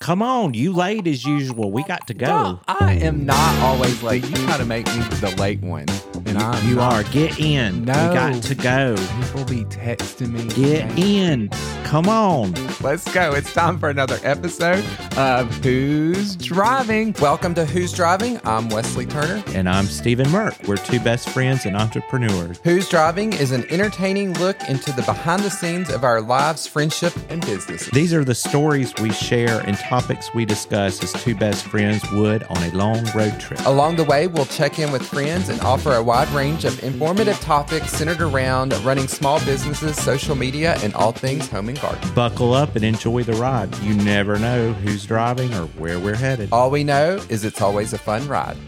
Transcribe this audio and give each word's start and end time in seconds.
Come 0.00 0.20
on, 0.20 0.54
you 0.54 0.72
late 0.72 1.06
as 1.06 1.24
usual. 1.24 1.70
We 1.70 1.84
got 1.84 2.08
to 2.08 2.14
go. 2.14 2.60
I 2.66 2.94
am 2.94 3.24
not 3.24 3.58
always 3.60 4.02
late. 4.02 4.24
You 4.28 4.34
try 4.46 4.58
to 4.58 4.64
make 4.64 4.86
me 4.88 5.02
the 5.20 5.32
late 5.38 5.60
one, 5.60 5.86
and 6.26 6.38
I'm 6.38 6.68
You 6.68 6.76
not. 6.76 6.92
are. 6.92 7.02
Get 7.12 7.38
in. 7.38 7.84
No. 7.84 7.92
We 8.08 8.14
got 8.14 8.42
to 8.42 8.54
go. 8.54 8.96
People 9.22 9.44
be 9.44 9.64
texting 9.64 10.32
me. 10.32 10.46
Get 10.54 10.98
in. 10.98 11.48
Come 11.84 12.08
on. 12.08 12.54
Let's 12.80 13.12
go. 13.12 13.32
It's 13.34 13.52
time 13.52 13.78
for 13.78 13.90
another 13.90 14.18
episode 14.22 14.84
of 15.16 15.52
Who's 15.62 16.36
Driving. 16.36 17.14
Welcome 17.20 17.54
to 17.54 17.64
Who's 17.66 17.92
Driving. 17.92 18.40
I'm 18.44 18.68
Wesley 18.70 19.04
Turner. 19.06 19.42
And 19.48 19.68
I'm 19.68 19.84
Steven 19.86 20.26
Merck. 20.26 20.66
We're 20.66 20.78
two 20.78 21.00
best 21.00 21.28
friends 21.28 21.66
and 21.66 21.76
entrepreneurs. 21.76 22.60
Who's 22.64 22.88
Driving 22.88 23.32
is 23.34 23.52
an 23.52 23.64
entertaining 23.70 24.32
look 24.34 24.56
into 24.68 24.90
the 24.92 25.02
behind 25.02 25.42
the 25.42 25.50
scenes 25.50 25.90
of 25.90 26.02
our 26.04 26.20
lives, 26.22 26.66
friendship, 26.66 27.12
and 27.28 27.44
business. 27.44 27.86
These 27.90 28.14
are 28.14 28.24
the 28.24 28.34
stories 28.34 28.94
we 29.02 29.10
share 29.12 29.60
and 29.60 29.76
topics 29.76 30.32
we 30.34 30.44
discuss 30.46 31.02
as 31.02 31.12
two 31.22 31.34
best 31.34 31.64
friends 31.66 32.02
would 32.12 32.42
on 32.44 32.56
a 32.62 32.70
long 32.74 33.04
road 33.14 33.38
trip. 33.38 33.60
Along 33.66 33.96
the 33.96 34.04
way, 34.04 34.28
we'll 34.28 34.46
check 34.46 34.78
in 34.78 34.90
with 34.92 35.02
friends 35.06 35.48
and 35.50 35.60
offer 35.60 35.92
a 35.94 36.02
wide 36.12 36.28
range 36.34 36.66
of 36.66 36.82
informative 36.84 37.40
topics 37.40 37.90
centered 37.90 38.20
around 38.20 38.74
running 38.84 39.08
small 39.08 39.42
businesses, 39.46 39.96
social 39.96 40.34
media, 40.34 40.76
and 40.82 40.92
all 40.92 41.10
things 41.10 41.48
home 41.48 41.70
and 41.70 41.80
garden. 41.80 42.06
Buckle 42.12 42.52
up 42.52 42.76
and 42.76 42.84
enjoy 42.84 43.22
the 43.22 43.32
ride. 43.32 43.74
You 43.78 43.94
never 43.94 44.38
know 44.38 44.74
who's 44.74 45.06
driving 45.06 45.54
or 45.54 45.64
where 45.78 45.98
we're 45.98 46.14
headed. 46.14 46.50
All 46.52 46.70
we 46.70 46.84
know 46.84 47.14
is 47.30 47.46
it's 47.46 47.62
always 47.62 47.94
a 47.94 47.98
fun 47.98 48.28
ride. 48.28 48.58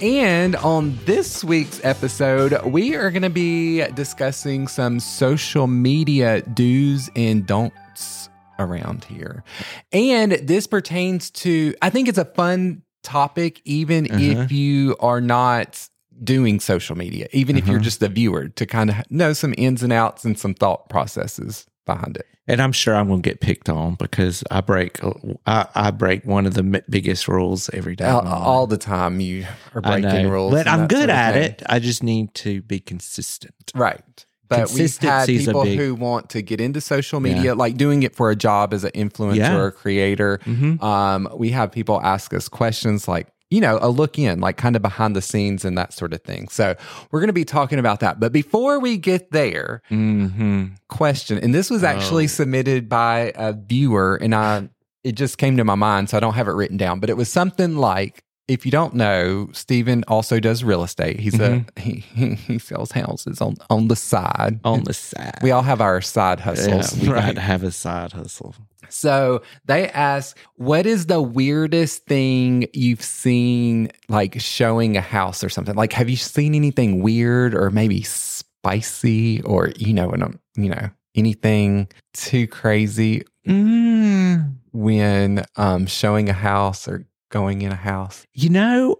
And 0.00 0.54
on 0.54 0.96
this 1.04 1.42
week's 1.42 1.84
episode, 1.84 2.64
we 2.64 2.94
are 2.94 3.10
going 3.10 3.22
to 3.22 3.28
be 3.30 3.82
discussing 3.94 4.68
some 4.68 5.00
social 5.00 5.66
media 5.66 6.42
do's 6.42 7.10
and 7.16 7.44
don'ts 7.44 8.28
around 8.60 9.02
here. 9.02 9.42
And 9.90 10.30
this 10.30 10.68
pertains 10.68 11.32
to, 11.42 11.74
I 11.82 11.90
think 11.90 12.06
it's 12.06 12.18
a 12.18 12.24
fun 12.24 12.82
topic, 13.02 13.60
even 13.64 14.06
Uh-huh. 14.06 14.42
if 14.44 14.52
you 14.52 14.94
are 15.00 15.20
not 15.20 15.88
doing 16.22 16.60
social 16.60 16.96
media, 16.96 17.26
even 17.32 17.56
if 17.56 17.66
you're 17.66 17.76
Uh-huh. 17.76 17.84
just 17.84 18.02
a 18.02 18.08
viewer, 18.08 18.48
to 18.48 18.66
kind 18.66 18.90
of 18.90 18.96
know 19.10 19.32
some 19.32 19.54
ins 19.58 19.82
and 19.82 19.92
outs 19.92 20.24
and 20.24 20.38
some 20.38 20.54
thought 20.54 20.88
processes 20.88 21.66
behind 21.84 22.16
it. 22.16 22.26
And 22.48 22.60
I'm 22.62 22.72
sure 22.72 22.94
I'm 22.94 23.08
going 23.08 23.22
to 23.22 23.28
get 23.28 23.40
picked 23.40 23.68
on 23.68 23.96
because 23.96 24.44
I 24.50 24.60
break 24.60 25.00
I, 25.46 25.66
I 25.74 25.90
break 25.90 26.24
one 26.24 26.46
of 26.46 26.54
the 26.54 26.82
biggest 26.88 27.26
rules 27.26 27.68
every 27.72 27.96
day. 27.96 28.04
All, 28.06 28.26
all 28.26 28.66
the 28.68 28.76
time 28.78 29.18
you 29.20 29.46
are 29.74 29.80
breaking 29.80 30.28
rules. 30.28 30.52
but 30.52 30.68
I'm 30.68 30.86
good 30.86 30.98
sort 30.98 31.10
of 31.10 31.16
at 31.16 31.32
thing. 31.34 31.42
it. 31.50 31.62
I 31.68 31.78
just 31.80 32.02
need 32.04 32.32
to 32.34 32.62
be 32.62 32.78
consistent. 32.78 33.72
Right. 33.74 34.00
But 34.48 34.58
we've 34.70 34.96
had 35.00 35.26
Consistency 35.26 35.34
is 35.36 35.48
a 35.48 35.50
people 35.50 35.64
big- 35.64 35.78
who 35.78 35.94
want 35.96 36.30
to 36.30 36.42
get 36.42 36.60
into 36.60 36.80
social 36.80 37.18
media, 37.18 37.42
Yeah. 37.42 37.52
like 37.54 37.76
doing 37.76 38.04
it 38.04 38.14
for 38.14 38.30
a 38.30 38.36
job 38.36 38.72
as 38.72 38.84
an 38.84 38.92
influencer 38.92 39.34
Yeah. 39.36 39.56
or 39.56 39.66
a 39.66 39.72
creator. 39.72 40.38
Mhm. 40.44 40.80
Um, 40.80 41.28
we 41.36 41.50
have 41.50 41.72
people 41.72 42.00
ask 42.00 42.32
us 42.32 42.48
questions 42.48 43.08
like, 43.08 43.26
you 43.50 43.60
know, 43.60 43.78
a 43.80 43.88
look 43.88 44.18
in, 44.18 44.40
like 44.40 44.56
kind 44.56 44.74
of 44.76 44.82
behind 44.82 45.14
the 45.14 45.22
scenes 45.22 45.64
and 45.64 45.78
that 45.78 45.92
sort 45.92 46.12
of 46.12 46.20
thing. 46.22 46.48
So 46.48 46.74
we're 47.10 47.20
going 47.20 47.28
to 47.28 47.32
be 47.32 47.44
talking 47.44 47.78
about 47.78 48.00
that. 48.00 48.18
But 48.18 48.32
before 48.32 48.80
we 48.80 48.96
get 48.98 49.30
there, 49.30 49.82
Mm-hmm. 49.90 50.64
question, 50.88 51.38
and 51.38 51.54
this 51.54 51.70
was 51.70 51.84
actually 51.84 52.24
Oh. 52.24 52.28
submitted 52.28 52.88
by 52.88 53.32
a 53.36 53.52
viewer, 53.52 54.16
and 54.20 54.34
I 54.34 54.68
it 55.04 55.12
just 55.14 55.38
came 55.38 55.56
to 55.58 55.64
my 55.64 55.76
mind, 55.76 56.10
so 56.10 56.16
I 56.16 56.20
don't 56.20 56.34
have 56.34 56.48
it 56.48 56.52
written 56.52 56.76
down. 56.76 56.98
But 56.98 57.10
it 57.10 57.16
was 57.16 57.28
something 57.28 57.76
like, 57.76 58.18
if 58.48 58.64
you 58.64 58.72
don't 58.72 58.94
know, 58.94 59.48
Steven 59.52 60.02
also 60.08 60.40
does 60.40 60.64
real 60.64 60.82
estate. 60.82 61.20
He's 61.20 61.38
a 61.38 61.64
he, 61.76 62.00
he 62.00 62.58
sells 62.58 62.90
houses 62.90 63.40
on 63.40 63.54
on 63.70 63.86
the 63.88 63.94
side. 63.96 64.58
On 64.64 64.82
the 64.82 64.92
side. 64.94 65.38
we 65.42 65.52
all 65.52 65.62
have 65.62 65.80
our 65.80 66.00
side 66.00 66.38
yeah, 66.40 66.44
hustles, 66.46 66.98
we 67.00 67.08
right? 67.08 67.26
got 67.26 67.34
to 67.36 67.40
have 67.40 67.62
a 67.62 67.70
side 67.70 68.12
hustle. 68.12 68.56
So 68.88 69.42
they 69.64 69.88
ask, 69.90 70.36
what 70.54 70.86
is 70.86 71.06
the 71.06 71.20
weirdest 71.22 72.06
thing 72.06 72.66
you've 72.72 73.02
seen, 73.02 73.90
like 74.08 74.40
showing 74.40 74.96
a 74.96 75.00
house 75.00 75.42
or 75.44 75.48
something? 75.48 75.74
Like, 75.74 75.92
have 75.92 76.08
you 76.10 76.16
seen 76.16 76.54
anything 76.54 77.02
weird 77.02 77.54
or 77.54 77.70
maybe 77.70 78.02
spicy 78.02 79.42
or, 79.42 79.72
you 79.76 79.92
know, 79.94 80.08
when 80.08 80.22
I'm, 80.22 80.40
you 80.56 80.68
know, 80.70 80.90
anything 81.14 81.88
too 82.14 82.46
crazy 82.46 83.22
Mm, 83.46 84.56
when 84.72 85.44
um, 85.56 85.86
showing 85.86 86.28
a 86.28 86.32
house 86.32 86.88
or 86.88 87.06
going 87.30 87.62
in 87.62 87.70
a 87.72 87.76
house? 87.76 88.26
you 88.34 88.48
know, 88.50 88.96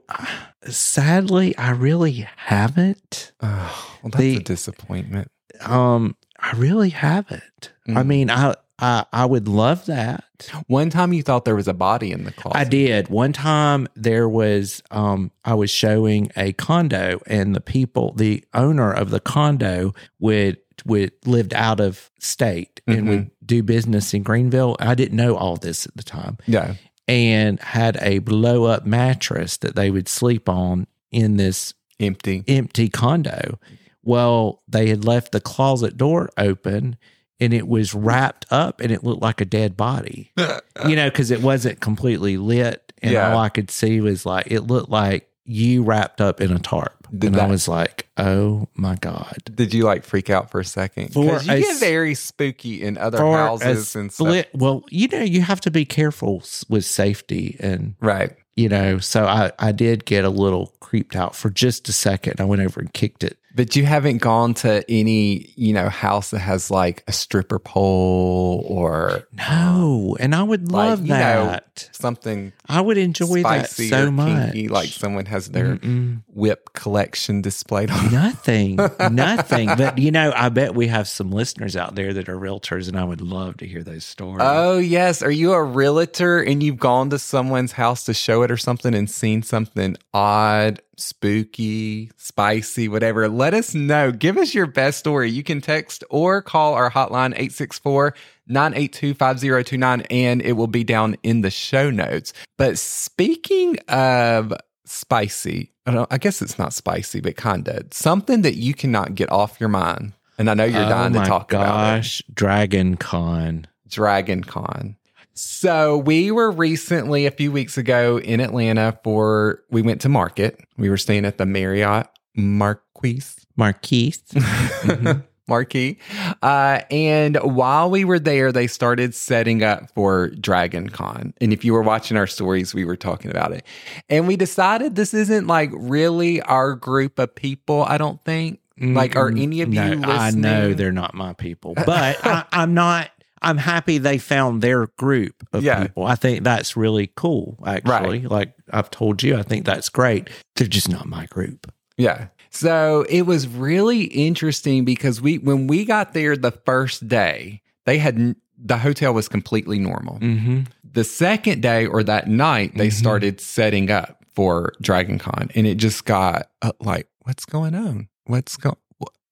sadly, 0.69 1.57
I 1.59 1.71
really 1.71 2.27
haven't. 2.37 3.33
Oh, 3.41 3.99
well, 4.03 4.11
that's 4.11 4.17
The- 4.19 4.37
a 4.37 4.41
disappointment. 4.41 5.31
Um, 5.63 6.17
I 6.39 6.53
really 6.53 6.91
haven't. 6.91 7.73
I 7.89 7.93
Mm. 8.03 8.07
mean, 8.07 8.31
I, 8.31 8.55
I 8.79 9.05
I 9.13 9.25
would 9.25 9.49
love 9.49 9.87
that. 9.87 10.25
One 10.67 10.91
time 10.91 11.13
you 11.13 11.23
thought 11.23 11.45
there 11.45 11.57
was 11.57 11.69
a 11.69 11.73
body 11.75 12.13
in 12.13 12.25
the 12.25 12.33
closet. 12.33 12.59
I 12.59 12.65
did. 12.65 13.09
One 13.09 13.33
time 13.33 13.89
there 13.97 14.29
was 14.29 14.83
um 14.91 15.31
I 15.45 15.55
was 15.55 15.71
showing 15.71 16.31
a 16.37 16.53
condo 16.53 17.21
and 17.27 17.55
the 17.55 17.61
people 17.61 18.13
the 18.15 18.45
owner 18.53 18.93
of 18.93 19.11
the 19.11 19.21
condo 19.21 19.95
would 20.19 20.59
would 20.85 21.13
lived 21.25 21.55
out 21.55 21.81
of 21.81 22.11
state 22.21 22.81
and 22.87 23.05
Mhm. 23.05 23.09
would 23.09 23.31
do 23.45 23.63
business 23.63 24.13
in 24.13 24.23
Greenville. 24.23 24.77
I 24.79 24.95
didn't 24.95 25.17
know 25.17 25.37
all 25.37 25.57
this 25.57 25.87
at 25.87 25.97
the 25.97 26.03
time. 26.03 26.37
Yeah. 26.47 26.75
And 27.09 27.59
had 27.61 27.97
a 28.03 28.19
blow 28.19 28.65
up 28.65 28.85
mattress 28.85 29.57
that 29.59 29.75
they 29.75 29.91
would 29.91 30.09
sleep 30.09 30.49
on 30.49 30.87
in 31.11 31.37
this 31.39 31.73
Empty. 31.99 32.45
empty 32.47 32.89
condo. 32.91 33.59
Well, 34.03 34.63
they 34.69 34.89
had 34.89 35.05
left 35.05 35.33
the 35.33 35.41
closet 35.41 35.97
door 35.97 36.29
open 36.37 36.97
and 37.41 37.53
it 37.53 37.69
was 37.69 37.95
wrapped 37.95 38.47
up 38.51 38.81
and 38.81 38.91
it 38.91 39.05
looked 39.05 39.23
like 39.23 39.41
a 39.41 39.45
dead 39.45 39.77
body 39.77 40.33
you 40.89 40.97
know, 40.97 41.09
because 41.11 41.31
it 41.31 41.43
wasn't 41.43 41.81
completely 41.81 42.37
lit, 42.37 42.93
and 43.03 43.13
Yeah. 43.13 43.33
all 43.33 43.39
I 43.39 43.49
could 43.49 43.71
see 43.71 44.01
was 44.01 44.25
like 44.27 44.47
it 44.51 44.61
looked 44.63 44.89
like 44.91 45.29
you 45.49 45.83
wrapped 45.85 46.21
up 46.21 46.41
in 46.41 46.51
a 46.51 46.59
tarp, 46.59 47.07
Did 47.17 47.33
and 47.35 47.41
I 47.41 47.47
was 47.47 47.69
like, 47.69 48.09
"Oh 48.17 48.67
my 48.75 48.97
god!" 48.97 49.37
Did 49.55 49.73
you 49.73 49.85
like 49.85 50.03
freak 50.05 50.29
out 50.29 50.51
for 50.51 50.59
a 50.59 50.65
second? 50.65 51.15
Because 51.15 51.47
you 51.47 51.53
a 51.55 51.61
get 51.61 51.79
very 51.79 52.15
spooky 52.15 52.83
in 52.83 52.99
other 52.99 53.19
houses 53.19 53.95
and 53.95 54.13
stuff. 54.13 54.45
well, 54.55 54.83
you 54.91 55.07
know, 55.07 55.21
you 55.21 55.43
have 55.43 55.61
to 55.61 55.71
be 55.71 55.85
careful 55.85 56.43
with 56.69 56.85
safety, 56.85 57.57
and 57.61 57.95
Right. 58.01 58.33
you 58.57 58.69
know, 58.69 58.99
so 58.99 59.25
I 59.25 59.53
I 59.61 59.71
did 59.71 60.05
get 60.05 60.25
a 60.25 60.31
little 60.31 60.75
creeped 60.81 61.15
out 61.15 61.37
for 61.37 61.49
just 61.49 61.89
a 61.89 61.93
second. 61.93 62.41
I 62.41 62.45
went 62.45 62.63
over 62.63 62.81
and 62.81 62.93
kicked 62.93 63.23
it. 63.23 63.39
But 63.57 63.75
you 63.75 63.85
haven't 63.87 64.19
gone 64.19 64.53
to 64.55 64.85
any, 64.89 65.51
you 65.57 65.73
know, 65.73 65.89
house 65.89 66.31
that 66.31 66.41
has 66.41 66.71
like 66.71 67.03
a 67.09 67.13
stripper 67.13 67.59
pole 67.59 68.65
or 68.69 69.27
No, 69.33 70.17
and 70.21 70.35
I 70.35 70.43
would 70.43 70.71
like, 70.71 70.89
love 70.91 71.03
know, 71.05 71.47
that. 71.47 71.89
something 71.93 72.53
I 72.69 72.81
would 72.83 72.99
enjoy 72.99 73.43
that 73.43 73.71
so 73.71 74.11
much. 74.11 74.53
kinky, 74.53 74.69
like 74.69 74.89
someone 74.91 75.25
has 75.27 75.49
their 75.49 75.77
Mm-mm. 75.77 76.23
whip 76.29 76.75
collection 76.75 77.41
displayed 77.41 77.91
on. 77.91 78.13
Nothing, 78.13 78.77
nothing. 79.11 79.69
But 79.69 79.97
you 79.99 80.11
know, 80.11 80.33
I 80.37 80.51
bet 80.51 80.75
we 80.75 80.89
have 80.89 81.09
some 81.09 81.31
listeners 81.33 81.77
out 81.77 81.95
there 81.95 82.13
that 82.13 82.29
are 82.29 82.37
realtors, 82.37 82.89
and 82.89 82.99
I 82.99 83.05
would 83.05 83.21
love 83.23 83.57
to 83.59 83.67
hear 83.67 83.83
those 83.83 84.05
stories. 84.05 84.43
Oh 84.43 84.79
yes, 84.79 85.23
are 85.23 85.31
you 85.31 85.53
a 85.53 85.63
realtor 85.65 86.43
and 86.43 86.63
you've 86.63 86.79
gone 86.79 87.09
to 87.11 87.19
someone's 87.19 87.73
house 87.73 88.05
to 88.05 88.13
show 88.15 88.43
it 88.43 88.51
or 88.51 88.57
something 88.59 88.95
and 88.95 89.09
seen 89.09 89.43
something 89.43 89.97
odd, 90.13 90.81
spooky, 90.97 92.11
spicy, 92.17 92.89
whatever? 92.89 93.29
Let 93.29 93.55
us 93.55 93.75
know. 93.75 94.13
Give 94.13 94.37
us 94.37 94.55
your 94.55 94.67
best 94.67 94.99
story. 94.99 95.31
You 95.31 95.43
can 95.43 95.61
text 95.61 96.05
or 96.11 96.43
call 96.43 96.75
our 96.75 96.91
hotline 96.91 97.33
864 97.33 98.15
982 98.49 99.15
5029 99.15 100.01
and 100.11 100.43
it 100.43 100.53
will 100.53 100.67
be 100.67 100.85
down 100.85 101.17
in 101.23 101.43
the 101.43 101.51
show 101.51 101.91
notes. 101.91 102.33
But 102.57 102.79
speaking 102.79 103.79
of 103.89 104.53
spicy, 104.85 105.73
I, 105.87 105.93
don't, 105.93 106.13
I 106.13 106.19
guess 106.19 106.43
it's 106.43 106.59
not 106.59 106.73
spicy, 106.73 107.21
but 107.21 107.37
kind 107.37 107.69
of 107.69 107.93
something 107.93 108.43
that 108.43 108.57
you 108.57 108.75
cannot 108.75 109.15
get 109.15 109.31
off 109.31 109.61
your 109.61 109.69
mind. 109.69 110.13
And 110.39 110.51
I 110.51 110.55
know 110.55 110.65
you're 110.65 110.85
oh 110.85 110.89
dying 110.89 111.15
to 111.15 111.25
talk 111.25 111.53
about 111.53 111.63
it. 111.63 111.99
gosh, 111.99 112.23
Dragon 112.33 112.97
Con. 112.97 113.67
Dragon 113.89 114.45
Con. 114.45 114.97
So 115.37 115.99
we 115.99 116.31
were 116.31 116.51
recently 116.51 117.27
a 117.27 117.31
few 117.31 117.53
weeks 117.53 117.77
ago 117.77 118.19
in 118.19 118.41
Atlanta 118.41 118.99
for 119.05 119.63
we 119.71 119.83
went 119.83 120.01
to 120.01 120.09
market. 120.09 120.59
We 120.79 120.89
were 120.89 120.97
staying 120.97 121.27
at 121.27 121.37
the 121.37 121.45
Marriott 121.45 122.09
Marquise. 122.35 123.37
Marquise. 123.55 124.23
Marquee. 125.49 125.99
Uh, 126.43 126.81
and 126.91 127.37
while 127.37 127.91
we 127.91 128.05
were 128.05 128.19
there, 128.19 128.51
they 128.51 128.67
started 128.67 129.15
setting 129.15 129.63
up 129.63 129.91
for 129.95 130.31
Dragon 130.31 130.89
Con. 130.89 131.35
And 131.41 131.53
if 131.53 131.65
you 131.65 131.73
were 131.73 131.83
watching 131.83 132.17
our 132.17 132.27
stories, 132.27 132.75
we 132.75 132.85
were 132.85 132.97
talking 132.97 133.31
about 133.31 133.53
it. 133.53 133.65
And 134.09 134.27
we 134.27 134.37
decided 134.37 134.97
this 134.97 135.15
isn't 135.15 135.47
like 135.47 135.71
really 135.73 136.41
our 136.43 136.75
group 136.75 137.19
of 137.19 137.35
people, 137.35 137.85
I 137.85 137.99
don't 137.99 138.25
think. 138.25 138.61
Like, 138.79 139.17
are 139.17 139.29
any 139.29 139.63
of 139.63 139.73
you 139.73 139.97
no, 139.97 140.09
I 140.11 140.33
know 140.33 140.75
they're 140.75 140.93
not 140.93 141.15
my 141.15 141.33
people, 141.33 141.73
but 141.87 142.25
I, 142.27 142.45
I'm 142.53 142.75
not. 142.75 143.11
I'm 143.47 143.59
happy 143.59 143.99
they 143.99 144.19
found 144.19 144.61
their 144.63 144.89
group 144.99 145.35
of 145.53 145.63
Yeah. 145.63 145.83
people. 145.83 146.05
I 146.05 146.15
think 146.17 146.45
that's 146.45 146.77
really 146.77 147.11
cool. 147.17 147.59
Actually, 147.67 148.21
like 148.23 148.53
I've 148.73 148.91
told 148.91 149.23
you, 149.23 149.37
I 149.39 149.43
think 149.43 149.65
that's 149.65 149.89
great. 149.89 150.29
They're 150.57 150.67
just 150.67 150.89
not 150.89 151.07
my 151.07 151.27
group. 151.27 151.71
Yeah. 151.97 152.27
So 152.51 153.05
it 153.09 153.23
was 153.23 153.47
really 153.49 154.05
interesting 154.05 154.85
because 154.85 155.21
we 155.21 155.39
when 155.39 155.67
we 155.67 155.85
got 155.85 156.13
there 156.15 156.37
the 156.37 156.51
first 156.53 157.07
day, 157.09 157.63
they 157.85 157.99
had 157.99 158.35
the 158.59 158.79
hotel 158.79 159.13
was 159.15 159.29
completely 159.29 159.79
normal. 159.79 160.19
Mm-hmm. 160.21 160.61
the 160.93 161.05
second 161.05 161.61
day 161.61 161.85
or 161.85 162.03
that 162.03 162.27
night, 162.27 162.73
they 162.75 162.89
Mhm. 162.89 162.93
started 162.95 163.39
setting 163.41 163.91
up 163.91 164.25
for 164.35 164.73
Dragon 164.81 165.19
Con, 165.19 165.51
and 165.55 165.67
it 165.67 165.75
just 165.75 166.07
got 166.07 166.49
uh, 166.63 166.73
like, 166.81 167.07
what's 167.21 167.45
going 167.45 167.75
on? 167.75 168.09
What's 168.25 168.57
going? 168.57 168.77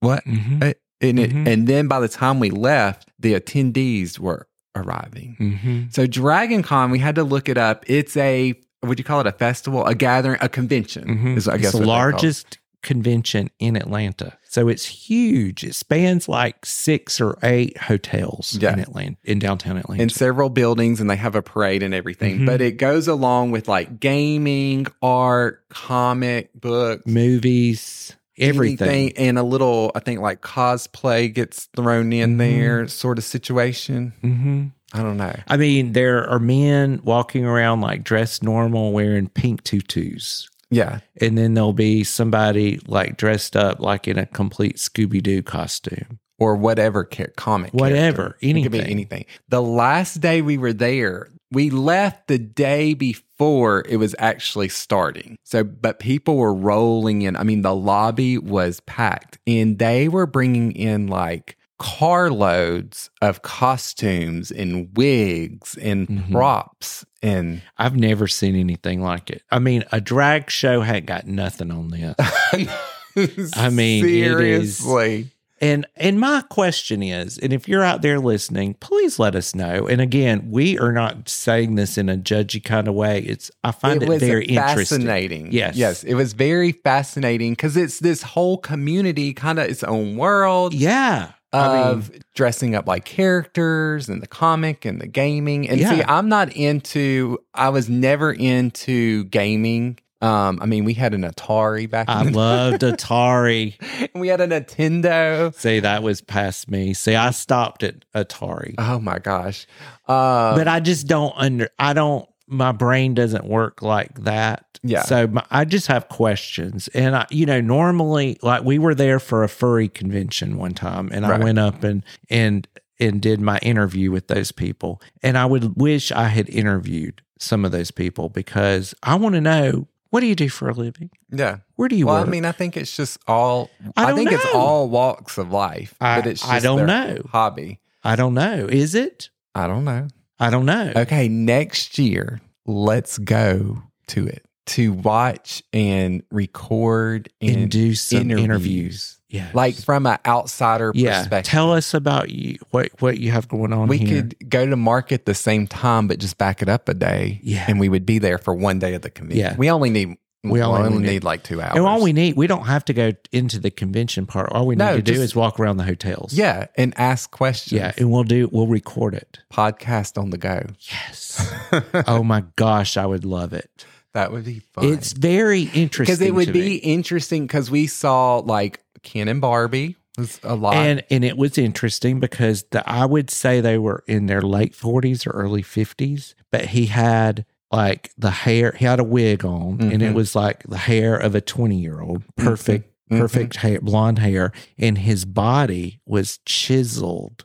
What? 0.01 0.23
Mhm. 0.27 0.63
Uh, 0.63 0.75
And 1.11 1.19
it, 1.19 1.31
Mhm. 1.33 1.47
and 1.47 1.67
then 1.67 1.89
by 1.89 2.01
the 2.01 2.09
time 2.09 2.41
we 2.41 2.51
left, 2.51 3.09
the 3.19 3.35
attendees 3.35 4.19
were 4.19 4.47
arriving. 4.77 5.37
Mhm. 5.41 5.95
So 5.95 6.07
Dragon 6.07 6.63
Con, 6.63 6.91
we 6.91 6.99
had 6.99 7.15
to 7.17 7.25
look 7.25 7.49
it 7.49 7.59
up. 7.59 7.85
It's 7.89 8.17
a 8.17 8.55
would 8.83 8.99
you 8.99 9.05
call 9.05 9.21
it 9.21 9.27
a 9.27 9.33
festival, 9.33 9.87
a 9.87 9.95
gathering, 9.95 10.37
a 10.43 10.49
convention? 10.49 11.05
Mhm. 11.09 11.37
Is 11.39 11.49
I 11.49 11.57
guess 11.57 11.67
it's 11.69 11.73
the 11.73 11.79
what 11.79 11.85
they 11.85 11.87
call 11.87 11.95
it. 11.95 12.13
largest 12.13 12.59
convention 12.83 13.49
in 13.59 13.77
Atlanta. 13.77 14.37
So 14.47 14.69
it's 14.69 14.85
huge. 14.85 15.65
It 15.65 15.75
spans 15.75 16.29
like 16.29 16.67
six 16.67 17.19
or 17.19 17.39
eight 17.43 17.79
hotels 17.79 18.59
Yeah. 18.61 18.75
in 18.75 18.81
Atlanta, 18.81 19.17
in 19.25 19.39
downtown 19.39 19.79
Atlanta. 19.79 20.03
in 20.03 20.11
several 20.11 20.51
buildings 20.51 21.01
and 21.01 21.09
they 21.09 21.17
have 21.17 21.35
a 21.35 21.41
parade 21.41 21.83
and 21.83 21.95
everything. 21.95 22.41
Mhm. 22.41 22.47
But 22.47 22.61
it 22.61 22.77
goes 22.77 23.09
along 23.09 23.53
with 23.53 23.69
like 23.69 24.01
gaming, 24.01 24.87
art, 25.01 25.63
comic 25.71 26.51
books, 26.61 27.07
Movies, 27.07 28.15
everything. 28.39 28.89
anything, 28.89 29.17
and 29.29 29.39
a 29.39 29.43
little, 29.43 29.93
I 29.95 30.01
think 30.01 30.21
like 30.21 30.41
cosplay 30.41 31.33
gets 31.33 31.69
thrown 31.77 32.13
in 32.13 32.35
Mhm. 32.35 32.39
there 32.39 32.89
sort 32.89 33.19
of 33.19 33.25
situation. 33.25 34.13
hmm 34.21 34.65
I 34.93 35.03
don't 35.03 35.17
know. 35.17 35.35
I 35.49 35.57
mean, 35.57 35.93
there 35.93 36.25
are 36.29 36.39
men 36.39 37.01
walking 37.03 37.45
around 37.45 37.81
like 37.81 38.05
dressed 38.05 38.45
normal 38.45 38.93
wearing 38.93 39.29
pink 39.29 39.65
tutus. 39.65 40.49
Yeah. 40.71 41.01
And 41.21 41.37
then 41.37 41.55
there'll 41.55 41.73
be 41.73 42.05
somebody 42.05 42.81
like 42.87 43.17
dressed 43.17 43.57
up 43.57 43.81
like 43.81 44.07
in 44.07 44.19
a 44.19 44.27
complete 44.27 44.77
Scooby 44.77 45.21
Doo 45.23 45.43
costume. 45.43 46.21
Or 46.39 46.55
whatever 46.57 47.05
ca- 47.05 47.27
comic. 47.37 47.73
Whatever, 47.73 48.37
character. 48.39 48.39
It 48.41 48.63
could 48.63 48.73
be 48.73 48.79
anything. 48.79 48.91
anything. 48.91 49.25
The 49.49 49.63
last 49.63 50.21
day 50.21 50.43
we 50.43 50.59
were 50.59 50.73
there, 50.73 51.29
we 51.53 51.71
left 51.71 52.27
the 52.29 52.39
day 52.39 52.95
before 52.95 53.24
it 53.39 53.97
was 53.99 54.15
actually 54.19 54.69
starting. 54.69 55.37
So, 55.45 55.65
but 55.65 55.99
people 55.99 56.37
were 56.37 56.55
rolling 56.55 57.23
in. 57.23 57.37
I 57.37 57.43
mean, 57.43 57.63
the 57.63 57.75
lobby 57.75 58.39
was 58.39 58.81
packed 58.81 59.39
and 59.47 59.79
they 59.79 60.09
were 60.09 60.27
bringing 60.27 60.73
in 60.73 61.07
like 61.09 61.57
carloads 61.79 63.11
of 63.21 63.43
costumes 63.43 64.51
and 64.51 64.89
wigs 64.97 65.77
and 65.81 66.07
Mhm. 66.09 66.33
props 66.33 67.05
and 67.23 67.63
I've 67.79 67.97
never 67.97 68.29
seen 68.29 68.55
anything 68.55 69.01
like 69.01 69.31
it. 69.31 69.43
I 69.51 69.59
mean, 69.59 69.83
a 69.91 70.01
drag 70.01 70.51
show 70.51 70.83
had 70.83 71.07
got 71.07 71.27
nothing 71.27 71.71
on 71.71 71.89
this. 71.89 72.15
I 73.57 73.71
mean, 73.71 74.05
it 74.05 74.11
is- 74.11 74.79
seriously. 74.79 75.31
And 75.65 75.87
and 75.97 76.21
my 76.21 76.43
question 76.43 77.03
is, 77.03 77.39
and 77.39 77.53
if 77.53 77.67
you're 77.69 77.83
out 77.83 78.03
there 78.03 78.19
listening, 78.19 78.75
please 78.75 79.19
let 79.19 79.35
us 79.35 79.55
know. 79.55 79.87
And 79.87 80.01
again, 80.01 80.51
we 80.51 80.79
are 80.79 80.93
not 80.93 81.29
saying 81.29 81.77
this 81.77 81.97
in 81.97 82.11
a 82.11 82.17
judgy 82.17 82.63
kind 82.63 82.87
of 82.87 82.95
way. 82.95 83.21
It's 83.21 83.51
I 83.65 83.71
find 83.71 84.03
it, 84.03 84.09
was 84.09 84.21
very 84.21 84.45
interesting. 84.45 84.99
fascinating. 84.99 85.53
Yes. 85.53 85.77
yes, 85.77 86.05
it 86.05 86.15
was 86.15 86.35
very 86.35 86.73
fascinating 86.73 87.53
because 87.53 87.79
it's 87.79 88.01
this 88.01 88.23
whole 88.23 88.59
community, 88.59 89.33
kind 89.33 89.59
of 89.59 89.69
its 89.69 89.83
own 89.83 90.17
world 90.17 90.75
Yeah. 90.75 91.33
I 91.55 91.79
of 91.83 92.11
dressing 92.35 92.75
up 92.75 92.87
like 92.87 93.05
characters 93.05 94.09
and 94.09 94.21
the 94.21 94.27
comic 94.27 94.85
and 94.85 95.01
the 95.01 95.07
gaming. 95.07 95.69
And 95.69 95.79
see, 95.81 96.03
I'm 96.03 96.29
not 96.29 96.53
into. 96.53 97.39
I 97.55 97.69
was 97.69 97.89
never 97.89 98.33
into 98.33 99.25
gaming. 99.25 99.99
Um, 100.25 100.59
I 100.63 100.67
mean, 100.67 100.85
we 100.85 100.95
had 100.95 101.13
an 101.15 101.23
Atari 101.23 101.89
back. 101.89 102.09
I 102.09 102.23
in 102.23 102.33
the 102.33 102.39
loved 102.39 102.83
Atari. 102.83 103.75
we 104.15 104.29
had 104.29 104.41
a 104.41 104.49
Nintendo. 104.49 105.55
See, 105.55 105.81
that 105.81 106.03
was 106.03 106.21
past 106.21 106.71
me. 106.71 106.95
See, 106.95 107.15
I 107.15 107.31
stopped 107.31 107.83
at 107.83 108.11
Atari. 108.13 108.75
Oh 108.79 108.99
my 108.99 109.19
gosh! 109.19 109.67
Uh, 110.09 110.57
but 110.57 110.69
I 110.69 110.81
just 110.81 111.07
don't 111.07 111.33
under 111.37 111.69
I 111.79 111.93
don't 111.93 112.29
my 112.47 112.73
brain 112.73 113.15
doesn't 113.15 113.45
work 113.45 113.83
like 113.83 114.23
that. 114.25 114.79
Yeah. 114.83 115.03
So 115.03 115.27
my, 115.27 115.45
I 115.51 115.65
just 115.65 115.87
have 115.87 116.09
questions. 116.09 116.89
And 116.89 117.17
I 117.17 117.27
you 117.31 117.47
know, 117.47 117.61
normally 117.61 118.39
like 118.43 118.65
we 118.65 118.79
were 118.79 118.95
there 118.95 119.19
for 119.19 119.43
a 119.45 119.49
furry 119.49 119.89
convention 119.89 120.57
one 120.57 120.75
time 120.75 121.11
and 121.13 121.27
Right. 121.27 121.41
I 121.41 121.45
went 121.45 121.59
up 121.59 121.83
and 121.85 122.03
and 122.29 122.69
and 123.01 123.21
did 123.21 123.41
my 123.41 123.59
interview 123.59 124.11
with 124.11 124.29
those 124.29 124.53
people. 124.53 125.01
And 125.23 125.37
I 125.39 125.47
would 125.47 125.81
wish 125.81 126.13
I 126.13 126.29
had 126.29 126.49
interviewed 126.49 127.23
some 127.39 127.65
of 127.65 127.73
those 127.73 127.91
people 127.91 128.29
because 128.29 128.95
I 129.03 129.17
want 129.17 129.35
to 129.35 129.41
know 129.41 129.89
what 130.15 130.21
do 130.21 130.27
you 130.27 130.37
do 130.37 130.49
for 130.49 130.69
a 130.69 130.73
living? 130.73 131.11
yeah. 131.29 131.57
Where 131.75 131.89
do 131.89 131.97
you 131.97 132.07
work? 132.07 132.13
Well, 132.13 132.21
work? 132.21 132.29
I 132.29 132.31
mean, 132.31 132.45
I 132.45 132.53
think 132.53 132.77
it's 132.77 132.97
just 132.97 133.19
all. 133.27 133.69
I 133.97 134.13
I, 134.13 134.15
think 134.15 134.31
it's 134.31 134.47
all 134.55 134.89
walks 134.89 135.39
of 135.39 135.51
life, 135.51 135.93
I- 136.01 136.21
but 136.21 136.29
it's 136.29 136.41
just 136.41 136.53
I 136.53 136.61
don't 136.61 136.87
know. 136.87 137.19
hobby. 137.33 137.81
I 138.05 138.15
don't 138.15 138.35
know. 138.35 138.69
Is 138.71 138.95
it? 138.95 139.31
I 139.57 139.67
don't 139.67 139.85
know. 139.85 140.07
I 140.39 140.51
don't 140.51 140.67
know. 140.67 140.93
Okay, 140.95 141.27
next 141.27 141.99
year, 141.99 142.41
let's 142.65 143.19
go 143.19 143.83
to 144.09 144.27
it 144.29 144.47
to 144.67 144.93
watch 144.93 145.65
and 145.73 146.23
record 146.31 147.29
and, 147.41 147.57
And, 147.57 147.71
do 147.71 147.95
some 147.97 148.21
interviews. 148.31 148.45
interviews. 148.45 149.14
Yeah. 149.35 149.51
like 149.53 149.75
from 149.75 150.07
an 150.07 150.19
outsider 150.25 150.93
yeah. 150.95 151.21
perspective. 151.21 151.51
Tell 151.51 151.73
us 151.73 151.93
about 151.95 152.31
you 152.31 152.59
what 152.71 152.91
what 153.01 153.19
you 153.19 153.31
have 153.33 153.49
going 153.49 153.73
on 153.73 153.89
we 153.89 153.99
here. 153.99 154.23
could 154.23 154.49
go 154.49 154.65
to 154.67 154.77
market 154.77 155.27
the 155.27 155.35
same 155.35 155.67
time, 155.67 156.07
but 156.09 156.19
just 156.19 156.39
back 156.39 156.63
it 156.63 156.69
up 156.69 156.89
a 156.89 156.95
day. 156.95 157.41
Yeah. 157.43 157.65
and 157.69 157.81
we 157.81 157.89
would 157.89 158.07
be 158.07 158.19
there 158.19 158.39
for 158.39 158.55
one 158.55 158.79
day 158.79 158.95
of 158.95 159.03
the 159.03 159.11
convention. 159.11 159.41
Yeah. 159.45 159.57
we 159.57 159.71
only 159.71 159.91
need 159.91 160.17
We 160.45 160.61
only 160.63 160.83
only, 160.83 160.99
need- 160.99 161.09
need, 161.09 161.25
like 161.25 161.43
two 161.43 161.61
hours. 161.61 161.73
And 161.77 161.87
all 161.87 162.03
we 162.03 162.13
need, 162.13 162.37
we 162.37 162.47
don't 162.47 162.67
have 162.67 162.85
to 162.85 162.93
go 162.93 163.13
into 163.33 163.59
the 163.59 163.71
convention 163.71 164.27
part. 164.27 164.51
All 164.53 164.67
we 164.67 164.75
need 164.77 164.85
No, 164.85 164.97
to 164.97 165.03
do 165.03 165.15
is 165.23 165.35
walk 165.35 165.59
around 165.59 165.79
the 165.79 165.85
hotels. 165.85 166.35
yeah, 166.35 166.67
and 166.77 166.93
ask 166.99 167.31
questions. 167.31 167.73
Yeah. 167.81 167.93
And 167.97 168.11
we'll 168.13 168.25
do, 168.25 168.49
we'll 168.53 168.67
record 168.67 169.15
it. 169.15 169.39
podcast 169.51 170.21
on 170.21 170.29
the 170.31 170.39
go. 170.39 170.67
Yes. 170.81 171.51
oh 172.07 172.23
my 172.23 172.45
gosh. 172.57 172.97
I 172.99 173.07
would 173.07 173.25
love 173.25 173.55
it. 173.55 173.87
that 174.13 174.31
would 174.33 174.45
be 174.45 174.61
fun. 174.75 174.85
It's 174.93 175.13
very 175.13 175.63
interesting. 175.63 176.05
because 176.05 176.21
it 176.21 176.35
would 176.35 176.53
be 176.53 176.61
me. 176.61 176.75
interesting 176.77 177.47
because 177.47 177.71
we 177.71 177.87
saw 177.87 178.37
like 178.39 178.81
Ken 179.05 179.29
and 179.29 179.41
Barbie 179.41 179.97
was 180.19 180.41
a 180.43 180.55
lot. 180.55 180.75
And, 180.75 181.05
and 181.11 181.25
it 181.25 181.37
was 181.37 181.57
interesting 181.59 182.19
because 182.21 182.65
the, 182.71 182.89
I 182.89 183.05
would 183.05 183.31
say 183.31 183.61
they 183.61 183.79
were 183.79 184.03
in 184.07 184.27
their 184.27 184.43
late 184.43 184.73
40s 184.75 185.27
or 185.27 185.31
early 185.31 185.63
50s, 185.63 186.35
but 186.51 186.67
he 186.67 186.87
had 186.87 187.45
like 187.73 188.13
the 188.17 188.31
hair, 188.31 188.75
he 188.79 188.85
had 188.85 189.01
a 189.01 189.05
wig 189.05 189.45
on, 189.45 189.81
and 189.81 190.01
it 190.03 190.13
Mhm. 190.13 190.15
was 190.15 190.35
like 190.37 190.63
the 190.69 190.77
hair 190.79 191.17
of 191.17 191.35
a 191.35 191.41
20 191.41 191.77
year 191.77 192.01
old, 192.01 192.23
perfect, 192.37 192.89
Mhm. 193.11 193.19
perfect 193.19 193.57
hair, 193.57 193.81
blonde 193.81 194.21
hair, 194.21 194.53
and 194.79 194.99
his 194.99 195.25
body 195.25 196.01
was 196.07 196.39
chiseled. 196.47 197.45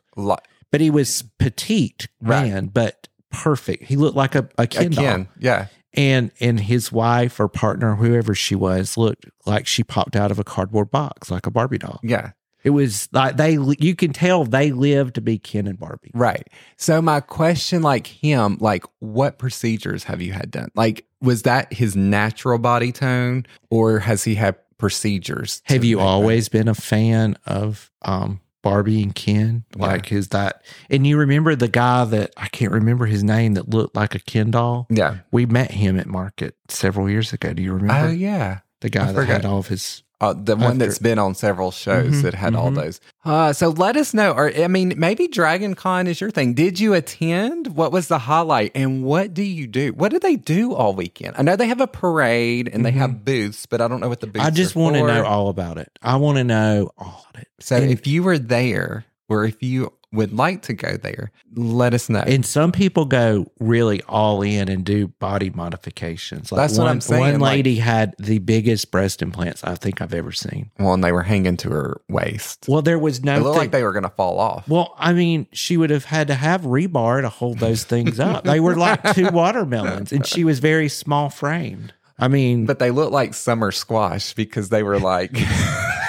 But 0.72 0.82
he 0.82 0.92
was 0.92 1.24
petite 1.40 2.08
Right. 2.22 2.48
man, 2.52 2.68
but 2.68 3.08
perfect. 3.32 3.86
He 3.86 3.96
looked 3.96 4.16
like 4.16 4.36
a, 4.36 4.48
a 4.60 4.64
a 4.64 4.68
Ken 4.68 4.92
doll. 4.92 5.04
Ken, 5.06 5.28
yeah. 5.40 5.66
And 5.94 6.31
and 6.40 6.60
his 6.60 6.92
wife 6.92 7.40
or 7.40 7.48
partner, 7.48 7.96
whoever 7.96 8.36
she 8.36 8.56
was, 8.56 8.96
looked 8.98 9.26
like 9.46 9.66
she 9.68 9.84
popped 9.84 10.16
out 10.16 10.30
of 10.31 10.38
a 10.40 10.44
cardboard 10.44 10.92
box, 10.92 11.31
like 11.31 11.48
a 11.48 11.52
Barbie 11.52 11.80
doll. 11.80 12.00
Yeah, 12.04 12.31
It 12.64 12.69
was 12.69 13.10
like 13.12 13.38
they 13.38 13.54
you 13.80 13.96
can 13.96 14.14
tell 14.14 14.46
they 14.46 14.72
lived 14.72 15.16
to 15.16 15.22
be 15.22 15.40
Ken 15.40 15.66
and 15.66 15.80
Barbie. 15.80 16.12
right. 16.14 16.48
So 16.78 17.02
my 17.02 17.19
question, 17.22 17.81
like 17.81 18.06
him, 18.08 18.58
like 18.60 18.84
what 19.00 19.40
procedures 19.40 20.04
have 20.04 20.22
you 20.22 20.31
had 20.34 20.52
done? 20.52 20.69
Like, 20.76 21.06
was 21.22 21.42
that 21.44 21.74
his 21.74 21.96
natural 21.96 22.60
body 22.60 22.92
tone, 22.92 23.46
or 23.72 24.00
has 24.00 24.24
he 24.24 24.36
had 24.36 24.56
procedures? 24.78 25.62
Have 25.66 25.84
you 25.84 25.98
make 25.98 26.06
that? 26.06 26.10
always 26.10 26.50
been 26.50 26.68
a 26.68 26.76
fan 26.76 27.36
of 27.46 27.90
um 28.04 28.42
Barbie 28.61 29.01
and 29.04 29.16
Ken? 29.16 29.63
Yeah. 29.78 29.85
Like 29.85 30.11
is 30.11 30.30
that 30.30 30.63
and 30.89 31.06
you 31.07 31.18
remember 31.18 31.56
the 31.56 31.68
guy 31.68 32.06
that 32.06 32.33
I 32.37 32.47
can't 32.47 32.71
remember 32.71 33.06
his 33.06 33.23
name 33.23 33.54
that 33.54 33.69
looked 33.69 33.95
like 33.95 34.16
a 34.16 34.19
Ken 34.19 34.51
doll? 34.51 34.87
Yeah. 34.89 35.18
We 35.31 35.45
met 35.45 35.71
him 35.71 35.99
at 35.99 36.07
market 36.07 36.56
several 36.68 37.09
years 37.09 37.33
ago. 37.33 37.54
Do 37.54 37.63
you 37.63 37.73
remember? 37.73 38.07
Oh 38.07 38.11
yeah. 38.11 38.59
the 38.81 38.89
guy 38.89 39.09
I 39.09 39.11
that 39.11 39.25
had 39.25 39.45
all 39.45 39.59
of 39.59 39.68
his 39.68 40.04
Uh, 40.21 40.33
the 40.33 40.56
one 40.57 40.71
After- 40.73 40.78
that's 40.80 40.99
been 40.99 41.18
on 41.18 41.33
several 41.33 41.71
shows 41.71 42.16
Mhm, 42.16 42.21
that 42.23 42.33
had 42.33 42.54
all 42.54 42.71
mhm. 42.71 42.76
those. 42.76 42.99
Uh, 43.23 43.54
so 43.54 43.69
let 43.69 43.95
us 43.95 44.14
know. 44.14 44.33
Or 44.33 44.52
I 44.54 44.68
mean, 44.68 44.94
maybe 44.97 45.30
Dragon 45.30 45.76
Con 45.76 46.07
is 46.07 46.19
your 46.19 46.30
thing. 46.30 46.54
Did 46.54 46.78
you 46.78 46.94
attend? 46.94 47.68
What 47.76 47.94
was 47.94 48.09
the 48.09 48.19
highlight? 48.19 48.73
And 48.76 49.04
what 49.04 49.33
do 49.33 49.44
you 49.44 49.66
do? 49.66 49.94
What 49.94 50.11
do 50.11 50.19
they 50.19 50.35
do 50.35 50.73
all 50.73 50.94
weekend? 50.94 51.35
I 51.38 51.42
know 51.44 51.56
they 51.56 51.68
have 51.68 51.80
a 51.80 51.88
parade 51.88 52.69
and 52.71 52.85
they 52.85 52.92
have 52.92 53.23
booths, 53.23 53.66
but 53.66 53.80
I 53.80 53.88
don't 53.88 54.02
know 54.02 54.09
what 54.09 54.19
the 54.19 54.28
booths. 54.28 54.40
Mm-hmm. 54.40 54.47
I 54.47 54.52
just 54.52 54.76
want 54.76 54.95
to 54.97 55.07
know 55.07 55.23
all 55.26 55.47
about 55.47 55.78
it. 55.78 55.90
I 56.02 56.18
want 56.18 56.38
to 56.38 56.44
know 56.44 56.92
all 56.97 57.26
of 57.33 57.40
it. 57.40 57.47
So 57.61 57.78
and, 57.78 57.90
if 57.90 58.06
you 58.06 58.21
were 58.23 58.38
there, 58.38 59.06
or 59.30 59.45
if 59.45 59.64
you 59.64 59.94
would 60.11 60.33
like 60.33 60.63
to 60.63 60.73
go 60.73 60.97
there, 60.97 61.31
let 61.56 61.94
us 61.94 62.09
know. 62.09 62.23
and 62.25 62.44
some 62.45 62.71
people 62.71 63.06
go 63.06 63.45
really 63.59 64.01
all 64.07 64.42
in 64.42 64.68
and 64.68 64.83
do 64.83 65.07
body 65.07 65.51
modifications. 65.51 66.51
Like 66.51 66.57
That's 66.59 66.78
one, 66.78 66.85
what 66.85 66.92
I'm 66.92 67.01
saying, 67.01 67.21
One 67.21 67.39
like- 67.39 67.51
lady 67.57 67.75
had 67.75 68.16
the 68.18 68.39
biggest 68.39 68.89
breast 68.92 69.21
implants 69.21 69.63
I 69.63 69.75
think 69.75 70.01
I've 70.01 70.13
ever 70.13 70.31
seen. 70.31 70.71
well, 70.80 70.94
and 70.94 71.04
they 71.04 71.11
were 71.11 71.21
hanging 71.23 71.57
to 71.57 71.69
her 71.69 72.01
waist. 72.09 72.66
Well, 72.68 72.81
there 72.81 72.97
was 72.99 73.23
no. 73.23 73.35
it 73.35 73.39
looked 73.42 73.54
thing- 73.56 73.59
like 73.59 73.71
they 73.71 73.83
were 73.83 73.94
going 73.94 74.04
to 74.04 74.09
fall 74.09 74.39
off. 74.39 74.68
well, 74.68 74.95
I 74.97 75.13
mean, 75.13 75.45
she 75.51 75.78
would 75.78 75.89
have 75.92 76.06
had 76.06 76.28
to 76.30 76.35
have 76.35 76.61
rebar 76.61 77.21
to 77.21 77.30
hold 77.30 77.59
those 77.59 77.83
things 77.83 78.19
up. 78.19 78.44
They 78.45 78.59
were 78.59 78.75
like 78.75 79.13
two 79.13 79.30
watermelons, 79.33 80.11
and 80.11 80.25
she 80.25 80.44
was 80.44 80.59
very 80.59 80.89
small 80.89 81.30
framed. 81.30 81.94
I 82.18 82.28
mean, 82.28 82.66
but 82.66 82.80
they 82.80 82.92
looked 82.92 83.13
like 83.13 83.33
summer 83.33 83.71
squash 83.71 84.33
because 84.33 84.69
they 84.69 84.83
were 84.83 84.99
like, 84.99 85.31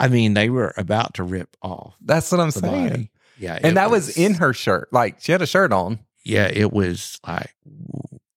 I 0.00 0.08
mean, 0.08 0.34
they 0.34 0.48
were 0.50 0.72
about 0.76 1.14
to 1.14 1.22
rip 1.24 1.56
off 1.62 1.94
that's 2.04 2.30
what 2.32 2.40
I'm 2.40 2.50
saying. 2.52 3.08
Yeah, 3.38 3.58
And 3.62 3.76
that 3.76 3.90
was, 3.90 4.16
in 4.18 4.34
her 4.34 4.52
shirt. 4.52 4.88
Like 4.92 5.16
she 5.20 5.30
had 5.32 5.42
a 5.42 5.46
shirt 5.46 5.72
on. 5.72 6.00
yeah, 6.24 6.48
it 6.52 6.72
was 6.72 7.18
like 7.26 7.54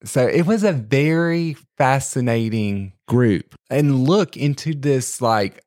So 0.03 0.27
it 0.27 0.45
was 0.45 0.63
a 0.63 0.73
very 0.73 1.55
fascinating 1.77 2.93
group. 3.07 3.55
and 3.69 4.07
look 4.07 4.37
into 4.37 4.73
this 4.75 5.21
like 5.21 5.63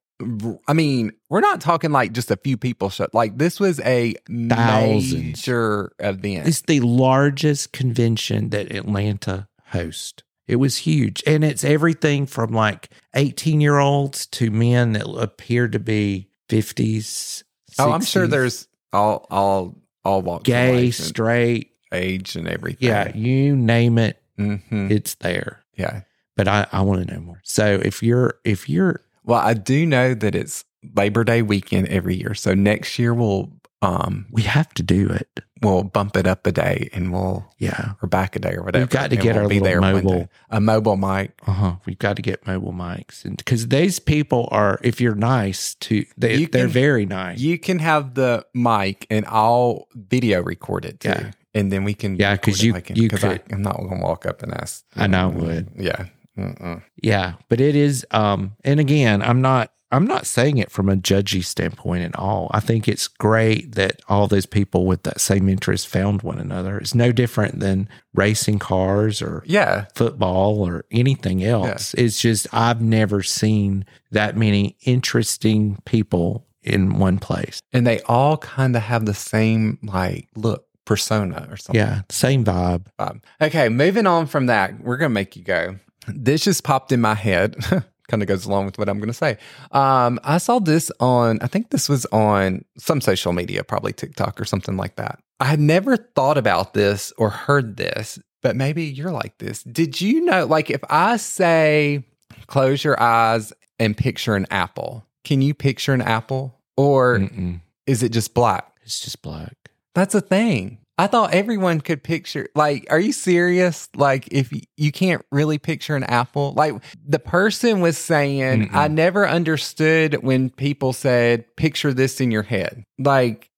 I 0.69 0.73
mean, 0.73 1.11
we're 1.29 1.41
not 1.41 1.61
talking 1.61 1.91
like 1.91 2.13
just 2.13 2.31
a 2.31 2.37
few 2.37 2.57
people 2.57 2.89
shut 2.89 3.13
like 3.15 3.37
this 3.37 3.59
was 3.59 3.81
a 3.81 4.15
Thousands. 4.49 5.13
major 5.15 5.93
event. 5.99 6.47
It's 6.47 6.63
the 6.63 6.81
largest 6.81 7.73
convention 7.73 8.51
that 8.51 8.73
Atlanta 8.73 9.49
hosts. 9.67 10.23
It 10.47 10.57
was 10.57 10.79
huge. 10.79 11.23
And 11.27 11.43
it's 11.45 11.65
everything 11.65 12.27
from 12.27 12.53
like 12.53 12.91
18 13.15 13.61
year 13.61 13.79
olds 13.79 14.27
to 14.27 14.51
men 14.51 14.93
that 14.93 15.07
appear 15.07 15.69
to 15.69 15.79
be 15.79 16.29
50s. 16.49 17.43
oh, 17.79 17.91
I'm 17.93 18.03
sure 18.05 18.27
there's 18.27 18.69
all 18.93 19.27
all 19.31 19.77
all 20.05 20.23
walks 20.23 20.45
gay, 20.45 20.91
straight. 20.91 21.71
age 21.93 22.37
and 22.37 22.47
everything. 22.47 22.89
Yeah, 22.89 23.15
you 23.15 23.57
name 23.57 23.99
it, 23.99 24.23
hmm 24.37 24.91
it's 24.91 25.15
there. 25.17 25.65
Yeah. 25.77 26.03
But 26.37 26.49
I, 26.49 26.67
I 26.73 26.83
want 26.83 27.07
to 27.07 27.15
know 27.15 27.21
more. 27.21 27.41
So 27.45 27.81
if 27.85 28.03
you're, 28.03 28.35
if 28.45 28.69
you're, 28.69 29.01
Well, 29.23 29.39
I 29.41 29.55
do 29.55 29.87
know 29.87 30.15
that 30.15 30.35
it's 30.35 30.65
Labor 30.97 31.23
Day 31.25 31.43
weekend 31.43 31.87
every 31.89 32.17
year. 32.17 32.35
So 32.35 32.55
next 32.55 32.99
year 32.99 33.15
we'll 33.15 33.53
um 33.83 34.27
we 34.31 34.43
have 34.43 34.73
to 34.75 34.83
do 34.83 35.09
it. 35.09 35.41
We'll 35.65 35.83
bump 35.85 36.17
it 36.17 36.27
up 36.27 36.47
a 36.47 36.53
day 36.53 36.89
and 36.93 37.13
we'll 37.13 37.47
Yeah. 37.59 37.93
or 38.03 38.09
back 38.09 38.37
a 38.37 38.39
day 38.39 38.55
or 38.55 38.63
whatever. 38.63 38.83
We've 38.85 38.91
got 38.91 39.11
to 39.11 39.17
get 39.17 39.35
we'll 39.35 39.45
our 39.45 39.49
little 39.49 39.81
mobile- 39.81 40.29
a 40.51 40.61
mobile 40.61 40.97
mic. 40.97 41.33
Uh 41.47 41.53
huh. 41.53 41.77
We've 41.87 41.99
got 41.99 42.17
to 42.17 42.23
get 42.23 42.47
mobile 42.47 42.73
mics, 42.73 43.25
and 43.25 43.37
because 43.37 43.69
these 43.69 43.99
people 43.99 44.49
are, 44.53 44.79
if 44.83 45.01
you're 45.01 45.15
nice 45.15 45.75
to, 45.77 46.05
they 46.17 46.37
You 46.37 46.47
they're 46.47 46.65
can- 46.67 46.73
very 46.73 47.07
nice. 47.07 47.39
You 47.41 47.59
can 47.59 47.79
have 47.81 48.15
the 48.15 48.45
mic 48.55 49.07
and 49.11 49.25
I'll 49.29 49.89
video 49.95 50.43
record 50.43 50.85
it 50.85 51.01
too. 51.01 51.09
Yeah. 51.09 51.31
And 51.57 51.71
then 51.71 51.85
we 51.85 51.95
can 51.95 52.17
yeah 52.17 52.35
because 52.35 52.63
you- 52.63 52.73
like 52.73 52.91
you 52.97 53.09
'cause 53.09 53.23
I, 53.25 53.39
could- 53.39 53.53
I'm 53.53 53.63
not 53.63 53.77
gonna 53.77 54.01
walk 54.03 54.27
up 54.27 54.43
and 54.43 54.53
ask. 54.53 54.85
I 54.97 55.07
know 55.07 55.25
I 55.31 55.33
would. 55.33 55.69
Yeah. 55.77 56.07
Mm-mm. 56.39 56.83
Yeah, 57.01 57.35
but 57.49 57.61
it 57.61 57.77
is 57.77 58.05
um 58.11 58.57
and 58.65 58.81
again, 58.81 59.23
I'm 59.23 59.41
not 59.41 59.71
I'm 59.95 60.07
not 60.07 60.27
saying 60.27 60.59
it 60.59 60.71
from 60.71 60.89
a 60.89 60.97
judgy 60.97 61.45
standpoint 61.45 62.05
at 62.05 62.17
all. 62.19 62.51
I 62.53 62.61
think 62.61 62.89
it's 62.89 63.09
great 63.09 63.75
that 63.75 64.01
all 64.09 64.27
those 64.27 64.47
people 64.47 64.87
with 64.87 65.03
that 65.05 65.21
same 65.21 65.49
interest 65.49 65.89
found 65.89 66.23
one 66.23 66.39
another. 66.39 66.79
It's 66.79 66.95
no 66.95 67.13
different 67.13 67.61
than 67.61 67.89
racing 68.15 68.59
cars 68.59 69.23
or 69.23 69.43
Yeah. 69.47 69.87
football 69.95 70.61
or 70.67 70.85
anything 70.91 71.45
else. 71.45 71.95
It's 71.95 72.21
just 72.21 72.47
I've 72.53 72.81
never 72.81 73.23
seen 73.23 73.85
that 74.11 74.37
many 74.37 74.77
interesting 74.85 75.79
people 75.85 76.47
in 76.63 76.99
one 76.99 77.19
place. 77.19 77.61
And 77.73 77.87
they 77.87 78.01
all 78.03 78.37
kind 78.39 78.75
of 78.77 78.83
have 78.83 79.05
the 79.07 79.15
same 79.15 79.79
like 79.83 80.29
look 80.35 80.67
persona 80.87 81.47
or 81.51 81.57
something. 81.57 81.81
Yeah, 81.81 82.03
same 82.11 82.45
vibe. 82.45 82.87
Um, 82.99 83.21
okay, 83.41 83.69
moving 83.69 84.07
on 84.07 84.27
from 84.27 84.47
that, 84.47 84.81
we're 84.81 84.97
gonna 84.97 85.11
make 85.11 85.37
you 85.37 85.43
go. 85.43 85.77
This 86.07 86.45
just 86.45 86.65
popped 86.65 86.93
in 86.93 87.01
my 87.01 87.15
head. 87.15 87.57
kind 88.09 88.23
of 88.23 88.29
goes 88.29 88.45
along 88.47 88.67
with 88.67 88.79
what 88.79 88.89
I'm 88.89 89.01
gonna 89.01 89.13
say. 89.13 89.39
Um, 89.73 90.21
I 90.25 90.39
saw 90.39 90.59
this 90.59 90.91
on, 91.01 91.39
I 91.41 91.47
think 91.47 91.71
this 91.71 91.89
was 91.89 92.07
on 92.07 92.65
some 92.79 93.01
social 93.01 93.33
media, 93.33 93.65
probably 93.65 93.93
TikTok 93.93 94.41
or 94.41 94.45
something 94.45 94.77
like 94.77 94.97
that. 94.97 95.21
I 95.41 95.47
had 95.47 95.61
never 95.61 95.97
thought 95.97 96.39
about 96.39 96.75
this 96.75 97.13
or 97.19 97.31
heard 97.31 97.77
this, 97.77 98.19
but 98.43 98.57
maybe 98.57 98.85
you're 98.85 99.11
like 99.11 99.39
this. 99.39 99.63
Did 99.63 100.01
you 100.01 100.21
know, 100.21 100.47
like, 100.47 100.71
if 100.71 100.83
I 100.91 101.17
say, 101.17 102.05
close 102.47 102.85
your 102.85 103.01
eyes 103.03 103.53
and 103.79 103.97
picture 103.97 104.37
an 104.37 104.47
apple, 104.51 105.07
can 105.25 105.43
you 105.43 105.55
picture 105.55 105.93
an 105.95 106.03
apple, 106.03 106.61
or 106.77 107.19
Mm-mm. 107.19 107.61
is 107.87 108.03
it 108.03 108.11
just 108.11 108.35
black? 108.35 108.71
It's 108.83 109.01
just 109.01 109.23
black. 109.23 109.57
That's 109.95 110.15
a 110.15 110.21
thing. 110.21 110.79
I 110.97 111.09
thought 111.09 111.35
everyone 111.35 111.81
could 111.81 112.05
picture. 112.05 112.49
Like, 112.55 112.87
are 112.89 113.01
you 113.01 113.13
serious? 113.13 113.89
Like, 113.97 114.29
if 114.31 114.53
you 114.77 114.93
can't 114.93 115.25
really 115.33 115.59
picture 115.59 115.97
an 115.97 116.05
apple, 116.05 116.53
like 116.57 116.75
the 117.05 117.19
person 117.19 117.81
was 117.81 117.99
saying, 117.99 118.69
Mm-mm. 118.69 118.75
I 118.75 118.89
never 118.89 119.29
understood 119.29 120.23
when 120.23 120.51
people 120.51 120.93
said, 120.93 121.57
picture 121.57 121.93
this 121.93 122.21
in 122.21 122.31
your 122.31 122.45
head. 122.45 122.85
Like, 122.99 123.51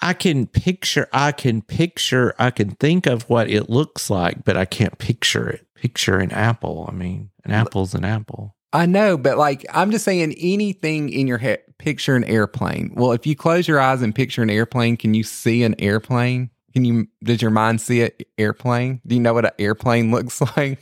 I 0.00 0.12
can 0.14 0.46
picture, 0.46 1.08
I 1.12 1.30
can 1.30 1.62
picture, 1.62 2.34
I 2.38 2.50
can 2.50 2.70
think 2.72 3.06
of 3.06 3.28
what 3.28 3.48
it 3.48 3.70
looks 3.70 4.10
like, 4.10 4.44
but 4.44 4.56
I 4.56 4.64
can't 4.64 4.98
picture 4.98 5.48
it. 5.48 5.66
Picture 5.76 6.18
an 6.18 6.32
apple. 6.32 6.86
I 6.88 6.92
mean, 6.92 7.30
an 7.44 7.52
apple's 7.52 7.94
an 7.94 8.04
apple. 8.04 8.56
I 8.72 8.86
know, 8.86 9.18
but 9.18 9.36
like, 9.36 9.66
I'm 9.72 9.90
just 9.90 10.04
saying 10.04 10.34
anything 10.38 11.10
in 11.10 11.26
your 11.26 11.38
head, 11.38 11.60
picture 11.78 12.16
an 12.16 12.24
airplane. 12.24 12.92
Well, 12.94 13.12
if 13.12 13.26
you 13.26 13.36
close 13.36 13.68
your 13.68 13.78
eyes 13.78 14.00
and 14.00 14.14
picture 14.14 14.42
an 14.42 14.48
airplane, 14.48 14.96
can 14.96 15.12
you 15.12 15.22
see 15.22 15.62
an 15.62 15.74
airplane? 15.78 16.50
Can 16.72 16.84
you, 16.84 17.08
Did 17.22 17.42
your 17.42 17.50
mind 17.50 17.80
see 17.80 18.02
an 18.02 18.10
airplane? 18.38 19.00
Do 19.06 19.14
you 19.14 19.20
know 19.20 19.34
what 19.34 19.44
an 19.44 19.50
airplane 19.58 20.10
looks 20.12 20.40
like? 20.56 20.78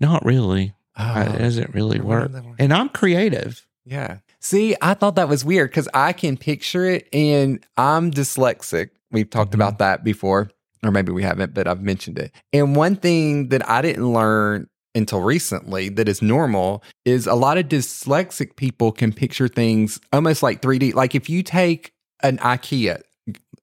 Not 0.00 0.24
really. 0.24 0.74
I- 0.96 1.26
Oh, 1.26 1.32
it 1.34 1.38
doesn't 1.38 1.74
really 1.74 2.00
work. 2.00 2.30
And 2.58 2.72
I'm 2.72 2.88
creative. 2.88 3.66
Yeah. 3.84 4.18
See, 4.40 4.76
I 4.80 4.94
thought 4.94 5.16
that 5.16 5.28
was 5.28 5.44
weird 5.44 5.70
because 5.70 5.88
I 5.92 6.12
can 6.12 6.36
picture 6.36 6.84
it 6.84 7.08
and 7.12 7.64
I'm 7.76 8.10
dyslexic. 8.12 8.90
We've 9.10 9.28
talked 9.28 9.50
Mhm. 9.52 9.54
about 9.56 9.78
that 9.78 10.04
before, 10.04 10.50
or 10.84 10.90
maybe 10.92 11.10
we 11.12 11.22
haven't, 11.24 11.52
but 11.52 11.66
I've 11.66 11.82
mentioned 11.82 12.18
it. 12.18 12.32
And 12.52 12.76
one 12.76 12.94
thing 12.96 13.48
that 13.48 13.68
I 13.68 13.82
didn't 13.82 14.12
learn 14.12 14.68
until 14.94 15.20
recently 15.20 15.88
that 15.88 16.08
is 16.08 16.22
normal 16.22 16.82
is 17.04 17.26
a 17.26 17.34
lot 17.34 17.58
of 17.58 17.66
dyslexic 17.66 18.54
people 18.54 18.92
can 18.92 19.12
picture 19.12 19.48
things 19.48 19.98
almost 20.12 20.42
like 20.42 20.62
3D. 20.62 20.92
Like 20.94 21.14
if 21.16 21.28
you 21.28 21.42
take 21.42 21.92
an 22.22 22.38
IKEA, 22.38 23.00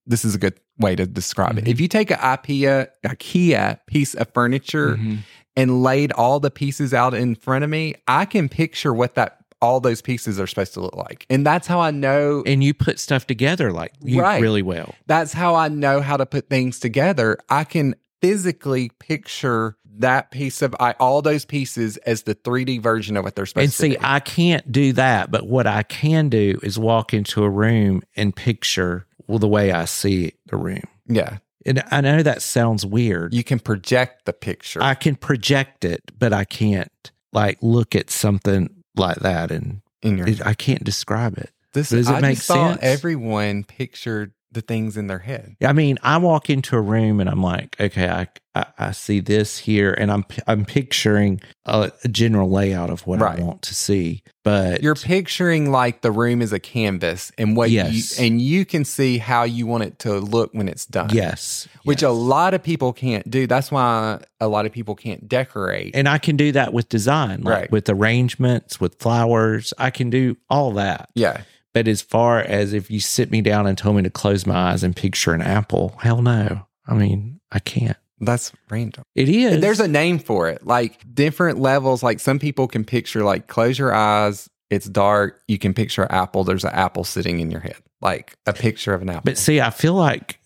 this 0.06 0.26
is 0.26 0.36
a 0.36 0.38
good 0.38 0.60
way 0.82 0.96
to 0.96 1.06
describe 1.06 1.58
it. 1.58 1.66
Mhm. 1.66 1.70
If 1.70 1.80
you 1.80 1.88
take 1.88 2.12
an 2.12 2.18
IKEA, 2.18 2.88
IKEA 3.06 3.80
piece 3.88 4.14
of 4.16 4.28
furniture 4.34 4.96
Mhm. 4.98 5.20
and 5.56 5.84
laid 5.84 6.12
all 6.14 6.40
the 6.40 6.52
pieces 6.52 6.94
out 6.94 7.14
in 7.14 7.36
front 7.36 7.64
of 7.64 7.70
me, 7.70 7.96
I 8.08 8.26
can 8.26 8.50
picture 8.50 8.94
what 8.94 9.16
that 9.16 9.38
all 9.62 9.80
those 9.80 10.02
pieces 10.02 10.40
are 10.40 10.48
supposed 10.48 10.74
to 10.74 10.80
look 10.82 10.96
like. 10.98 11.26
And 11.30 11.46
that's 11.46 11.68
how 11.68 11.80
I 11.80 11.92
know 11.92 12.42
And 12.48 12.64
you 12.64 12.74
put 12.74 13.00
stuff 13.00 13.28
together 13.28 13.72
like 13.72 13.92
you 14.04 14.20
Right. 14.20 14.42
really 14.42 14.64
well. 14.64 14.96
that's 15.06 15.34
how 15.34 15.54
I 15.54 15.68
know 15.68 16.02
how 16.02 16.18
to 16.18 16.26
put 16.26 16.50
things 16.50 16.80
together. 16.80 17.38
I 17.48 17.64
can 17.64 17.94
physically 18.22 18.90
picture 19.00 19.76
that 20.00 20.32
piece 20.32 20.62
of 20.64 20.74
I, 20.80 20.94
all 21.00 21.22
those 21.22 21.46
pieces 21.46 21.98
as 21.98 22.24
the 22.24 22.34
3D 22.34 22.80
version 22.82 23.18
of 23.18 23.24
what 23.24 23.36
they're 23.36 23.46
supposed 23.46 23.76
to 23.76 23.82
be. 23.84 23.86
And 23.90 23.94
to 23.96 24.00
see. 24.00 24.08
I 24.08 24.20
can't 24.20 24.72
do 24.72 24.94
that, 24.94 25.30
but 25.30 25.46
what 25.48 25.68
I 25.68 25.84
can 25.84 26.30
do 26.30 26.58
is 26.64 26.80
walk 26.80 27.14
into 27.14 27.44
a 27.44 27.50
room 27.50 28.02
and 28.16 28.36
picture 28.36 29.06
well, 29.32 29.40
the 29.40 29.48
way 29.48 29.72
I 29.72 29.86
see 29.86 30.34
the 30.46 30.58
room. 30.58 30.84
yeah. 31.08 31.38
And 31.64 31.84
I 31.92 32.02
know 32.02 32.24
that 32.24 32.42
sounds 32.42 32.88
weird. 32.88 33.36
You 33.36 33.44
can 33.44 33.60
project 33.60 34.26
the 34.26 34.34
picture. 34.34 34.82
I 34.82 34.96
can 34.96 35.16
project 35.16 35.86
it, 35.86 36.02
but 36.18 36.34
I 36.34 36.44
can't 36.44 37.12
like 37.34 37.60
look 37.62 37.94
at 37.96 38.10
something 38.10 38.84
like 38.96 39.18
that 39.18 39.52
and 39.52 39.82
in 40.02 40.18
your 40.18 40.28
it, 40.28 40.44
I 40.44 40.56
can't 40.56 40.84
describe 40.84 41.38
it. 41.38 41.52
this 41.74 41.90
does 41.90 42.10
it 42.10 42.14
I 42.14 42.20
make 42.20 42.40
sense? 42.40 42.80
everyone 42.82 43.64
pictured 43.64 44.34
the 44.52 44.62
things 44.62 44.98
in 44.98 45.08
their 45.08 45.20
head. 45.20 45.56
I 45.64 45.74
mean, 45.74 45.98
I 46.04 46.18
walk 46.18 46.50
into 46.50 46.76
a 46.76 46.82
room 46.82 47.20
and 47.20 47.30
I'm 47.30 47.42
like, 47.44 47.76
okay, 47.80 48.10
I 48.10 48.28
I, 48.54 48.66
I 48.78 48.92
see 48.92 49.22
this 49.22 49.58
here, 49.60 49.94
and 49.94 50.12
I'm 50.12 50.26
I'm 50.46 50.66
picturing 50.66 51.40
a, 51.66 51.90
a 52.04 52.08
general 52.10 52.50
layout 52.50 52.90
of 52.90 53.08
what 53.08 53.22
Right. 53.22 53.40
I 53.40 53.42
want 53.44 53.62
to 53.62 53.74
see, 53.74 54.24
but 54.44 54.84
You're 54.84 54.96
picturing 54.96 55.72
like 55.72 56.02
the 56.02 56.12
room 56.12 56.42
is 56.42 56.52
a 56.52 56.60
canvas 56.60 57.32
and 57.38 57.56
what 57.56 57.70
Yes. 57.70 58.20
you 58.20 58.26
and 58.26 58.42
you 58.42 58.66
can 58.66 58.84
see 58.84 59.20
how 59.20 59.44
you 59.44 59.68
want 59.68 59.84
it 59.84 60.00
to 60.00 60.20
look 60.20 60.54
when 60.54 60.68
it's 60.68 60.86
done. 60.86 61.12
yes, 61.14 61.70
which 61.86 62.04
a 62.04 62.10
lot 62.12 62.54
of 62.54 62.62
people 62.62 62.92
can't 62.92 63.30
do. 63.32 63.48
That's 63.48 63.72
why 63.72 64.20
a 64.42 64.50
lot 64.50 64.66
of 64.66 64.74
people 64.74 64.96
can't 64.96 65.30
decorate. 65.30 65.96
and 65.96 66.10
I 66.10 66.18
can 66.18 66.36
do 66.36 66.52
that 66.52 66.74
with 66.74 66.90
design, 66.90 67.44
like 67.44 67.56
Right. 67.56 67.72
with 67.72 67.88
arrangements, 67.90 68.82
with 68.82 68.96
flowers. 69.00 69.74
I 69.78 69.92
can 69.92 70.10
do 70.10 70.36
all 70.50 70.74
that. 70.74 71.10
yeah, 71.16 71.44
But 71.74 71.88
as 71.88 72.02
far 72.02 72.40
as 72.40 72.74
if 72.74 72.92
you 72.92 73.00
sit 73.00 73.32
me 73.32 73.42
down 73.42 73.66
and 73.68 73.78
told 73.78 73.96
me 73.96 74.04
to 74.04 74.10
close 74.10 74.46
my 74.46 74.72
eyes 74.72 74.84
and 74.84 74.96
picture 74.96 75.34
an 75.34 75.42
apple, 75.42 75.96
hell 76.00 76.22
no. 76.22 76.66
I 76.88 76.94
mean, 76.94 77.40
I 77.52 77.60
can't. 77.60 77.98
that's 78.20 78.52
random. 78.70 79.04
It 79.16 79.30
is. 79.30 79.62
There's 79.62 79.80
a 79.80 79.88
name 79.88 80.20
for 80.20 80.50
it. 80.50 80.66
Like 80.66 81.00
different 81.14 81.60
levels. 81.60 82.04
Like 82.04 82.20
some 82.20 82.40
people 82.40 82.68
can 82.68 82.84
picture 82.84 83.24
like 83.24 83.48
close 83.48 83.80
your 83.80 83.94
eyes. 83.94 84.50
It's 84.70 84.88
dark. 84.88 85.42
You 85.48 85.58
can 85.58 85.74
picture 85.74 86.04
an 86.04 86.12
apple. 86.12 86.44
There's 86.44 86.64
an 86.64 86.72
apple 86.74 87.04
sitting 87.04 87.40
in 87.40 87.52
your 87.52 87.62
head, 87.62 87.78
like 88.02 88.36
a 88.46 88.54
picture 88.54 88.94
of 88.94 89.02
an 89.02 89.10
apple. 89.10 89.22
But 89.26 89.38
see, 89.38 89.60
I 89.62 89.70
feel 89.70 89.96
like 89.96 90.40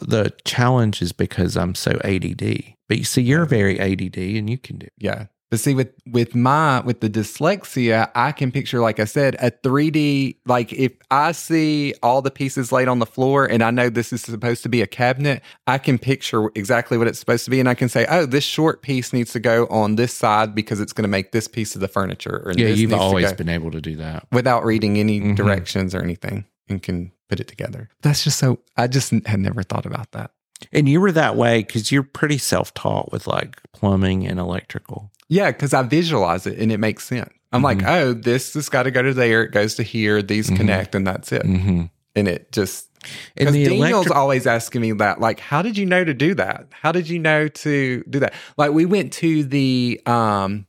the 0.00 0.32
challenge 0.44 1.00
is 1.02 1.12
because 1.12 1.56
I'm 1.56 1.74
so 1.74 1.92
ADD. 2.04 2.64
But 2.88 2.98
you 2.98 3.04
see, 3.04 3.22
you're 3.22 3.46
very 3.46 3.78
ADD 3.80 4.16
and 4.18 4.50
you 4.50 4.58
can 4.58 4.78
do. 4.78 4.88
Yeah. 4.98 5.26
But 5.52 5.60
see, 5.60 5.74
with 5.74 5.90
with 6.10 6.34
my 6.34 6.80
with 6.80 7.00
the 7.00 7.10
dyslexia, 7.10 8.10
I 8.14 8.32
can 8.32 8.50
picture, 8.50 8.80
like 8.80 8.98
I 8.98 9.04
said, 9.04 9.36
a 9.38 9.50
3D. 9.50 10.36
Like 10.46 10.72
if 10.72 10.92
I 11.10 11.32
see 11.32 11.92
all 12.02 12.22
the 12.22 12.30
pieces 12.30 12.72
laid 12.72 12.88
on 12.88 13.00
the 13.00 13.06
floor, 13.06 13.44
and 13.44 13.62
I 13.62 13.70
know 13.70 13.90
this 13.90 14.14
is 14.14 14.22
supposed 14.22 14.62
to 14.62 14.70
be 14.70 14.80
a 14.80 14.86
cabinet, 14.86 15.42
I 15.66 15.76
can 15.76 15.98
picture 15.98 16.50
exactly 16.54 16.96
what 16.96 17.06
it's 17.06 17.18
supposed 17.18 17.44
to 17.44 17.50
be, 17.50 17.60
and 17.60 17.68
I 17.68 17.74
can 17.74 17.90
say, 17.90 18.06
"Oh, 18.08 18.24
this 18.24 18.44
short 18.44 18.80
piece 18.80 19.12
needs 19.12 19.32
to 19.32 19.40
go 19.40 19.66
on 19.66 19.96
this 19.96 20.14
side 20.14 20.54
because 20.54 20.80
it's 20.80 20.94
going 20.94 21.04
to 21.04 21.08
make 21.08 21.32
this 21.32 21.48
piece 21.48 21.74
of 21.74 21.82
the 21.82 21.88
furniture." 21.88 22.42
Or 22.46 22.52
Yeah, 22.56 22.68
this 22.68 22.78
you've 22.78 22.88
needs 22.90 22.98
to 23.00 23.04
always 23.04 23.30
go- 23.30 23.36
been 23.36 23.50
able 23.50 23.70
to 23.72 23.80
do 23.82 23.96
that. 23.96 24.26
without 24.32 24.64
reading 24.64 24.96
any 24.96 25.20
Mhm. 25.20 25.36
directions 25.36 25.94
or 25.94 26.02
anything, 26.02 26.46
and 26.70 26.82
can 26.82 27.12
put 27.28 27.40
it 27.40 27.48
together. 27.48 27.90
That's 28.00 28.24
just 28.24 28.38
so. 28.38 28.60
I 28.78 28.86
just 28.86 29.10
had 29.26 29.40
never 29.40 29.62
thought 29.62 29.84
about 29.84 30.12
that. 30.12 30.30
And 30.72 30.88
you 30.88 31.00
were 31.00 31.12
that 31.12 31.36
way 31.36 31.58
because 31.62 31.90
you're 31.92 32.04
pretty 32.04 32.38
self 32.38 32.72
taught 32.72 33.12
with 33.12 33.26
like 33.26 33.60
plumbing 33.74 34.26
and 34.26 34.38
electrical. 34.38 35.10
Yeah, 35.32 35.50
because 35.50 35.72
I 35.72 35.80
visualize 35.80 36.46
it 36.46 36.58
and 36.58 36.70
it 36.70 36.76
makes 36.76 37.04
sense. 37.04 37.32
I'm 37.54 37.62
like, 37.62 37.82
oh, 37.84 38.12
this 38.12 38.52
has 38.52 38.68
got 38.68 38.82
to 38.82 38.90
go 38.90 39.00
to 39.00 39.14
there. 39.14 39.44
It 39.44 39.52
goes 39.52 39.76
to 39.76 39.82
here. 39.82 40.20
These 40.20 40.50
connect, 40.50 40.94
and 40.94 41.06
that's 41.06 41.32
it. 41.32 41.42
Mm-hmm. 41.42 41.84
And 42.14 42.28
it 42.28 42.52
just 42.52 42.90
because 43.34 43.54
Daniel's 43.54 43.78
electric, 43.78 44.14
always 44.14 44.46
asking 44.46 44.82
me 44.82 44.92
that, 44.92 45.20
like, 45.20 45.40
how 45.40 45.62
did 45.62 45.78
you 45.78 45.86
know 45.86 46.04
to 46.04 46.12
do 46.12 46.34
that? 46.34 46.66
How 46.70 46.92
did 46.92 47.08
you 47.08 47.18
know 47.18 47.48
to 47.48 48.04
do 48.10 48.20
that? 48.20 48.34
Like, 48.58 48.72
we 48.72 48.84
went 48.84 49.14
to 49.14 49.42
the 49.44 50.02
um, 50.04 50.66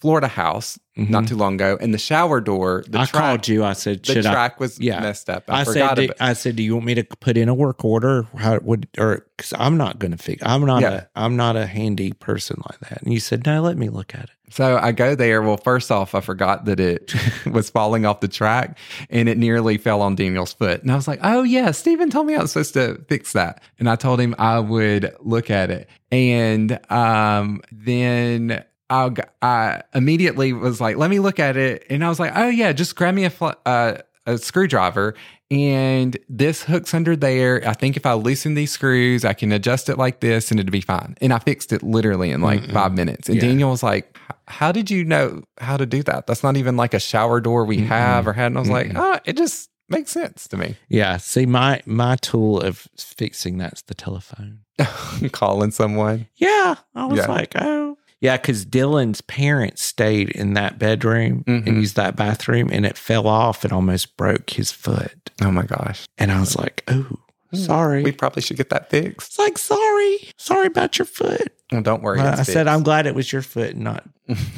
Florida 0.00 0.26
house 0.26 0.76
not 1.08 1.26
too 1.28 1.36
long 1.36 1.54
ago, 1.54 1.78
and 1.80 1.94
the 1.94 1.98
shower 1.98 2.40
door, 2.40 2.84
the 2.86 2.90
Mm-hmm. 2.90 3.00
I 3.00 3.04
track, 3.06 3.22
called 3.22 3.48
you. 3.48 3.64
I 3.64 3.72
said, 3.72 4.02
the 4.02 4.12
should 4.12 4.26
I? 4.26 4.32
track 4.32 4.60
was 4.60 4.78
yeah. 4.78 5.00
messed 5.00 5.30
up. 5.30 5.44
I, 5.48 5.60
I 5.60 5.64
forgot 5.64 5.96
said, 5.96 6.04
about 6.04 6.16
do, 6.18 6.24
I 6.24 6.32
said, 6.34 6.56
do 6.56 6.62
you 6.62 6.74
want 6.74 6.86
me 6.86 6.94
to 6.96 7.04
put 7.04 7.36
in 7.36 7.48
a 7.48 7.54
work 7.54 7.84
order? 7.84 8.26
How 8.36 8.58
would, 8.58 8.88
or 8.98 9.26
because 9.36 9.54
I'm 9.58 9.76
not 9.78 9.98
going 9.98 10.10
to 10.12 10.18
fix. 10.18 10.42
I'm 10.44 10.64
not 10.66 10.82
Yeah. 10.82 10.92
a, 10.92 11.06
I'm 11.16 11.36
not 11.36 11.56
a 11.56 11.66
handy 11.66 12.12
person 12.12 12.62
like 12.70 12.78
that. 12.90 13.02
And 13.02 13.12
you 13.12 13.20
said, 13.20 13.46
no, 13.46 13.62
let 13.62 13.78
me 13.78 13.88
look 13.88 14.14
at 14.14 14.24
it. 14.24 14.30
So 14.52 14.78
I 14.78 14.90
go 14.92 15.14
there. 15.14 15.40
Well, 15.42 15.56
first 15.56 15.90
off, 15.92 16.14
I 16.14 16.20
forgot 16.20 16.64
that 16.64 16.80
it 16.80 17.14
was 17.46 17.70
falling 17.70 18.04
off 18.04 18.18
the 18.20 18.26
track 18.28 18.76
and 19.08 19.28
it 19.28 19.38
nearly 19.38 19.78
fell 19.78 20.02
on 20.02 20.16
Daniel's 20.16 20.52
foot. 20.52 20.82
And 20.82 20.90
I 20.90 20.96
was 20.96 21.06
like, 21.08 21.20
oh, 21.22 21.44
yeah, 21.44 21.70
Steven 21.70 22.10
told 22.10 22.26
me 22.26 22.34
I 22.34 22.42
was 22.42 22.50
supposed 22.52 22.74
to 22.74 23.00
fix 23.08 23.32
that. 23.32 23.62
And 23.78 23.88
I 23.88 23.94
told 23.96 24.20
him 24.20 24.34
I 24.38 24.58
would 24.58 25.14
look 25.20 25.50
at 25.50 25.70
it. 25.70 25.88
And 26.10 26.78
um, 26.90 27.62
then 27.70 28.64
I, 28.90 29.10
I 29.40 29.82
immediately 29.94 30.52
was 30.52 30.80
like, 30.80 30.96
let 30.96 31.08
me 31.10 31.20
look 31.20 31.38
at 31.38 31.56
it. 31.56 31.84
And 31.88 32.04
I 32.04 32.08
was 32.08 32.18
like, 32.20 32.32
oh, 32.34 32.48
yeah, 32.48 32.72
just 32.72 32.96
grab 32.96 33.14
me 33.14 33.24
a, 33.24 33.30
fl- 33.30 33.50
uh, 33.64 33.98
a 34.26 34.36
screwdriver. 34.38 35.14
And 35.52 36.16
this 36.28 36.62
hooks 36.62 36.94
under 36.94 37.16
there. 37.16 37.66
I 37.68 37.72
think 37.72 37.96
if 37.96 38.06
I 38.06 38.12
loosen 38.14 38.54
these 38.54 38.70
screws, 38.70 39.24
I 39.24 39.32
can 39.32 39.50
adjust 39.50 39.88
it 39.88 39.98
like 39.98 40.20
this 40.20 40.50
and 40.52 40.60
it'd 40.60 40.70
be 40.70 40.80
fine. 40.80 41.16
And 41.20 41.32
I 41.32 41.38
fixed 41.40 41.72
it 41.72 41.82
literally 41.82 42.30
in 42.30 42.40
like 42.40 42.70
five 42.70 42.92
minutes. 42.94 43.28
And 43.28 43.36
Yeah. 43.36 43.48
Daniel 43.48 43.70
was 43.70 43.82
like, 43.82 44.16
how 44.46 44.70
did 44.70 44.90
you 44.92 45.04
know 45.04 45.42
how 45.58 45.76
to 45.76 45.86
do 45.86 46.02
that? 46.04 46.26
That's 46.28 46.44
not 46.44 46.56
even 46.56 46.76
like 46.76 46.94
a 46.94 47.00
shower 47.00 47.40
door 47.40 47.64
we 47.64 47.78
have 47.78 48.28
or 48.28 48.32
had. 48.32 48.46
And 48.46 48.58
I 48.58 48.60
was 48.60 48.70
like, 48.70 48.92
oh, 48.94 49.18
it 49.24 49.36
just 49.36 49.70
makes 49.88 50.12
sense 50.12 50.46
to 50.48 50.56
me. 50.56 50.76
Yeah. 50.88 51.16
See, 51.16 51.46
my 51.46 51.82
my 51.84 52.14
tool 52.16 52.60
of 52.60 52.86
fixing 52.96 53.58
that's 53.58 53.82
the 53.82 53.94
telephone. 53.94 54.60
Calling 55.32 55.72
someone. 55.72 56.28
Yeah. 56.36 56.76
I 56.94 57.06
was 57.06 57.18
Yeah. 57.18 57.26
like, 57.26 57.52
oh. 57.56 57.96
Yeah, 58.20 58.36
because 58.36 58.66
Dylan's 58.66 59.20
parents 59.22 59.82
stayed 59.82 60.30
in 60.30 60.52
that 60.54 60.78
bedroom 60.78 61.42
Mhm. 61.46 61.66
and 61.66 61.76
used 61.78 61.96
that 61.96 62.16
bathroom, 62.16 62.68
and 62.70 62.84
it 62.84 62.96
fell 62.98 63.26
off 63.26 63.64
and 63.64 63.72
almost 63.72 64.16
broke 64.16 64.50
his 64.50 64.70
foot. 64.70 65.30
Oh 65.42 65.50
my 65.50 65.62
gosh. 65.62 66.06
And 66.18 66.30
I 66.30 66.38
was 66.40 66.54
like, 66.56 66.84
oh, 66.88 67.06
sorry. 67.54 68.02
We 68.02 68.12
probably 68.12 68.42
should 68.42 68.58
get 68.58 68.68
that 68.70 68.90
fixed. 68.90 69.30
it's 69.30 69.38
like, 69.38 69.56
sorry. 69.56 70.18
Sorry 70.36 70.66
about 70.66 70.98
your 70.98 71.06
foot. 71.06 71.52
Well, 71.72 71.80
don't 71.82 72.02
worry. 72.02 72.20
I 72.20 72.40
it's 72.40 72.52
said, 72.52 72.66
I'm 72.68 72.82
glad 72.82 73.06
it 73.06 73.14
was 73.14 73.32
your 73.32 73.42
foot, 73.42 73.76
not 73.76 74.04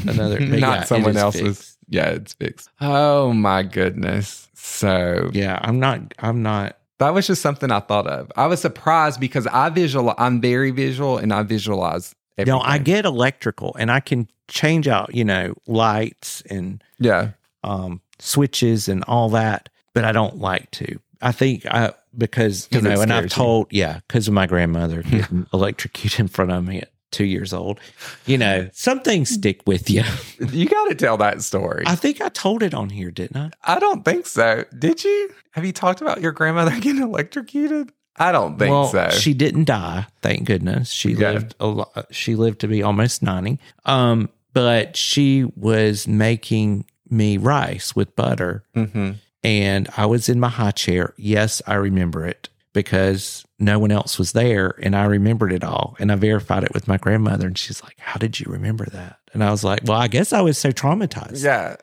another. 0.09 0.40
not 0.40 0.59
yeah, 0.61 0.85
someone 0.85 1.16
else's. 1.16 1.42
fixed. 1.59 1.78
Yeah, 1.88 2.09
it's 2.09 2.33
fixed. 2.33 2.69
Oh 2.81 3.33
my 3.33 3.62
goodness. 3.62 4.49
So 4.54 5.31
Yeah, 5.33 5.59
I'm 5.62 5.78
not, 5.78 6.14
I'm 6.19 6.42
not. 6.42 6.78
that 6.99 7.12
was 7.14 7.26
just 7.26 7.42
something 7.42 7.71
I 7.71 7.81
thought 7.81 8.07
of. 8.07 8.33
I 8.37 8.47
was 8.47 8.61
surprised 8.61 9.21
because 9.21 9.47
I 9.49 9.69
visual. 9.69 10.14
I'm 10.19 10.40
very 10.40 10.71
visual 10.73 11.19
and 11.19 11.33
I 11.33 11.42
visualize. 11.42 12.14
Know, 12.38 12.60
I 12.60 12.78
get 12.78 13.04
electrical 13.04 13.74
and 13.78 13.90
I 13.90 14.00
can 14.00 14.28
change 14.48 14.88
out, 14.88 15.14
you 15.14 15.24
know, 15.24 15.54
lights 15.66 16.42
and 16.50 16.82
Yeah. 16.98 17.30
um, 17.64 18.00
switches 18.18 18.88
and 18.88 19.04
all 19.04 19.28
that, 19.30 19.68
but 19.94 20.04
I 20.04 20.12
don't 20.12 20.38
like 20.38 20.70
to. 20.72 20.98
I 21.20 21.32
think 21.32 21.66
I 21.66 21.92
because 22.16 22.68
you 22.70 22.80
know, 22.80 23.00
and 23.00 23.12
I've 23.12 23.30
scares 23.30 23.32
you. 23.32 23.36
told 23.36 23.66
yeah, 23.72 24.00
because 24.08 24.28
of 24.28 24.34
my 24.34 24.46
grandmother 24.46 25.02
getting 25.10 25.46
electrocuted 25.52 26.20
in 26.20 26.28
front 26.28 26.50
of 26.50 26.66
me 26.66 26.80
at 26.80 26.90
two 27.12 27.24
years 27.24 27.52
old. 27.52 27.78
You 28.26 28.38
know, 28.38 28.68
some 28.72 29.00
things 29.00 29.30
stick 29.30 29.60
with 29.66 29.88
you. 29.90 30.02
You 30.50 30.66
got 30.66 30.88
to 30.88 30.94
tell 30.96 31.16
that 31.18 31.40
story. 31.42 31.84
I 31.86 31.95
think 31.95 32.21
I 32.21 32.28
told 32.30 32.62
it 32.64 32.75
on 32.75 32.90
here, 32.90 33.10
didn't 33.12 33.36
I? 33.36 33.50
I 33.76 33.78
don't 33.78 34.04
think 34.04 34.26
so. 34.26 34.64
Did 34.76 35.04
you? 35.04 35.30
Have 35.52 35.64
you 35.64 35.73
talked 35.73 36.00
about 36.00 36.21
your 36.21 36.32
grandmother 36.32 36.73
getting 36.80 37.00
electrocuted? 37.02 37.92
I 38.16 38.30
don't 38.32 38.58
think 38.58 38.70
well, 38.70 38.88
so. 38.88 39.08
she 39.10 39.32
didn't 39.34 39.64
die, 39.64 40.06
thank 40.20 40.44
goodness. 40.44 40.90
She 40.90 41.12
Yeah. 41.12 41.32
lived 41.32 41.54
a 41.60 41.66
lot. 41.66 42.06
She 42.10 42.36
lived 42.36 42.60
to 42.60 42.68
be 42.68 42.82
almost 42.82 43.22
ninety. 43.22 43.58
Um, 43.84 44.28
but 44.52 44.96
she 44.96 45.44
was 45.56 46.06
making 46.06 46.84
me 47.08 47.36
rice 47.38 47.94
with 47.96 48.14
butter 48.16 48.64
hmm 48.75 49.12
and 49.44 49.88
I 49.96 50.06
was 50.06 50.28
in 50.28 50.38
my 50.38 50.48
high 50.48 50.70
chair. 50.70 51.14
Yes, 51.16 51.60
I 51.66 51.75
remember 51.75 52.25
it 52.26 52.48
because 52.75 53.44
no 53.58 53.78
one 53.78 53.90
else 53.90 54.16
was 54.18 54.32
there 54.32 54.75
and 54.82 54.94
I 54.94 55.04
remembered 55.04 55.52
it 55.52 55.64
all. 55.64 55.96
And 55.98 56.12
I 56.12 56.14
verified 56.14 56.62
it 56.62 56.72
with 56.72 56.86
my 56.86 56.96
grandmother 56.96 57.46
and 57.48 57.58
she's 57.58 57.82
like, 57.82 57.96
How 57.98 58.18
did 58.18 58.38
you 58.40 58.46
remember 58.50 58.86
that? 58.92 59.18
And 59.34 59.42
I 59.42 59.50
was 59.50 59.64
like, 59.64 59.80
Well, 59.84 59.98
I 59.98 60.06
guess 60.08 60.32
I 60.32 60.42
was 60.42 60.58
so 60.58 60.70
traumatized. 60.70 61.42
Yeah. 61.42 61.76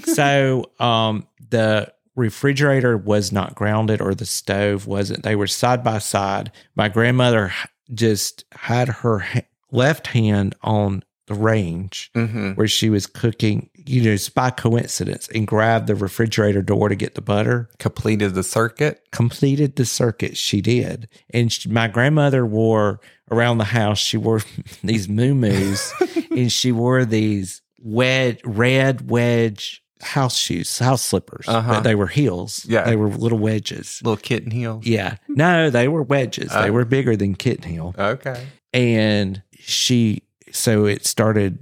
So 0.14 0.70
um 0.80 1.26
the 1.50 1.92
refrigerator 2.14 2.96
was 2.96 3.32
not 3.32 3.54
grounded 3.54 4.00
or 4.00 4.14
the 4.14 4.26
stove 4.26 4.86
wasn't. 4.86 5.22
They 5.22 5.36
were 5.36 5.46
side 5.46 5.82
by 5.82 5.98
side. 5.98 6.52
My 6.74 6.88
grandmother 6.88 7.52
just 7.92 8.44
had 8.52 8.88
her 8.88 9.24
left 9.70 10.08
hand 10.08 10.54
on 10.62 11.02
the 11.28 11.34
range 11.34 12.10
hmm 12.14 12.50
where 12.52 12.66
she 12.68 12.90
was 12.90 13.06
cooking, 13.06 13.70
you 13.74 14.02
know, 14.02 14.16
by 14.34 14.50
coincidence 14.50 15.28
and 15.34 15.46
grabbed 15.46 15.86
the 15.86 15.94
refrigerator 15.94 16.60
door 16.62 16.88
to 16.88 16.94
get 16.96 17.14
the 17.14 17.20
butter 17.22 17.70
Completed 17.78 18.34
the 18.34 18.42
circuit. 18.42 19.00
completed 19.12 19.76
the 19.76 19.86
circuit 19.86 20.36
she 20.36 20.60
did 20.60 21.08
and 21.30 21.52
she, 21.52 21.68
my 21.68 21.86
grandmother 21.88 22.44
wore 22.44 23.00
around 23.30 23.58
the 23.58 23.64
house 23.64 23.98
she 23.98 24.16
wore 24.16 24.40
these 24.82 25.08
moo-moos 25.08 25.92
and 26.30 26.50
she 26.52 26.72
wore 26.72 27.04
these 27.04 27.62
wed 27.80 28.40
red 28.44 29.08
wedge 29.10 29.82
house 30.02 30.36
shoes 30.36 30.78
house 30.78 31.02
slippers 31.02 31.46
Uh-huh. 31.48 31.74
but 31.74 31.80
they 31.82 31.94
were 31.94 32.08
heels 32.08 32.66
Yeah. 32.68 32.82
they 32.84 32.96
were 32.96 33.08
little 33.08 33.38
wedges 33.38 34.00
Little 34.04 34.16
kitten 34.16 34.50
heels. 34.50 34.84
yeah 34.86 35.16
no 35.28 35.70
they 35.70 35.88
were 35.88 36.02
wedges 36.02 36.50
they 36.50 36.68
Uh. 36.68 36.72
were 36.72 36.84
bigger 36.84 37.16
than 37.16 37.34
kitten 37.34 37.70
heel 37.70 37.94
Okay. 37.98 38.46
and 38.72 39.42
she 39.58 40.22
so 40.50 40.84
it 40.86 41.06
started 41.06 41.58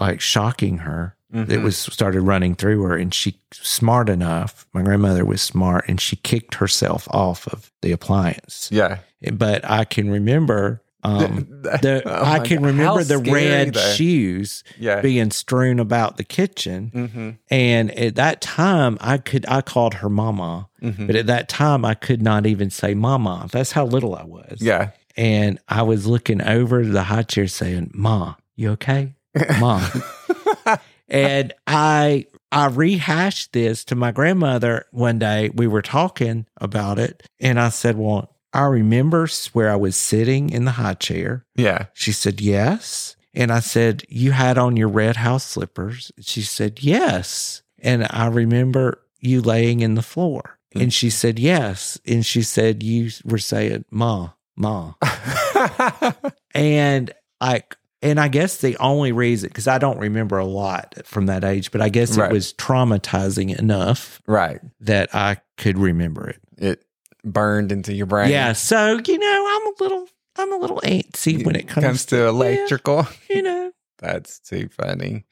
like 0.00 0.20
shocking 0.20 0.78
her 0.78 1.16
it 1.34 1.48
Mhm. 1.48 1.62
was 1.62 1.78
started 1.78 2.20
running 2.20 2.54
through 2.54 2.82
her 2.82 2.94
and 2.96 3.14
she 3.14 3.40
smart 3.52 4.08
enough 4.10 4.66
my 4.74 4.82
grandmother 4.82 5.24
was 5.24 5.40
smart 5.40 5.84
and 5.88 5.98
she 6.00 6.16
kicked 6.16 6.56
herself 6.56 7.08
off 7.10 7.46
of 7.48 7.72
the 7.82 7.90
appliance 7.92 8.68
Yeah. 8.72 8.98
but 9.32 9.64
i 9.70 9.84
can 9.84 10.10
remember 10.10 10.82
um 11.04 11.46
the 11.62 12.02
Oh 12.06 12.24
i 12.24 12.38
can 12.46 12.58
God. 12.58 12.66
remember 12.66 12.98
How 13.00 13.04
the 13.04 13.18
red 13.18 13.74
though. 13.74 13.80
shoes 13.94 14.62
Yeah. 14.78 15.00
being 15.00 15.30
strewn 15.30 15.78
about 15.80 16.16
the 16.16 16.24
kitchen 16.24 16.90
hmm 16.92 17.30
and 17.50 17.90
at 17.98 18.14
that 18.16 18.40
time 18.40 18.98
i 19.00 19.18
could 19.18 19.44
i 19.48 19.62
called 19.62 19.94
her 19.94 20.08
mama 20.08 20.68
hmm 20.80 21.06
but 21.06 21.16
at 21.16 21.26
that 21.26 21.48
time 21.48 21.84
i 21.84 21.94
could 21.94 22.22
not 22.22 22.46
even 22.46 22.70
say 22.70 22.94
mama 22.94 23.48
that's 23.50 23.72
how 23.72 23.84
little 23.84 24.14
i 24.14 24.22
was 24.24 24.58
Yeah. 24.60 24.90
and 25.16 25.58
I 25.68 25.82
was 25.82 26.06
looking 26.06 26.40
over 26.40 26.84
the 26.84 27.02
high 27.02 27.22
chair 27.24 27.46
saying, 27.46 27.90
Ma, 27.92 28.34
you 28.56 28.70
okay? 28.72 29.14
Ma. 29.60 29.86
and 31.08 31.52
I 31.66 32.26
I 32.50 32.66
rehashed 32.68 33.52
this 33.52 33.84
to 33.86 33.94
my 33.94 34.10
grandmother 34.12 34.86
one 34.90 35.18
day. 35.18 35.50
We 35.54 35.66
were 35.66 35.82
talking 35.82 36.46
about 36.58 36.98
it. 36.98 37.22
And 37.40 37.58
I 37.60 37.70
said, 37.70 37.96
Well, 37.96 38.31
I 38.52 38.64
remember 38.64 39.26
where 39.52 39.70
I 39.70 39.76
was 39.76 39.96
sitting 39.96 40.50
in 40.50 40.64
the 40.64 40.72
high 40.72 40.94
chair. 40.94 41.44
Yeah. 41.56 41.86
She 41.94 42.12
said, 42.12 42.40
Yes. 42.40 43.16
And 43.34 43.50
I 43.50 43.60
said, 43.60 44.04
You 44.08 44.32
had 44.32 44.58
on 44.58 44.76
your 44.76 44.88
red 44.88 45.16
house 45.16 45.44
slippers. 45.44 46.12
She 46.20 46.42
said, 46.42 46.82
Yes. 46.82 47.62
And 47.78 48.06
I 48.10 48.26
remember 48.26 49.02
you 49.20 49.40
laying 49.40 49.80
in 49.80 49.94
the 49.94 50.02
floor. 50.02 50.58
Hmm. 50.72 50.82
And 50.82 50.94
she 50.94 51.10
said, 51.10 51.38
Yes. 51.38 51.98
And 52.06 52.24
she 52.24 52.42
said, 52.42 52.82
You 52.82 53.10
were 53.24 53.38
saying, 53.38 53.84
Ma, 53.90 54.30
Ma. 54.56 54.94
And 56.54 57.12
I 57.40 57.62
and 58.02 58.18
I 58.18 58.28
guess 58.28 58.58
the 58.58 58.76
only 58.78 59.12
reason 59.12 59.48
because 59.48 59.68
I 59.68 59.78
don't 59.78 59.98
remember 59.98 60.36
a 60.38 60.44
lot 60.44 60.94
from 61.04 61.26
that 61.26 61.44
age, 61.44 61.70
but 61.70 61.80
I 61.80 61.88
guess 61.88 62.18
Right. 62.18 62.30
it 62.30 62.32
was 62.32 62.52
traumatizing 62.52 63.56
enough 63.58 64.20
right. 64.26 64.60
that 64.80 65.14
I 65.14 65.38
could 65.56 65.78
remember 65.78 66.28
it. 66.28 66.40
It 66.58 66.84
burned 67.24 67.72
into 67.72 67.92
your 67.92 68.06
brain. 68.06 68.30
Yeah. 68.30 68.52
So, 68.52 69.00
you 69.06 69.18
know, 69.18 69.46
I'm 69.48 69.66
a 69.66 69.72
little 69.80 70.08
I'm 70.36 70.52
a 70.52 70.56
little 70.56 70.80
antsy 70.80 71.44
when 71.44 71.56
it 71.56 71.68
comes, 71.68 72.06
to 72.06 72.26
electrical. 72.26 73.06
yeah, 73.28 73.36
you 73.36 73.42
know. 73.42 73.72
That's 73.98 74.38
too 74.40 74.68
funny. 74.68 75.24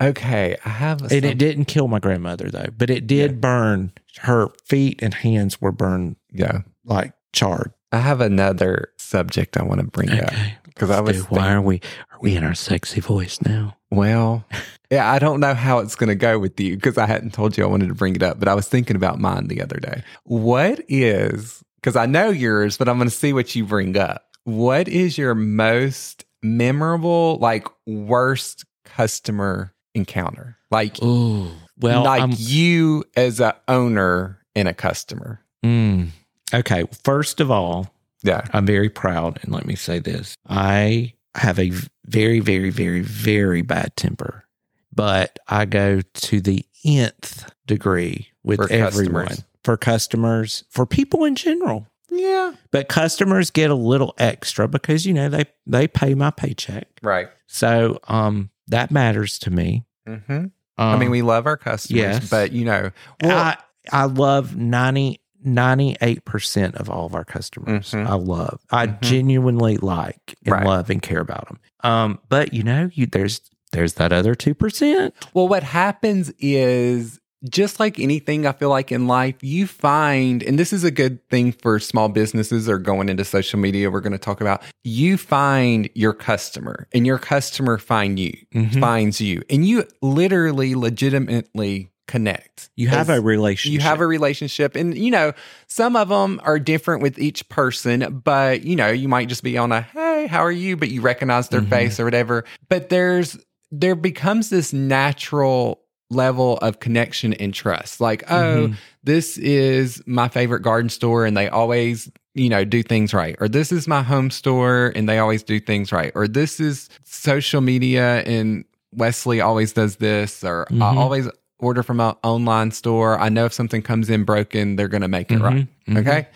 Okay, 0.00 0.56
I 0.64 0.68
have 0.68 1.00
a 1.02 1.14
And 1.14 1.24
it 1.24 1.38
didn't 1.38 1.66
kill 1.66 1.86
my 1.86 2.00
grandmother 2.00 2.50
though, 2.50 2.68
but 2.76 2.90
it 2.90 3.06
did 3.06 3.40
burn 3.40 3.92
her 4.20 4.48
feet 4.66 5.00
and 5.00 5.14
hands 5.14 5.60
were 5.60 5.72
burned 5.72 6.16
yeah. 6.32 6.62
like 6.84 7.12
charred. 7.32 7.72
I 7.92 7.98
have 7.98 8.20
another 8.20 8.92
subject 8.98 9.56
I 9.56 9.62
want 9.62 9.80
to 9.80 9.86
bring 9.86 10.10
up 10.10 10.32
because 10.64 10.90
I 10.90 11.00
was 11.00 11.30
why 11.30 11.52
are 11.52 11.60
we 11.60 11.80
are 12.10 12.18
we 12.20 12.36
in 12.36 12.42
our 12.42 12.54
sexy 12.54 13.00
voice 13.00 13.40
now? 13.42 13.76
Well, 13.92 14.44
yeah, 14.90 15.10
I 15.12 15.18
don't 15.18 15.38
know 15.40 15.54
how 15.54 15.78
it's 15.80 15.94
going 15.96 16.08
to 16.08 16.14
go 16.14 16.38
with 16.38 16.58
you 16.58 16.76
because 16.76 16.96
I 16.98 17.06
hadn't 17.06 17.34
told 17.34 17.56
you 17.58 17.64
I 17.64 17.66
wanted 17.66 17.88
to 17.88 17.94
bring 17.94 18.16
it 18.16 18.22
up, 18.22 18.38
but 18.38 18.48
I 18.48 18.54
was 18.54 18.66
thinking 18.66 18.96
about 18.96 19.20
mine 19.20 19.48
the 19.48 19.60
other 19.62 19.76
day. 19.78 20.02
What 20.24 20.80
is, 20.88 21.62
because 21.76 21.94
I 21.94 22.06
know 22.06 22.30
yours, 22.30 22.78
but 22.78 22.88
I'm 22.88 22.96
going 22.96 23.08
to 23.10 23.14
see 23.14 23.32
what 23.32 23.54
you 23.54 23.64
bring 23.66 23.96
up. 23.98 24.24
what 24.44 24.88
is 24.88 25.18
your 25.18 25.34
most 25.34 26.24
memorable, 26.42 27.36
like 27.40 27.68
worst 27.86 28.64
customer 28.84 29.74
encounter? 29.94 30.56
Like, 30.70 30.96
Oh, 31.02 31.52
well, 31.78 32.04
like 32.04 32.22
I'm, 32.22 32.32
you 32.34 33.04
as 33.14 33.40
a 33.40 33.54
owner 33.68 34.38
and 34.56 34.68
a 34.68 34.74
customer. 34.74 35.40
mm, 35.64 36.08
okay. 36.54 36.84
First 37.04 37.40
of 37.40 37.50
all, 37.50 37.92
Yeah. 38.22 38.42
I'm 38.52 38.64
very 38.66 38.88
proud, 38.88 39.38
and 39.42 39.52
let 39.52 39.66
me 39.66 39.74
say 39.76 39.98
this: 39.98 40.34
I 40.48 41.12
have 41.34 41.58
a 41.58 41.72
very, 42.06 42.40
very, 42.40 42.70
very, 42.70 43.00
very 43.00 43.62
bad 43.62 43.96
temper, 43.96 44.44
but 44.92 45.38
I 45.48 45.64
go 45.64 46.00
to 46.00 46.40
the 46.40 46.64
nth 46.84 47.50
degree 47.66 48.28
with 48.42 48.58
For 48.58 48.70
everyone 48.72 49.26
customers. 49.28 49.44
for 49.64 49.76
customers, 49.76 50.64
for 50.70 50.84
people 50.86 51.24
in 51.24 51.34
general. 51.36 51.86
Yeah. 52.10 52.52
But 52.72 52.88
customers 52.88 53.50
get 53.50 53.70
a 53.70 53.74
little 53.74 54.14
extra 54.18 54.68
because 54.68 55.06
you 55.06 55.14
know 55.14 55.28
they 55.30 55.46
they 55.66 55.88
pay 55.88 56.14
my 56.14 56.30
paycheck, 56.30 56.86
Right. 57.02 57.28
so 57.46 57.98
um 58.08 58.50
that 58.68 58.90
matters 58.90 59.38
to 59.40 59.50
me. 59.50 59.84
hmm 60.06 60.18
Um, 60.28 60.50
I 60.78 60.96
mean, 60.98 61.10
we 61.10 61.22
love 61.22 61.46
our 61.46 61.56
customers, 61.56 62.00
yes. 62.00 62.28
but 62.30 62.52
you 62.52 62.64
know, 62.66 62.90
well, 63.22 63.38
I 63.38 63.56
I 63.90 64.04
love 64.04 64.54
90 64.56 65.20
98% 65.44 66.74
of 66.76 66.88
all 66.90 67.06
of 67.06 67.14
our 67.14 67.24
customers. 67.24 67.90
Mhm. 67.92 68.06
I 68.06 68.14
love. 68.14 68.60
I 68.70 68.86
Mhm. 68.86 69.00
genuinely 69.02 69.76
like 69.78 70.34
and 70.44 70.52
Right. 70.54 70.66
love 70.66 70.90
and 70.90 71.00
care 71.02 71.20
about 71.20 71.48
them. 71.48 71.58
Um 71.82 72.18
but 72.28 72.52
you 72.54 72.62
know, 72.62 72.90
you 72.94 73.06
there's 73.06 73.40
there's 73.72 73.94
that 73.94 74.12
other 74.12 74.34
2%. 74.34 75.14
Well, 75.32 75.48
what 75.48 75.62
happens 75.62 76.30
is 76.38 77.18
just 77.48 77.80
like 77.80 77.98
anything 77.98 78.46
I 78.46 78.52
feel 78.52 78.68
like 78.68 78.92
in 78.92 79.06
life, 79.08 79.34
you 79.40 79.66
find, 79.66 80.42
and 80.44 80.58
this 80.58 80.72
is 80.74 80.84
a 80.84 80.90
good 80.92 81.26
thing 81.30 81.50
for 81.52 81.80
small 81.80 82.08
businesses 82.08 82.68
or 82.68 82.78
going 82.78 83.08
into 83.08 83.24
social 83.24 83.58
media, 83.58 83.90
we're 83.90 84.00
going 84.00 84.12
to 84.12 84.18
talk 84.18 84.40
about, 84.42 84.62
you 84.84 85.16
find 85.16 85.88
your 85.94 86.12
customer 86.12 86.86
and 86.92 87.04
your 87.06 87.18
customer 87.18 87.78
find 87.78 88.18
you, 88.18 88.32
Mhm. 88.54 88.78
finds 88.78 89.20
you, 89.22 89.42
and 89.50 89.66
you 89.66 89.84
literally 90.02 90.74
legitimately 90.76 91.88
connect. 92.08 92.68
You 92.76 92.88
have 92.88 93.08
a 93.08 93.20
relationship. 93.20 93.72
you 93.74 93.80
have 93.80 94.00
a 94.00 94.06
relationship 94.06 94.74
and 94.76 94.96
you 94.96 95.10
know 95.10 95.32
some 95.68 95.94
of 95.96 96.08
them 96.08 96.40
are 96.44 96.58
different 96.58 97.00
with 97.02 97.18
each 97.18 97.48
person 97.48 98.20
but 98.24 98.62
you 98.64 98.74
know 98.76 98.88
you 98.88 99.08
might 99.08 99.28
just 99.28 99.42
be 99.42 99.56
on 99.56 99.72
a 99.72 99.82
hey 99.82 100.26
how 100.26 100.40
are 100.40 100.50
you 100.52 100.76
but 100.76 100.88
you 100.90 101.00
recognize 101.00 101.48
their 101.48 101.60
Mhm. 101.62 101.68
face 101.70 102.00
or 102.00 102.04
whatever 102.04 102.44
but 102.68 102.88
there's 102.88 103.38
there 103.70 103.94
becomes 103.94 104.50
this 104.50 104.72
natural 104.72 105.80
level 106.10 106.58
of 106.58 106.80
connection 106.80 107.32
and 107.34 107.54
trust 107.54 108.00
like 108.00 108.22
oh 108.30 108.68
Mhm. 108.68 108.74
this 109.04 109.38
is 109.38 110.02
my 110.04 110.28
favorite 110.28 110.60
garden 110.60 110.90
store 110.90 111.24
and 111.24 111.36
they 111.36 111.48
always 111.48 112.10
you 112.34 112.48
know 112.50 112.64
do 112.64 112.82
things 112.82 113.14
right 113.14 113.36
or 113.40 113.48
this 113.48 113.72
is 113.72 113.86
my 113.88 114.02
home 114.02 114.30
store 114.30 114.92
and 114.96 115.08
they 115.08 115.18
always 115.18 115.42
do 115.42 115.58
things 115.60 115.92
right 115.92 116.12
or 116.14 116.26
this 116.28 116.60
is 116.60 116.88
social 117.04 117.60
media 117.62 118.22
and 118.26 118.64
wesley 118.94 119.40
always 119.40 119.72
does 119.72 119.96
this 119.96 120.44
or 120.44 120.66
i 120.70 120.74
Mhm. 120.74 120.96
always 120.98 121.28
order 121.62 121.82
from 121.82 122.00
an 122.00 122.14
online 122.22 122.70
store 122.70 123.18
i 123.18 123.28
know 123.30 123.44
if 123.46 123.52
something 123.52 123.80
comes 123.80 124.10
in 124.10 124.24
broken 124.24 124.76
they're 124.76 124.88
going 124.88 125.00
to 125.02 125.08
make 125.08 125.30
it 125.30 125.38
right 125.38 125.66
Mhm. 125.88 125.94
Mhm. 125.94 125.98
okay 126.00 126.28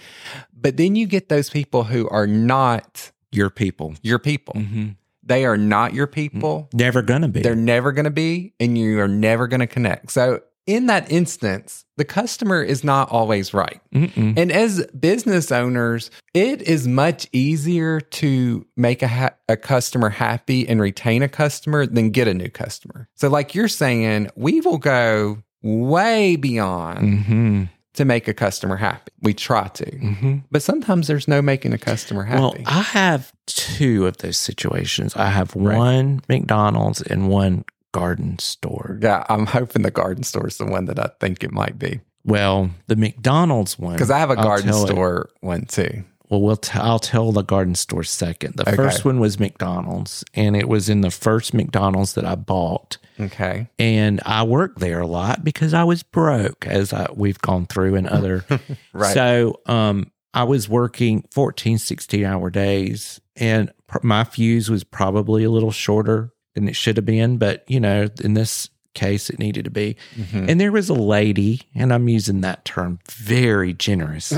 but 0.58 0.76
then 0.78 0.96
you 0.96 1.06
get 1.06 1.28
those 1.28 1.50
people 1.50 1.84
who 1.84 2.08
are 2.08 2.26
not 2.26 3.10
Your 3.32 3.50
people. 3.50 3.94
your 4.02 4.18
people 4.18 4.54
Mhm. 4.54 4.96
they 5.22 5.44
are 5.44 5.56
not 5.58 5.92
your 5.92 6.06
people 6.06 6.68
Never 6.72 7.02
gonna 7.02 7.28
be. 7.28 7.40
they're 7.42 7.56
never 7.56 7.90
going 7.92 8.04
to 8.04 8.10
be, 8.12 8.54
and 8.60 8.78
you 8.78 9.00
are 9.00 9.08
never 9.08 9.48
going 9.48 9.58
to 9.60 9.66
connect. 9.66 10.12
So, 10.12 10.40
in 10.66 10.86
that 10.86 11.10
instance, 11.10 11.84
the 11.96 12.04
customer 12.04 12.62
is 12.62 12.82
not 12.84 13.10
always 13.10 13.54
right. 13.54 13.80
Mm-mm. 13.94 14.36
And 14.36 14.50
as 14.52 14.84
business 14.98 15.50
owners, 15.52 16.10
it 16.34 16.60
is 16.62 16.86
much 16.88 17.26
easier 17.32 18.00
to 18.00 18.66
make 18.76 19.02
a, 19.02 19.08
ha- 19.08 19.34
a 19.48 19.56
customer 19.56 20.10
happy 20.10 20.68
and 20.68 20.80
retain 20.80 21.22
a 21.22 21.28
customer 21.28 21.86
than 21.86 22.10
get 22.10 22.28
a 22.28 22.34
new 22.34 22.48
customer. 22.50 23.08
So, 23.14 23.28
like 23.28 23.54
you're 23.54 23.68
saying, 23.68 24.28
we 24.36 24.60
will 24.60 24.78
go 24.78 25.42
way 25.62 26.36
beyond 26.36 27.24
Mhm. 27.24 27.68
to 27.94 28.04
make 28.04 28.28
a 28.28 28.34
customer 28.34 28.76
happy. 28.76 29.10
We 29.22 29.32
try 29.32 29.68
to, 29.68 29.84
Mhm. 29.86 30.42
but 30.50 30.62
sometimes 30.62 31.06
there's 31.06 31.26
no 31.26 31.40
making 31.40 31.72
a 31.72 31.78
customer 31.78 32.24
happy. 32.24 32.40
Well, 32.40 32.54
I 32.66 32.82
have 32.82 33.32
two 33.46 34.06
of 34.06 34.18
those 34.18 34.36
situations. 34.36 35.16
I 35.16 35.30
have 35.30 35.54
Right. 35.56 35.76
one 35.78 36.20
McDonald's 36.28 37.00
and 37.02 37.28
one 37.28 37.64
garden 37.98 38.38
store. 38.38 38.98
yeah, 39.02 39.24
I'm 39.28 39.46
hoping 39.46 39.82
the 39.82 39.90
garden 39.90 40.22
store 40.24 40.46
is 40.48 40.58
the 40.58 40.66
one 40.66 40.84
that 40.86 40.98
I 40.98 41.10
think 41.20 41.42
it 41.44 41.52
might 41.52 41.78
be. 41.78 42.00
Well, 42.24 42.70
the 42.88 42.96
McDonald's 42.96 43.78
one 43.78 43.94
Because 43.94 44.10
I 44.10 44.18
have 44.18 44.30
a 44.30 44.34
I'll 44.38 44.44
garden 44.44 44.66
tell 44.68 44.84
it- 44.84 44.88
store 44.88 45.30
one 45.40 45.64
too. 45.66 46.04
Well, 46.28 46.42
we'll 46.42 46.56
t- 46.56 46.76
I'll 46.76 46.98
tell 46.98 47.30
the 47.30 47.42
garden 47.42 47.76
store 47.76 48.02
second. 48.02 48.54
The 48.56 48.64
Okay. 48.68 48.74
first 48.74 49.04
one 49.04 49.20
was 49.20 49.38
McDonald's, 49.38 50.24
and 50.34 50.56
it 50.56 50.68
was 50.68 50.88
in 50.88 51.00
the 51.02 51.12
first 51.12 51.54
McDonald's 51.54 52.14
that 52.14 52.24
I 52.24 52.34
bought. 52.34 52.98
Okay. 53.20 53.68
And 53.78 54.20
I 54.26 54.42
worked 54.42 54.80
there 54.80 54.98
a 55.00 55.06
lot 55.06 55.44
because 55.44 55.72
I 55.72 55.84
was 55.84 56.02
broke, 56.02 56.66
as 56.66 56.92
I, 56.92 57.06
we've 57.14 57.38
gone 57.40 57.66
through 57.66 57.94
in 57.94 58.08
other. 58.08 58.44
Right. 58.92 59.14
So 59.14 59.60
um, 59.66 60.10
I 60.34 60.42
was 60.42 60.68
working 60.68 61.22
14, 61.30 61.78
16 61.78 62.24
hour 62.24 62.50
days, 62.50 63.20
and 63.36 63.70
pr- 63.86 63.98
my 64.02 64.24
fuse 64.24 64.68
was 64.68 64.82
probably 64.82 65.44
a 65.44 65.50
little 65.50 65.70
shorter 65.70 66.32
than 66.56 66.68
it 66.68 66.74
should 66.74 66.96
have 66.96 67.06
been. 67.06 67.36
But, 67.36 67.62
you 67.68 67.78
know, 67.78 68.08
in 68.24 68.34
this 68.34 68.68
case, 68.94 69.28
it 69.30 69.38
needed 69.38 69.66
to 69.66 69.70
be. 69.70 69.94
Mhm. 70.16 70.48
And 70.48 70.58
there 70.60 70.72
was 70.72 70.88
a 70.88 70.94
lady, 70.94 71.60
and 71.74 71.92
I'm 71.92 72.08
using 72.08 72.40
that 72.40 72.64
term 72.64 72.98
very 73.10 73.74
generous. 73.74 74.32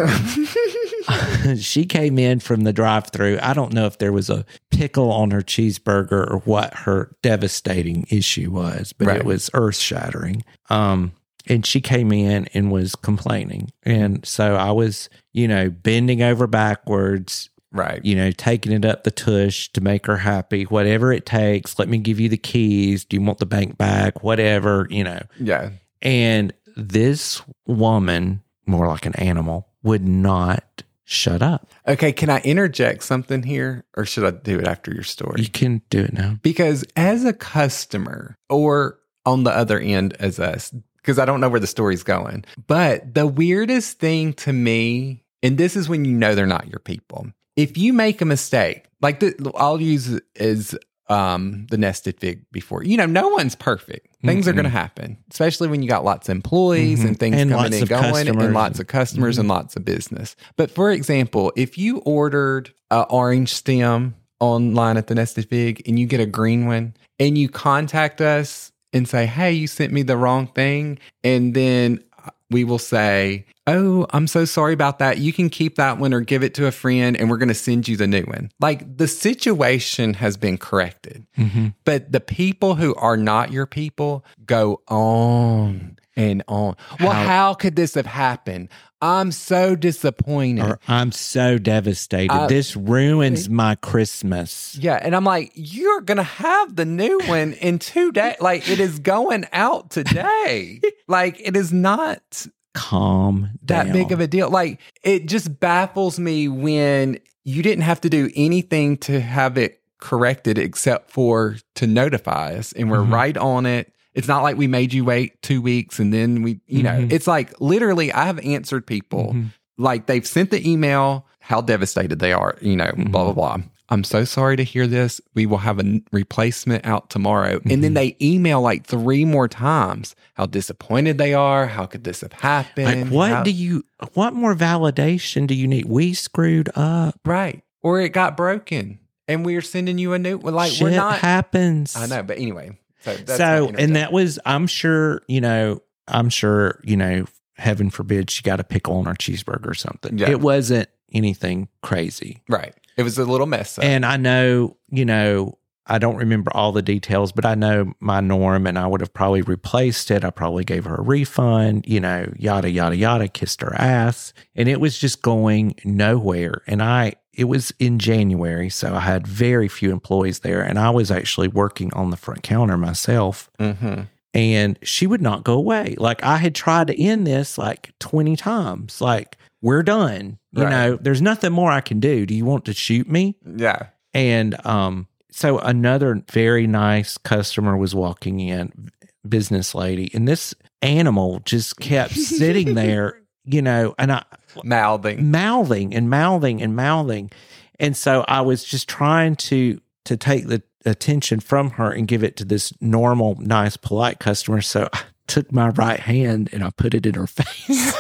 she 1.58 1.86
came 1.86 2.18
in 2.18 2.40
from 2.40 2.62
the 2.62 2.72
drive 2.72 3.06
through. 3.08 3.38
I 3.40 3.54
don't 3.54 3.72
know 3.72 3.86
if 3.86 3.98
there 3.98 4.12
was 4.12 4.28
a 4.28 4.44
pickle 4.70 5.10
on 5.12 5.30
her 5.30 5.40
cheeseburger 5.42 6.28
or 6.30 6.38
what 6.44 6.74
her 6.74 7.14
devastating 7.22 8.06
issue 8.10 8.50
was, 8.50 8.92
but 8.92 9.06
Right. 9.06 9.16
it 9.18 9.24
was 9.24 9.48
earth 9.54 9.76
shattering. 9.78 10.44
Um, 10.70 11.12
and 11.46 11.64
she 11.64 11.80
came 11.80 12.12
in 12.12 12.46
and 12.52 12.70
was 12.70 12.94
complaining. 12.96 13.70
And 13.84 14.26
so 14.26 14.56
I 14.56 14.70
was, 14.72 15.08
you 15.32 15.48
know, 15.48 15.70
bending 15.70 16.20
over 16.20 16.46
backwards, 16.46 17.48
Right. 17.70 18.02
you 18.04 18.14
know, 18.14 18.30
taking 18.30 18.72
it 18.72 18.84
up 18.84 19.04
the 19.04 19.10
tush 19.10 19.68
to 19.72 19.80
make 19.82 20.06
her 20.06 20.16
happy, 20.16 20.64
whatever 20.64 21.12
it 21.12 21.26
takes. 21.26 21.78
Let 21.78 21.88
me 21.88 21.98
give 21.98 22.18
you 22.18 22.28
the 22.28 22.38
keys. 22.38 23.04
Do 23.04 23.16
you 23.16 23.22
want 23.22 23.38
the 23.38 23.46
bank 23.46 23.76
back? 23.76 24.22
Whatever, 24.22 24.86
you 24.90 25.04
know. 25.04 25.20
Yeah. 25.38 25.70
And 26.00 26.52
this 26.76 27.42
woman, 27.66 28.42
more 28.66 28.86
like 28.86 29.04
an 29.04 29.14
animal, 29.16 29.68
would 29.82 30.06
not 30.06 30.82
shut 31.04 31.42
up. 31.42 31.68
Okay. 31.86 32.12
Can 32.12 32.30
I 32.30 32.40
interject 32.40 33.02
something 33.02 33.42
here 33.42 33.84
or 33.96 34.04
should 34.04 34.24
I 34.24 34.30
do 34.30 34.58
it 34.58 34.66
after 34.66 34.92
your 34.92 35.04
story? 35.04 35.42
You 35.42 35.48
can 35.48 35.82
do 35.90 36.00
it 36.00 36.12
now. 36.12 36.38
Because 36.42 36.84
as 36.96 37.24
a 37.24 37.32
customer 37.32 38.36
or 38.48 38.98
on 39.26 39.44
the 39.44 39.50
other 39.50 39.78
end 39.78 40.14
as 40.20 40.38
us, 40.38 40.72
because 40.96 41.18
I 41.18 41.24
don't 41.24 41.40
know 41.40 41.48
where 41.48 41.60
the 41.60 41.66
story's 41.66 42.02
going, 42.02 42.44
but 42.66 43.14
the 43.14 43.26
weirdest 43.26 43.98
thing 43.98 44.34
to 44.34 44.52
me, 44.52 45.24
and 45.42 45.56
this 45.56 45.76
is 45.76 45.88
when 45.88 46.04
you 46.04 46.12
know 46.12 46.34
they're 46.34 46.46
not 46.46 46.68
your 46.68 46.80
people. 46.80 47.26
If 47.58 47.76
you 47.76 47.92
make 47.92 48.22
a 48.22 48.24
mistake, 48.24 48.84
like 49.02 49.18
the, 49.20 49.52
I'll 49.56 49.80
use 49.80 50.08
it 50.12 50.22
as 50.38 50.78
um, 51.08 51.66
the 51.70 51.76
nested 51.76 52.20
fig 52.20 52.44
before, 52.52 52.84
you 52.84 52.96
know, 52.96 53.06
no 53.06 53.28
one's 53.28 53.54
perfect. 53.56 54.06
Things 54.24 54.46
are 54.46 54.52
Mm-mm. 54.52 54.56
going 54.56 54.64
to 54.64 54.70
happen, 54.70 55.16
especially 55.32 55.66
when 55.66 55.82
you 55.82 55.88
got 55.88 56.04
lots 56.04 56.28
of 56.28 56.36
employees 56.36 57.00
Mhm. 57.00 57.08
and 57.08 57.18
things 57.18 57.36
And 57.36 57.50
coming 57.50 57.74
and 57.74 57.88
going, 57.88 58.40
and 58.40 58.54
lots 58.54 58.78
of 58.78 58.86
customers 58.86 59.38
and 59.38 59.48
lots 59.48 59.74
of 59.74 59.84
business. 59.84 60.36
But 60.56 60.70
for 60.70 60.92
example, 60.92 61.52
if 61.56 61.76
you 61.76 61.98
ordered 61.98 62.72
an 62.92 63.06
orange 63.10 63.52
stem 63.54 64.14
online 64.40 64.96
at 64.96 65.08
the 65.08 65.14
Nested 65.16 65.48
Fig 65.48 65.82
and 65.88 65.98
you 65.98 66.06
get 66.06 66.20
a 66.20 66.26
green 66.26 66.66
one 66.66 66.94
and 67.18 67.36
you 67.36 67.48
contact 67.48 68.20
us 68.20 68.70
and 68.92 69.08
say, 69.08 69.26
Hey, 69.26 69.52
you 69.52 69.66
sent 69.66 69.92
me 69.92 70.02
the 70.02 70.16
wrong 70.16 70.46
thing. 70.46 70.98
And 71.24 71.54
then 71.54 72.04
we 72.50 72.62
will 72.64 72.78
say, 72.78 73.46
Oh, 73.68 74.06
I'm 74.10 74.26
so 74.26 74.44
sorry 74.44 74.72
about 74.72 74.98
that. 74.98 75.18
You 75.18 75.32
can 75.32 75.50
keep 75.50 75.76
that 75.76 75.98
one 75.98 76.12
or 76.14 76.20
give 76.20 76.42
it 76.42 76.54
to 76.54 76.66
a 76.66 76.72
friend 76.72 77.16
and 77.16 77.28
we're 77.30 77.36
going 77.36 77.48
to 77.48 77.54
send 77.54 77.86
you 77.88 77.96
the 77.96 78.06
new 78.06 78.22
one. 78.22 78.50
Like 78.60 78.96
the 78.96 79.08
situation 79.08 80.14
has 80.14 80.36
been 80.36 80.58
corrected, 80.58 81.26
Mm-hmm. 81.36 81.68
but 81.84 82.10
the 82.12 82.20
people 82.20 82.74
who 82.76 82.94
are 82.96 83.16
not 83.16 83.52
your 83.52 83.66
people 83.66 84.24
go 84.46 84.80
on 84.88 85.96
and 86.16 86.42
on. 86.48 86.74
Well, 87.00 87.10
How- 87.12 87.24
how, 87.26 87.54
could 87.54 87.76
this 87.76 87.94
have 87.94 88.06
happened? 88.06 88.68
I'm 89.00 89.30
so 89.30 89.76
disappointed. 89.76 90.64
Or 90.64 90.80
I'm 90.88 91.12
so 91.12 91.56
devastated. 91.58 92.32
I- 92.32 92.48
this 92.48 92.74
ruins 92.74 93.48
my 93.48 93.76
Christmas. 93.76 94.76
Yeah, 94.80 94.98
and 95.00 95.14
I'm 95.14 95.22
like, 95.24 95.52
you're 95.54 96.00
gonna 96.00 96.24
have 96.24 96.74
the 96.74 96.84
new 96.84 97.20
one 97.26 97.52
in 97.52 97.78
two 97.78 98.10
days. 98.10 98.34
Like 98.40 98.68
it 98.68 98.80
is 98.80 98.98
going 98.98 99.46
out 99.52 99.90
today. 99.90 100.80
like 101.06 101.40
it 101.40 101.56
is 101.56 101.72
not 101.72 102.46
Calm 102.74 103.50
down. 103.64 103.86
that 103.86 103.92
big 103.92 104.12
of 104.12 104.20
a 104.20 104.26
deal. 104.26 104.50
Like 104.50 104.80
it 105.02 105.26
just 105.26 105.58
baffles 105.58 106.18
me 106.18 106.48
when 106.48 107.18
you 107.44 107.62
didn't 107.62 107.82
have 107.84 108.00
to 108.02 108.10
do 108.10 108.30
anything 108.36 108.96
to 108.98 109.20
have 109.20 109.56
it 109.58 109.80
corrected 109.98 110.58
except 110.58 111.10
for 111.10 111.56
to 111.74 111.86
notify 111.86 112.54
us, 112.54 112.72
and 112.72 112.90
we're 112.90 112.98
Mhm. 112.98 113.12
right 113.12 113.36
on 113.36 113.66
it. 113.66 113.92
It's 114.14 114.28
not 114.28 114.42
like 114.42 114.56
we 114.56 114.66
made 114.66 114.92
you 114.92 115.04
wait 115.04 115.40
two 115.42 115.60
weeks 115.62 115.98
and 115.98 116.12
then 116.12 116.42
we, 116.42 116.60
you 116.66 116.82
know, 116.82 116.92
Mhm. 117.00 117.12
it's 117.12 117.26
like 117.26 117.52
literally 117.60 118.12
I 118.12 118.26
have 118.26 118.38
answered 118.40 118.86
people 118.86 119.32
Mhm. 119.34 119.46
like 119.76 120.06
they've 120.06 120.26
sent 120.26 120.50
the 120.50 120.68
email 120.68 121.26
how 121.40 121.60
devastated 121.60 122.18
they 122.18 122.32
are, 122.32 122.56
you 122.60 122.76
know, 122.76 122.90
blah, 122.96 123.24
blah, 123.24 123.32
blah. 123.32 123.58
I'm 123.90 124.04
so 124.04 124.24
sorry 124.24 124.56
to 124.56 124.64
hear 124.64 124.86
this. 124.86 125.20
We 125.34 125.46
will 125.46 125.58
have 125.58 125.78
a 125.78 126.00
replacement 126.12 126.84
out 126.84 127.08
tomorrow. 127.08 127.60
And 127.64 127.82
then 127.82 127.94
mm-hmm. 127.94 127.94
they 127.94 128.16
email 128.20 128.60
like 128.60 128.86
three 128.86 129.24
more 129.24 129.48
times 129.48 130.14
how 130.34 130.46
disappointed 130.46 131.16
they 131.16 131.32
are. 131.32 131.66
How 131.66 131.86
could 131.86 132.04
this 132.04 132.20
have 132.20 132.34
happened? 132.34 133.10
Like, 133.10 133.12
what 133.12 133.30
How- 133.30 133.42
do 133.42 133.50
you, 133.50 133.84
what 134.14 134.34
more 134.34 134.54
validation 134.54 135.46
do 135.46 135.54
you 135.54 135.66
need? 135.66 135.86
We 135.86 136.12
screwed 136.12 136.68
up. 136.74 137.18
Right. 137.24 137.62
Or 137.82 138.00
it 138.00 138.10
got 138.10 138.36
broken 138.36 138.98
and 139.26 139.44
we're 139.44 139.62
sending 139.62 139.98
you 139.98 140.12
a 140.12 140.18
new 140.18 140.36
one. 140.36 140.54
Like, 140.54 140.72
Shit 140.72 140.82
we're 140.82 140.90
not. 140.90 141.18
happens. 141.20 141.96
I 141.96 142.06
know. 142.06 142.22
But 142.22 142.38
anyway. 142.38 142.78
So, 143.00 143.14
that's 143.14 143.38
so, 143.38 143.72
and 143.78 143.96
that 143.96 144.12
was, 144.12 144.38
I'm 144.44 144.66
sure, 144.66 145.22
you 145.28 145.40
know, 145.40 145.80
I'm 146.08 146.28
sure, 146.28 146.80
you 146.84 146.96
know, 146.96 147.26
heaven 147.56 147.90
forbid 147.90 148.30
she 148.30 148.42
got 148.42 148.60
a 148.60 148.64
pickle 148.64 148.96
on 148.96 149.06
her 149.06 149.14
cheeseburger 149.14 149.68
or 149.68 149.74
something. 149.74 150.18
Yeah. 150.18 150.30
It 150.30 150.40
wasn't 150.40 150.88
anything 151.12 151.68
crazy. 151.82 152.42
Right. 152.48 152.74
It 152.98 153.04
was 153.04 153.16
a 153.16 153.24
little 153.24 153.46
mess. 153.46 153.78
And 153.78 154.04
I 154.04 154.16
know, 154.16 154.76
you 154.90 155.04
know, 155.04 155.56
I 155.86 155.98
don't 155.98 156.16
remember 156.16 156.50
all 156.54 156.72
the 156.72 156.82
details, 156.82 157.32
but 157.32 157.46
I 157.46 157.54
know 157.54 157.94
my 158.00 158.20
norm 158.20 158.66
and 158.66 158.78
I 158.78 158.86
would 158.86 159.00
have 159.00 159.14
probably 159.14 159.40
replaced 159.40 160.10
it. 160.10 160.24
I 160.24 160.30
probably 160.30 160.64
gave 160.64 160.84
her 160.84 160.96
a 160.96 161.02
refund, 161.02 161.86
you 161.86 162.00
know, 162.00 162.30
yada, 162.36 162.70
yada, 162.70 162.96
yada, 162.96 163.28
kissed 163.28 163.62
her 163.62 163.74
ass. 163.74 164.34
And 164.54 164.68
it 164.68 164.80
was 164.80 164.98
just 164.98 165.22
going 165.22 165.76
nowhere. 165.84 166.62
And 166.66 166.82
I, 166.82 167.14
it 167.32 167.44
was 167.44 167.72
in 167.78 167.98
January. 167.98 168.68
So 168.68 168.96
I 168.96 169.00
had 169.00 169.26
very 169.26 169.68
few 169.68 169.90
employees 169.90 170.40
there. 170.40 170.60
And 170.60 170.78
I 170.78 170.90
was 170.90 171.10
actually 171.10 171.48
working 171.48 171.94
on 171.94 172.10
the 172.10 172.18
front 172.18 172.42
counter 172.42 172.76
myself. 172.76 173.48
hmm 173.58 174.00
And 174.34 174.78
she 174.82 175.06
would 175.06 175.22
not 175.22 175.42
go 175.42 175.54
away. 175.54 175.94
Like 175.96 176.22
I 176.22 176.36
had 176.36 176.54
tried 176.54 176.88
to 176.88 177.00
end 177.00 177.26
this 177.26 177.56
like 177.56 177.92
20 178.00 178.36
times. 178.36 179.00
Like, 179.00 179.37
we're 179.62 179.82
done. 179.82 180.38
You 180.52 180.64
Right. 180.64 180.70
know, 180.70 180.96
there's 180.96 181.22
nothing 181.22 181.52
more 181.52 181.70
I 181.70 181.80
can 181.80 182.00
do. 182.00 182.26
Do 182.26 182.34
you 182.34 182.44
want 182.44 182.64
to 182.66 182.72
shoot 182.74 183.08
me? 183.08 183.36
Yeah. 183.44 183.86
And 184.14 184.64
um, 184.66 185.06
so 185.30 185.58
another 185.58 186.22
very 186.32 186.66
nice 186.66 187.18
customer 187.18 187.76
was 187.76 187.94
walking 187.94 188.40
in, 188.40 188.90
business 189.28 189.74
lady, 189.74 190.10
and 190.14 190.26
this 190.26 190.54
animal 190.82 191.40
just 191.44 191.78
kept 191.78 192.12
sitting 192.14 192.74
there, 192.74 193.20
you 193.44 193.62
know, 193.62 193.94
and 193.98 194.12
I 194.12 194.24
Mouthing. 194.64 195.30
mouthing 195.30 195.94
and 195.94 196.08
mouthing 196.10 196.62
and 196.62 196.74
mouthing. 196.74 197.30
And 197.78 197.96
so 197.96 198.24
I 198.26 198.40
was 198.40 198.64
just 198.64 198.88
trying 198.88 199.36
to 199.36 199.80
to 200.06 200.16
take 200.16 200.46
the 200.46 200.62
attention 200.86 201.38
from 201.40 201.70
her 201.72 201.90
and 201.92 202.08
give 202.08 202.24
it 202.24 202.36
to 202.38 202.44
this 202.44 202.72
normal, 202.80 203.36
nice, 203.40 203.76
polite 203.76 204.18
customer. 204.20 204.62
So 204.62 204.88
I 204.92 205.00
took 205.26 205.52
my 205.52 205.68
right 205.70 206.00
hand 206.00 206.48
and 206.52 206.64
I 206.64 206.70
put 206.70 206.94
it 206.94 207.04
in 207.04 207.14
her 207.14 207.26
face 207.26 207.94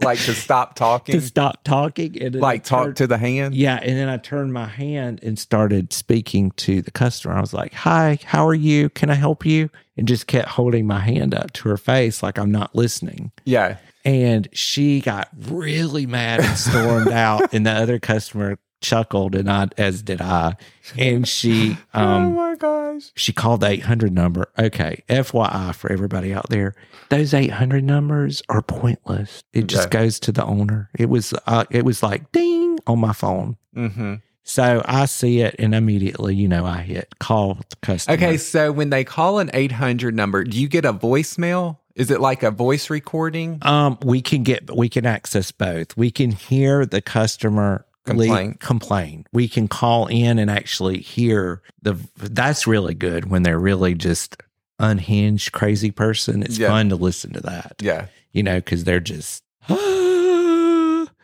like 0.00 0.18
to 0.20 0.32
stop 0.34 0.74
talking. 0.76 1.14
to 1.14 1.20
stop 1.20 1.64
talking 1.64 2.20
and 2.22 2.34
like 2.36 2.64
talk 2.64 2.84
turned- 2.84 2.96
to 2.98 3.06
the 3.06 3.18
hand. 3.18 3.54
yeah, 3.54 3.78
and 3.82 3.96
then 3.98 4.08
I 4.08 4.16
turned 4.16 4.52
my 4.52 4.66
hand 4.66 5.20
and 5.22 5.38
started 5.38 5.92
speaking 5.92 6.52
to 6.52 6.80
the 6.82 6.90
customer. 6.90 7.34
I 7.34 7.40
was 7.40 7.52
like, 7.52 7.72
"Hi, 7.74 8.18
how 8.24 8.46
are 8.46 8.54
you? 8.54 8.90
Can 8.90 9.10
I 9.10 9.14
help 9.14 9.44
you?" 9.44 9.70
And 9.96 10.06
just 10.06 10.26
kept 10.28 10.48
holding 10.50 10.86
my 10.86 11.00
hand 11.00 11.34
up 11.34 11.52
to 11.54 11.68
her 11.68 11.76
face 11.76 12.22
like 12.22 12.38
I'm 12.38 12.52
not 12.52 12.74
listening. 12.76 13.32
Yeah. 13.44 13.78
And 14.04 14.48
she 14.52 15.00
got 15.00 15.28
really 15.48 16.06
mad 16.06 16.40
and 16.40 16.56
stormed 16.56 17.08
out. 17.12 17.52
And 17.52 17.66
the 17.66 17.72
other 17.72 17.98
customer 17.98 18.58
chuckled, 18.80 19.34
and 19.34 19.50
I, 19.50 19.68
as 19.76 20.02
did 20.02 20.20
I. 20.20 20.56
And 20.96 21.26
she, 21.26 21.76
oh 21.94 22.00
um, 22.00 22.34
my 22.34 22.54
gosh. 22.56 23.10
she 23.14 23.32
called 23.32 23.60
the 23.60 23.68
800 23.68 24.12
number. 24.12 24.50
Okay, 24.58 25.02
FYI 25.08 25.74
for 25.74 25.90
everybody 25.92 26.32
out 26.32 26.48
there, 26.50 26.74
those 27.10 27.34
800 27.34 27.82
numbers 27.84 28.42
are 28.48 28.62
pointless. 28.62 29.42
It 29.52 29.66
just 29.66 29.88
Okay. 29.88 29.98
goes 30.04 30.20
to 30.20 30.32
the 30.32 30.44
owner. 30.44 30.90
It 30.98 31.08
was, 31.08 31.34
uh, 31.46 31.64
it 31.70 31.84
was 31.84 32.02
like 32.02 32.30
ding 32.32 32.78
on 32.86 32.98
my 33.00 33.12
phone. 33.12 33.56
hmm 33.74 34.14
So 34.44 34.82
I 34.86 35.04
see 35.06 35.40
it 35.40 35.56
and 35.58 35.74
immediately, 35.74 36.34
you 36.34 36.48
know, 36.48 36.64
I 36.64 36.78
hit 36.82 37.18
call 37.18 37.58
customer. 37.82 38.14
Okay, 38.16 38.36
so 38.38 38.72
when 38.72 38.90
they 38.90 39.04
call 39.04 39.38
an 39.40 39.50
800 39.52 40.14
number, 40.14 40.44
do 40.44 40.58
you 40.58 40.68
get 40.68 40.84
a 40.84 40.92
voicemail? 40.92 41.78
Is 41.94 42.10
it 42.12 42.20
like 42.20 42.44
a 42.44 42.52
voice 42.52 42.90
recording? 42.90 43.58
Um, 43.62 43.98
we 44.04 44.22
can 44.22 44.44
get 44.44 44.70
we 44.74 44.88
can 44.88 45.04
access 45.04 45.50
both. 45.50 45.96
We 45.96 46.12
can 46.12 46.30
hear 46.30 46.86
the 46.86 47.02
customer 47.02 47.84
Complain. 48.08 48.54
complain. 48.54 49.26
We 49.32 49.48
can 49.48 49.68
call 49.68 50.06
in 50.06 50.38
and 50.38 50.50
actually 50.50 50.98
hear 50.98 51.62
the 51.82 51.96
that's 52.16 52.66
really 52.66 52.94
good 52.94 53.30
when 53.30 53.42
they're 53.42 53.58
really 53.58 53.94
just 53.94 54.36
unhinged 54.78 55.52
crazy 55.52 55.90
person. 55.90 56.42
It's 56.42 56.58
Yeah. 56.58 56.68
fun 56.68 56.88
to 56.90 56.96
listen 56.96 57.32
to 57.34 57.40
that. 57.40 57.76
Yeah. 57.80 58.06
You 58.32 58.42
know, 58.42 58.56
because 58.56 58.84
they're 58.84 59.00
just 59.00 59.42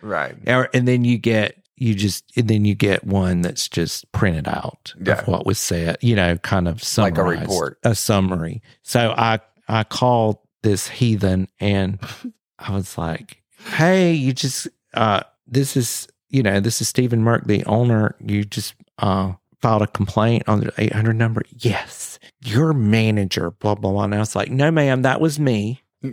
Right. 0.03 0.37
And 0.75 0.87
then 0.89 1.05
you 1.05 1.19
get 1.19 1.57
you 1.77 1.95
just 1.95 2.25
and 2.37 2.47
then 2.49 2.65
you 2.65 2.75
get 2.75 3.05
one 3.05 3.41
that's 3.41 3.69
just 3.69 4.11
printed 4.13 4.47
out 4.47 4.93
Yeah. 5.05 5.15
of 5.21 5.27
what 5.29 5.45
was 5.45 5.59
said 5.59 5.97
you 6.01 6.15
know 6.15 6.37
kind 6.39 6.69
of 6.69 6.81
Like 6.97 7.19
a 7.19 7.25
report. 7.25 7.79
a 7.83 7.97
summary 7.97 8.63
so 8.85 9.13
i 9.17 9.41
i 9.69 9.83
called 9.83 10.39
this 10.63 10.87
heathen 10.87 11.49
and 11.59 11.99
i 12.61 12.71
was 12.73 12.97
like 12.97 13.43
hey 13.77 14.13
you 14.13 14.33
just 14.33 14.69
uh 14.95 15.23
this 15.49 15.77
is 15.77 16.07
you 16.35 16.43
know 16.43 16.61
this 16.61 16.81
is 16.81 16.89
steven 16.89 17.23
merck 17.23 17.47
the 17.47 17.65
owner 17.65 18.15
you 18.21 18.45
just 18.45 18.75
uh 18.99 19.33
filed 19.63 19.83
a 19.83 19.87
complaint 19.87 20.43
on 20.47 20.61
the 20.61 20.73
800 20.77 21.15
number 21.15 21.43
yes 21.51 22.19
your 22.45 22.73
manager 22.75 23.51
blah 23.53 23.75
blah 23.75 23.91
blah 23.93 24.05
and 24.05 24.15
i 24.15 24.19
was 24.19 24.35
like 24.37 24.51
no 24.51 24.71
ma'am 24.71 25.03
that 25.03 25.21
was 25.21 25.39
me 25.41 25.81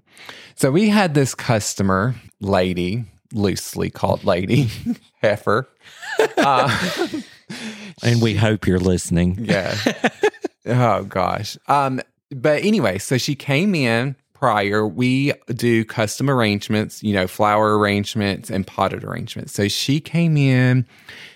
So 0.55 0.69
we 0.71 0.89
had 0.89 1.13
this 1.13 1.33
customer, 1.33 2.15
lady, 2.41 3.05
loosely 3.33 3.89
called 3.89 4.23
lady, 4.23 4.69
heifer. 5.21 5.67
Uh, 6.37 6.69
and 8.03 8.21
we 8.21 8.35
hope 8.35 8.67
you're 8.67 8.79
listening. 8.79 9.37
yeah. 9.41 9.75
Oh 10.65 11.03
gosh. 11.05 11.57
Um, 11.67 12.01
but 12.35 12.63
anyway, 12.63 12.97
so 12.97 13.17
she 13.17 13.35
came 13.35 13.75
in 13.75 14.15
prior. 14.33 14.87
We 14.87 15.33
do 15.47 15.85
custom 15.85 16.29
arrangements, 16.29 17.03
you 17.03 17.13
know, 17.13 17.27
flower 17.27 17.77
arrangements 17.77 18.49
and 18.49 18.65
potted 18.65 19.03
arrangements. 19.03 19.53
So 19.53 19.67
she 19.67 19.99
came 19.99 20.35
in. 20.35 20.87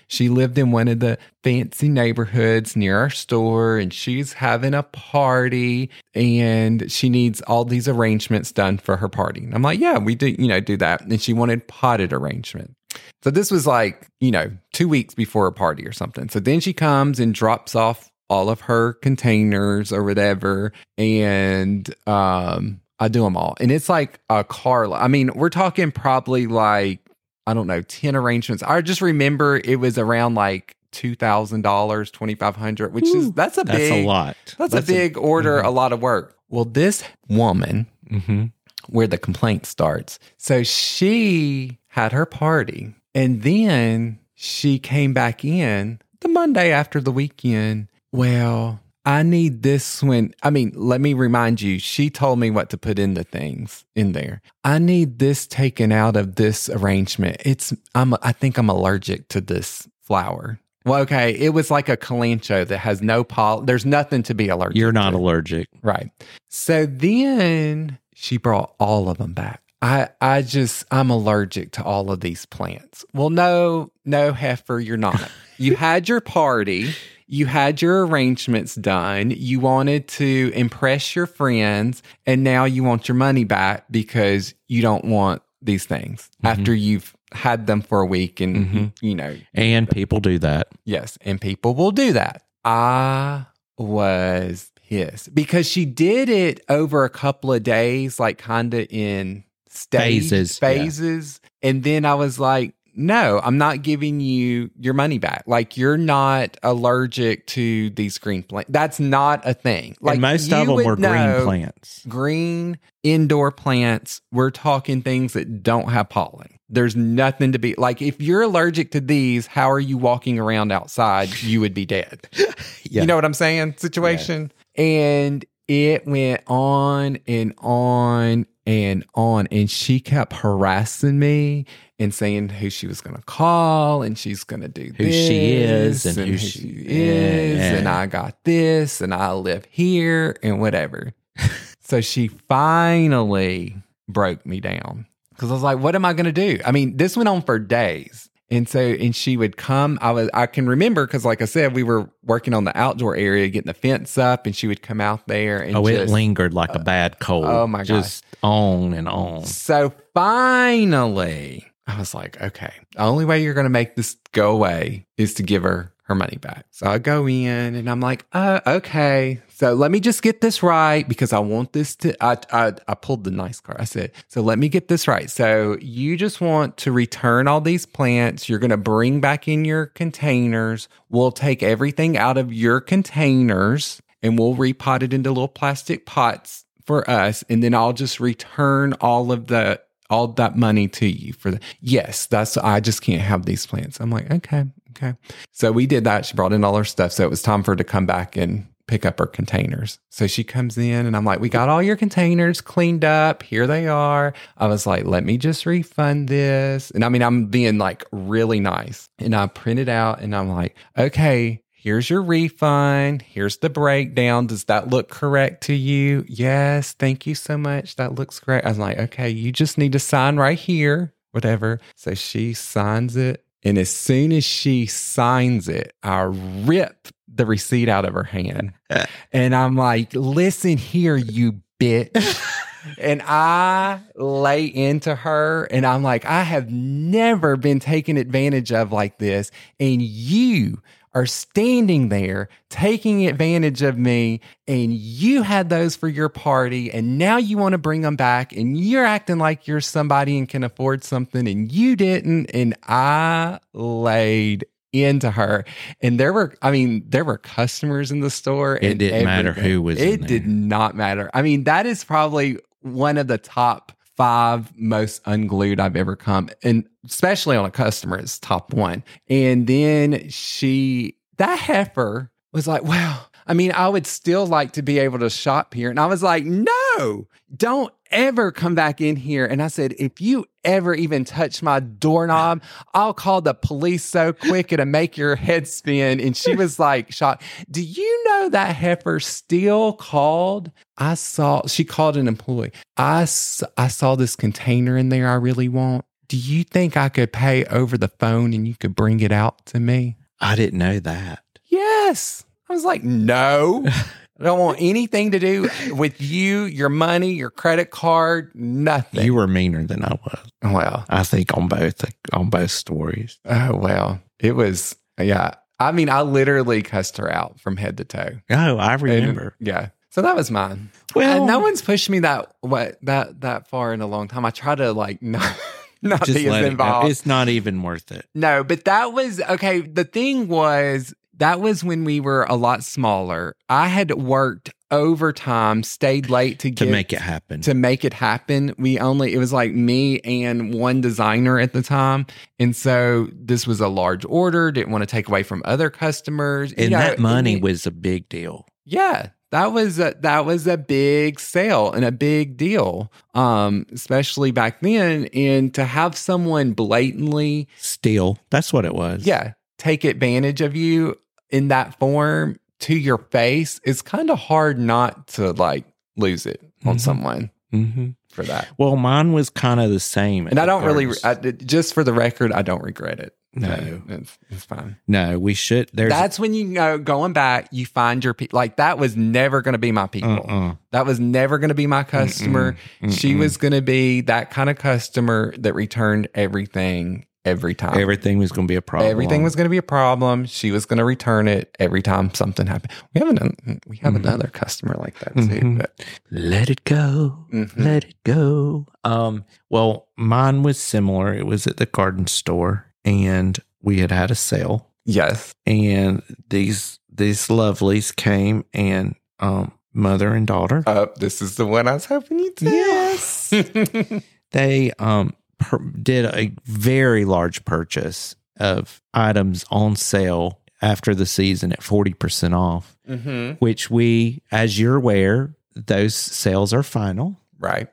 She 0.08 0.28
lived 0.28 0.58
in 0.58 0.72
one 0.72 0.88
of 0.88 1.00
the 1.00 1.18
fancy 1.42 1.88
neighborhoods 1.88 2.76
near 2.76 2.98
our 2.98 3.10
store 3.10 3.76
and 3.78 3.92
she's 3.92 4.32
having 4.32 4.74
a 4.74 4.84
party 4.84 5.90
and 6.14 6.90
she 6.90 7.08
needs 7.08 7.40
all 7.42 7.64
these 7.64 7.88
arrangements 7.88 8.52
done 8.52 8.78
for 8.78 8.96
her 8.96 9.08
party. 9.08 9.44
And 9.44 9.54
I'm 9.54 9.62
like, 9.62 9.80
yeah, 9.80 9.98
we 9.98 10.14
do, 10.14 10.28
you 10.28 10.48
know, 10.48 10.60
do 10.60 10.76
that. 10.76 11.02
And 11.02 11.20
she 11.20 11.32
wanted 11.32 11.66
potted 11.66 12.12
arrangement. 12.12 12.76
So 13.22 13.30
this 13.30 13.50
was 13.50 13.66
like, 13.66 14.08
you 14.20 14.30
know, 14.30 14.50
two 14.72 14.88
weeks 14.88 15.14
before 15.14 15.46
a 15.46 15.52
party 15.52 15.86
or 15.86 15.92
something. 15.92 16.28
So 16.28 16.38
then 16.38 16.60
she 16.60 16.72
comes 16.72 17.18
and 17.18 17.34
drops 17.34 17.74
off 17.74 18.10
all 18.28 18.50
of 18.50 18.62
her 18.62 18.94
containers 18.94 19.92
or 19.92 20.02
whatever. 20.02 20.72
And 20.98 21.88
um, 22.06 22.80
I 22.98 23.08
do 23.08 23.22
them 23.22 23.36
all. 23.36 23.56
And 23.60 23.70
it's 23.70 23.88
like 23.88 24.20
a 24.28 24.44
car. 24.44 24.92
I 24.92 25.08
mean, 25.08 25.30
we're 25.34 25.50
talking 25.50 25.92
probably 25.92 26.46
like, 26.46 27.00
I 27.46 27.54
don't 27.54 27.66
know, 27.66 27.82
10 27.82 28.16
arrangements. 28.16 28.62
I 28.62 28.80
just 28.80 29.00
remember 29.00 29.60
it 29.62 29.78
was 29.78 29.98
around 29.98 30.34
like 30.34 30.76
two 30.96 31.14
thousand 31.14 31.60
dollars, 31.62 32.10
twenty 32.10 32.34
five 32.34 32.56
hundred, 32.56 32.92
which 32.94 33.06
is 33.06 33.30
that's 33.32 33.58
a 33.58 33.64
That's 33.64 33.78
big 33.78 34.04
a 34.04 34.06
lot. 34.06 34.36
That's, 34.58 34.72
a 34.72 34.82
big 34.82 35.18
order, 35.18 35.60
a 35.60 35.70
lot 35.70 35.92
of 35.92 36.00
work. 36.00 36.36
Well, 36.48 36.64
this 36.64 37.04
woman, 37.28 37.86
hmm 38.08 38.46
where 38.88 39.08
the 39.08 39.18
complaint 39.18 39.66
starts, 39.66 40.20
so 40.36 40.62
she 40.62 41.78
had 41.88 42.12
her 42.12 42.24
party, 42.24 42.94
and 43.16 43.42
then 43.42 44.20
she 44.36 44.78
came 44.78 45.12
back 45.12 45.44
in 45.44 46.00
the 46.20 46.28
Monday 46.28 46.70
after 46.70 47.00
the 47.00 47.10
weekend. 47.10 47.88
Well, 48.16 48.80
I 49.04 49.22
need 49.22 49.62
this 49.62 50.02
one. 50.02 50.32
I 50.42 50.48
mean, 50.48 50.72
let 50.74 51.02
me 51.02 51.12
remind 51.12 51.60
you, 51.60 51.78
she 51.78 52.08
told 52.08 52.38
me 52.38 52.50
what 52.50 52.70
to 52.70 52.78
put 52.78 52.98
in 52.98 53.12
the 53.12 53.24
things 53.24 53.84
in 53.94 54.12
there. 54.12 54.40
I 54.64 54.78
need 54.78 55.18
this 55.18 55.46
taken 55.46 55.92
out 55.92 56.16
of 56.16 56.36
this 56.36 56.70
arrangement. 56.70 57.36
It's 57.44 57.74
I'm 57.94 58.14
I 58.22 58.32
think 58.32 58.56
I'm 58.56 58.70
allergic 58.70 59.28
to 59.28 59.42
this 59.42 59.86
flower. 60.00 60.58
Well, 60.86 61.00
okay, 61.02 61.32
it 61.32 61.50
was 61.50 61.70
like 61.70 61.90
a 61.90 61.96
kalanchoe 61.96 62.66
that 62.66 62.78
has 62.78 63.02
no 63.02 63.22
pol. 63.22 63.60
There's 63.60 63.84
nothing 63.84 64.22
to 64.24 64.34
be 64.34 64.48
allergic. 64.48 64.78
You're 64.78 64.92
not 64.92 65.10
to. 65.10 65.18
allergic. 65.18 65.68
right. 65.82 66.10
So 66.48 66.86
then 66.86 67.98
she 68.14 68.38
brought 68.38 68.74
all 68.80 69.10
of 69.10 69.18
them 69.18 69.34
back. 69.34 69.62
I 69.82 70.08
I 70.22 70.40
just 70.40 70.86
I'm 70.90 71.10
allergic 71.10 71.72
to 71.72 71.84
all 71.84 72.10
of 72.10 72.20
these 72.20 72.46
plants. 72.46 73.04
Well, 73.12 73.28
no, 73.28 73.92
no, 74.06 74.32
heifer, 74.32 74.80
you're 74.80 74.96
not. 74.96 75.30
you 75.58 75.76
had 75.76 76.08
your 76.08 76.22
party. 76.22 76.94
You 77.28 77.46
had 77.46 77.82
your 77.82 78.06
arrangements 78.06 78.74
done. 78.76 79.32
You 79.36 79.58
wanted 79.60 80.06
to 80.08 80.52
impress 80.54 81.16
your 81.16 81.26
friends, 81.26 82.02
and 82.24 82.44
now 82.44 82.64
you 82.64 82.84
want 82.84 83.08
your 83.08 83.16
money 83.16 83.44
back 83.44 83.84
because 83.90 84.54
you 84.68 84.80
don't 84.82 85.04
want 85.04 85.42
these 85.60 85.84
things 85.86 86.30
after 86.44 86.72
you've 86.72 87.16
had 87.32 87.66
them 87.66 87.82
for 87.82 88.00
a 88.00 88.06
week 88.06 88.40
and 88.40 88.66
Mhm. 88.68 88.92
you 89.02 89.14
know 89.16 89.36
And 89.54 89.90
people 89.90 90.20
do 90.20 90.38
that. 90.38 90.68
Yes, 90.84 91.18
and 91.22 91.40
people 91.40 91.74
will 91.74 91.90
do 91.90 92.12
that. 92.12 92.42
I 92.64 93.46
was 93.76 94.70
pissed 94.88 95.34
because 95.34 95.68
she 95.68 95.84
did 95.84 96.28
it 96.28 96.60
over 96.68 97.04
a 97.04 97.10
couple 97.10 97.52
of 97.52 97.64
days, 97.64 98.20
like 98.20 98.38
kind 98.38 98.72
of 98.74 98.86
in 98.90 99.42
stage, 99.68 100.30
Phases, 100.30 100.58
yeah. 100.62 100.68
phases. 100.68 101.40
And 101.62 101.82
then 101.82 102.04
I 102.04 102.14
was 102.14 102.38
like, 102.38 102.74
no, 102.96 103.40
I'm 103.44 103.58
not 103.58 103.82
giving 103.82 104.20
you 104.20 104.70
your 104.78 104.94
money 104.94 105.18
back. 105.18 105.44
Like 105.46 105.76
you're 105.76 105.98
not 105.98 106.56
allergic 106.62 107.46
to 107.48 107.90
these 107.90 108.16
green 108.18 108.42
plants. 108.42 108.70
That's 108.72 108.98
not 108.98 109.46
a 109.46 109.52
thing. 109.52 109.96
Like 110.00 110.14
and 110.14 110.22
most 110.22 110.50
of 110.50 110.66
them 110.66 110.74
were 110.74 110.96
green 110.96 111.42
plants. 111.44 112.02
Green 112.08 112.78
indoor 113.02 113.52
plants. 113.52 114.22
We're 114.32 114.50
talking 114.50 115.02
things 115.02 115.34
that 115.34 115.62
don't 115.62 115.90
have 115.90 116.08
pollen. 116.08 116.58
There's 116.68 116.96
nothing 116.96 117.52
to 117.52 117.58
be 117.58 117.74
like 117.76 118.00
if 118.00 118.20
you're 118.20 118.42
allergic 118.42 118.90
to 118.92 119.00
these, 119.00 119.46
how 119.46 119.70
are 119.70 119.78
you 119.80 119.98
walking 119.98 120.38
around 120.38 120.72
outside? 120.72 121.28
You 121.42 121.60
would 121.60 121.74
be 121.74 121.86
dead. 121.86 122.28
Yeah. 122.88 123.00
You 123.00 123.08
know 123.08 123.16
what 123.16 123.24
I'm 123.24 123.34
saying? 123.34 123.74
Situation. 123.78 124.52
And 124.76 125.44
it 125.66 126.06
went 126.06 126.42
on 126.46 127.18
and 127.26 127.52
on 127.58 128.46
and 128.64 129.04
on. 129.14 129.48
And 129.50 129.68
she 129.68 129.98
kept 129.98 130.32
harassing 130.32 131.18
me 131.18 131.66
and 131.98 132.12
saying 132.12 132.50
who 132.50 132.68
she 132.70 132.86
was 132.86 133.00
going 133.00 133.16
to 133.16 133.22
call 133.22 134.02
and 134.02 134.18
she's 134.18 134.44
going 134.44 134.60
to 134.60 134.68
do 134.68 134.92
Who 134.96 135.04
she 135.10 135.54
is 135.54 136.02
this 136.02 136.16
and 136.16 136.26
who 136.26 136.32
who 136.32 136.38
she- 136.38 136.68
is. 136.86 137.58
Yeah. 137.58 137.74
And 137.78 137.88
I 137.88 138.06
got 138.06 138.42
this 138.44 139.00
and 139.00 139.14
I 139.14 139.32
live 139.32 139.64
here 139.70 140.36
and 140.42 140.60
whatever. 140.60 141.12
so 141.80 142.00
she 142.00 142.28
finally 142.28 143.76
broke 144.08 144.44
me 144.46 144.60
down 144.60 145.06
because 145.30 145.50
I 145.50 145.54
was 145.54 145.62
like, 145.62 145.78
what 145.78 145.94
am 145.94 146.04
I 146.04 146.12
going 146.12 146.26
to 146.26 146.32
do? 146.32 146.58
I 146.64 146.72
mean, 146.72 146.96
this 146.96 147.16
went 147.16 147.28
on 147.28 147.42
for 147.42 147.58
days. 147.58 148.28
And 148.48 148.68
so, 148.68 148.78
and 148.78 149.14
she 149.16 149.36
would 149.36 149.56
come. 149.56 149.98
I 150.00 150.12
was, 150.12 150.30
I 150.32 150.46
can 150.46 150.68
remember 150.68 151.04
because, 151.04 151.24
like 151.24 151.42
I 151.42 151.46
said, 151.46 151.74
we 151.74 151.82
were 151.82 152.08
working 152.22 152.54
on 152.54 152.62
the 152.62 152.78
outdoor 152.78 153.16
area, 153.16 153.48
getting 153.48 153.66
the 153.66 153.74
fence 153.74 154.16
up, 154.16 154.46
and 154.46 154.54
she 154.54 154.68
would 154.68 154.82
come 154.82 155.00
out 155.00 155.26
there 155.26 155.60
and 155.60 155.76
Oh, 155.76 155.84
it 155.88 156.08
lingered 156.08 156.54
like 156.54 156.72
a 156.72 156.78
bad 156.78 157.14
oh 157.14 157.24
cold. 157.24 157.44
oh 157.46 157.66
my 157.66 157.78
gosh. 157.78 157.88
Just 157.88 158.24
on 158.44 158.94
and 158.94 159.08
on. 159.08 159.44
So 159.46 159.92
finally, 160.14 161.66
I 161.86 161.98
was 161.98 162.14
like, 162.14 162.40
okay, 162.40 162.72
the 162.92 163.02
only 163.02 163.24
way 163.24 163.42
you're 163.42 163.54
going 163.54 163.64
to 163.64 163.70
make 163.70 163.94
this 163.94 164.16
go 164.32 164.52
away 164.52 165.06
is 165.16 165.34
to 165.34 165.42
give 165.42 165.62
her 165.62 165.92
her 166.06 166.14
money 166.14 166.36
back. 166.36 166.66
So 166.70 166.86
I 166.86 166.98
go 166.98 167.26
in 167.26 167.74
and 167.74 167.90
I'm 167.90 168.00
like, 168.00 168.26
uh, 168.32 168.60
okay. 168.64 169.40
So 169.48 169.74
let 169.74 169.90
me 169.90 169.98
just 169.98 170.22
get 170.22 170.40
this 170.40 170.62
right 170.62 171.08
because 171.08 171.32
I 171.32 171.40
want 171.40 171.72
this 171.72 171.96
to. 171.96 172.14
I, 172.24 172.36
I 172.52 172.72
I 172.86 172.94
pulled 172.94 173.24
the 173.24 173.32
nice 173.32 173.58
card. 173.58 173.80
I 173.80 173.84
said, 173.84 174.12
so 174.28 174.40
let 174.40 174.58
me 174.58 174.68
get 174.68 174.86
this 174.86 175.08
right. 175.08 175.28
So 175.28 175.76
you 175.80 176.16
just 176.16 176.40
want 176.40 176.76
to 176.78 176.92
return 176.92 177.48
all 177.48 177.60
these 177.60 177.86
plants. 177.86 178.48
You're 178.48 178.60
going 178.60 178.70
to 178.70 178.76
bring 178.76 179.20
back 179.20 179.48
in 179.48 179.64
your 179.64 179.86
containers. 179.86 180.88
We'll 181.08 181.32
take 181.32 181.64
everything 181.64 182.16
out 182.16 182.38
of 182.38 182.52
your 182.52 182.80
containers 182.80 184.00
and 184.22 184.38
we'll 184.38 184.54
repot 184.54 185.02
it 185.02 185.12
into 185.12 185.30
little 185.30 185.48
plastic 185.48 186.06
pots 186.06 186.64
for 186.84 187.08
us 187.10 187.42
and 187.48 187.64
then 187.64 187.74
I'll 187.74 187.92
just 187.92 188.20
return 188.20 188.92
all 189.00 189.32
of 189.32 189.48
the 189.48 189.80
all 190.10 190.28
that 190.28 190.56
money 190.56 190.88
to 190.88 191.06
you 191.06 191.32
for 191.32 191.50
the 191.50 191.60
yes 191.80 192.26
that's 192.26 192.56
I 192.56 192.80
just 192.80 193.02
can't 193.02 193.22
have 193.22 193.46
these 193.46 193.66
plants. 193.66 194.00
I'm 194.00 194.10
like 194.10 194.30
okay 194.30 194.64
okay. 194.90 195.16
So 195.52 195.72
we 195.72 195.86
did 195.86 196.04
that. 196.04 196.26
She 196.26 196.34
brought 196.34 196.52
in 196.52 196.64
all 196.64 196.76
her 196.76 196.84
stuff. 196.84 197.12
So 197.12 197.24
it 197.24 197.30
was 197.30 197.42
time 197.42 197.62
for 197.62 197.72
her 197.72 197.76
to 197.76 197.84
come 197.84 198.06
back 198.06 198.36
and 198.36 198.66
pick 198.86 199.04
up 199.04 199.18
her 199.18 199.26
containers. 199.26 199.98
So 200.10 200.26
she 200.26 200.44
comes 200.44 200.78
in 200.78 201.06
and 201.06 201.16
I'm 201.16 201.24
like 201.24 201.40
we 201.40 201.48
got 201.48 201.68
all 201.68 201.82
your 201.82 201.96
containers 201.96 202.60
cleaned 202.60 203.04
up. 203.04 203.42
Here 203.42 203.66
they 203.66 203.88
are. 203.88 204.32
I 204.56 204.66
was 204.66 204.86
like 204.86 205.04
let 205.04 205.24
me 205.24 205.38
just 205.38 205.66
refund 205.66 206.28
this. 206.28 206.90
And 206.92 207.04
I 207.04 207.08
mean 207.08 207.22
I'm 207.22 207.46
being 207.46 207.78
like 207.78 208.04
really 208.12 208.60
nice. 208.60 209.08
And 209.18 209.34
I 209.34 209.46
print 209.48 209.80
it 209.80 209.88
out 209.88 210.20
and 210.20 210.34
I'm 210.34 210.48
like 210.48 210.76
okay 210.96 211.62
Here's 211.86 212.10
your 212.10 212.22
refund. 212.22 213.22
Here's 213.22 213.58
the 213.58 213.70
breakdown. 213.70 214.48
Does 214.48 214.64
that 214.64 214.88
look 214.88 215.08
correct 215.08 215.62
to 215.66 215.72
you? 215.72 216.24
Yes. 216.26 216.94
Thank 216.94 217.28
you 217.28 217.36
so 217.36 217.56
much. 217.56 217.94
That 217.94 218.16
looks 218.16 218.40
great. 218.40 218.66
I'm 218.66 218.76
like, 218.76 218.98
okay, 218.98 219.30
you 219.30 219.52
just 219.52 219.78
need 219.78 219.92
to 219.92 220.00
sign 220.00 220.34
right 220.34 220.58
here, 220.58 221.14
whatever. 221.30 221.78
So 221.94 222.14
she 222.14 222.54
signs 222.54 223.16
it. 223.16 223.44
And 223.62 223.78
as 223.78 223.88
soon 223.88 224.32
as 224.32 224.42
she 224.42 224.86
signs 224.86 225.68
it, 225.68 225.94
I 226.02 226.22
rip 226.22 227.06
the 227.32 227.46
receipt 227.46 227.88
out 227.88 228.04
of 228.04 228.14
her 228.14 228.24
hand. 228.24 228.72
and 229.32 229.54
I'm 229.54 229.76
like, 229.76 230.12
listen 230.12 230.78
here, 230.78 231.16
you 231.16 231.60
bitch. 231.78 232.42
and 232.98 233.22
I 233.22 234.00
lay 234.16 234.64
into 234.64 235.14
her 235.14 235.68
and 235.70 235.86
I'm 235.86 236.02
like, 236.02 236.24
I 236.24 236.42
have 236.42 236.68
never 236.68 237.56
been 237.56 237.78
taken 237.78 238.16
advantage 238.16 238.72
of 238.72 238.90
like 238.90 239.18
this. 239.18 239.52
And 239.78 240.02
you 240.02 240.82
are 241.16 241.24
standing 241.24 242.10
there 242.10 242.46
taking 242.68 243.26
advantage 243.26 243.80
of 243.80 243.96
me 243.96 244.38
and 244.68 244.92
you 244.92 245.40
had 245.40 245.70
those 245.70 245.96
for 245.96 246.08
your 246.08 246.28
party 246.28 246.92
and 246.92 247.16
now 247.16 247.38
you 247.38 247.56
want 247.56 247.72
to 247.72 247.78
bring 247.78 248.02
them 248.02 248.16
back 248.16 248.52
and 248.52 248.78
you're 248.78 249.06
acting 249.06 249.38
like 249.38 249.66
you're 249.66 249.80
somebody 249.80 250.36
and 250.36 250.46
can 250.46 250.62
afford 250.62 251.02
something 251.02 251.48
and 251.48 251.72
you 251.72 251.96
didn't 251.96 252.50
and 252.52 252.76
I 252.82 253.60
laid 253.72 254.66
into 254.92 255.30
her. 255.30 255.64
And 256.02 256.20
there 256.20 256.34
were 256.34 256.54
I 256.60 256.70
mean 256.70 257.02
there 257.08 257.24
were 257.24 257.38
customers 257.38 258.10
in 258.10 258.20
the 258.20 258.30
store 258.30 258.78
It 258.80 258.98
didn't 258.98 259.24
matter 259.24 259.54
who 259.54 259.80
was 259.80 259.98
it 259.98 260.26
did 260.26 260.46
not 260.46 260.94
matter. 260.94 261.30
I 261.32 261.40
mean 261.40 261.64
that 261.64 261.86
is 261.86 262.04
probably 262.04 262.58
one 262.82 263.16
of 263.16 263.26
the 263.26 263.38
top 263.38 263.92
five 264.16 264.72
most 264.76 265.20
unglued 265.26 265.78
I've 265.80 265.96
ever 265.96 266.16
come, 266.16 266.48
and 266.62 266.88
especially 267.04 267.56
on 267.56 267.64
a 267.64 267.70
customer, 267.70 268.18
it's 268.18 268.38
top 268.38 268.72
one. 268.72 269.04
And 269.28 269.66
then 269.66 270.28
she, 270.28 271.16
that 271.36 271.58
heifer 271.58 272.30
was 272.52 272.66
like, 272.66 272.82
well, 272.82 273.30
I 273.46 273.54
mean, 273.54 273.72
I 273.72 273.88
would 273.88 274.06
still 274.06 274.46
like 274.46 274.72
to 274.72 274.82
be 274.82 274.98
able 274.98 275.20
to 275.20 275.30
shop 275.30 275.74
here. 275.74 275.90
And 275.90 276.00
I 276.00 276.06
was 276.06 276.22
like, 276.22 276.44
no, 276.44 277.28
don't 277.54 277.92
ever 278.10 278.52
come 278.52 278.74
back 278.74 279.00
in 279.00 279.16
here. 279.16 279.46
And 279.46 279.62
I 279.62 279.68
said, 279.68 279.94
if 279.98 280.20
you 280.20 280.46
ever 280.64 280.94
even 280.94 281.24
touch 281.24 281.62
my 281.62 281.80
doorknob, 281.80 282.62
I'll 282.94 283.14
call 283.14 283.40
the 283.40 283.54
police 283.54 284.04
so 284.04 284.32
quick 284.32 284.72
it'll 284.72 284.86
make 284.86 285.16
your 285.16 285.36
head 285.36 285.68
spin. 285.68 286.20
And 286.20 286.36
she 286.36 286.54
was 286.56 286.78
like, 286.78 287.12
shocked. 287.12 287.42
Do 287.70 287.82
you 287.82 288.24
know 288.24 288.48
that 288.48 288.74
heifer 288.74 289.20
still 289.20 289.92
called? 289.92 290.72
I 290.98 291.14
saw, 291.14 291.66
she 291.66 291.84
called 291.84 292.16
an 292.16 292.28
employee. 292.28 292.72
I, 292.96 293.22
I 293.22 293.88
saw 293.88 294.16
this 294.16 294.36
container 294.36 294.96
in 294.96 295.08
there 295.08 295.28
I 295.28 295.34
really 295.34 295.68
want. 295.68 296.04
Do 296.28 296.36
you 296.36 296.64
think 296.64 296.96
I 296.96 297.08
could 297.08 297.32
pay 297.32 297.64
over 297.66 297.96
the 297.96 298.08
phone 298.08 298.52
and 298.52 298.66
you 298.66 298.74
could 298.74 298.96
bring 298.96 299.20
it 299.20 299.30
out 299.30 299.64
to 299.66 299.78
me? 299.78 300.16
I 300.40 300.56
didn't 300.56 300.78
know 300.78 300.98
that. 300.98 301.44
Yes. 301.66 302.44
I 302.68 302.72
was 302.72 302.84
like, 302.84 303.02
no, 303.04 303.84
I 303.86 304.42
don't 304.44 304.58
want 304.58 304.78
anything 304.80 305.30
to 305.30 305.38
do 305.38 305.68
with 305.92 306.20
you, 306.20 306.64
your 306.64 306.88
money, 306.88 307.32
your 307.32 307.50
credit 307.50 307.90
card, 307.90 308.50
nothing. 308.54 309.24
You 309.24 309.34
were 309.34 309.46
meaner 309.46 309.84
than 309.84 310.04
I 310.04 310.18
was. 310.24 310.50
well, 310.62 311.04
I 311.08 311.22
think 311.22 311.56
on 311.56 311.68
both 311.68 312.04
on 312.32 312.50
both 312.50 312.70
stories. 312.70 313.38
oh, 313.44 313.76
well, 313.76 314.20
it 314.40 314.52
was, 314.52 314.96
yeah. 315.20 315.54
I 315.78 315.92
mean, 315.92 316.08
I 316.08 316.22
literally 316.22 316.82
cussed 316.82 317.18
her 317.18 317.30
out 317.32 317.60
from 317.60 317.76
head 317.76 317.98
to 317.98 318.04
toe. 318.04 318.30
Oh, 318.50 318.76
I 318.78 318.94
And- 318.94 319.02
remember. 319.02 319.54
yeah. 319.60 319.88
So 320.10 320.22
that 320.22 320.34
was 320.34 320.50
mine. 320.50 320.90
Well- 321.14 321.36
And 321.38 321.46
no 321.46 321.60
one's 321.60 321.82
pushed 321.82 322.08
me 322.08 322.20
that 322.20 322.50
what 322.62 322.98
that 323.02 323.42
that 323.42 323.68
far 323.68 323.92
in 323.92 324.00
a 324.00 324.06
long 324.06 324.28
time. 324.28 324.46
I 324.46 324.50
try 324.50 324.74
to 324.74 324.92
like 324.92 325.20
not 325.22 325.54
not 326.00 326.24
be 326.26 326.46
as 326.46 326.50
let 326.52 326.64
it 326.64 326.68
involved. 326.68 327.10
It's 327.10 327.26
not 327.26 327.48
even 327.50 327.82
worth 327.82 328.10
it. 328.10 328.26
No, 328.34 328.64
but 328.64 328.84
that 328.86 329.12
was 329.12 329.40
okay. 329.42 329.80
The 329.82 330.04
thing 330.04 330.48
was, 330.48 331.12
that 331.38 331.60
was 331.60 331.84
when 331.84 332.04
we 332.04 332.20
were 332.20 332.44
a 332.44 332.54
lot 332.56 332.82
smaller. 332.84 333.54
I 333.68 333.88
had 333.88 334.10
worked 334.12 334.70
overtime, 334.90 335.82
stayed 335.82 336.30
late 336.30 336.58
to 336.60 336.70
To 336.70 336.84
get 336.84 336.90
make 336.90 337.12
it 337.12 337.20
happen. 337.20 337.60
to 337.62 337.74
make 337.74 338.04
it 338.04 338.12
happen. 338.12 338.74
We 338.78 338.98
only 338.98 339.32
it 339.34 339.38
was 339.38 339.52
like 339.52 339.72
me 339.72 340.20
and 340.20 340.72
one 340.74 341.00
designer 341.00 341.58
at 341.58 341.72
the 341.72 341.82
time, 341.82 342.26
and 342.58 342.74
so 342.74 343.28
this 343.32 343.66
was 343.66 343.80
a 343.80 343.88
large 343.88 344.24
order. 344.28 344.70
Didn't 344.72 344.92
want 344.92 345.02
to 345.02 345.06
take 345.06 345.28
away 345.28 345.42
from 345.42 345.62
other 345.64 345.90
customers, 345.90 346.70
You 346.72 346.84
and 346.84 346.90
know, 346.92 346.98
that 346.98 347.18
money 347.18 347.54
it- 347.54 347.62
was 347.62 347.86
a 347.86 347.90
big 347.90 348.28
deal. 348.28 348.66
yeah. 348.84 349.30
That 349.52 349.72
was 349.72 350.00
a, 350.00 350.12
that 350.22 350.44
was 350.44 350.66
a 350.66 350.76
big 350.76 351.38
sale 351.38 351.92
and 351.92 352.04
a 352.04 352.10
big 352.10 352.56
deal, 352.56 353.12
um, 353.32 353.86
especially 353.92 354.50
back 354.50 354.80
then. 354.82 355.26
And 355.32 355.72
to 355.74 355.84
have 355.84 356.16
someone 356.16 356.72
blatantly 356.72 357.68
steal—that's 357.78 358.72
what 358.72 358.84
it 358.84 358.94
was. 358.94 359.24
yeah, 359.24 359.52
take 359.78 360.02
advantage 360.02 360.60
of 360.60 360.74
you 360.74 361.16
in 361.50 361.68
that 361.68 361.98
form 361.98 362.58
to 362.80 362.94
your 362.94 363.18
face, 363.18 363.80
it's 363.84 364.02
kind 364.02 364.30
of 364.30 364.38
hard 364.38 364.78
not 364.78 365.28
to 365.28 365.52
like 365.52 365.84
lose 366.16 366.46
it 366.46 366.60
on 366.84 366.96
Mhm. 366.96 367.00
someone 367.00 367.50
hmm 367.70 368.08
for 368.30 368.42
that. 368.44 368.68
Well, 368.78 368.96
mine 368.96 369.32
was 369.32 369.48
kind 369.48 369.80
of 369.80 369.90
the 369.90 369.98
same. 370.00 370.46
And 370.46 370.58
I 370.58 370.66
don't 370.66 370.84
really. 370.84 371.08
I, 371.24 371.34
just 371.34 371.94
for 371.94 372.04
the 372.04 372.12
record, 372.12 372.52
I 372.52 372.60
don't 372.62 372.82
regret 372.82 373.18
it. 373.18 373.34
No. 373.58 374.02
it's, 374.10 374.36
it's 374.50 374.64
fine. 374.66 374.96
no, 375.08 375.38
we 375.38 375.54
should. 375.54 375.88
There's 375.94 376.10
That's 376.12 376.38
when 376.38 376.52
you 376.52 376.64
know, 376.66 376.98
going 376.98 377.32
back, 377.32 377.68
you 377.72 377.86
find 377.86 378.22
your 378.22 378.34
people. 378.34 378.58
Like 378.58 378.76
that 378.76 378.98
was 378.98 379.16
never 379.16 379.62
going 379.62 379.72
to 379.72 379.78
be 379.78 379.92
my 379.92 380.06
people. 380.06 380.44
uh-uh. 380.46 380.74
That 380.90 381.06
was 381.06 381.18
never 381.18 381.56
going 381.58 381.70
to 381.70 381.74
be 381.74 381.86
my 381.86 382.02
customer. 382.02 382.76
Mm-mm. 383.00 383.18
She 383.18 383.32
Mm-mm. 383.32 383.38
was 383.38 383.56
going 383.56 383.72
to 383.72 383.80
be 383.80 384.20
that 384.22 384.50
kind 384.50 384.68
of 384.68 384.76
customer 384.76 385.54
that 385.56 385.74
returned 385.74 386.28
everything 386.34 387.24
every 387.46 387.74
time. 387.74 387.98
Everything 387.98 388.38
was 388.38 388.52
going 388.52 388.66
to 388.66 388.70
be 388.70 388.76
a 388.76 388.82
problem. 388.82 389.10
Everything 389.10 389.42
was 389.42 389.54
going 389.56 389.64
to 389.64 389.70
be 389.70 389.76
a 389.78 389.82
problem. 389.82 390.44
She 390.46 390.70
was 390.72 390.84
going 390.84 390.98
to 390.98 391.04
return 391.04 391.48
it 391.48 391.74
every 391.78 392.02
time 392.02 392.34
something 392.34 392.66
happened. 392.66 392.92
We 393.14 393.20
have 393.20 393.28
an, 393.30 393.80
we 393.86 393.96
have 393.98 394.12
Mhm. 394.14 394.16
another 394.24 394.48
customer 394.48 394.96
like 394.98 395.18
that 395.20 395.34
too. 395.34 395.60
Mhm. 395.60 395.78
But, 395.78 396.04
Let 396.30 396.68
it 396.68 396.84
go. 396.84 397.46
Mhm. 397.52 397.72
Let 397.78 398.04
it 398.04 398.16
go. 398.24 398.86
Um. 399.04 399.44
Well, 399.70 400.08
mine 400.16 400.62
was 400.62 400.78
similar. 400.78 401.32
It 401.32 401.46
was 401.46 401.66
at 401.66 401.76
the 401.78 401.86
garden 401.86 402.26
store, 402.26 402.86
and 403.04 403.58
we 403.80 404.00
had 404.00 404.10
had 404.10 404.30
a 404.30 404.34
sale, 404.34 404.88
yes, 405.04 405.54
and 405.66 406.22
these 406.50 406.98
these 407.14 407.46
lovelies 407.48 408.14
came, 408.14 408.64
and 408.74 409.14
um, 409.40 409.72
mother 409.94 410.34
and 410.34 410.46
daughter. 410.46 410.82
uh, 410.86 411.06
this 411.16 411.40
is 411.40 411.54
the 411.56 411.64
one 411.66 411.86
I 411.88 411.94
was 411.94 412.04
hoping 412.06 412.38
you'd 412.40 412.58
say. 412.58 412.66
Yes. 412.70 413.50
they 414.52 414.92
um 414.98 415.32
per- 415.58 415.78
did 415.78 416.24
a 416.26 416.52
very 416.64 417.24
large 417.24 417.64
purchase 417.64 418.34
of 418.58 419.00
items 419.14 419.64
on 419.70 419.96
sale 419.96 420.60
after 420.82 421.14
the 421.14 421.26
season 421.26 421.72
at 421.72 421.80
40% 421.80 422.54
off 422.54 422.96
hmm 423.06 423.52
which 423.60 423.90
we 423.90 424.42
as 424.52 424.78
you're 424.78 424.96
aware 424.96 425.54
those 425.74 426.14
sales 426.14 426.72
are 426.72 426.82
final. 426.82 427.36
Right. 427.58 427.88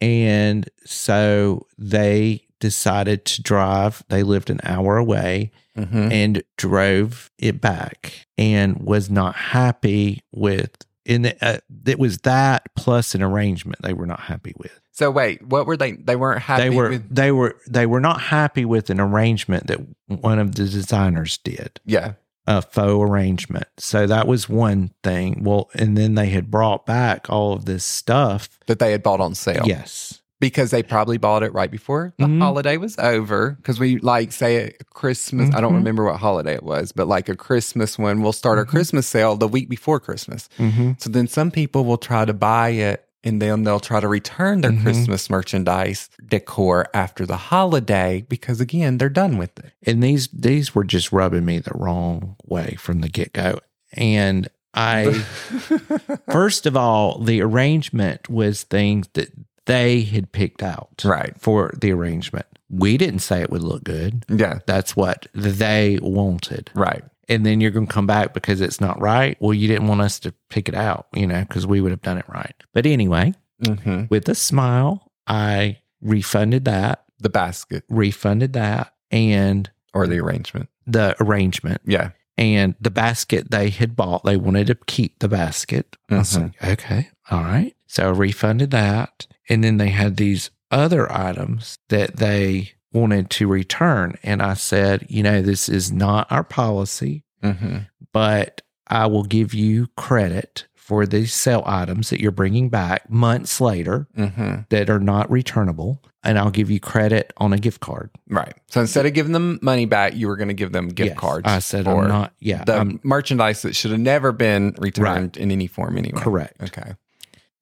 and 0.00 0.68
so 0.84 1.66
they 1.78 2.46
decided 2.60 3.24
to 3.26 3.42
drive 3.42 4.02
they 4.08 4.22
lived 4.22 4.50
an 4.50 4.60
hour 4.64 4.96
away 4.96 5.50
hmm 5.74 6.08
and 6.12 6.42
drove 6.58 7.30
it 7.38 7.60
back 7.60 8.26
and 8.38 8.76
was 8.82 9.08
not 9.10 9.34
happy 9.34 10.22
with 10.32 10.70
in 11.04 11.22
the, 11.22 11.36
uh, 11.44 11.58
it 11.86 11.98
was 11.98 12.18
that 12.18 12.62
plus 12.76 13.14
an 13.14 13.22
arrangement 13.22 13.80
they 13.82 13.92
were 13.94 14.06
not 14.06 14.20
happy 14.20 14.52
with 14.58 14.80
So 14.92 15.10
wait, 15.10 15.46
what 15.46 15.66
were 15.66 15.76
they? 15.76 15.92
They 15.92 16.16
weren't 16.16 16.42
happy 16.42 16.62
they 16.64 16.70
were 16.70 16.88
with. 16.90 17.14
they 17.14 17.32
were 17.32 17.56
they 17.66 17.86
were 17.86 18.00
not 18.00 18.20
happy 18.20 18.64
with 18.64 18.90
an 18.90 19.00
arrangement 19.00 19.66
that 19.68 19.80
one 20.06 20.38
of 20.38 20.54
the 20.54 20.64
designers 20.68 21.38
did 21.38 21.80
Yeah. 21.86 22.12
a 22.46 22.60
faux 22.60 23.10
arrangement 23.10 23.68
so 23.78 24.06
that 24.06 24.26
was 24.26 24.48
one 24.48 24.90
thing 25.02 25.42
well 25.44 25.70
and 25.74 25.96
then 25.96 26.14
they 26.16 26.26
had 26.26 26.50
brought 26.50 26.84
back 26.86 27.30
all 27.30 27.52
of 27.54 27.64
this 27.64 27.84
stuff 27.84 28.58
That 28.66 28.78
they 28.80 28.90
had 28.92 29.02
bought 29.02 29.20
on 29.20 29.34
sale. 29.34 29.62
yes 29.66 30.20
Because 30.40 30.72
they 30.72 30.82
probably 30.82 31.18
bought 31.18 31.44
it 31.44 31.54
right 31.54 31.70
before 31.70 32.12
the 32.18 32.26
Mhm. 32.26 32.40
holiday 32.40 32.76
was 32.76 32.98
over. 32.98 33.52
Because 33.52 33.78
we 33.78 33.98
like 34.00 34.32
say 34.32 34.56
a 34.80 34.84
Christmas, 34.92 35.54
I 35.54 35.60
don't 35.60 35.72
Mhm. 35.72 35.76
remember 35.76 36.04
what 36.04 36.16
holiday 36.16 36.54
it 36.54 36.64
was, 36.64 36.90
but 36.90 37.06
like 37.06 37.28
a 37.28 37.36
Christmas 37.36 37.96
one, 37.96 38.22
we'll 38.22 38.32
start 38.32 38.58
our 38.58 38.66
Mhm. 38.66 38.70
Christmas 38.70 39.06
sale 39.06 39.36
the 39.36 39.46
week 39.46 39.68
before 39.70 40.00
Christmas. 40.00 40.48
mm-hmm. 40.58 40.92
So 40.98 41.08
then 41.10 41.28
some 41.28 41.50
people 41.52 41.84
will 41.84 41.96
try 41.96 42.24
to 42.24 42.34
buy 42.34 42.70
it 42.70 43.04
and 43.24 43.40
then 43.40 43.62
they'll 43.64 43.78
try 43.80 44.00
to 44.00 44.08
return 44.08 44.60
their 44.62 44.72
Mhm. 44.72 44.82
Christmas 44.82 45.30
merchandise 45.30 46.10
decor 46.26 46.86
after 46.94 47.24
the 47.26 47.36
holiday 47.36 48.24
because 48.28 48.60
again, 48.60 48.98
they're 48.98 49.08
done 49.08 49.36
with 49.38 49.58
it. 49.58 49.72
and 49.86 50.02
these 50.02 50.28
these 50.32 50.74
were 50.74 50.84
just 50.84 51.12
rubbing 51.12 51.44
me 51.44 51.58
the 51.58 51.72
wrong 51.74 52.36
way 52.44 52.76
from 52.78 53.00
the 53.00 53.08
get-go 53.08 53.58
and 53.94 54.48
i 54.74 55.12
first 56.30 56.66
of 56.66 56.76
all 56.76 57.18
the 57.18 57.40
arrangement 57.42 58.28
was 58.28 58.62
things 58.64 59.06
that 59.14 59.30
they 59.66 60.02
had 60.02 60.32
picked 60.32 60.62
out 60.62 61.02
right. 61.04 61.34
for 61.40 61.72
the 61.80 61.92
arrangement 61.92 62.46
we 62.70 62.96
didn't 62.96 63.20
say 63.20 63.42
it 63.42 63.50
would 63.50 63.62
look 63.62 63.84
good 63.84 64.24
Yeah. 64.28 64.60
that's 64.66 64.96
what 64.96 65.26
they 65.34 65.98
wanted 66.02 66.70
Right. 66.74 67.04
And 67.28 67.44
then 67.46 67.60
you're 67.60 67.70
going 67.70 67.86
to 67.86 67.92
come 67.92 68.06
back 68.06 68.34
because 68.34 68.60
it's 68.60 68.80
not 68.80 69.00
right. 69.00 69.36
Well, 69.40 69.54
you 69.54 69.68
didn't 69.68 69.88
want 69.88 70.00
us 70.00 70.18
to 70.20 70.34
pick 70.50 70.68
it 70.68 70.74
out, 70.74 71.06
you 71.14 71.26
know, 71.26 71.40
because 71.42 71.66
we 71.66 71.80
would 71.80 71.90
have 71.92 72.02
done 72.02 72.18
it 72.18 72.24
right. 72.28 72.54
But 72.72 72.86
anyway, 72.86 73.34
hmm 73.64 74.04
with 74.10 74.28
a 74.28 74.34
smile, 74.34 75.10
I 75.26 75.78
refunded 76.00 76.64
that, 76.64 77.04
The 77.20 77.30
basket 77.30 77.84
refunded 77.88 78.52
that, 78.54 78.92
and 79.10 79.70
or 79.94 80.06
the 80.06 80.18
arrangement. 80.18 80.68
the 80.86 81.14
arrangement 81.20 81.80
Yeah. 81.86 82.10
and 82.36 82.74
the 82.80 82.90
basket 82.90 83.50
they 83.52 83.70
had 83.70 83.94
bought. 83.94 84.24
They 84.24 84.36
wanted 84.36 84.66
to 84.68 84.74
keep 84.86 85.20
the 85.20 85.28
basket. 85.28 85.96
I 86.10 86.16
was 86.18 86.36
Mhm. 86.36 86.42
like, 86.60 86.64
okay, 86.80 87.08
all 87.30 87.42
right. 87.44 87.74
So 87.86 88.08
I 88.08 88.10
refunded 88.10 88.70
that. 88.72 89.26
And 89.48 89.62
then 89.62 89.76
they 89.76 89.90
had 89.90 90.16
these 90.16 90.50
other 90.70 91.10
items 91.12 91.78
that 91.88 92.16
they 92.16 92.72
wanted 92.92 93.30
to 93.30 93.46
return. 93.48 94.16
And 94.22 94.42
I 94.42 94.54
said, 94.54 95.06
you 95.08 95.22
know, 95.22 95.42
this 95.42 95.68
is 95.68 95.90
not 95.92 96.30
our 96.30 96.44
policy. 96.44 97.24
hmm 97.42 97.78
but 98.12 98.60
I 98.88 99.06
will 99.06 99.24
give 99.24 99.54
you 99.54 99.86
credit 99.96 100.66
for 100.74 101.06
the 101.06 101.24
sale 101.24 101.62
items 101.64 102.10
that 102.10 102.20
you're 102.20 102.30
bringing 102.30 102.68
back 102.68 103.08
months 103.08 103.58
later 103.60 104.06
hmm 104.14 104.56
that 104.68 104.90
are 104.90 105.00
not 105.00 105.30
returnable. 105.30 106.02
And 106.24 106.38
I'll 106.38 106.50
give 106.50 106.70
you 106.70 106.78
credit 106.78 107.32
on 107.38 107.52
a 107.52 107.58
gift 107.58 107.80
card. 107.80 108.10
Right. 108.28 108.54
So 108.68 108.80
instead 108.80 109.06
of 109.06 109.12
giving 109.14 109.32
them 109.32 109.58
money 109.60 109.86
back, 109.86 110.14
you 110.14 110.28
were 110.28 110.36
going 110.36 110.48
to 110.48 110.54
give 110.54 110.70
them 110.70 110.86
gift 110.88 111.08
Yes. 111.14 111.18
cards. 111.18 111.48
I 111.48 111.58
said, 111.58 111.88
I'm 111.88 112.06
not, 112.06 112.32
yeah, 112.38 112.62
the 112.64 112.76
I'm 112.76 113.00
merchandise 113.02 113.62
that 113.62 113.74
should 113.74 113.90
have 113.90 113.98
never 113.98 114.30
been 114.30 114.74
returned 114.78 115.36
in 115.36 115.50
any 115.50 115.66
form 115.66 115.98
anyway. 115.98 116.20
correct. 116.20 116.62
Okay. 116.62 116.92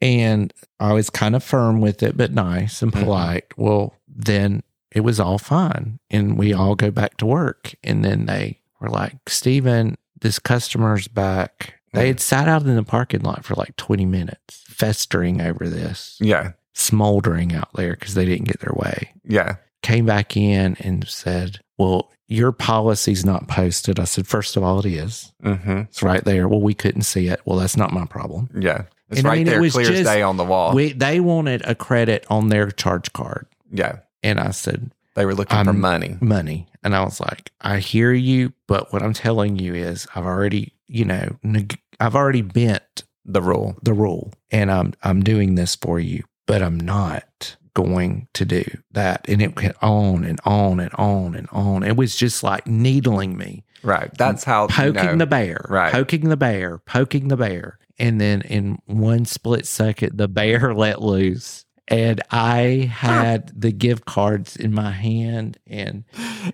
And 0.02 0.52
I 0.78 0.92
was 0.92 1.08
kind 1.10 1.34
of 1.36 1.42
firm 1.44 1.80
with 1.80 2.02
it, 2.02 2.16
but 2.16 2.32
nice 2.32 2.82
and 2.82 2.92
Mhm. 2.92 3.02
polite. 3.04 3.44
Well, 3.56 3.94
then 4.08 4.62
it 4.92 5.00
was 5.00 5.20
all 5.20 5.38
fine. 5.38 5.98
And 6.10 6.36
we 6.38 6.52
all 6.52 6.74
go 6.74 6.90
back 6.90 7.16
to 7.18 7.26
work. 7.26 7.74
And 7.84 8.04
then 8.04 8.26
they 8.26 8.60
were 8.80 8.88
like, 8.88 9.16
Steven, 9.28 9.96
this 10.20 10.38
customer's 10.38 11.08
back. 11.08 11.74
They 11.92 12.06
had 12.06 12.20
sat 12.20 12.48
out 12.48 12.62
in 12.62 12.76
the 12.76 12.82
parking 12.84 13.22
lot 13.22 13.44
for 13.44 13.54
like 13.54 13.74
20 13.76 14.06
minutes, 14.06 14.62
festering 14.68 15.40
over 15.40 15.68
this. 15.68 16.16
Yeah. 16.20 16.52
smoldering 16.74 17.52
out 17.54 17.68
there 17.74 17.92
because 17.92 18.14
they 18.14 18.24
didn't 18.24 18.46
get 18.46 18.60
their 18.60 18.74
way. 18.74 19.12
Yeah. 19.24 19.56
Came 19.82 20.06
back 20.06 20.36
in 20.36 20.76
and 20.80 21.06
said, 21.08 21.58
Well, 21.78 22.10
your 22.28 22.52
policy's 22.52 23.24
not 23.24 23.48
posted. 23.48 23.98
I 23.98 24.04
said, 24.04 24.26
First 24.28 24.56
of 24.56 24.62
all, 24.62 24.78
it 24.80 24.86
is. 24.86 25.32
hmm 25.42 25.80
It's 25.88 26.02
right 26.02 26.24
there. 26.24 26.46
Well, 26.48 26.60
we 26.60 26.74
couldn't 26.74 27.02
see 27.02 27.26
it. 27.28 27.40
Well, 27.44 27.58
that's 27.58 27.76
not 27.76 27.92
my 27.92 28.04
problem. 28.06 28.50
Yeah. 28.58 28.82
It's 29.08 29.18
And 29.18 29.26
I 29.26 29.30
right 29.30 29.38
mean, 29.38 29.48
it 29.48 29.50
there, 29.50 29.60
was 29.60 29.72
clear 29.72 29.90
as 29.90 29.98
just- 29.98 30.04
day 30.04 30.22
on 30.22 30.36
the 30.36 30.44
wall. 30.44 30.74
We, 30.74 30.92
they 30.92 31.18
wanted 31.18 31.62
a 31.66 31.74
credit 31.74 32.24
on 32.30 32.48
their 32.50 32.70
charge 32.70 33.12
card. 33.12 33.46
yeah. 33.72 33.98
And 34.22 34.38
I 34.40 34.50
said, 34.50 34.92
They 35.14 35.24
were 35.26 35.34
looking 35.34 35.64
for 35.64 35.72
money. 35.72 36.16
Money. 36.20 36.66
And 36.82 36.94
I 36.96 37.04
was 37.04 37.20
like, 37.20 37.52
I 37.60 37.78
hear 37.78 38.12
you, 38.12 38.52
but 38.66 38.92
what 38.92 39.02
I'm 39.02 39.12
telling 39.12 39.58
you 39.58 39.74
is 39.74 40.06
I've 40.14 40.24
already, 40.24 40.74
you 40.88 41.04
know, 41.04 41.36
neg- 41.42 41.78
I've 41.98 42.14
already 42.16 42.42
bent 42.42 43.04
The 43.24 43.42
rule. 43.42 43.76
the 43.82 43.92
rule 43.92 44.32
and 44.50 44.70
I'm 44.70 44.94
I'm 45.02 45.22
doing 45.22 45.54
this 45.56 45.74
for 45.76 46.00
you, 46.00 46.24
but 46.46 46.62
I'm 46.62 46.78
not 46.80 47.56
going 47.74 48.28
to 48.34 48.44
do 48.44 48.64
that. 48.92 49.24
And 49.28 49.40
it 49.42 49.56
went 49.56 49.76
on 49.82 50.24
and 50.24 50.40
on 50.44 50.80
and 50.80 50.92
on 50.94 51.34
and 51.34 51.48
on. 51.52 51.82
It 51.82 51.96
was 51.96 52.16
just 52.16 52.42
like 52.42 52.66
needling 52.66 53.36
me, 53.36 53.64
Right. 53.82 54.10
That's 54.18 54.44
how 54.44 54.62
you 54.64 54.68
poking 54.68 54.94
know. 54.94 55.16
the 55.16 55.26
bear, 55.26 55.64
Right. 55.68 55.92
poking 55.92 56.28
the 56.28 56.36
bear, 56.36 56.78
poking 56.78 57.28
the 57.28 57.36
bear. 57.36 57.78
And 57.98 58.18
then 58.20 58.40
in 58.42 58.78
one 58.86 59.24
split 59.26 59.66
second, 59.66 60.16
the 60.16 60.28
bear 60.28 60.74
let 60.84 61.00
loose. 61.02 61.64
And 61.90 62.20
I 62.30 62.88
had 62.92 63.52
the 63.60 63.72
gift 63.72 64.04
cards 64.04 64.56
in 64.56 64.72
my 64.72 64.92
hand, 64.92 65.58
and 65.66 66.04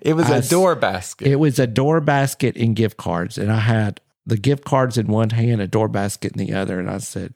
It 0.00 0.14
was 0.14 0.30
I 0.30 0.38
a 0.38 0.42
door 0.42 0.74
basket. 0.74 1.28
it 1.28 1.36
was 1.36 1.58
a 1.58 1.66
door 1.66 2.00
basket 2.00 2.56
and 2.56 2.74
gift 2.74 2.96
cards. 2.96 3.36
And 3.36 3.52
I 3.52 3.58
had 3.60 4.00
the 4.24 4.38
gift 4.38 4.64
cards 4.64 4.96
in 4.96 5.06
one 5.08 5.30
hand, 5.30 5.60
a 5.60 5.68
door 5.68 5.88
basket 5.88 6.32
in 6.36 6.46
the 6.46 6.54
other. 6.54 6.80
And 6.80 6.88
I 6.90 6.98
said, 6.98 7.34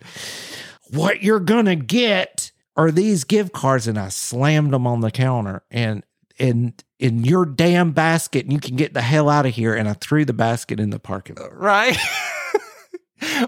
What 0.91 1.23
you're 1.23 1.41
going 1.41 1.67
to 1.67 1.77
get 1.77 2.51
are 2.75 2.91
these 2.91 3.25
gift 3.25 3.53
cards? 3.53 3.87
And 3.87 3.99
I 3.99 4.09
slammed 4.09 4.73
them 4.73 4.87
on 4.87 5.01
the 5.01 5.11
counter 5.11 5.63
and 5.71 6.03
and 6.39 6.83
in 6.99 7.23
your 7.25 7.45
damn 7.45 7.93
basket 7.93 8.45
and 8.45 8.53
you 8.53 8.61
can 8.61 8.77
get 8.77 8.95
the 8.95 9.03
hell 9.03 9.29
out 9.29 9.45
of 9.45 9.55
here. 9.55 9.75
And 9.75 9.87
I 9.89 9.93
threw 9.93 10.25
the 10.25 10.33
basket 10.33 10.81
in 10.81 10.89
the 10.89 10.99
parking 10.99 11.37
lot. 11.37 11.55
Right. 11.55 11.99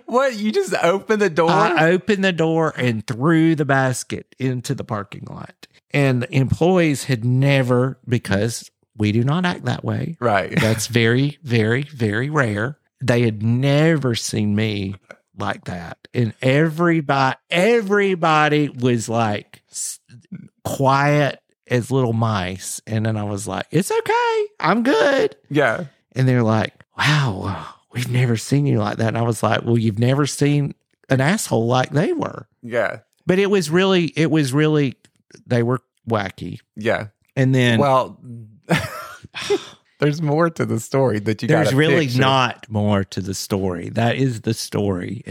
what? 0.07 0.35
You 0.37 0.53
just 0.53 0.75
opened 0.83 1.23
the 1.23 1.31
door? 1.31 1.51
I 1.51 1.91
opened 1.91 2.25
the 2.25 2.33
door 2.33 2.73
and 2.77 3.07
threw 3.07 3.55
the 3.55 3.65
basket 3.65 4.35
into 4.39 4.75
the 4.75 4.85
parking 4.85 5.27
lot. 5.29 5.67
And 5.93 6.23
the 6.23 6.35
employees 6.35 7.05
had 7.05 7.25
never, 7.25 7.99
because 8.09 8.71
we 8.97 9.13
do 9.13 9.25
not 9.25 9.45
act 9.45 9.65
that 9.65 9.85
way. 9.85 10.17
right. 10.21 10.59
That's 10.59 10.87
very, 10.87 11.39
very, 11.43 11.83
very 11.83 12.31
rare. 12.31 12.79
They 13.03 13.23
had 13.23 13.43
never 13.43 14.15
seen 14.15 14.55
me 14.55 14.95
like 15.37 15.65
that. 15.65 15.99
And 16.15 16.35
everybody, 16.41 17.37
everybody 17.51 18.69
was 18.69 19.09
like 19.09 19.63
quiet 20.65 21.41
as 21.67 21.91
little 21.91 22.13
mice. 22.13 22.81
And 22.87 23.07
then 23.07 23.17
I 23.17 23.25
was 23.25 23.49
like, 23.49 23.67
it's 23.71 23.91
okay. 23.91 24.47
I'm 24.61 24.83
good. 24.83 25.37
Yeah. 25.51 25.87
And 26.13 26.29
they're 26.29 26.43
like, 26.43 26.75
wow, 26.97 27.75
we've 27.93 28.11
never 28.11 28.37
seen 28.37 28.67
you 28.67 28.79
like 28.79 28.97
that. 28.99 29.09
And 29.09 29.19
I 29.19 29.23
was 29.23 29.43
like, 29.43 29.65
well, 29.65 29.79
you've 29.79 29.99
never 29.99 30.27
seen 30.27 30.75
an 31.09 31.21
asshole 31.21 31.67
like 31.67 31.91
they 31.91 32.13
were. 32.13 32.47
Yeah. 32.63 33.01
But 33.27 33.39
it 33.39 33.51
was 33.51 33.71
really, 33.71 34.07
it 34.17 34.31
was 34.31 34.53
really, 34.53 34.97
they 35.47 35.63
were 35.63 35.81
wacky. 36.09 36.59
Yeah. 36.77 37.09
And 37.37 37.55
then 37.55 37.79
well, 37.79 38.19
there's 40.01 40.21
more 40.21 40.51
to 40.51 40.67
the 40.67 40.81
story 40.81 41.19
that 41.21 41.43
you 41.43 41.49
got. 41.49 41.63
there's 41.65 41.75
really 41.75 42.07
picture. 42.07 42.21
not 42.21 42.69
more 42.69 43.05
to 43.05 43.21
the 43.21 43.35
story. 43.35 43.89
That 43.91 44.17
is 44.17 44.41
the 44.43 44.55
story. 44.55 45.23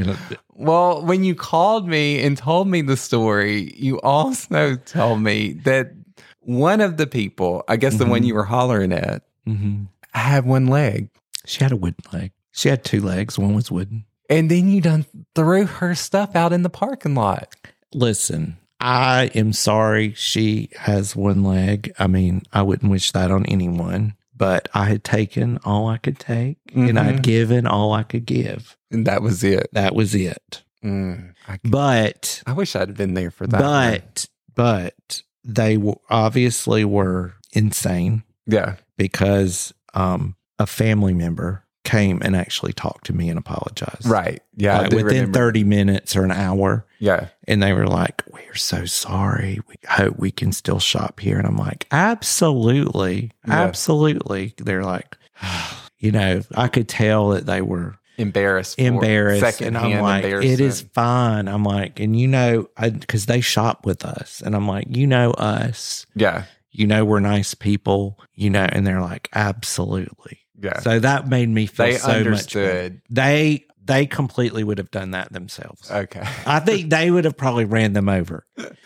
Well, 0.53 1.03
when 1.05 1.23
you 1.23 1.35
called 1.35 1.87
me 1.87 2.23
and 2.23 2.37
told 2.37 2.67
me 2.67 2.81
the 2.81 2.97
story, 2.97 3.73
you 3.75 3.99
also 4.01 4.75
told 4.77 5.21
me 5.21 5.53
that 5.65 5.91
one 6.39 6.81
of 6.81 6.97
the 6.97 7.05
people, 7.07 7.63
I 7.67 7.75
guess 7.77 7.97
the 7.97 8.05
one 8.05 8.21
Mhm. 8.21 8.27
you 8.27 8.35
were 8.35 8.45
hollering 8.45 8.91
at, 8.93 9.23
mhm. 9.47 9.87
had 10.13 10.45
one 10.45 10.67
leg. 10.67 11.09
she 11.45 11.63
had 11.63 11.71
a 11.71 11.75
wooden 11.75 12.03
leg. 12.13 12.31
She 12.61 12.69
had 12.69 12.83
two 12.85 13.01
legs. 13.01 13.39
One 13.39 13.55
was 13.55 13.71
wooden. 13.71 14.05
And 14.29 14.51
then 14.51 14.69
you 14.69 14.81
done 14.81 15.07
threw 15.33 15.65
her 15.65 15.95
stuff 15.95 16.35
out 16.35 16.53
in 16.53 16.61
the 16.61 16.69
parking 16.69 17.15
lot. 17.15 17.55
Listen, 17.91 18.57
I 18.79 19.31
am 19.33 19.51
sorry 19.51 20.13
she 20.13 20.69
has 20.77 21.15
one 21.15 21.43
leg. 21.43 21.91
I 21.97 22.05
mean, 22.05 22.43
I 22.53 22.61
wouldn't 22.61 22.91
wish 22.91 23.11
that 23.13 23.31
on 23.31 23.47
anyone, 23.47 24.13
but 24.37 24.69
I 24.75 24.85
had 24.85 25.03
taken 25.03 25.57
all 25.65 25.87
I 25.89 25.97
could 25.97 26.19
take 26.19 26.57
and 26.75 26.99
I 26.99 27.03
Mhm. 27.03 27.05
had 27.13 27.23
given 27.23 27.65
all 27.65 27.93
I 27.93 28.03
could 28.03 28.25
give. 28.27 28.77
And 28.91 29.07
that 29.07 29.23
was 29.23 29.43
it. 29.43 29.67
That 29.73 29.95
was 29.95 30.13
it. 30.13 30.61
Mm, 30.83 31.33
I, 31.47 31.57
But, 31.63 32.43
I 32.45 32.53
wish 32.53 32.75
I'd 32.75 32.89
have 32.89 32.97
been 32.97 33.15
there 33.15 33.31
for 33.31 33.47
that. 33.47 33.59
one. 33.59 33.91
but, 33.91 34.27
but 34.55 35.23
they 35.43 35.79
obviously 36.11 36.85
were 36.85 37.33
insane 37.53 38.21
yeah. 38.45 38.75
because 38.97 39.73
um, 39.95 40.35
a 40.59 40.67
family 40.67 41.15
member 41.15 41.65
came 41.91 42.21
and 42.23 42.35
actually 42.35 42.71
talked 42.71 43.05
to 43.07 43.13
me 43.13 43.27
and 43.29 43.37
apologized. 43.37 44.05
Right. 44.05 44.41
Yeah. 44.55 44.81
Like 44.81 44.91
within 44.91 45.05
remember. 45.07 45.37
30 45.37 45.63
minutes 45.65 46.15
or 46.15 46.23
an 46.23 46.31
hour. 46.31 46.85
Yeah. 46.99 47.27
And 47.47 47.61
they 47.61 47.73
were 47.73 47.87
like, 47.87 48.23
We're 48.31 48.55
so 48.55 48.85
sorry. 48.85 49.59
We 49.67 49.75
hope 49.89 50.17
we 50.17 50.31
can 50.31 50.53
still 50.53 50.79
shop 50.79 51.19
here. 51.19 51.37
And 51.37 51.45
I'm 51.45 51.57
like, 51.57 51.87
Absolutely. 51.91 53.31
Yeah. 53.47 53.61
Absolutely. 53.63 54.53
They're 54.57 54.83
like, 54.83 55.17
you 55.99 56.11
know, 56.11 56.41
I 56.55 56.67
could 56.69 56.87
tell 56.87 57.29
that 57.29 57.45
they 57.45 57.61
were 57.61 57.97
Embarrassed. 58.17 58.77
embarrassed. 58.79 59.61
And 59.61 59.77
I'm 59.77 59.99
like, 60.01 60.23
It 60.23 60.61
is 60.61 60.81
fine. 60.93 61.47
I'm 61.47 61.63
like, 61.63 61.99
and 61.99 62.17
you 62.17 62.27
know, 62.27 62.69
because 62.79 63.25
they 63.25 63.41
shop 63.41 63.85
with 63.85 64.05
us. 64.05 64.41
And 64.45 64.55
I'm 64.55 64.67
like, 64.67 64.85
You 64.89 65.07
know 65.07 65.31
us. 65.31 66.05
Yeah. 66.15 66.45
You 66.71 66.87
know, 66.87 67.03
we're 67.03 67.19
nice 67.19 67.53
people, 67.53 68.17
you 68.33 68.49
know, 68.49 68.65
and 68.71 68.87
they're 68.87 69.01
like, 69.01 69.27
Absolutely. 69.33 70.37
Yeah. 70.61 70.79
So 70.79 70.99
that 70.99 71.27
made 71.27 71.49
me 71.49 71.65
feel 71.65 71.85
they 71.87 71.97
so 71.97 72.07
much 72.07 72.15
better. 72.17 72.29
understood. 72.29 73.01
They, 73.09 73.65
they 73.83 74.05
completely 74.05 74.63
would 74.63 74.77
have 74.77 74.91
done 74.91 75.11
that 75.11 75.33
themselves. 75.33 75.89
Okay. 75.89 76.21
I 76.45 76.59
think 76.59 76.89
they 76.91 77.09
would 77.11 77.25
have 77.25 77.35
probably 77.37 77.65
ran 77.65 77.93
them 77.93 78.09
over. 78.09 78.45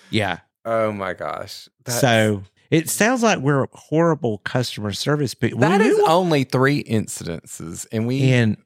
Yeah. 0.10 0.40
Oh 0.64 0.92
my 0.92 1.14
gosh. 1.14 1.68
That's- 1.84 2.02
so 2.02 2.44
it 2.72 2.90
sounds 2.90 3.22
like 3.22 3.40
we're 3.40 3.68
horrible 3.74 4.40
customer 4.40 4.92
service 4.94 5.34
people. 5.36 5.60
that 5.60 5.82
is 5.82 5.98
you- 5.98 6.08
only 6.08 6.44
three 6.46 6.84
incidences, 6.84 7.86
and 7.92 8.08
we 8.08 8.24
and 8.32 8.58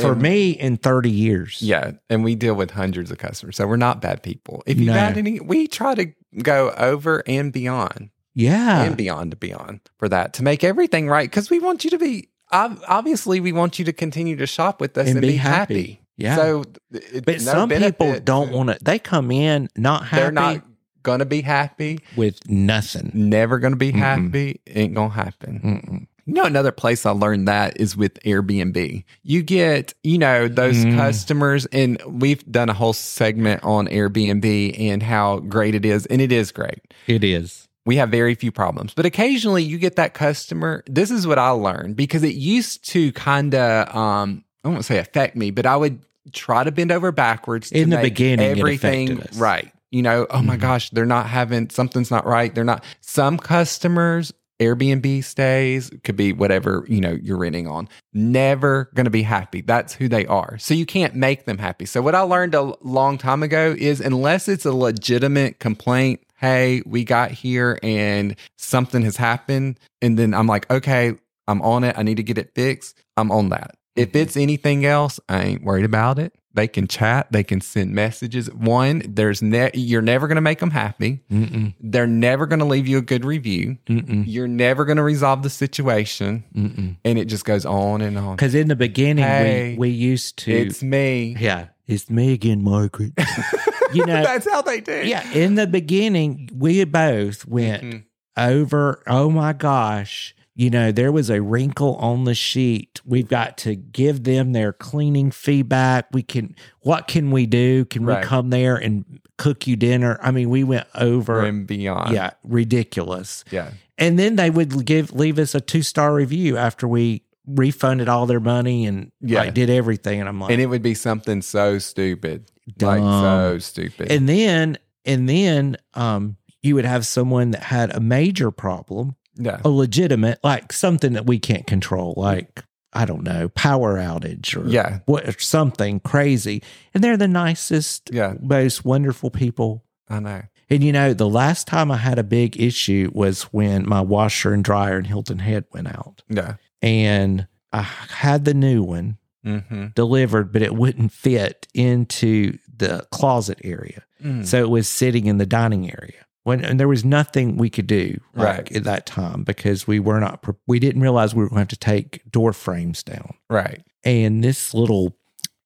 for 0.00 0.12
and- 0.12 0.22
me 0.22 0.50
in 0.52 0.76
30 0.76 1.10
years. 1.10 1.60
yeah, 1.60 1.92
and 2.08 2.22
we 2.22 2.34
deal 2.36 2.54
with 2.54 2.70
hundreds 2.70 3.10
of 3.10 3.18
customers, 3.18 3.56
so 3.56 3.66
we're 3.66 3.76
not 3.76 4.00
bad 4.00 4.22
people. 4.22 4.62
If 4.66 4.78
you've 4.78 4.88
No. 4.88 4.92
had 4.94 5.18
any, 5.18 5.40
we 5.40 5.66
try 5.66 5.94
to 5.96 6.12
go 6.42 6.70
over 6.76 7.22
and 7.26 7.52
beyond 7.52 8.10
Yeah. 8.34 8.82
and 8.84 8.96
beyond 8.96 9.32
to 9.32 9.36
beyond 9.36 9.80
for 9.98 10.08
that 10.08 10.34
to 10.34 10.44
make 10.44 10.62
everything 10.62 11.08
right 11.08 11.28
because 11.28 11.50
we 11.50 11.58
want 11.58 11.82
you 11.84 11.90
to 11.90 11.98
be. 11.98 12.28
Ob- 12.52 12.80
Obviously, 12.88 13.40
we 13.40 13.52
want 13.52 13.78
you 13.78 13.84
to 13.86 13.92
continue 13.92 14.36
to 14.36 14.46
shop 14.46 14.80
with 14.80 14.96
us 14.98 15.08
and, 15.08 15.20
be, 15.20 15.36
happy. 15.36 16.00
Yeah. 16.16 16.36
So, 16.36 16.64
it, 16.92 17.24
but 17.24 17.36
no 17.36 17.52
some 17.52 17.68
people 17.68 18.18
don't 18.20 18.50
want 18.52 18.70
to 18.70 18.78
they 18.82 18.98
come 18.98 19.30
in 19.30 19.68
not 19.76 20.04
happy 20.06 20.22
They're 20.22 20.32
not 20.32 20.62
gonna 21.02 21.24
be 21.26 21.42
happy. 21.42 22.00
with 22.16 22.38
nothing. 22.48 23.10
Never 23.14 23.58
gonna 23.58 23.76
be 23.76 23.92
Mm-mm. 23.92 23.98
happy. 23.98 24.60
Ain't 24.66 24.94
gonna 24.94 25.10
happen. 25.14 25.60
Mm-mm. 25.64 26.06
You 26.26 26.34
know, 26.34 26.44
another 26.44 26.72
place 26.72 27.06
I 27.06 27.12
learned 27.12 27.48
that 27.48 27.80
is 27.80 27.96
with 27.96 28.20
Airbnb. 28.24 29.02
You 29.22 29.42
get, 29.42 29.94
you 30.02 30.18
know, 30.18 30.46
those 30.48 30.76
Mm. 30.84 30.96
customers, 30.96 31.64
and 31.66 32.02
we've 32.06 32.44
done 32.52 32.68
a 32.68 32.74
whole 32.74 32.92
segment 32.92 33.62
on 33.64 33.86
Airbnb 33.86 34.78
and 34.78 35.02
how 35.02 35.38
great 35.38 35.74
it 35.74 35.86
is. 35.86 36.04
And 36.06 36.20
it 36.20 36.30
is 36.32 36.52
great. 36.52 36.80
It 37.06 37.24
is. 37.24 37.67
We 37.88 37.96
have 37.96 38.10
very 38.10 38.34
few 38.34 38.52
problems, 38.52 38.92
but 38.92 39.06
occasionally 39.06 39.62
you 39.62 39.78
get 39.78 39.96
that 39.96 40.12
customer. 40.12 40.84
This 40.86 41.10
is 41.10 41.26
what 41.26 41.38
I 41.38 41.48
learned 41.48 41.96
because 41.96 42.22
it 42.22 42.34
used 42.34 42.86
to 42.90 43.12
kind 43.12 43.54
of, 43.54 43.96
um, 43.96 44.44
I 44.62 44.68
won't 44.68 44.84
say 44.84 44.98
affect 44.98 45.36
me, 45.36 45.50
but 45.50 45.64
I 45.64 45.74
would 45.74 46.00
try 46.34 46.64
to 46.64 46.70
bend 46.70 46.92
over 46.92 47.12
backwards 47.12 47.70
to 47.70 47.78
In 47.80 47.88
the 47.88 47.96
beginning, 47.96 48.58
everything 48.58 49.22
right. 49.36 49.72
You 49.90 50.02
know, 50.02 50.26
oh 50.28 50.42
my 50.42 50.58
Mhm. 50.58 50.60
gosh, 50.60 50.90
they're 50.90 51.06
not 51.06 51.28
having 51.30 51.70
something's 51.70 52.10
not 52.10 52.26
right. 52.26 52.54
They're 52.54 52.62
not. 52.62 52.84
Some 53.00 53.38
customers 53.38 54.34
Airbnb 54.60 55.24
stays 55.24 55.90
could 56.04 56.16
be 56.16 56.32
whatever 56.34 56.84
you 56.88 57.00
know 57.00 57.16
you're 57.22 57.38
renting 57.38 57.66
on. 57.68 57.88
Never 58.12 58.90
going 58.94 59.04
to 59.04 59.10
be 59.10 59.22
happy. 59.22 59.62
That's 59.62 59.94
who 59.94 60.08
they 60.08 60.26
are. 60.26 60.58
So 60.58 60.74
you 60.74 60.84
can't 60.84 61.14
make 61.14 61.46
them 61.46 61.56
happy. 61.58 61.86
So 61.86 62.02
what 62.02 62.14
I 62.14 62.20
learned 62.20 62.54
a 62.54 62.74
long 62.82 63.16
time 63.18 63.42
ago 63.42 63.74
is 63.78 64.00
unless 64.00 64.48
it's 64.48 64.66
a 64.66 64.72
legitimate 64.72 65.58
complaint, 65.60 66.20
hey, 66.38 66.82
we 66.86 67.04
got 67.04 67.30
here 67.30 67.78
and 67.82 68.36
something 68.56 69.02
has 69.02 69.16
happened, 69.16 69.78
and 70.00 70.18
then 70.18 70.34
I'm 70.34 70.46
like, 70.46 70.70
okay, 70.70 71.14
I'm 71.46 71.62
on 71.62 71.84
it. 71.84 71.98
I 71.98 72.02
need 72.02 72.16
to 72.16 72.22
get 72.22 72.38
it 72.38 72.54
fixed. 72.54 72.96
I'm 73.16 73.30
on 73.30 73.48
that. 73.50 73.76
If 73.96 74.10
mm-hmm. 74.10 74.18
it's 74.18 74.36
anything 74.36 74.86
else, 74.86 75.18
I 75.28 75.42
ain't 75.42 75.64
worried 75.64 75.84
about 75.84 76.18
it. 76.18 76.34
They 76.54 76.66
can 76.66 76.88
chat. 76.88 77.30
They 77.30 77.44
can 77.44 77.60
send 77.60 77.92
messages. 77.94 78.52
One, 78.52 79.02
there's 79.06 79.42
ne- 79.42 79.70
you're 79.74 80.02
never 80.02 80.26
going 80.26 80.36
to 80.36 80.42
make 80.42 80.58
them 80.60 80.70
happy. 80.70 81.20
Mm-mm. 81.30 81.74
They're 81.78 82.06
never 82.06 82.46
going 82.46 82.58
to 82.58 82.64
leave 82.64 82.88
you 82.88 82.98
a 82.98 83.02
good 83.02 83.24
review. 83.24 83.78
Mm-mm. 83.86 84.24
You're 84.26 84.48
never 84.48 84.84
going 84.84 84.96
to 84.96 85.02
resolve 85.02 85.42
the 85.42 85.50
situation, 85.50 86.44
Mm-mm. 86.54 86.96
and 87.04 87.18
it 87.18 87.26
just 87.26 87.44
goes 87.44 87.64
on 87.64 88.00
and 88.00 88.18
on. 88.18 88.36
Because 88.36 88.54
in 88.54 88.68
the 88.68 88.76
beginning, 88.76 89.24
Hey, 89.24 89.72
we, 89.72 89.78
we 89.78 89.90
used 89.90 90.38
to. 90.38 90.52
It's 90.52 90.82
me. 90.82 91.36
yeah, 91.38 91.68
it's 91.86 92.10
me 92.10 92.32
again, 92.32 92.64
Margaret. 92.64 93.12
you 93.92 94.04
know, 94.06 94.22
That's 94.22 94.48
how 94.50 94.62
they 94.62 94.80
do. 94.80 95.02
yeah, 95.06 95.30
in 95.32 95.54
the 95.54 95.66
beginning, 95.66 96.48
we 96.54 96.84
both 96.84 97.46
went 97.46 97.82
Mhm. 97.82 98.02
over, 98.36 99.02
oh 99.06 99.30
my 99.30 99.52
gosh, 99.52 100.34
you 100.54 100.70
know, 100.70 100.90
there 100.90 101.12
was 101.12 101.30
a 101.30 101.40
wrinkle 101.40 101.94
on 101.96 102.24
the 102.24 102.34
sheet. 102.34 103.00
We've 103.04 103.28
got 103.28 103.56
to 103.58 103.76
give 103.76 104.24
them 104.24 104.52
their 104.52 104.72
cleaning 104.72 105.30
feedback. 105.30 106.06
We 106.12 106.22
can, 106.22 106.56
what 106.80 107.06
can 107.06 107.30
we 107.30 107.46
do? 107.46 107.84
Can 107.84 108.04
Right. 108.04 108.20
we 108.22 108.26
come 108.26 108.50
there 108.50 108.74
and 108.74 109.04
cook 109.36 109.68
you 109.68 109.76
dinner? 109.76 110.18
I 110.20 110.32
mean, 110.32 110.50
we 110.50 110.64
went 110.64 110.88
over, 110.96 111.44
and 111.44 111.64
beyond. 111.66 112.12
yeah, 112.12 112.30
ridiculous. 112.42 113.44
Yeah. 113.52 113.70
And 113.96 114.18
then 114.18 114.36
they 114.36 114.50
would 114.50 114.84
give, 114.84 115.12
leave 115.12 115.38
us 115.38 115.54
a 115.54 115.60
two 115.60 115.82
star 115.82 116.12
review 116.14 116.56
after 116.56 116.86
we 116.88 117.22
refunded 117.48 118.08
all 118.08 118.26
their 118.26 118.40
money 118.40 118.86
and 118.86 119.10
Yeah. 119.20 119.40
like 119.40 119.54
did 119.54 119.70
everything. 119.70 120.20
And 120.20 120.28
I'm 120.28 120.40
like, 120.40 120.50
And 120.52 120.60
it 120.60 120.66
would 120.66 120.82
be 120.82 120.94
something 120.94 121.42
so 121.42 121.78
stupid. 121.78 122.50
Like 122.80 123.00
so 123.00 123.58
stupid. 123.58 124.12
And 124.12 124.28
then 124.28 124.78
and 125.04 125.28
then 125.28 125.76
um 125.94 126.36
you 126.62 126.74
would 126.74 126.84
have 126.84 127.06
someone 127.06 127.52
that 127.52 127.62
had 127.62 127.94
a 127.96 128.00
major 128.00 128.50
problem, 128.50 129.14
yeah. 129.36 129.60
a 129.64 129.68
legitimate 129.68 130.38
like 130.44 130.72
something 130.72 131.14
that 131.14 131.26
we 131.26 131.38
can't 131.38 131.66
control, 131.66 132.14
like 132.16 132.62
I 132.92 133.04
don't 133.04 133.22
know, 133.22 133.48
power 133.50 133.96
outage 133.96 134.56
or 134.56 134.68
Yeah. 134.68 134.98
what 135.06 135.26
or 135.28 135.38
something 135.38 136.00
crazy. 136.00 136.62
And 136.94 137.02
they're 137.02 137.16
the 137.16 137.28
nicest, 137.28 138.10
Yeah. 138.12 138.34
most 138.40 138.84
wonderful 138.84 139.30
people. 139.30 139.84
I 140.08 140.20
know. 140.20 140.42
And 140.70 140.84
you 140.84 140.92
know, 140.92 141.14
the 141.14 141.28
last 141.28 141.66
time 141.66 141.90
I 141.90 141.96
had 141.96 142.18
a 142.18 142.22
big 142.24 142.60
issue 142.60 143.10
was 143.14 143.44
when 143.44 143.88
my 143.88 144.02
washer 144.02 144.52
and 144.52 144.62
dryer 144.62 144.98
in 144.98 145.04
Hilton 145.06 145.38
Head 145.38 145.64
went 145.72 145.86
out. 145.88 146.22
Yeah. 146.28 146.54
And 146.82 147.46
I 147.72 147.82
had 147.82 148.44
the 148.44 148.54
new 148.54 148.82
one 148.82 149.18
Mm-hmm. 149.46 149.86
delivered, 149.94 150.52
but 150.52 150.62
it 150.62 150.74
wouldn't 150.74 151.12
fit 151.12 151.68
into 151.72 152.58
the 152.76 153.06
closet 153.12 153.58
area. 153.64 154.04
Mm. 154.22 154.44
So 154.44 154.58
it 154.60 154.68
was 154.68 154.88
sitting 154.88 155.26
in 155.26 155.38
the 155.38 155.46
dining 155.46 155.88
area. 155.90 156.26
When 156.42 156.62
and 156.64 156.78
there 156.78 156.88
was 156.88 157.04
nothing 157.04 157.56
we 157.56 157.70
could 157.70 157.86
do 157.86 158.20
like, 158.34 158.46
Right. 158.46 158.76
at 158.76 158.84
that 158.84 159.06
time 159.06 159.44
because 159.44 159.86
we 159.86 160.00
were 160.00 160.18
not 160.20 160.44
we 160.66 160.78
didn't 160.80 161.00
realize 161.02 161.34
we 161.34 161.44
were 161.44 161.48
going 161.50 161.56
to 161.58 161.60
have 161.60 161.68
to 161.68 161.76
take 161.78 162.22
door 162.30 162.52
frames 162.52 163.02
down. 163.02 163.34
Right. 163.48 163.82
And 164.04 164.42
this 164.44 164.74
little 164.74 165.16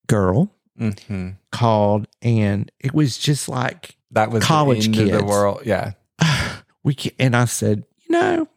girl 0.06 0.54
hmm 0.78 1.30
called 1.50 2.06
and 2.20 2.70
it 2.78 2.92
was 2.94 3.16
just 3.18 3.48
like 3.48 3.96
That 4.12 4.30
was 4.30 4.44
College 4.44 4.86
of 4.86 5.10
the 5.10 5.24
world. 5.24 5.62
Yeah. 5.64 5.92
we 6.84 6.96
and 7.18 7.34
I 7.34 7.46
said, 7.46 7.84
you 8.06 8.12
know, 8.12 8.48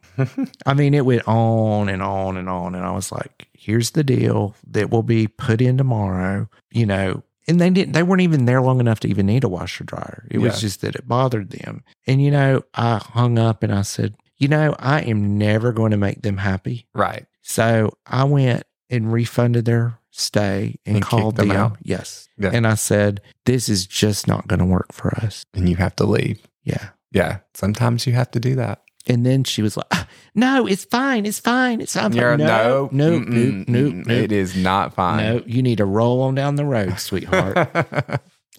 I 0.66 0.74
mean, 0.74 0.94
it 0.94 1.04
went 1.04 1.26
on 1.28 1.88
and 1.88 2.02
on 2.02 2.36
and 2.36 2.48
on. 2.48 2.74
And 2.74 2.84
I 2.84 2.90
was 2.92 3.10
like, 3.12 3.48
here's 3.52 3.90
the 3.92 4.04
deal 4.04 4.54
that 4.68 4.90
will 4.90 5.02
be 5.02 5.26
put 5.28 5.60
in 5.60 5.76
tomorrow, 5.78 6.48
you 6.70 6.86
know. 6.86 7.22
And 7.48 7.60
they 7.60 7.70
didn't, 7.70 7.92
they 7.92 8.02
weren't 8.02 8.22
even 8.22 8.44
there 8.46 8.60
long 8.60 8.80
enough 8.80 8.98
to 9.00 9.08
even 9.08 9.26
need 9.26 9.44
a 9.44 9.48
washer 9.48 9.84
dryer. 9.84 10.26
It 10.30 10.38
was 10.38 10.54
Yeah. 10.54 10.60
just 10.60 10.80
that 10.80 10.96
it 10.96 11.06
bothered 11.06 11.50
them. 11.50 11.84
And, 12.06 12.20
you 12.20 12.30
know, 12.32 12.62
I 12.74 12.98
hung 12.98 13.38
up 13.38 13.62
and 13.62 13.72
I 13.72 13.82
said, 13.82 14.16
you 14.36 14.48
know, 14.48 14.74
I 14.80 15.02
am 15.02 15.38
never 15.38 15.70
going 15.72 15.92
to 15.92 15.96
make 15.96 16.22
them 16.22 16.38
happy. 16.38 16.88
Right. 16.92 17.24
So 17.42 17.96
I 18.04 18.24
went 18.24 18.64
and 18.90 19.12
refunded 19.12 19.64
their 19.64 19.98
stay 20.10 20.76
and, 20.84 20.96
And 20.96 21.04
called 21.04 21.36
them 21.36 21.48
them. 21.48 21.56
out? 21.56 21.76
Yes. 21.82 22.28
Yeah. 22.36 22.50
And 22.52 22.66
I 22.66 22.74
said, 22.74 23.20
this 23.44 23.68
is 23.68 23.86
just 23.86 24.26
not 24.26 24.48
going 24.48 24.58
to 24.60 24.64
work 24.66 24.92
for 24.92 25.14
us. 25.16 25.44
And 25.54 25.68
you 25.68 25.76
have 25.76 25.94
to 25.96 26.04
leave. 26.04 26.44
Yeah. 26.64 26.88
Yeah. 27.12 27.38
Sometimes 27.54 28.06
you 28.08 28.12
have 28.14 28.30
to 28.32 28.40
do 28.40 28.56
that. 28.56 28.82
And 29.08 29.24
then 29.24 29.44
she 29.44 29.62
was 29.62 29.76
like, 29.76 29.86
"Ah, 29.92 30.06
"No, 30.34 30.66
it's 30.66 30.84
fine. 30.84 31.26
It's 31.26 31.38
fine. 31.38 31.80
It's 31.80 31.92
fine." 31.94 32.12
Like, 32.12 32.38
no, 32.38 32.88
no, 32.90 33.18
no, 33.18 33.18
no, 33.20 34.12
It 34.14 34.32
is 34.32 34.56
not 34.56 34.94
fine. 34.94 35.18
no. 35.24 35.42
You 35.46 35.62
need 35.62 35.78
to 35.78 35.84
roll 35.84 36.22
on 36.22 36.34
down 36.34 36.56
the 36.56 36.64
road, 36.64 36.98
sweetheart. 36.98 37.56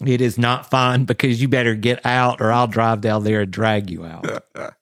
it 0.06 0.20
is 0.22 0.38
not 0.38 0.70
fine 0.70 1.04
because 1.04 1.40
you 1.42 1.48
better 1.48 1.74
get 1.74 2.04
out, 2.06 2.40
or 2.40 2.50
I'll 2.50 2.66
drive 2.66 3.00
down 3.02 3.24
there 3.24 3.42
and 3.42 3.50
drag 3.50 3.90
you 3.90 4.06
out. 4.06 4.42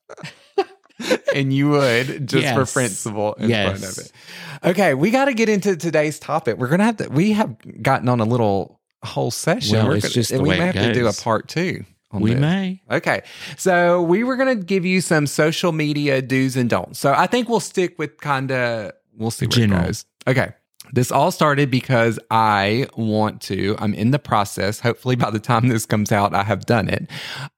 and 1.34 1.52
you 1.52 1.70
would 1.70 2.26
just 2.26 2.54
for 2.54 2.64
principle 2.72 3.34
in 3.34 3.50
front 3.50 3.84
of 3.84 3.98
it. 3.98 4.12
Okay, 4.64 4.94
we 4.94 5.10
got 5.10 5.26
to 5.26 5.34
get 5.34 5.48
into 5.48 5.76
today's 5.76 6.18
topic. 6.18 6.56
We're 6.58 6.68
gonna 6.68 6.84
have 6.84 6.96
to. 6.98 7.08
We 7.08 7.32
have 7.32 7.56
gotten 7.82 8.08
on 8.08 8.20
a 8.20 8.24
little 8.24 8.80
whole 9.04 9.30
session. 9.30 9.76
Well, 9.76 9.88
We're 9.88 9.96
it's 9.96 10.04
gonna- 10.06 10.14
just 10.14 10.32
we 10.32 10.48
may 10.48 10.56
have 10.58 10.74
to 10.74 10.92
do 10.94 11.06
a 11.06 11.12
part 11.12 11.48
two. 11.48 11.84
On 12.12 12.20
We 12.22 12.32
this. 12.32 12.40
may. 12.40 12.80
Okay, 12.90 13.22
so 13.56 14.00
we 14.02 14.22
were 14.24 14.36
gonna 14.36 14.54
give 14.54 14.84
you 14.84 15.00
some 15.00 15.26
social 15.26 15.72
media 15.72 16.22
do's 16.22 16.56
and 16.56 16.70
don'ts. 16.70 16.98
So 17.00 17.12
I 17.12 17.26
think 17.26 17.48
we'll 17.48 17.60
stick 17.60 17.98
with 17.98 18.18
kind 18.20 18.50
of. 18.52 18.92
We'll 19.16 19.30
see 19.30 19.46
where 19.46 19.50
General. 19.50 19.82
it 19.82 19.86
goes. 19.86 20.04
Okay. 20.26 20.52
This 20.92 21.10
all 21.10 21.32
started 21.32 21.68
because 21.68 22.16
I 22.30 22.86
want 22.96 23.40
to, 23.42 23.74
I'm 23.80 23.92
in 23.92 24.12
the 24.12 24.20
process. 24.20 24.78
Hopefully, 24.78 25.16
by 25.16 25.30
the 25.30 25.40
time 25.40 25.66
this 25.66 25.84
comes 25.84 26.12
out, 26.12 26.32
I 26.32 26.44
have 26.44 26.64
done 26.64 26.88
it. 26.88 27.10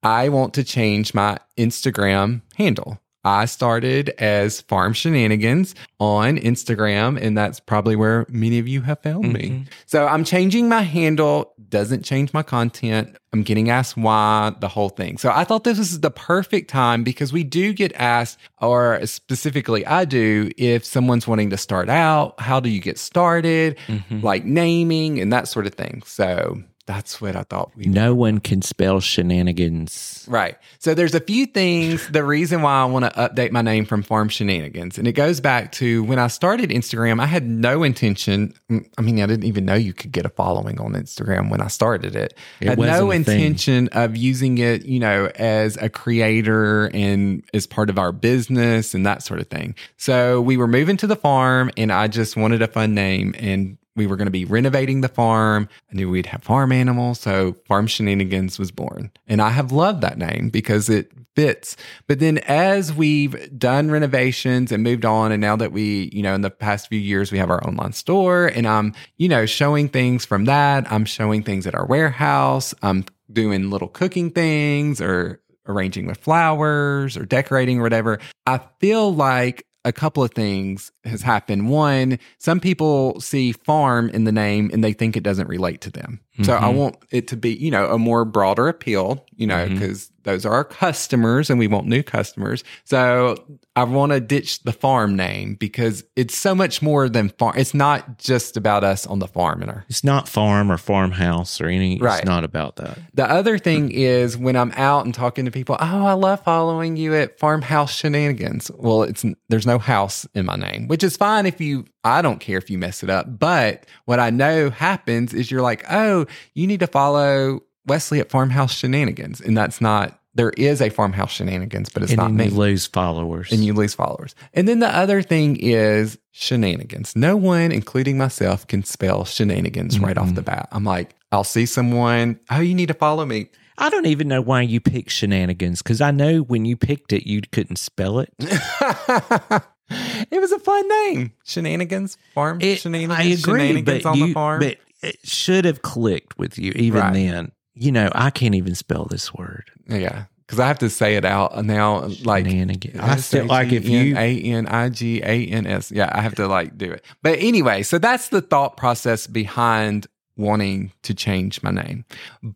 I 0.02 0.30
want 0.30 0.54
to 0.54 0.64
change 0.64 1.12
my 1.12 1.36
Instagram 1.58 2.40
handle. 2.56 2.98
I 3.28 3.44
started 3.44 4.08
as 4.18 4.62
Farm 4.62 4.92
Shenanigans 4.94 5.74
on 6.00 6.38
Instagram, 6.38 7.20
and 7.20 7.36
that's 7.36 7.60
probably 7.60 7.94
where 7.94 8.24
many 8.30 8.58
of 8.58 8.66
you 8.66 8.80
have 8.82 9.00
found 9.00 9.32
me. 9.32 9.64
So 9.86 10.06
I'm 10.06 10.24
changing 10.24 10.68
my 10.68 10.82
handle, 10.82 11.52
doesn't 11.68 12.04
change 12.04 12.32
my 12.32 12.42
content. 12.42 13.16
I'm 13.34 13.42
getting 13.42 13.68
asked 13.68 13.96
why, 13.98 14.54
the 14.60 14.68
whole 14.68 14.88
thing. 14.88 15.18
So 15.18 15.30
I 15.30 15.44
thought 15.44 15.64
this 15.64 15.76
was 15.76 16.00
the 16.00 16.10
perfect 16.10 16.70
time 16.70 17.04
because 17.04 17.30
we 17.30 17.44
do 17.44 17.74
get 17.74 17.92
asked, 17.96 18.38
or 18.62 19.04
specifically 19.04 19.84
I 19.84 20.06
do, 20.06 20.50
if 20.56 20.84
someone's 20.84 21.26
wanting 21.26 21.50
to 21.50 21.58
start 21.58 21.90
out, 21.90 22.40
how 22.40 22.58
do 22.60 22.70
you 22.70 22.80
get 22.80 22.98
started, 22.98 23.76
Mhm. 23.88 24.22
like 24.22 24.46
naming 24.46 25.20
and 25.20 25.30
that 25.32 25.46
sort 25.48 25.66
of 25.66 25.74
thing. 25.74 26.02
So 26.06 26.62
that's 26.88 27.20
what 27.20 27.36
I 27.36 27.42
thought 27.42 27.70
we 27.76 27.84
No 27.84 28.14
one 28.14 28.38
can 28.40 28.62
spell 28.62 28.98
shenanigans. 28.98 30.24
Right. 30.26 30.56
So 30.78 30.94
there's 30.94 31.14
a 31.14 31.20
few 31.20 31.44
things. 31.44 32.08
The 32.08 32.24
reason 32.24 32.62
why 32.62 32.80
I 32.80 32.86
want 32.86 33.04
to 33.04 33.10
update 33.10 33.50
my 33.50 33.60
name 33.60 33.84
from 33.84 34.02
Farm 34.02 34.30
Shenanigans, 34.30 34.96
and 34.96 35.06
it 35.06 35.12
goes 35.12 35.38
back 35.40 35.70
to 35.72 36.02
when 36.04 36.18
I 36.18 36.28
started 36.28 36.70
Instagram. 36.70 37.20
I 37.20 37.26
had 37.26 37.46
no 37.46 37.82
intention. 37.82 38.54
I 38.96 39.02
mean, 39.02 39.20
I 39.20 39.26
didn't 39.26 39.44
even 39.44 39.66
know 39.66 39.74
you 39.74 39.92
could 39.92 40.12
get 40.12 40.24
a 40.24 40.30
following 40.30 40.80
on 40.80 40.94
Instagram 40.94 41.50
when 41.50 41.60
I 41.60 41.68
started 41.68 42.16
it. 42.16 42.32
It 42.60 42.68
had 42.68 42.78
wasn't 42.78 42.98
no 42.98 43.10
a 43.12 43.22
thing. 43.22 43.40
intention 43.40 43.88
of 43.88 44.16
using 44.16 44.58
it, 44.58 44.86
you 44.86 44.98
know, 44.98 45.30
as 45.34 45.76
a 45.76 45.90
creator 45.90 46.86
and 46.94 47.42
as 47.52 47.66
part 47.66 47.90
of 47.90 47.98
our 47.98 48.12
business 48.12 48.94
and 48.94 49.04
that 49.04 49.22
sort 49.22 49.40
of 49.40 49.48
thing. 49.48 49.74
So 49.98 50.40
we 50.40 50.56
were 50.56 50.66
moving 50.66 50.96
to 50.96 51.06
the 51.06 51.16
farm, 51.16 51.70
and 51.76 51.92
I 51.92 52.08
just 52.08 52.36
wanted 52.36 52.62
a 52.62 52.66
fun 52.66 52.94
name 52.94 53.34
and 53.38 53.77
we 53.98 54.06
were 54.06 54.16
going 54.16 54.26
to 54.26 54.32
be 54.32 54.46
renovating 54.46 55.02
the 55.02 55.08
farm. 55.08 55.68
I 55.92 55.94
knew 55.94 56.08
we'd 56.08 56.26
have 56.26 56.42
farm 56.42 56.72
animals. 56.72 57.20
So 57.20 57.54
Farm 57.66 57.86
Shenanigans 57.86 58.58
was 58.58 58.70
born. 58.70 59.10
And 59.26 59.42
I 59.42 59.50
have 59.50 59.72
loved 59.72 60.00
that 60.00 60.16
name 60.16 60.48
because 60.48 60.88
it 60.88 61.12
fits. 61.36 61.76
But 62.06 62.20
then 62.20 62.38
as 62.38 62.92
we've 62.92 63.58
done 63.58 63.90
renovations 63.90 64.72
and 64.72 64.82
moved 64.82 65.04
on, 65.04 65.32
and 65.32 65.40
now 65.40 65.56
that 65.56 65.72
we, 65.72 66.10
you 66.12 66.22
know, 66.22 66.34
in 66.34 66.40
the 66.40 66.50
past 66.50 66.88
few 66.88 66.98
years, 66.98 67.30
we 67.30 67.38
have 67.38 67.50
our 67.50 67.64
online 67.66 67.92
store 67.92 68.46
and 68.46 68.66
I'm, 68.66 68.94
you 69.18 69.28
know, 69.28 69.44
showing 69.44 69.88
things 69.88 70.24
from 70.24 70.46
that. 70.46 70.90
I'm 70.90 71.04
showing 71.04 71.42
things 71.42 71.66
at 71.66 71.74
our 71.74 71.86
warehouse. 71.86 72.74
I'm 72.82 73.04
doing 73.30 73.68
little 73.68 73.88
cooking 73.88 74.30
things 74.30 75.00
or 75.00 75.40
arranging 75.66 76.06
with 76.06 76.18
flowers 76.18 77.16
or 77.16 77.26
decorating 77.26 77.78
or 77.78 77.82
whatever. 77.82 78.18
I 78.46 78.60
feel 78.80 79.14
like 79.14 79.64
a 79.88 79.92
couple 79.92 80.22
of 80.22 80.32
things 80.32 80.92
has 81.04 81.22
happened. 81.22 81.70
One, 81.70 82.18
some 82.36 82.60
people 82.60 83.20
see 83.20 83.52
farm 83.52 84.10
in 84.10 84.24
the 84.24 84.32
name 84.32 84.70
and 84.72 84.84
they 84.84 84.92
think 84.92 85.16
it 85.16 85.22
doesn't 85.22 85.48
relate 85.48 85.80
to 85.80 85.90
them. 85.90 86.20
So 86.42 86.54
I 86.54 86.60
Mhm. 86.72 86.74
want 86.74 86.96
it 87.10 87.26
to 87.28 87.36
be, 87.36 87.50
you 87.54 87.70
know, 87.70 87.86
a 87.90 87.98
more 87.98 88.24
broader 88.24 88.68
appeal, 88.68 89.24
you 89.36 89.46
know, 89.46 89.68
because 89.68 90.10
those 90.24 90.44
are 90.44 90.52
our 90.52 90.64
customers 90.64 91.48
and 91.50 91.58
we 91.58 91.66
want 91.66 91.86
new 91.86 92.02
customers. 92.02 92.62
So 92.84 93.36
I 93.76 93.84
want 93.84 94.12
to 94.12 94.20
ditch 94.20 94.62
the 94.64 94.72
farm 94.72 95.16
name 95.16 95.54
because 95.58 96.04
it's 96.16 96.36
so 96.36 96.54
much 96.54 96.82
more 96.82 97.08
than 97.08 97.30
farm. 97.30 97.54
It's 97.56 97.72
not 97.74 98.18
just 98.18 98.56
about 98.56 98.84
us 98.84 99.06
on 99.06 99.20
the 99.20 99.26
farm 99.26 99.62
and 99.62 99.70
our 99.70 99.84
It's 99.88 100.04
not 100.04 100.28
farm 100.28 100.70
or 100.70 100.76
farmhouse 100.76 101.60
or 101.60 101.66
any. 101.66 101.98
Right. 101.98 102.18
It's 102.18 102.26
not 102.26 102.44
about 102.44 102.76
that. 102.76 102.98
The 103.14 103.28
other 103.30 103.56
thing 103.58 103.90
is 103.90 104.36
when 104.36 104.54
I'm 104.56 104.72
out 104.76 105.04
and 105.06 105.14
talking 105.14 105.44
to 105.46 105.50
people, 105.50 105.76
oh, 105.80 106.06
I 106.06 106.12
love 106.12 106.42
following 106.44 106.96
you 106.96 107.14
at 107.14 107.38
Farmhouse 107.38 107.92
Shenanigans. 107.94 108.70
Well, 108.76 109.02
it's 109.04 109.24
there's 109.48 109.66
no 109.66 109.78
house 109.78 110.26
in 110.34 110.44
my 110.46 110.56
name, 110.56 110.88
which 110.88 111.02
is 111.02 111.16
fine 111.16 111.46
if 111.46 111.60
you. 111.60 111.84
I 112.08 112.22
don't 112.22 112.40
care 112.40 112.58
if 112.58 112.70
you 112.70 112.78
mess 112.78 113.02
it 113.02 113.10
up. 113.10 113.38
But 113.38 113.86
what 114.04 114.20
I 114.20 114.30
know 114.30 114.70
happens 114.70 115.34
is 115.34 115.50
you're 115.50 115.62
like, 115.62 115.84
oh, 115.90 116.26
you 116.54 116.66
need 116.66 116.80
to 116.80 116.86
follow 116.86 117.60
Wesley 117.86 118.20
at 118.20 118.30
Farmhouse 118.30 118.74
Shenanigans, 118.74 119.40
and 119.40 119.56
that's 119.56 119.80
not. 119.80 120.14
There 120.34 120.50
is 120.50 120.80
a 120.80 120.88
Farmhouse 120.88 121.32
Shenanigans, 121.32 121.88
but 121.88 122.04
it's 122.04 122.12
and 122.12 122.18
not 122.18 122.32
me 122.32 122.44
you 122.44 122.50
lose 122.50 122.86
followers. 122.86 123.50
and 123.50 123.64
you 123.64 123.72
lose 123.72 123.94
followers. 123.94 124.36
And 124.54 124.68
then 124.68 124.78
the 124.78 124.94
other 124.94 125.20
thing 125.20 125.56
is 125.56 126.16
shenanigans. 126.30 127.16
No 127.16 127.36
one, 127.36 127.72
including 127.72 128.18
myself, 128.18 128.64
can 128.64 128.84
spell 128.84 129.24
shenanigans 129.24 129.98
right 129.98 130.16
off 130.16 130.26
mm-hmm. 130.26 130.34
the 130.36 130.42
bat. 130.42 130.68
I'm 130.70 130.84
like, 130.84 131.16
I'll 131.32 131.42
see 131.42 131.66
someone, 131.66 132.38
oh, 132.50 132.60
you 132.60 132.74
need 132.74 132.86
to 132.86 132.94
follow 132.94 133.26
me. 133.26 133.48
I 133.78 133.90
don't 133.90 134.06
even 134.06 134.28
know 134.28 134.40
why 134.40 134.62
you 134.62 134.80
picked 134.80 135.10
shenanigans 135.10 135.82
because 135.82 136.00
I 136.00 136.12
know 136.12 136.40
when 136.40 136.64
you 136.64 136.76
picked 136.76 137.12
it, 137.12 137.28
you 137.28 137.40
couldn't 137.40 137.76
spell 137.76 138.20
it. 138.20 138.32
it 140.30 140.40
was 140.40 140.52
a 140.52 140.58
fun 140.58 140.88
name. 140.88 141.16
Mm. 141.28 141.32
Shenanigans, 141.44 142.18
farm 142.34 142.58
It- 142.60 142.80
shenanigans. 142.80 143.18
I 143.18 143.22
agree, 143.22 143.68
shenanigans 143.68 144.02
but 144.02 144.08
on 144.10 144.18
you, 144.18 144.26
the 144.28 144.32
farm. 144.34 144.60
but 144.60 144.76
it 145.02 145.16
should 145.24 145.64
have 145.64 145.82
clicked 145.82 146.38
with 146.38 146.58
you 146.58 146.72
even 146.76 147.00
Right. 147.00 147.12
then. 147.14 147.52
You 147.74 147.92
know, 147.92 148.10
I 148.14 148.30
can't 148.30 148.54
even 148.56 148.74
spell 148.74 149.04
this 149.04 149.32
word. 149.32 149.70
yeah. 149.88 150.24
Because 150.46 150.60
I 150.60 150.66
have 150.68 150.78
to 150.78 150.88
say 150.88 151.16
it 151.16 151.26
out 151.26 151.62
now, 151.62 152.06
like. 152.24 152.46
I 152.46 153.16
still 153.16 153.44
like 153.44 153.70
if 153.70 153.86
you. 153.86 154.16
A 154.16 154.40
N 154.40 154.66
I 154.66 154.88
G 154.88 155.20
A 155.22 155.44
N 155.46 155.66
S. 155.66 155.92
Yeah, 155.92 156.10
I 156.10 156.22
have 156.22 156.34
to 156.36 156.48
like 156.48 156.78
do 156.78 156.90
it. 156.90 157.04
But 157.22 157.38
anyway, 157.38 157.82
so 157.82 157.98
that's 157.98 158.30
the 158.30 158.40
thought 158.40 158.78
process 158.78 159.26
behind 159.26 160.06
wanting 160.38 160.92
to 161.02 161.14
change 161.14 161.62
my 161.62 161.70
name. 161.70 162.04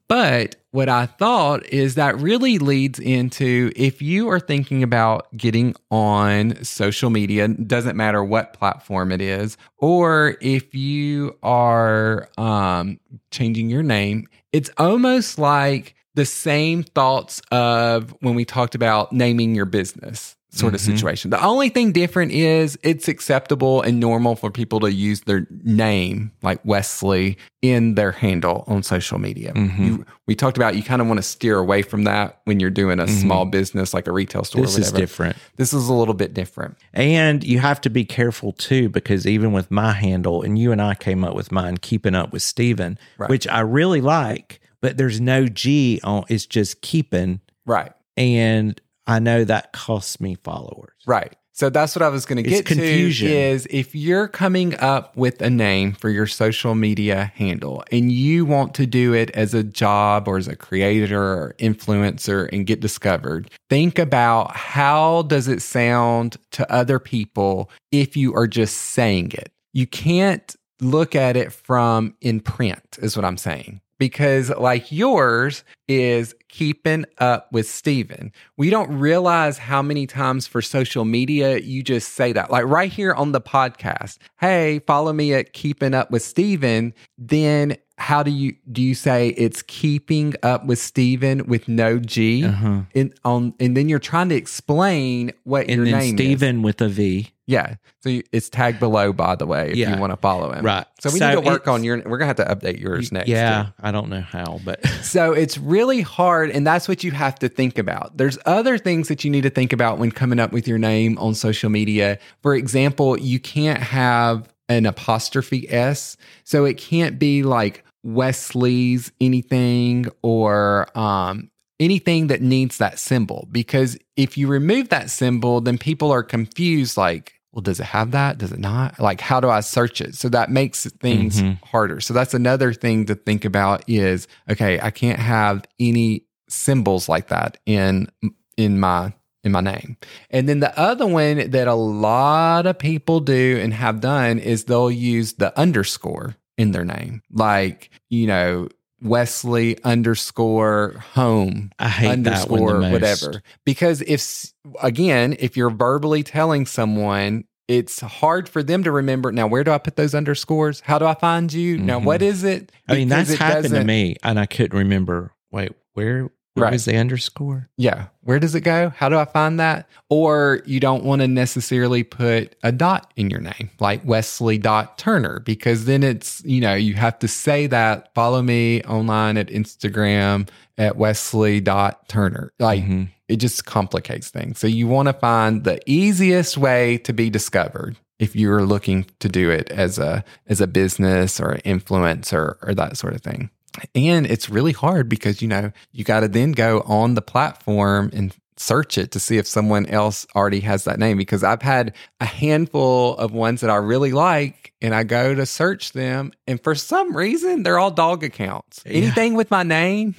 But 0.08 0.56
what 0.70 0.88
I 0.88 1.06
thought 1.06 1.66
is 1.66 1.96
that 1.96 2.18
really 2.18 2.58
leads 2.58 2.98
into 2.98 3.70
if 3.76 4.00
you 4.00 4.30
are 4.30 4.40
thinking 4.40 4.82
about 4.82 5.36
getting 5.36 5.74
on 5.90 6.62
social 6.64 7.10
media, 7.10 7.48
doesn't 7.48 7.96
matter 7.96 8.24
what 8.24 8.54
platform 8.54 9.12
it 9.12 9.20
is, 9.20 9.58
or 9.78 10.36
if 10.40 10.74
you 10.74 11.36
are 11.42 12.28
um, 12.38 12.98
changing 13.30 13.68
your 13.68 13.82
name, 13.82 14.28
it's 14.52 14.70
almost 14.78 15.38
like 15.38 15.94
the 16.14 16.24
same 16.26 16.82
thoughts 16.82 17.40
of 17.50 18.14
when 18.20 18.34
we 18.34 18.44
talked 18.44 18.74
about 18.74 19.12
naming 19.12 19.54
your 19.54 19.64
business 19.64 20.36
sort 20.54 20.74
of 20.74 20.80
Mhm. 20.82 20.84
situation. 20.84 21.30
The 21.30 21.42
only 21.42 21.70
thing 21.70 21.92
different 21.92 22.30
is 22.32 22.78
it's 22.82 23.08
acceptable 23.08 23.80
and 23.80 23.98
normal 23.98 24.36
for 24.36 24.50
people 24.50 24.80
to 24.80 24.92
use 24.92 25.22
their 25.22 25.46
name, 25.64 26.30
like 26.42 26.60
Wesley, 26.64 27.38
in 27.62 27.94
their 27.94 28.12
handle 28.12 28.64
on 28.66 28.82
social 28.82 29.18
media. 29.18 29.52
Mhm. 29.54 29.78
You, 29.86 30.06
we 30.26 30.34
talked 30.34 30.58
about 30.58 30.76
you 30.76 30.82
kind 30.82 31.00
of 31.00 31.08
want 31.08 31.18
to 31.18 31.22
steer 31.22 31.56
away 31.58 31.80
from 31.82 32.04
that 32.04 32.40
when 32.44 32.60
you're 32.60 32.70
doing 32.70 33.00
a 33.00 33.08
small 33.08 33.46
business 33.46 33.94
like 33.94 34.06
a 34.06 34.12
retail 34.12 34.44
store. 34.44 34.60
This 34.62 34.76
is 34.76 34.92
different. 34.92 35.36
This 35.56 35.72
is 35.72 35.88
a 35.88 35.94
little 35.94 36.12
bit 36.14 36.34
different. 36.34 36.76
And 36.92 37.42
you 37.42 37.58
have 37.60 37.80
to 37.82 37.90
be 37.90 38.04
careful 38.04 38.52
too, 38.52 38.90
because 38.90 39.26
even 39.26 39.52
with 39.52 39.70
my 39.70 39.92
handle, 39.92 40.42
and 40.42 40.58
you 40.58 40.70
and 40.70 40.82
I 40.82 40.94
came 40.94 41.24
up 41.24 41.34
with 41.34 41.50
mine, 41.50 41.78
keeping 41.78 42.14
up 42.14 42.30
with 42.32 42.42
Steven, 42.42 42.98
Right. 43.16 43.30
which 43.30 43.48
I 43.48 43.60
really 43.60 44.00
like. 44.02 44.58
but 44.82 44.96
there's 44.96 45.20
no 45.20 45.46
G 45.46 46.00
on. 46.02 46.24
It's 46.28 46.44
just 46.44 46.80
keeping, 46.80 47.38
Right. 47.64 47.92
and 48.16 48.80
I 49.06 49.18
know 49.18 49.44
that 49.44 49.72
costs 49.72 50.20
me 50.20 50.36
followers. 50.36 50.94
Right. 51.06 51.34
So 51.54 51.68
that's 51.68 51.94
what 51.94 52.02
I 52.02 52.08
was 52.08 52.24
going 52.24 52.42
to 52.42 52.42
get 52.42 52.64
confusion. 52.64 53.28
to 53.28 53.34
is 53.34 53.66
if 53.68 53.94
you're 53.94 54.26
coming 54.26 54.74
up 54.80 55.14
with 55.18 55.42
a 55.42 55.50
name 55.50 55.92
for 55.92 56.08
your 56.08 56.26
social 56.26 56.74
media 56.74 57.30
handle 57.34 57.84
and 57.92 58.10
you 58.10 58.46
want 58.46 58.74
to 58.76 58.86
do 58.86 59.12
it 59.12 59.30
as 59.32 59.52
a 59.52 59.62
job 59.62 60.28
or 60.28 60.38
as 60.38 60.48
a 60.48 60.56
creator 60.56 61.22
or 61.22 61.54
influencer 61.58 62.48
and 62.52 62.66
get 62.66 62.80
discovered, 62.80 63.50
think 63.68 63.98
about 63.98 64.56
how 64.56 65.22
does 65.22 65.46
it 65.46 65.60
sound 65.60 66.38
to 66.52 66.72
other 66.72 66.98
people 66.98 67.70
if 67.90 68.16
you 68.16 68.34
are 68.34 68.46
just 68.46 68.76
saying 68.76 69.32
it. 69.32 69.52
You 69.74 69.86
can't 69.86 70.56
look 70.80 71.14
at 71.14 71.36
it 71.36 71.52
from 71.52 72.14
in 72.22 72.40
print 72.40 72.98
is 73.02 73.14
what 73.14 73.26
I'm 73.26 73.36
saying. 73.36 73.81
Because 74.02 74.50
like 74.50 74.90
yours 74.90 75.62
is 75.86 76.34
keeping 76.48 77.04
up 77.18 77.46
with 77.52 77.68
Steven. 77.68 78.32
We 78.56 78.68
don't 78.68 78.90
realize 78.98 79.58
how 79.58 79.80
many 79.80 80.08
times 80.08 80.44
for 80.44 80.60
social 80.60 81.04
media 81.04 81.58
you 81.58 81.84
just 81.84 82.14
say 82.14 82.32
that. 82.32 82.50
Like 82.50 82.64
right 82.64 82.90
here 82.90 83.14
on 83.14 83.30
the 83.30 83.40
podcast, 83.40 84.18
hey, 84.40 84.80
follow 84.88 85.12
me 85.12 85.34
at 85.34 85.52
keeping 85.52 85.94
up 85.94 86.10
with 86.10 86.22
Steven. 86.22 86.92
Then 87.16 87.76
how 88.02 88.22
do 88.22 88.30
you 88.32 88.54
do 88.70 88.82
you 88.82 88.94
say 88.94 89.28
it's 89.28 89.62
keeping 89.62 90.34
up 90.42 90.66
with 90.66 90.78
Steven 90.80 91.46
with 91.46 91.68
no 91.68 91.98
G? 91.98 92.44
Uh-huh. 92.44 92.80
In, 92.94 93.14
on 93.24 93.54
and 93.60 93.76
then 93.76 93.88
you're 93.88 93.98
trying 94.00 94.28
to 94.30 94.34
explain 94.34 95.32
what 95.44 95.68
your 95.68 95.84
And 95.84 95.86
then 95.86 96.16
name 96.16 96.58
is. 96.60 96.64
With 96.64 96.80
a 96.80 96.88
V. 96.88 97.28
Yeah. 97.46 97.74
So 98.00 98.08
you, 98.08 98.22
it's 98.32 98.48
tagged 98.48 98.80
below, 98.80 99.12
by 99.12 99.34
the 99.36 99.46
way, 99.46 99.70
if 99.70 99.76
Yeah. 99.76 99.94
you 99.94 100.00
want 100.00 100.12
to 100.12 100.16
follow 100.16 100.52
him. 100.52 100.64
Right. 100.64 100.86
So 101.00 101.10
we 101.10 101.18
So 101.18 101.28
need 101.28 101.34
to 101.44 101.48
work 101.50 101.68
on 101.68 101.84
your. 101.84 101.98
We're 102.04 102.18
gonna 102.18 102.26
have 102.34 102.36
to 102.36 102.44
update 102.44 102.80
yours 102.80 103.12
next. 103.12 103.28
Yeah, 103.28 103.64
too. 103.64 103.72
I 103.80 103.92
don't 103.92 104.08
know 104.08 104.20
how, 104.20 104.60
but 104.64 104.84
So 105.02 105.32
it's 105.32 105.56
really 105.58 106.00
hard, 106.00 106.50
and 106.50 106.66
that's 106.66 106.88
what 106.88 107.04
you 107.04 107.10
have 107.12 107.38
to 107.40 107.48
think 107.48 107.78
about. 107.78 108.16
There's 108.16 108.38
other 108.46 108.78
things 108.78 109.08
that 109.08 109.22
you 109.24 109.30
need 109.30 109.42
to 109.42 109.50
think 109.50 109.72
about 109.72 109.98
when 109.98 110.10
coming 110.10 110.38
up 110.40 110.52
with 110.52 110.66
your 110.66 110.78
name 110.78 111.18
on 111.18 111.34
social 111.34 111.70
media. 111.70 112.18
For 112.42 112.54
example, 112.54 113.18
you 113.18 113.38
can't 113.38 113.80
have 113.82 114.48
an 114.68 114.86
apostrophe 114.86 115.68
S, 115.70 116.16
so 116.44 116.64
it 116.64 116.78
can't 116.78 117.18
be 117.18 117.42
like 117.42 117.84
Wesley's 118.04 119.12
anything 119.20 120.06
or 120.22 120.86
um, 120.98 121.50
anything 121.80 122.28
that 122.28 122.42
needs 122.42 122.78
that 122.78 122.98
symbol. 122.98 123.48
Because 123.50 123.98
if 124.16 124.36
you 124.38 124.46
remove 124.48 124.88
that 124.90 125.10
symbol, 125.10 125.60
then 125.60 125.78
people 125.78 126.10
are 126.10 126.22
confused. 126.22 126.96
Like, 126.96 127.34
well, 127.52 127.62
does 127.62 127.80
it 127.80 127.84
have 127.86 128.12
that? 128.12 128.38
Does 128.38 128.52
it 128.52 128.58
not? 128.58 128.98
Like, 128.98 129.20
how 129.20 129.40
do 129.40 129.50
I 129.50 129.60
search 129.60 130.00
it? 130.00 130.14
So 130.14 130.28
that 130.30 130.50
makes 130.50 130.86
things 131.00 131.42
Mhm. 131.42 131.62
harder. 131.64 132.00
So 132.00 132.14
that's 132.14 132.34
another 132.34 132.72
thing 132.72 133.06
to 133.06 133.14
think 133.14 133.44
about 133.44 133.84
is 133.88 134.26
okay, 134.50 134.80
I 134.80 134.90
can't 134.90 135.18
have 135.18 135.64
any 135.78 136.24
symbols 136.48 137.08
like 137.08 137.28
that 137.28 137.58
in 137.66 138.08
in 138.56 138.78
my 138.80 139.12
in 139.44 139.50
my 139.52 139.60
name. 139.60 139.96
And 140.30 140.48
then 140.48 140.60
the 140.60 140.78
other 140.78 141.06
one 141.06 141.50
that 141.50 141.66
a 141.66 141.74
lot 141.74 142.64
of 142.66 142.78
people 142.78 143.18
do 143.20 143.58
and 143.60 143.74
have 143.74 144.00
done 144.00 144.38
is 144.38 144.64
they'll 144.64 144.90
use 144.90 145.32
the 145.34 145.58
underscore 145.58 146.36
in 146.58 146.72
their 146.72 146.84
name. 146.84 147.22
Like, 147.30 147.90
you 148.08 148.26
know, 148.26 148.68
Wesley 149.00 149.82
underscore 149.82 150.94
home 151.14 151.72
I 151.78 151.88
hate 151.88 152.22
that 152.24 152.48
one 152.48 152.60
underscore 152.62 152.90
whatever. 152.92 153.42
Because 153.64 154.00
if 154.02 154.52
again, 154.80 155.36
if 155.38 155.56
you're 155.56 155.70
verbally 155.70 156.22
telling 156.22 156.66
someone, 156.66 157.44
it's 157.68 158.00
hard 158.00 158.48
for 158.48 158.62
them 158.62 158.84
to 158.84 158.90
remember. 158.92 159.32
Now, 159.32 159.46
where 159.46 159.64
do 159.64 159.70
I 159.72 159.78
put 159.78 159.96
those 159.96 160.14
underscores? 160.14 160.80
How 160.80 160.98
do 160.98 161.06
I 161.06 161.14
find 161.14 161.52
you? 161.52 161.78
Now, 161.78 162.00
Mhm. 162.00 162.04
what 162.04 162.22
is 162.22 162.44
it? 162.44 162.70
I 162.88 162.94
mean, 162.94 163.08
that's 163.08 163.34
happened 163.34 163.74
to 163.74 163.84
me, 163.84 164.16
and 164.22 164.38
I 164.38 164.46
couldn't 164.46 164.76
remember. 164.76 165.32
Wait, 165.50 165.72
where? 165.94 166.30
Where 166.54 166.64
Right. 166.64 166.72
was 166.74 166.84
the 166.84 166.96
underscore? 166.96 167.70
Yeah. 167.78 168.06
Where 168.24 168.38
does 168.38 168.54
it 168.54 168.60
go? 168.60 168.92
How 168.94 169.08
do 169.08 169.16
I 169.18 169.24
find 169.24 169.58
that? 169.58 169.88
Or 170.10 170.60
you 170.66 170.80
don't 170.80 171.02
want 171.02 171.22
to 171.22 171.28
necessarily 171.28 172.02
put 172.02 172.54
a 172.62 172.70
dot 172.70 173.10
in 173.16 173.30
your 173.30 173.40
name, 173.40 173.70
like 173.80 174.04
Wesley 174.04 174.58
dot 174.58 174.98
Turner, 174.98 175.40
because 175.40 175.86
then 175.86 176.02
it's, 176.02 176.42
you 176.44 176.60
know, 176.60 176.74
you 176.74 176.92
have 176.94 177.18
to 177.20 177.28
say 177.28 177.66
that. 177.68 178.12
Follow 178.14 178.42
me 178.42 178.82
online 178.82 179.38
at 179.38 179.48
Instagram 179.48 180.46
at 180.76 180.96
Wesley 180.96 181.60
dot 181.60 182.06
Turner. 182.08 182.52
Like 182.58 182.84
Mhm. 182.84 183.08
it 183.28 183.36
just 183.36 183.64
complicates 183.64 184.28
things. 184.28 184.58
So 184.58 184.66
you 184.66 184.86
want 184.86 185.06
to 185.08 185.14
find 185.14 185.64
the 185.64 185.80
easiest 185.86 186.58
way 186.58 186.98
to 186.98 187.14
be 187.14 187.30
discovered 187.30 187.96
if 188.18 188.36
you're 188.36 188.64
looking 188.66 189.06
to 189.20 189.28
do 189.28 189.48
it 189.50 189.70
as 189.70 189.98
a 189.98 190.22
as 190.46 190.60
a 190.60 190.66
business 190.66 191.40
or 191.40 191.52
an 191.52 191.62
influencer 191.64 192.56
or 192.62 192.74
that 192.74 192.98
sort 192.98 193.14
of 193.14 193.22
thing. 193.22 193.48
And 193.94 194.26
it's 194.26 194.48
really 194.50 194.72
hard 194.72 195.08
because 195.08 195.40
you 195.42 195.48
know, 195.48 195.72
you 195.92 196.04
got 196.04 196.20
to 196.20 196.28
then 196.28 196.52
go 196.52 196.80
on 196.86 197.14
the 197.14 197.22
platform 197.22 198.10
and 198.12 198.34
search 198.58 198.98
it 198.98 199.10
to 199.12 199.18
see 199.18 199.38
if 199.38 199.46
someone 199.46 199.86
else 199.86 200.26
already 200.36 200.60
has 200.60 200.84
that 200.84 200.98
name 200.98 201.16
because 201.16 201.42
I've 201.42 201.62
had 201.62 201.94
a 202.20 202.26
handful 202.26 203.16
of 203.16 203.32
ones 203.32 203.60
that 203.62 203.70
I 203.70 203.76
really 203.76 204.12
like 204.12 204.72
and 204.82 204.94
I 204.94 205.02
go 205.04 205.34
to 205.34 205.46
search 205.46 205.92
them 205.92 206.32
and 206.46 206.62
for 206.62 206.74
some 206.74 207.16
reason 207.16 207.62
they're 207.62 207.78
all 207.78 207.90
dog 207.90 208.22
accounts. 208.22 208.82
Yeah. 208.86 208.92
Anything 208.92 209.34
with 209.34 209.50
my 209.50 209.62
name 209.62 210.14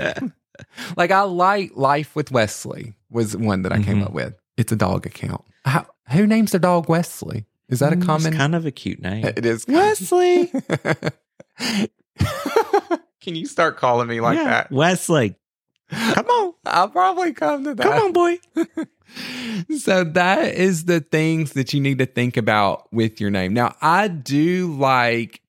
like 0.97 1.11
I 1.11 1.21
like 1.21 1.71
Life 1.75 2.15
with 2.15 2.31
Wesley 2.31 2.93
was 3.09 3.37
one 3.37 3.61
that 3.61 3.71
I 3.71 3.81
came 3.81 3.99
Mhm. 4.01 4.05
up 4.07 4.13
with. 4.13 4.33
It's 4.57 4.71
a 4.71 4.75
dog 4.75 5.05
account. 5.05 5.45
How, 5.63 5.85
who 6.11 6.25
names 6.27 6.51
their 6.51 6.59
dog 6.59 6.89
Wesley? 6.89 7.45
Is 7.69 7.79
that 7.79 7.93
a 7.93 7.95
Mm, 7.95 7.99
it's 7.99 8.05
common? 8.07 8.33
kind 8.35 8.55
of 8.55 8.65
a 8.65 8.71
cute 8.71 8.99
name. 9.01 9.25
it 9.37 9.45
is 9.45 9.65
Wesley. 9.67 10.51
Can 13.23 13.35
you 13.35 13.45
start 13.47 13.77
calling 13.77 14.07
me 14.07 14.21
like 14.21 14.37
Yeah, 14.37 14.43
that? 14.45 14.71
Wesley. 14.71 15.35
Come 15.89 16.25
on, 16.27 16.53
I'll 16.65 16.89
probably 16.89 17.33
come 17.33 17.63
to 17.65 17.73
that. 17.75 17.83
come 17.83 17.93
on, 17.93 18.13
boy. 18.13 18.37
so 19.77 20.03
that 20.03 20.53
is 20.53 20.85
the 20.85 21.01
things 21.01 21.53
that 21.53 21.73
you 21.73 21.79
need 21.81 21.99
to 21.99 22.05
think 22.05 22.37
about 22.37 22.91
with 22.91 23.19
your 23.21 23.29
name. 23.29 23.53
Now, 23.53 23.75
I 23.81 24.07
do 24.07 24.73
like 24.75 25.41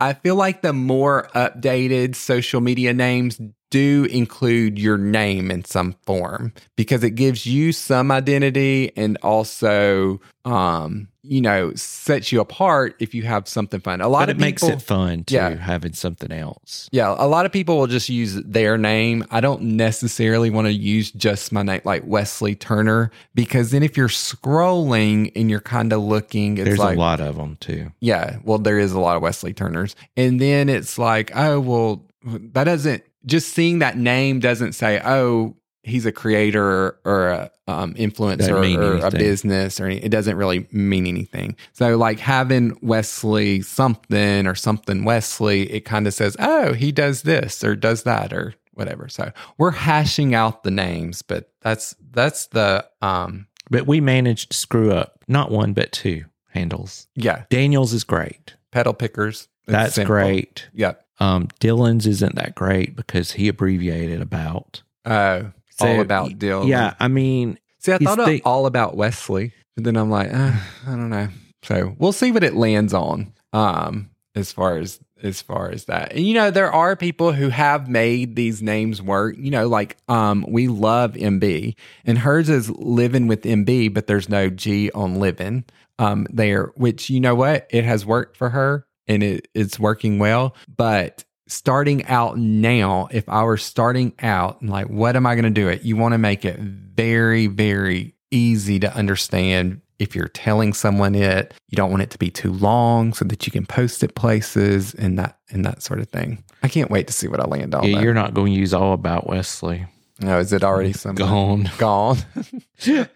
I 0.00 0.14
feel 0.14 0.34
like 0.34 0.62
the 0.62 0.72
more 0.72 1.28
updated 1.34 2.16
social 2.16 2.60
media 2.60 2.92
names 2.92 3.40
do 3.70 4.06
include 4.10 4.78
your 4.78 4.98
name 4.98 5.50
in 5.50 5.64
some 5.64 5.94
form 6.04 6.52
because 6.76 7.04
it 7.04 7.10
gives 7.10 7.46
you 7.46 7.72
some 7.72 8.10
identity 8.10 8.90
and 8.96 9.16
also 9.22 10.20
um 10.44 11.08
you 11.24 11.40
know 11.40 11.72
sets 11.76 12.32
you 12.32 12.40
apart 12.40 12.96
if 12.98 13.14
you 13.14 13.22
have 13.22 13.46
something 13.46 13.78
fun. 13.80 14.00
A 14.00 14.08
lot 14.08 14.20
But 14.26 14.30
of 14.30 14.36
it 14.36 14.40
makes 14.40 14.62
people- 14.62 14.76
it 14.78 14.82
fun 14.82 15.24
too, 15.24 15.36
Yeah. 15.36 15.54
having 15.56 15.92
something 15.92 16.32
else. 16.32 16.88
yeah, 16.92 17.14
a 17.16 17.26
lot 17.28 17.46
of 17.46 17.52
people 17.52 17.78
will 17.78 17.86
just 17.86 18.08
use 18.08 18.34
their 18.44 18.76
name. 18.76 19.24
I 19.30 19.40
don't 19.40 19.62
necessarily 19.62 20.50
want 20.50 20.66
to 20.66 20.72
use 20.72 21.12
just 21.12 21.52
my 21.52 21.62
name, 21.62 21.80
like 21.84 22.02
Wesley 22.04 22.54
Turner, 22.56 23.10
because 23.34 23.70
then 23.70 23.82
if 23.82 23.96
you're 23.96 24.08
scrolling 24.08 25.32
and 25.36 25.48
you're 25.50 25.60
kind 25.60 25.92
of 25.92 26.02
looking, 26.02 26.58
it's 26.58 26.64
There's 26.66 26.78
like, 26.78 26.96
a 26.96 27.00
lot 27.00 27.20
of 27.20 27.36
them 27.36 27.56
too. 27.60 27.92
yeah, 28.00 28.36
well, 28.44 28.58
there 28.58 28.78
is 28.78 28.92
a 28.92 29.00
lot 29.00 29.16
of 29.16 29.22
Wesley 29.22 29.52
Turners. 29.52 29.94
And 30.16 30.40
then 30.40 30.68
it's 30.68 30.98
like, 30.98 31.30
oh, 31.34 31.60
well, 31.60 32.02
that 32.24 32.64
doesn't, 32.64 33.02
just 33.26 33.52
seeing 33.54 33.78
that 33.80 33.96
name 33.96 34.40
doesn't 34.40 34.72
say, 34.72 35.00
oh, 35.04 35.54
he's 35.84 36.06
a 36.06 36.12
creator 36.12 36.98
or 37.04 37.28
a 37.28 37.50
um, 37.66 37.94
influencer 37.94 38.76
or 38.76 39.06
a 39.06 39.10
business 39.10 39.80
or 39.80 39.86
any, 39.86 39.96
it 39.98 40.10
doesn't 40.10 40.36
really 40.36 40.66
mean 40.70 41.06
anything. 41.06 41.56
So 41.72 41.96
like 41.96 42.18
having 42.18 42.78
Wesley 42.82 43.62
something 43.62 44.46
or 44.46 44.54
something 44.54 45.04
Wesley, 45.04 45.70
it 45.72 45.80
kind 45.80 46.06
of 46.06 46.14
says, 46.14 46.36
oh, 46.38 46.72
he 46.72 46.92
does 46.92 47.22
this 47.22 47.64
or 47.64 47.74
does 47.74 48.04
that 48.04 48.32
or 48.32 48.54
whatever. 48.74 49.08
So 49.08 49.32
we're 49.58 49.70
hashing 49.72 50.34
out 50.34 50.62
the 50.62 50.70
names, 50.70 51.22
but 51.22 51.50
that's 51.60 51.94
that's 52.12 52.46
the 52.46 52.86
um 53.00 53.46
But 53.70 53.86
we 53.86 54.00
managed 54.00 54.52
to 54.52 54.56
screw 54.56 54.92
up 54.92 55.24
not 55.28 55.50
one 55.50 55.72
but 55.72 55.92
two 55.92 56.24
handles. 56.48 57.06
yeah 57.14 57.44
Daniel's 57.50 57.92
is 57.92 58.04
great. 58.04 58.54
pedal 58.70 58.94
pickers. 58.94 59.48
That's 59.66 59.94
simple. 59.94 60.14
great. 60.14 60.68
Yep. 60.74 61.04
Um, 61.20 61.48
Dylan's 61.60 62.06
isn't 62.06 62.34
that 62.34 62.54
great 62.54 62.96
because 62.96 63.32
he 63.32 63.46
abbreviated 63.48 64.20
about. 64.20 64.82
Oh, 65.04 65.52
So, 65.78 65.86
all 65.86 66.00
about 66.00 66.38
Dill. 66.38 66.66
Yeah, 66.66 66.94
I 67.00 67.08
mean, 67.08 67.58
See, 67.78 67.92
I 67.92 67.98
thought 67.98 68.20
of 68.20 68.26
think- 68.26 68.42
all 68.44 68.66
about 68.66 68.96
Wesley, 68.96 69.52
but 69.74 69.84
then 69.84 69.96
I'm 69.96 70.10
like, 70.10 70.32
uh, 70.32 70.52
I 70.86 70.90
don't 70.90 71.10
know. 71.10 71.28
So 71.62 71.94
we'll 71.98 72.12
see 72.12 72.32
what 72.32 72.44
it 72.44 72.54
lands 72.54 72.92
on. 72.92 73.32
Um, 73.52 74.10
as 74.34 74.50
far 74.52 74.78
as 74.78 74.98
as 75.22 75.40
far 75.40 75.70
as 75.70 75.84
that, 75.84 76.12
and 76.12 76.26
you 76.26 76.34
know, 76.34 76.50
there 76.50 76.72
are 76.72 76.96
people 76.96 77.32
who 77.32 77.48
have 77.50 77.88
made 77.88 78.34
these 78.34 78.60
names 78.62 79.00
work. 79.00 79.36
You 79.38 79.50
know, 79.50 79.68
like 79.68 79.96
um, 80.08 80.44
we 80.48 80.68
love 80.68 81.14
MB, 81.14 81.74
and 82.04 82.18
hers 82.18 82.48
is 82.48 82.70
living 82.70 83.28
with 83.28 83.42
MB, 83.42 83.94
but 83.94 84.06
there's 84.06 84.28
no 84.28 84.48
G 84.50 84.90
on 84.92 85.16
living. 85.20 85.64
Um, 85.98 86.26
there, 86.30 86.72
which 86.74 87.10
you 87.10 87.20
know 87.20 87.34
what, 87.34 87.68
it 87.70 87.84
has 87.84 88.04
worked 88.04 88.36
for 88.36 88.48
her, 88.50 88.86
and 89.06 89.22
it, 89.22 89.48
it's 89.54 89.78
working 89.78 90.18
well, 90.18 90.56
but 90.74 91.24
starting 91.52 92.04
out 92.06 92.38
now, 92.38 93.08
if 93.10 93.28
I 93.28 93.42
were 93.44 93.56
starting 93.58 94.12
out 94.20 94.60
and 94.60 94.70
like, 94.70 94.86
what 94.88 95.16
am 95.16 95.26
I 95.26 95.34
going 95.34 95.44
to 95.44 95.50
do 95.50 95.68
it? 95.68 95.82
You 95.82 95.96
want 95.96 96.12
to 96.12 96.18
make 96.18 96.44
it 96.44 96.58
very, 96.58 97.46
very 97.46 98.14
easy 98.30 98.78
to 98.80 98.94
understand 98.94 99.80
if 99.98 100.16
you're 100.16 100.28
telling 100.28 100.72
someone 100.72 101.14
it, 101.14 101.54
you 101.68 101.76
don't 101.76 101.90
want 101.90 102.02
it 102.02 102.10
to 102.10 102.18
be 102.18 102.30
too 102.30 102.52
long 102.52 103.12
so 103.14 103.24
that 103.26 103.46
you 103.46 103.52
can 103.52 103.64
post 103.66 104.02
it 104.02 104.14
places 104.16 104.94
and 104.94 105.18
that 105.18 105.38
and 105.50 105.64
that 105.64 105.82
sort 105.82 106.00
of 106.00 106.08
thing. 106.08 106.42
I 106.62 106.68
can't 106.68 106.90
wait 106.90 107.06
to 107.06 107.12
see 107.12 107.28
what 107.28 107.38
I 107.40 107.44
land 107.44 107.74
on. 107.74 107.84
Yeah, 107.84 107.96
though. 107.96 108.02
you're 108.02 108.14
not 108.14 108.34
going 108.34 108.52
to 108.52 108.58
use 108.58 108.74
all 108.74 108.94
about 108.94 109.28
Wesley. 109.28 109.86
no, 110.20 110.38
is 110.38 110.52
it 110.52 110.64
already 110.64 110.92
some 111.04 111.14
Gone. 111.14 111.70
Gone. 111.78 112.18
you 112.84 113.06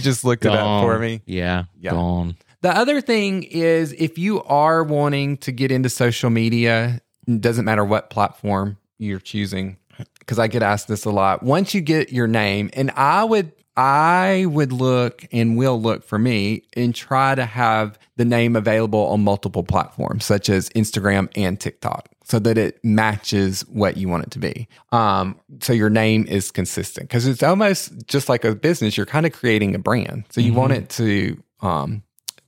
just 0.00 0.24
looked 0.24 0.44
it 0.44 0.52
up 0.52 0.82
for 0.84 0.98
me. 0.98 1.22
Yeah, 1.26 1.64
Yeah. 1.78 1.90
gone. 1.92 2.36
The 2.60 2.76
other 2.76 3.00
thing 3.00 3.44
is 3.44 3.92
if 3.92 4.18
you 4.18 4.42
are 4.44 4.82
wanting 4.82 5.36
to 5.38 5.52
get 5.52 5.70
into 5.70 5.88
social 5.88 6.28
media, 6.30 7.00
it 7.28 7.40
doesn't 7.40 7.64
matter 7.64 7.84
what 7.84 8.10
platform 8.10 8.78
you're 8.98 9.20
choosing, 9.20 9.76
because 10.18 10.38
I 10.38 10.48
get 10.48 10.62
asked 10.62 10.88
this 10.88 11.04
a 11.04 11.10
lot. 11.10 11.42
Once 11.42 11.74
you 11.74 11.80
get 11.80 12.12
your 12.12 12.26
name, 12.26 12.70
and 12.72 12.90
I 12.92 13.24
would 13.24 13.52
I 13.76 14.46
would 14.48 14.72
look 14.72 15.24
and 15.30 15.56
will 15.56 15.80
look 15.80 16.02
for 16.02 16.18
me 16.18 16.64
and 16.74 16.92
try 16.92 17.36
to 17.36 17.44
have 17.44 17.96
the 18.16 18.24
name 18.24 18.56
available 18.56 19.06
on 19.06 19.22
multiple 19.22 19.62
platforms 19.62 20.24
such 20.24 20.48
as 20.48 20.68
Instagram 20.70 21.28
and 21.36 21.60
TikTok 21.60 22.08
so 22.24 22.40
that 22.40 22.58
it 22.58 22.84
matches 22.84 23.60
what 23.68 23.96
you 23.96 24.08
want 24.08 24.24
it 24.24 24.30
to 24.32 24.40
be. 24.40 24.66
Um, 24.90 25.38
so 25.60 25.72
your 25.72 25.90
name 25.90 26.26
is 26.26 26.50
consistent 26.50 27.08
because 27.08 27.28
it's 27.28 27.42
almost 27.42 27.92
just 28.08 28.28
like 28.28 28.44
a 28.44 28.56
business. 28.56 28.96
You're 28.96 29.06
kind 29.06 29.26
of 29.26 29.32
creating 29.32 29.76
a 29.76 29.78
brand. 29.78 30.24
So 30.30 30.40
you 30.40 30.52
want 30.54 30.72
it 30.72 30.88
to 30.90 31.40
um, 31.60 32.02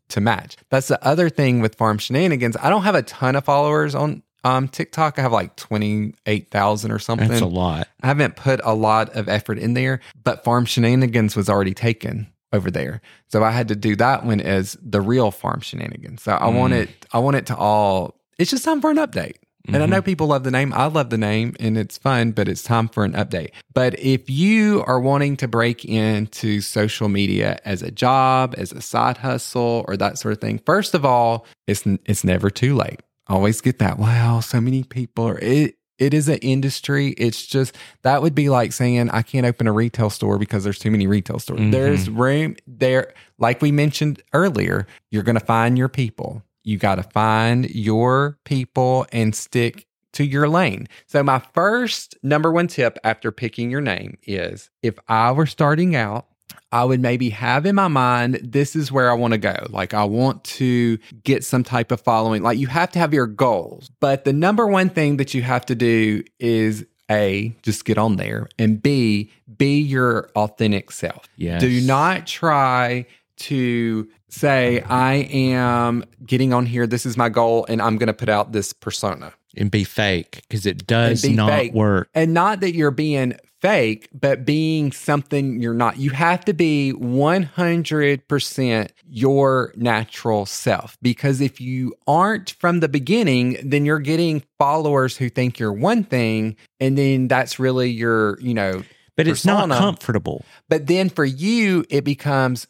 to 0.09 0.21
match. 0.21 0.57
That's 0.69 0.89
the 0.89 1.03
other 1.07 1.31
thing 1.31 1.61
with 1.61 1.77
Farm 1.77 1.99
Shenanigans. 1.99 2.57
I 2.61 2.71
don't 2.71 2.83
have 2.83 2.97
a 2.97 3.03
ton 3.03 3.37
of 3.37 3.45
followers 3.45 3.95
on 3.95 4.25
um, 4.45 4.69
TikTok. 4.69 5.19
I 5.19 5.23
have 5.23 5.33
like 5.33 5.57
28,000 5.57 6.91
or 6.91 6.99
something. 6.99 7.29
That's 7.29 7.41
a 7.41 7.47
lot. 7.47 7.89
I 8.03 8.07
haven't 8.09 8.37
put 8.37 8.61
a 8.65 8.75
lot 8.75 9.15
of 9.17 9.29
effort 9.29 9.59
in 9.59 9.75
there, 9.75 10.01
but 10.23 10.45
Farm 10.45 10.65
Shenanigans 10.65 11.37
was 11.37 11.49
already 11.49 11.75
taken 11.75 12.27
over 12.53 12.71
there. 12.71 13.01
So 13.29 13.45
I 13.45 13.51
had 13.53 13.69
to 13.69 13.77
do 13.77 13.95
that 13.97 14.25
one 14.25 14.41
as 14.41 14.77
the 14.83 15.01
real 15.01 15.31
Farm 15.31 15.61
Shenanigans. 15.61 16.23
So 16.23 16.33
I 16.33 16.49
want 16.49 16.73
Mm. 16.73 16.83
it 16.83 17.07
I 17.13 17.19
want 17.19 17.37
it 17.37 17.47
to 17.47 17.57
all 17.57 18.17
it's 18.39 18.51
just 18.51 18.65
time 18.65 18.81
for 18.81 18.91
an 18.91 18.97
update. 18.97 19.37
And 19.69 19.77
I 19.77 19.81
Mm-hmm. 19.81 19.91
know 19.91 20.03
people 20.03 20.27
love 20.29 20.43
the 20.43 20.51
name. 20.51 20.73
I 20.73 20.87
love 20.87 21.11
the 21.11 21.19
name 21.19 21.55
and 21.61 21.77
it's 21.77 21.99
fun, 21.99 22.33
but 22.33 22.49
it's 22.49 22.63
time 22.63 22.89
for 22.89 23.05
an 23.05 23.13
update. 23.13 23.51
But 23.75 23.97
if 24.01 24.29
you 24.31 24.83
are 24.87 24.99
wanting 24.99 25.37
to 25.37 25.47
break 25.49 25.85
into 25.85 26.61
social 26.63 27.09
media 27.11 27.59
as 27.67 27.83
a 27.83 27.91
job, 27.91 28.55
as 28.57 28.73
a 28.73 28.81
side 28.81 29.19
hustle, 29.19 29.85
or 29.87 29.97
that 29.99 30.19
sort 30.19 30.33
of 30.33 30.41
thing, 30.41 30.61
first 30.65 30.95
of 30.95 31.05
all, 31.05 31.47
it's 31.69 31.85
it's 32.07 32.25
never 32.25 32.49
too 32.51 32.75
late. 32.75 33.01
Always 33.31 33.61
get 33.61 33.79
that. 33.79 33.99
Wow, 33.99 34.41
so 34.41 34.61
many 34.61 34.83
people 34.83 35.27
are 35.29 35.39
it. 35.39 35.77
It 35.99 36.15
is 36.15 36.29
an 36.29 36.39
industry. 36.39 37.09
It's 37.19 37.47
just 37.47 37.77
that 38.03 38.23
would 38.23 38.35
be 38.35 38.49
like 38.49 38.73
saying 38.73 39.11
I 39.11 39.23
can't 39.23 39.47
open 39.47 39.67
a 39.67 39.73
retail 39.73 40.11
store 40.11 40.39
because 40.39 40.65
there's 40.65 40.79
too 40.79 40.91
many 40.91 41.07
retail 41.07 41.39
stores. 41.39 41.61
Mhm. 41.61 41.73
There's 41.73 42.09
room 42.11 42.57
there. 42.67 43.13
Like 43.39 43.63
we 43.63 43.71
mentioned 43.71 44.23
earlier, 44.33 44.87
you're 45.11 45.23
going 45.23 45.39
to 45.39 45.45
find 45.45 45.77
your 45.79 45.89
people. 45.89 46.43
You 46.65 46.77
got 46.79 46.97
to 46.97 47.03
find 47.03 47.71
your 47.71 48.39
people 48.45 49.07
and 49.13 49.35
stick 49.35 49.87
to 50.15 50.25
your 50.25 50.49
lane. 50.49 50.89
So, 51.07 51.23
my 51.23 51.41
first 51.55 52.17
number 52.23 52.51
one 52.51 52.67
tip 52.67 52.99
after 53.05 53.31
picking 53.31 53.71
your 53.71 53.81
name 53.81 54.17
is 54.27 54.71
if 54.83 54.99
I 55.07 55.33
were 55.33 55.47
starting 55.47 55.95
out, 55.95 56.27
I 56.73 56.85
would 56.85 57.01
maybe 57.01 57.31
have 57.31 57.67
in 57.67 57.75
my 57.75 57.89
mind, 57.89 58.41
this 58.43 58.77
is 58.77 58.93
where 58.93 59.11
I 59.11 59.15
want 59.15 59.33
to 59.33 59.39
go. 59.39 59.67
Like, 59.71 59.93
I 59.93 60.05
want 60.05 60.45
to 60.45 60.99
get 61.25 61.43
some 61.45 61.65
type 61.65 61.91
of 61.91 62.01
following. 62.01 62.43
Like, 62.43 62.59
you 62.59 62.69
have 62.69 62.93
to 62.93 62.99
have 63.01 63.13
your 63.13 63.27
goals. 63.27 63.91
But 63.99 64.25
the 64.25 64.33
number 64.33 64.67
one 64.67 64.89
thing 64.89 65.17
that 65.17 65.35
you 65.35 65.43
have 65.43 65.67
to 65.67 65.75
do 65.75 66.23
is 66.39 66.87
A, 67.11 67.57
just 67.63 67.85
get 67.85 67.99
on 67.99 68.17
there, 68.17 68.49
and 68.59 68.81
B, 68.81 69.33
be 69.59 69.81
your 69.81 70.31
authentic 70.37 70.93
self. 70.93 71.27
Yes. 71.37 71.61
Do 71.61 71.81
not 71.81 72.27
try 72.29 73.07
to 73.39 74.09
say, 74.29 74.81
I 74.83 75.15
am 75.15 76.05
getting 76.25 76.53
on 76.53 76.67
here. 76.67 76.87
This 76.87 77.05
is 77.05 77.17
my 77.17 77.29
goal, 77.31 77.67
and 77.69 77.83
I'm 77.83 77.99
going 77.99 78.07
to 78.07 78.13
put 78.15 78.29
out 78.29 78.53
this 78.53 78.73
persona. 78.73 79.33
and 79.57 79.71
be 79.71 79.85
fake 79.85 80.43
because 80.49 80.67
it 80.67 80.87
does 80.87 81.29
not 81.29 81.51
fake. 81.51 81.73
work. 81.75 82.09
And 82.15 82.35
not 82.35 82.61
that 82.61 82.75
you're 82.75 82.91
being 82.91 83.35
fake, 83.61 84.09
but 84.13 84.45
being 84.45 84.93
something 84.93 85.61
you're 85.61 85.75
not. 85.75 85.99
You 85.99 86.11
have 86.11 86.45
to 86.47 86.53
be 86.55 86.93
100% 86.95 88.91
your 89.09 89.73
natural 89.77 90.47
self. 90.47 90.97
Because 91.03 91.41
if 91.41 91.61
you 91.61 91.95
aren't 92.07 92.51
from 92.59 92.81
the 92.81 92.89
beginning, 92.89 93.59
then 93.63 93.85
you're 93.85 93.99
getting 93.99 94.43
followers 94.59 95.17
who 95.17 95.29
think 95.29 95.59
you're 95.59 95.73
one 95.73 96.05
thing. 96.05 96.57
And 96.79 96.97
then 96.97 97.29
that's 97.29 97.59
really 97.59 97.91
your, 97.91 98.39
you 98.41 98.55
know, 98.55 98.83
But 99.17 99.29
it's 99.29 99.45
not 99.45 99.65
persona. 99.69 99.79
comfortable. 99.79 100.45
but 100.69 100.87
then 100.87 101.09
for 101.11 101.25
you, 101.25 101.85
it 101.91 102.05
becomes 102.05 102.67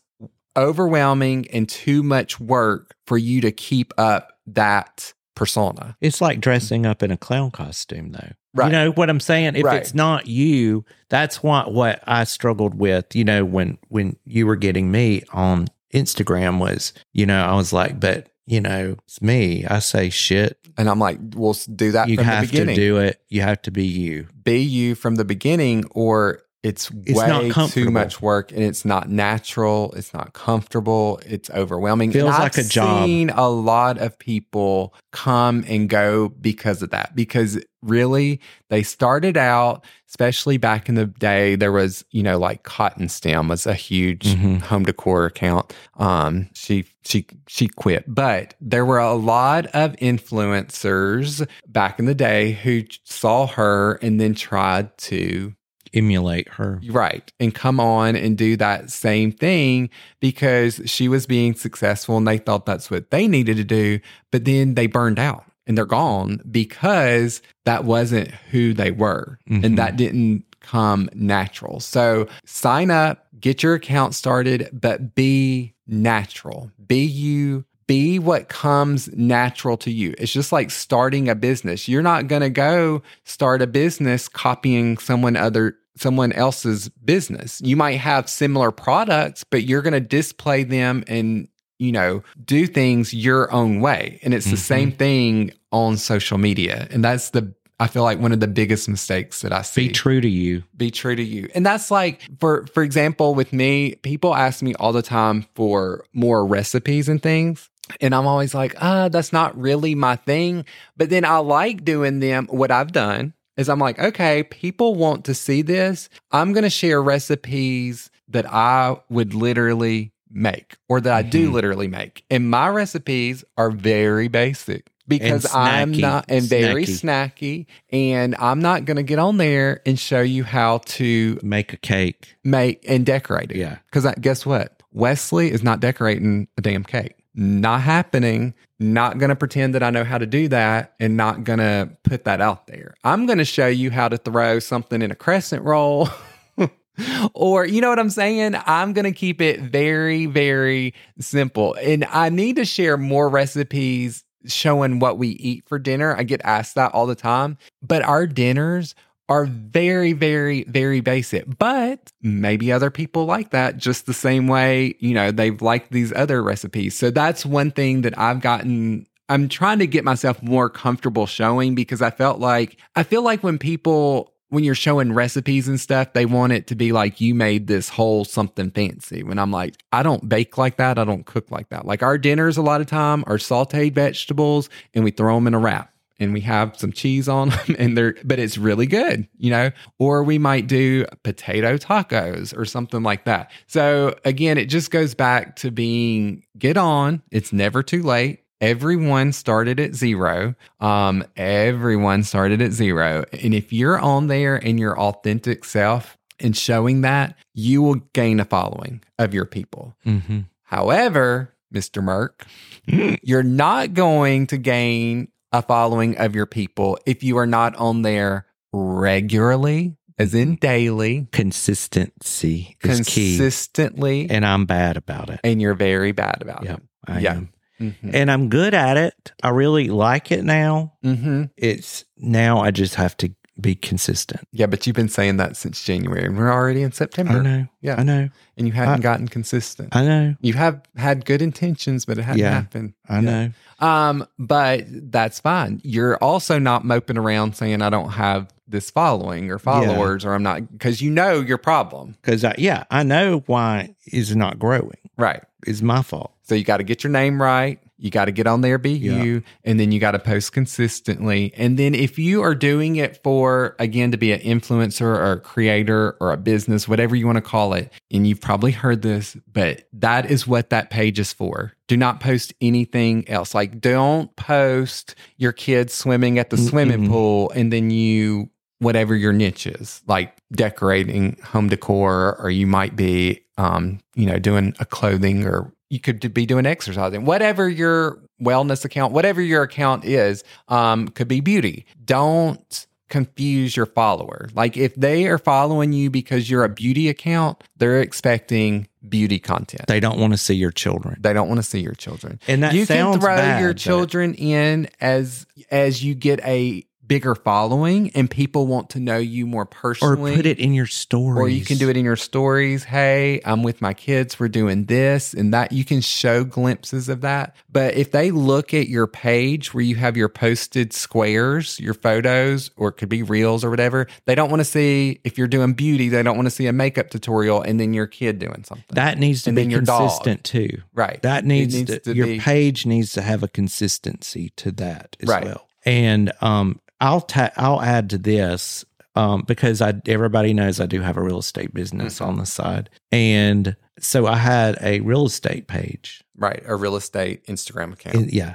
overwhelming 0.57 1.47
and 1.53 1.69
too 1.69 2.03
much 2.03 2.41
work 2.41 2.95
for 3.07 3.17
you 3.17 3.41
to 3.41 3.53
keep 3.53 3.93
up 3.97 4.33
that 4.47 5.13
persona. 5.37 5.97
It's 6.01 6.21
like 6.21 6.41
dressing 6.41 6.85
up 6.87 7.03
in 7.03 7.11
a 7.11 7.17
clown 7.17 7.51
costume, 7.53 8.11
though. 8.13 8.33
Right. 8.55 8.67
You 8.67 8.73
know 8.73 8.91
what 8.93 9.09
I'm 9.09 9.21
saying? 9.21 9.57
If 9.57 9.65
Right. 9.65 9.81
it's 9.81 9.95
not 9.95 10.27
you, 10.27 10.85
that's 11.09 11.43
what 11.43 11.73
what 11.73 12.03
I 12.07 12.25
struggled 12.25 12.75
with. 12.75 13.15
You 13.15 13.25
know, 13.25 13.45
when 13.45 13.79
when 13.89 14.17
you 14.25 14.47
were 14.47 14.57
getting 14.57 14.91
me 14.91 15.23
on 15.33 15.69
Instagram 15.95 16.59
was, 16.59 16.93
you 17.13 17.27
know, 17.27 17.43
I 17.45 17.55
was 17.55 17.73
like, 17.73 18.01
but 18.01 18.29
you 18.47 18.61
know, 18.61 18.97
it's 19.07 19.23
me. 19.23 19.65
I 19.67 19.79
say 19.79 20.11
shit. 20.11 20.59
And 20.77 20.89
I'm 20.89 20.99
like, 20.99 21.19
we'll 21.37 21.57
do 21.75 21.93
that 21.93 22.09
You 22.09 22.17
from 22.17 22.27
the 22.27 22.33
have 22.33 22.51
to 22.51 22.75
do 22.75 22.97
it. 22.99 23.21
You 23.29 23.43
have 23.43 23.63
to 23.63 23.71
be 23.71 23.85
you. 23.87 24.27
be 24.43 24.59
you 24.61 24.95
from 24.95 25.15
the 25.17 25.25
beginning 25.25 25.85
or 25.93 26.43
it's, 26.63 26.91
It's 27.07 27.19
not 27.19 27.43
way 27.45 27.69
too 27.69 27.91
much 27.91 28.21
work 28.21 28.53
and 28.53 28.63
it's 28.63 28.85
not 28.85 29.09
natural. 29.09 29.93
It's 29.97 30.13
not 30.13 30.35
comfortable. 30.35 31.19
It's 31.25 31.49
overwhelming. 31.51 32.13
Feels 32.13 32.39
like 32.39 32.59
a 32.59 32.63
job. 32.65 33.07
seen 33.07 33.31
a 33.31 33.49
lot 33.49 33.97
of 33.99 34.19
people 34.19 34.95
come 35.11 35.65
and 35.67 35.89
go 35.89 36.29
because 36.29 36.83
of 36.83 36.91
that 36.91 37.17
because 37.17 37.59
really 37.83 38.41
they 38.69 38.83
started 38.83 39.39
out 39.39 39.87
especially 40.07 40.59
back 40.59 40.87
in 40.91 40.97
the 40.97 41.07
day 41.07 41.57
there 41.57 41.73
was 41.73 42.05
you 42.11 42.23
know 42.23 42.39
like 42.39 42.63
cotton 42.63 43.09
stem 43.09 43.49
was 43.49 43.67
a 43.67 43.73
huge 43.73 44.27
Mhm. 44.35 44.61
home 44.61 44.85
decor 44.85 45.25
account. 45.25 45.73
Um 45.97 46.51
she 46.55 46.85
she 47.07 47.27
she 47.49 47.69
quit 47.69 48.05
but 48.07 48.55
there 48.61 48.85
were 48.85 48.99
a 48.99 49.15
lot 49.15 49.65
of 49.69 49.97
influencers 49.97 51.47
back 51.67 51.99
in 51.99 52.05
the 52.05 52.15
day 52.15 52.53
who 52.53 52.83
saw 53.05 53.47
her 53.47 53.95
and 54.03 54.21
then 54.21 54.35
tried 54.35 54.97
to 54.99 55.55
Emulate 55.93 56.49
her. 56.51 56.81
right 56.89 57.33
and 57.41 57.55
come 57.55 57.81
on 57.81 58.15
and 58.17 58.37
do 58.39 58.57
that 58.57 58.91
same 58.91 59.33
thing 59.33 59.91
because 60.21 60.81
she 60.87 61.09
was 61.09 61.27
being 61.27 61.55
successful 61.55 62.17
and 62.17 62.27
they 62.29 62.39
thought 62.39 62.67
that's 62.67 62.91
what 62.91 63.11
they 63.11 63.27
needed 63.27 63.57
to 63.57 63.65
do 63.65 63.99
but 64.31 64.45
then 64.45 64.75
they 64.75 64.87
burned 64.87 65.19
out 65.19 65.45
and 65.67 65.77
they're 65.77 65.85
gone 65.85 66.41
because 66.51 67.43
that 67.65 67.85
wasn't 67.85 68.29
who 68.51 68.73
they 68.73 68.91
were 68.91 69.39
Mhm. 69.49 69.65
and 69.65 69.79
that 69.79 69.97
didn't 69.97 70.45
come 70.61 71.09
natural 71.15 71.81
so 71.81 72.29
sign 72.45 72.91
up 72.91 73.27
get 73.41 73.63
your 73.63 73.75
account 73.75 74.15
started 74.15 74.69
but 74.73 75.15
be 75.15 75.75
natural 75.87 76.71
be 76.87 77.05
you 77.05 77.65
be 77.87 78.21
what 78.21 78.49
comes 78.49 79.09
natural 79.17 79.77
to 79.77 79.91
you. 79.91 80.15
It's 80.17 80.33
just 80.33 80.53
like 80.53 80.71
starting 80.71 81.29
a 81.29 81.35
business. 81.35 81.89
You're 81.89 82.03
not 82.05 82.29
going 82.29 82.43
to 82.43 82.49
go 82.49 83.03
start 83.25 83.63
a 83.63 83.67
business 83.67 84.29
copying 84.29 84.97
someone 84.99 85.35
other 85.35 85.75
someone 86.01 86.33
else's 86.33 86.89
business. 87.05 87.61
You 87.63 87.77
might 87.77 87.99
have 87.99 88.29
similar 88.29 88.71
products, 88.71 89.45
but 89.45 89.65
you're 89.65 89.83
going 89.83 89.93
to 89.93 90.01
display 90.01 90.65
them 90.65 91.05
and, 91.07 91.49
you 91.79 91.93
know, 91.93 92.23
do 92.45 92.67
things 92.67 93.13
your 93.15 93.53
own 93.53 93.81
way. 93.81 94.19
And 94.23 94.33
it's 94.35 94.47
the 94.47 94.57
Mhm. 94.57 94.59
same 94.59 94.93
thing 94.93 95.53
on 95.73 95.97
social 95.97 96.39
media. 96.39 96.89
And 96.91 97.05
that's 97.05 97.31
the 97.31 97.55
I 97.83 97.87
feel 97.87 98.03
like 98.03 98.21
one 98.21 98.33
of 98.33 98.41
the 98.41 98.47
biggest 98.47 98.91
mistakes 98.91 99.41
that 99.41 99.55
I 99.55 99.63
see 99.63 99.87
Be 99.89 99.93
true 99.95 100.21
to 100.21 100.29
you. 100.29 100.65
be 100.77 100.91
true 100.91 101.17
to 101.17 101.23
you 101.23 101.49
and 101.55 101.65
that's 101.65 101.91
like 101.91 102.21
for 102.39 102.67
for 102.75 102.83
example 102.83 103.35
with 103.35 103.55
me 103.55 103.95
people 104.03 104.35
ask 104.35 104.61
me 104.63 104.75
all 104.75 104.93
the 104.93 105.01
time 105.01 105.47
for 105.55 106.05
more 106.13 106.45
recipes 106.45 107.09
and 107.09 107.23
things 107.23 107.71
and 108.03 108.15
i'm 108.15 108.27
always 108.27 108.55
like 108.55 108.75
ah 108.83 109.09
that's 109.09 109.33
not 109.33 109.59
really 109.59 109.95
my 109.95 110.15
thing 110.17 110.67
but 110.99 111.09
then 111.09 111.25
i 111.25 111.39
like 111.39 111.83
doing 111.83 112.21
them 112.21 112.47
what 112.51 112.71
i've 112.71 112.93
done 112.93 113.33
is 113.57 113.69
i'm 113.69 113.79
like 113.79 113.99
okay 113.99 114.43
people 114.45 114.95
want 114.95 115.25
to 115.25 115.35
see 115.35 115.63
this 115.63 116.09
i'm 116.33 116.53
going 116.53 116.63
to 116.65 116.71
share 116.71 117.03
recipes 117.03 118.11
that 118.29 118.47
i 118.53 118.97
would 119.09 119.35
literally 119.35 120.13
make 120.31 120.77
or 120.89 121.01
that 121.01 121.13
i 121.13 121.23
do 121.23 121.51
Mhm. 121.51 121.53
literally 121.55 121.89
make 121.89 122.25
and 122.31 122.49
my 122.51 122.69
recipes 122.69 123.45
are 123.57 123.71
very 123.71 124.29
basic 124.29 124.91
because 125.09 125.47
i'm 125.53 125.91
not 125.91 126.25
and 126.29 126.45
very 126.45 126.85
Snacky. 126.85 127.01
snacky 127.01 127.67
and 127.91 128.37
i'm 128.39 128.61
not 128.61 128.85
going 128.85 128.97
to 128.97 129.03
get 129.03 129.19
on 129.19 129.39
there 129.39 129.81
and 129.85 129.99
show 129.99 130.21
you 130.21 130.45
how 130.45 130.79
to 130.85 131.39
Make 131.43 131.73
a 131.73 131.77
cake. 131.77 132.37
make 132.45 132.85
and 132.89 133.05
decorate 133.05 133.51
it 133.51 133.57
Yeah. 133.59 133.79
because 133.91 134.07
guess 134.21 134.47
what 134.47 134.83
wesley 134.93 135.51
is 135.51 135.63
not 135.65 135.81
decorating 135.81 136.47
a 136.57 136.61
damn 136.61 136.85
cake 136.85 137.15
not 137.35 137.81
happening 137.81 138.55
not 138.79 139.19
going 139.19 139.29
to 139.29 139.37
pretend 139.37 139.75
that 139.75 139.83
i 139.83 139.91
know 139.91 140.05
how 140.05 140.19
to 140.19 140.27
do 140.27 140.49
that 140.49 140.95
and 140.99 141.17
not 141.17 141.45
going 141.45 141.59
to 141.59 141.89
put 142.03 142.25
that 142.25 142.41
out 142.41 142.67
there 142.67 142.95
i'm 143.05 143.27
going 143.27 143.39
to 143.39 143.45
show 143.45 143.67
you 143.67 143.91
how 143.91 144.09
to 144.09 144.17
throw 144.17 144.59
something 144.59 145.03
in 145.03 145.11
a 145.11 145.17
crescent 145.17 145.65
roll 145.65 146.09
or 147.35 147.67
you 147.67 147.81
know 147.81 147.89
what 147.89 147.99
I'm 147.99 148.11
saying? 148.11 148.57
I'm 148.67 148.93
going 148.93 149.05
to 149.05 149.13
keep 149.13 149.41
it 149.41 149.61
very, 149.61 150.27
very 150.27 150.95
simple. 151.19 151.75
And 151.75 152.05
I 152.07 152.29
need 152.29 152.57
to 152.57 152.65
share 152.65 152.97
more 152.97 153.29
recipes 153.29 154.25
showing 154.47 154.99
what 154.99 155.19
we 155.19 155.29
eat 155.29 155.65
for 155.67 155.79
dinner. 155.79 156.17
I 156.17 156.23
get 156.23 156.41
asked 156.45 156.75
that 156.77 156.93
all 156.93 157.07
the 157.07 157.15
time, 157.15 157.59
but 157.83 158.03
our 158.03 158.27
dinners 158.27 158.95
are 159.31 159.47
very, 159.47 160.13
very, 160.13 160.65
very 160.65 161.01
basic. 161.01 161.59
But 161.59 162.13
maybe 162.21 162.73
other 162.73 162.91
people 162.91 163.27
like 163.27 163.51
that 163.51 163.77
just 163.77 164.07
the 164.07 164.13
same 164.13 164.49
way, 164.49 164.97
you 164.99 165.15
know, 165.15 165.31
they've 165.31 165.63
liked 165.63 165.93
these 165.93 166.13
other 166.13 166.43
recipes. 166.43 166.97
So 166.97 167.11
that's 167.11 167.47
one 167.47 167.71
thing 167.71 168.03
that 168.03 168.19
I've 168.19 168.41
gotten. 168.41 169.07
I'm 169.29 169.49
trying 169.49 169.79
to 169.79 169.87
get 169.87 170.05
myself 170.05 170.43
more 170.43 170.69
comfortable 170.69 171.27
showing 171.27 171.77
because 171.77 172.03
I 172.03 172.11
felt 172.11 172.41
like, 172.41 172.79
I 172.97 173.05
feel 173.05 173.23
like 173.23 173.45
when 173.45 173.59
people, 173.59 174.35
when 174.49 174.65
you're 174.65 174.75
showing 174.75 175.13
recipes 175.13 175.69
and 175.69 175.79
stuff, 175.79 176.13
they 176.13 176.27
want 176.27 176.53
it 176.53 176.67
to 176.67 176.75
be 176.75 176.91
like 176.91 177.21
you 177.21 177.33
made 177.33 177.69
this 177.69 177.89
whole 177.89 178.25
something 178.25 178.73
fancy. 178.73 179.23
When 179.23 179.39
I'm 179.39 179.53
like, 179.53 179.77
I 179.93 180.03
don't 180.03 180.29
bake 180.29 180.59
like 180.59 180.79
that. 180.79 180.99
I 180.99 181.05
don't 181.05 181.25
cook 181.25 181.53
like 181.53 181.69
that. 181.69 181.87
Like 181.87 182.03
our 182.03 182.19
dinners 182.19 182.57
a 182.57 182.63
lot 182.63 182.81
of 182.81 182.89
time 182.89 183.23
are 183.29 183.37
sauteed 183.37 183.95
vegetables 183.95 184.69
and 184.93 185.05
we 185.05 185.13
throw 185.13 185.37
them 185.37 185.47
in 185.47 185.55
a 185.55 185.61
wrap 185.61 185.95
and 186.21 186.33
we 186.33 186.41
have 186.41 186.77
some 186.77 186.93
cheese 186.93 187.29
on 187.29 187.49
them 187.67 187.77
and 187.79 187.97
they're 187.97 188.15
but 188.25 188.39
it's 188.39 188.59
really 188.59 188.87
good 188.87 189.27
you 189.37 189.51
know? 189.51 189.71
Or 189.99 190.23
we 190.23 190.39
might 190.39 190.67
do 190.67 191.07
potato 191.23 191.77
tacos 191.77 192.57
or 192.57 192.65
something 192.65 193.03
like 193.03 193.25
that. 193.25 193.51
So 193.67 194.15
again 194.25 194.59
it 194.59 194.67
just 194.67 194.91
goes 194.91 195.15
back 195.15 195.57
to 195.57 195.71
being 195.71 196.45
get 196.59 196.77
on. 196.77 197.23
It's 197.31 197.53
never 197.53 197.83
too 197.83 198.03
late. 198.03 198.45
Everyone 198.61 199.33
started 199.33 199.81
at 199.81 199.95
zero. 199.95 200.55
Um 200.79 201.25
everyone 201.37 202.23
started 202.23 202.61
at 202.63 202.73
zero. 202.73 203.25
And 203.33 203.55
if 203.55 203.73
you're 203.73 203.99
on 203.99 204.27
there 204.27 204.57
in 204.57 204.79
your 204.79 204.99
authentic 204.99 205.65
self 205.65 206.19
and 206.39 206.57
showing 206.57 207.03
that 207.03 207.37
you 207.55 207.83
will 207.83 207.97
gain 208.15 208.41
a 208.41 208.45
following 208.45 209.03
of 209.19 209.35
your 209.35 209.45
people. 209.45 209.95
Mm-hmm. 210.07 210.41
However, 210.63 211.55
Mr. 211.73 212.03
Merck, 212.03 213.21
you're 213.23 213.43
not 213.43 213.95
going 213.95 214.47
to 214.49 214.59
gain 214.59 215.29
a 215.53 215.63
following 215.63 216.17
of 216.19 216.35
your 216.35 216.47
people 216.47 216.99
if 217.07 217.23
you 217.23 217.37
are 217.39 217.47
not 217.47 217.75
on 217.77 218.03
there 218.03 218.47
regularly, 218.73 219.97
as 220.19 220.35
in 220.35 220.57
daily, 220.57 221.27
Consistency 221.33 222.77
is 222.85 223.01
key. 223.07 223.37
consistently, 223.37 224.29
and, 224.31 224.45
I'm 224.45 224.67
bad 224.67 224.97
about 224.97 225.31
it. 225.31 225.41
And 225.43 225.61
you're 225.61 225.75
very 225.75 226.13
bad 226.13 226.39
about 226.43 226.65
Yep, 226.65 226.83
I 227.07 227.19
Yeah. 227.21 227.33
am. 227.35 227.43
it. 227.79 227.83
Mm-hmm. 227.83 228.11
And 228.13 228.31
I'm 228.31 228.49
good 228.51 228.75
at 228.75 228.99
it. 228.99 229.33
I 229.43 229.49
really 229.49 229.89
like 229.89 230.31
it 230.31 230.45
now. 230.45 230.93
Mm-hmm. 231.03 231.45
It's 231.57 232.05
now 232.19 232.61
I 232.61 232.71
just 232.71 232.97
have 232.97 233.17
to 233.19 233.33
be 233.61 233.75
consistent. 233.75 234.41
Yeah, 234.53 234.67
but 234.67 234.87
you've 234.87 234.97
been 234.97 235.09
saying 235.09 235.37
that 235.39 235.57
since 235.57 235.83
January, 235.85 236.25
and 236.25 236.37
we're 236.37 236.53
already 236.53 236.83
in 236.83 236.93
September, 236.93 237.35
I 237.39 237.43
know. 237.43 237.67
Yeah. 237.81 237.97
I 237.99 238.03
know. 238.03 238.29
and 238.57 238.67
you 238.67 238.73
haven't 238.75 239.01
I- 239.01 239.03
gotten 239.03 239.27
consistent. 239.29 239.95
I 239.97 240.05
know. 240.05 240.35
you 240.41 240.53
have 240.55 240.83
had 240.97 241.25
good 241.25 241.41
intentions, 241.43 242.05
but 242.05 242.19
it 242.19 242.23
hasn't 242.23 242.41
Yeah. 242.41 242.51
happened. 242.53 242.93
I 243.09 243.21
Yeah. 243.21 243.21
know. 243.21 243.51
Um, 243.87 244.27
but 244.39 244.85
that's 245.11 245.41
fine. 245.41 245.81
You're 245.83 246.17
also 246.19 246.59
not 246.59 246.85
moping 246.85 247.17
around 247.17 247.57
saying 247.57 247.81
I 247.83 247.89
don't 247.91 248.11
have 248.11 248.53
this 248.69 248.91
following 248.91 249.51
or 249.51 249.59
followers 249.59 250.25
or 250.25 250.35
I'm 250.35 250.43
not 250.45 250.71
because 250.71 251.01
you 251.03 251.11
know 251.11 251.41
your 251.41 251.59
problem. 251.59 252.17
Because 252.23 252.45
I, 252.45 252.55
yeah, 252.59 252.85
I 252.91 253.03
know 253.03 253.43
why 253.47 253.95
is 254.07 254.37
not 254.37 254.59
growing. 254.59 254.99
Right. 255.17 255.43
It's 255.67 255.83
my 255.83 256.03
fault. 256.03 256.33
So 256.43 256.55
you 256.55 256.63
got 256.65 256.77
to 256.79 256.85
get 256.85 257.03
your 257.03 257.11
name 257.11 257.41
right. 257.43 257.81
You 258.01 258.11
got 258.11 258.25
to 258.25 258.33
get 258.33 258.47
on 258.47 258.63
there, 258.63 258.79
be 258.79 258.93
Yeah. 258.93 259.23
you, 259.23 259.43
and 259.63 259.79
then 259.79 259.93
you 259.93 260.01
got 260.01 260.13
to 260.13 260.19
post 260.19 260.53
consistently. 260.53 261.53
And 261.57 261.79
then 261.79 261.95
if 261.95 262.19
you 262.19 262.43
are 262.43 262.55
doing 262.55 262.97
it 262.97 263.23
for, 263.23 263.77
again, 263.79 264.11
to 264.13 264.17
be 264.17 264.33
an 264.33 264.41
influencer 264.41 265.03
or 265.03 265.33
a 265.33 265.41
creator 265.41 266.17
or 266.21 266.33
a 266.33 266.37
business, 266.37 266.89
whatever 266.89 267.15
you 267.15 267.27
want 267.27 267.37
to 267.37 267.43
call 267.43 267.75
it, 267.75 267.93
and 268.11 268.27
you've 268.27 268.41
probably 268.41 268.73
heard 268.73 269.03
this, 269.03 269.37
but 269.53 269.87
that 269.93 270.31
is 270.31 270.47
what 270.47 270.71
that 270.71 270.91
page 270.91 271.19
is 271.19 271.33
for. 271.33 271.75
Do 271.89 271.97
not 271.97 272.21
post 272.21 272.55
anything 272.61 273.29
else. 273.29 273.55
Like, 273.55 273.81
don't 273.81 274.35
post 274.37 275.15
your 275.37 275.53
kids 275.53 275.93
swimming 275.93 276.39
at 276.39 276.51
the 276.51 276.57
swimming 276.57 277.03
Mm-mm. 277.03 277.09
pool 277.09 277.51
and 277.55 277.73
then 277.73 277.91
you, 277.91 278.49
whatever 278.79 279.15
your 279.15 279.33
niche 279.35 279.67
is, 279.67 280.01
like 280.07 280.35
decorating 280.53 281.37
home 281.45 281.69
decor, 281.69 282.37
or 282.41 282.51
you 282.51 282.67
might 282.67 282.97
be, 282.97 283.45
um, 283.59 283.99
you 284.15 284.25
know, 284.25 284.39
doing 284.39 284.75
a 284.79 284.87
clothing 284.87 285.45
or 285.45 285.71
you 285.91 286.01
could 286.01 286.33
be 286.33 286.47
doing 286.47 286.67
exercising, 286.67 287.25
whatever 287.25 287.69
your 287.69 288.23
wellness 288.41 288.85
account, 288.85 289.13
whatever 289.13 289.43
your 289.43 289.63
account 289.63 290.05
is, 290.05 290.45
um, 290.69 291.09
could 291.09 291.29
be 291.29 291.41
beauty. 291.41 291.85
Don't 292.05 292.87
confuse 293.09 293.77
your 293.77 293.87
follower. 293.87 294.49
Like 294.55 294.77
if 294.77 294.95
they 294.95 295.27
are 295.27 295.37
following 295.37 295.93
you 295.93 296.11
because 296.11 296.49
you're 296.49 296.65
a 296.65 296.69
beauty 296.69 297.09
account, 297.09 297.63
they're 297.77 298.01
expecting 298.01 298.87
beauty 299.07 299.41
content. 299.41 299.89
They 299.89 300.01
don't 300.01 300.19
want 300.19 300.33
to 300.33 300.39
see 300.39 300.55
your 300.55 300.71
children. 300.71 301.17
They 301.21 301.33
don't 301.33 301.49
want 301.49 301.59
to 301.59 301.65
see 301.65 301.81
your 301.81 301.95
children. 301.95 302.39
And 302.47 302.63
that 302.63 302.73
you 302.73 302.87
can 302.87 303.19
throw 303.19 303.37
bad, 303.37 303.61
your 303.61 303.75
children 303.75 304.35
in 304.35 304.89
as 305.01 305.45
as 305.71 306.05
you 306.05 306.15
get 306.15 306.41
a 306.45 306.85
bigger 307.11 307.35
following 307.35 308.09
and 308.15 308.31
people 308.31 308.69
want 308.69 308.89
to 308.91 309.01
know 309.01 309.19
you 309.19 309.45
more 309.45 309.67
personally. 309.67 310.33
or 310.33 310.37
put 310.37 310.47
it 310.47 310.61
in 310.61 310.73
your 310.73 310.87
story. 310.87 311.41
Or 311.41 311.49
you 311.49 311.65
can 311.65 311.77
do 311.77 311.91
it 311.91 311.97
in 311.97 312.05
your 312.05 312.15
stories. 312.15 312.85
Hey, 312.85 313.41
I'm 313.45 313.65
with 313.65 313.83
my 313.83 313.95
kids. 313.95 314.39
We're 314.39 314.47
doing 314.47 314.85
this 314.85 315.35
and 315.35 315.53
that. 315.53 315.73
You 315.73 315.85
can 315.85 316.03
show 316.03 316.45
glimpses 316.45 317.09
of 317.09 317.23
that. 317.23 317.57
But 317.69 317.95
if 317.97 318.13
they 318.13 318.31
look 318.31 318.73
at 318.73 318.89
your 318.89 319.09
page 319.09 319.75
where 319.75 319.83
you 319.83 319.97
have 319.97 320.17
your 320.17 320.29
posted 320.29 320.93
squares, 320.93 321.81
your 321.81 321.95
photos, 321.95 322.71
or 322.77 322.91
it 322.91 322.93
could 322.93 323.09
be 323.09 323.25
reels 323.25 323.65
or 323.65 323.71
whatever, 323.71 324.07
they 324.27 324.37
don't 324.37 324.49
want 324.49 324.61
to 324.61 324.65
see 324.65 325.19
if 325.25 325.37
you're 325.37 325.49
doing 325.49 325.73
beauty, 325.73 326.09
they 326.11 326.23
don't 326.23 326.37
want 326.37 326.47
to 326.47 326.51
see 326.53 326.69
a 326.69 326.73
makeup 326.73 327.11
tutorial 327.11 327.61
and 327.61 327.81
then 327.81 327.93
your 327.93 328.07
kid 328.07 328.39
doing 328.39 328.63
something. 328.63 328.85
That 328.91 329.19
needs 329.19 329.43
to 329.43 329.51
And 329.51 329.57
be 329.57 329.67
consistent 329.67 330.45
too. 330.45 330.83
right. 330.95 331.21
That 331.23 331.43
It 331.43 331.47
needs, 331.49 331.75
to, 332.03 332.15
your 332.15 332.27
be- 332.29 332.39
page 332.39 332.87
needs 332.87 333.13
to 333.15 333.23
have 333.23 333.43
a 333.43 333.49
consistency 333.49 334.51
to 334.57 334.71
that 334.73 335.17
as 335.21 335.29
Right. 335.29 335.45
well. 335.45 335.67
And 335.85 336.31
um, 336.41 336.79
I'll 337.01 337.21
ta- 337.23 337.53
I'll 337.57 337.81
add 337.83 338.11
to 338.11 338.19
this 338.19 338.85
um, 339.15 339.43
because 339.47 339.81
I 339.83 339.95
everybody 340.07 340.53
knows 340.55 340.81
I 340.81 340.87
do 340.87 341.01
have 341.01 341.17
a 341.17 341.23
real 341.23 341.39
estate 341.39 341.73
business 341.75 342.19
Mhm. 342.21 342.27
on 342.27 342.39
the 342.39 342.47
side, 342.47 342.91
and 343.11 343.77
so 343.99 344.27
I 344.27 344.37
had 344.37 344.79
a 344.81 345.01
real 345.01 345.27
estate 345.27 345.67
page. 345.69 346.23
right. 346.37 346.63
A 346.67 346.75
real 346.77 346.97
estate 346.97 347.45
Instagram 347.47 347.93
account. 347.93 348.17
And, 348.17 348.33
yeah, 348.33 348.55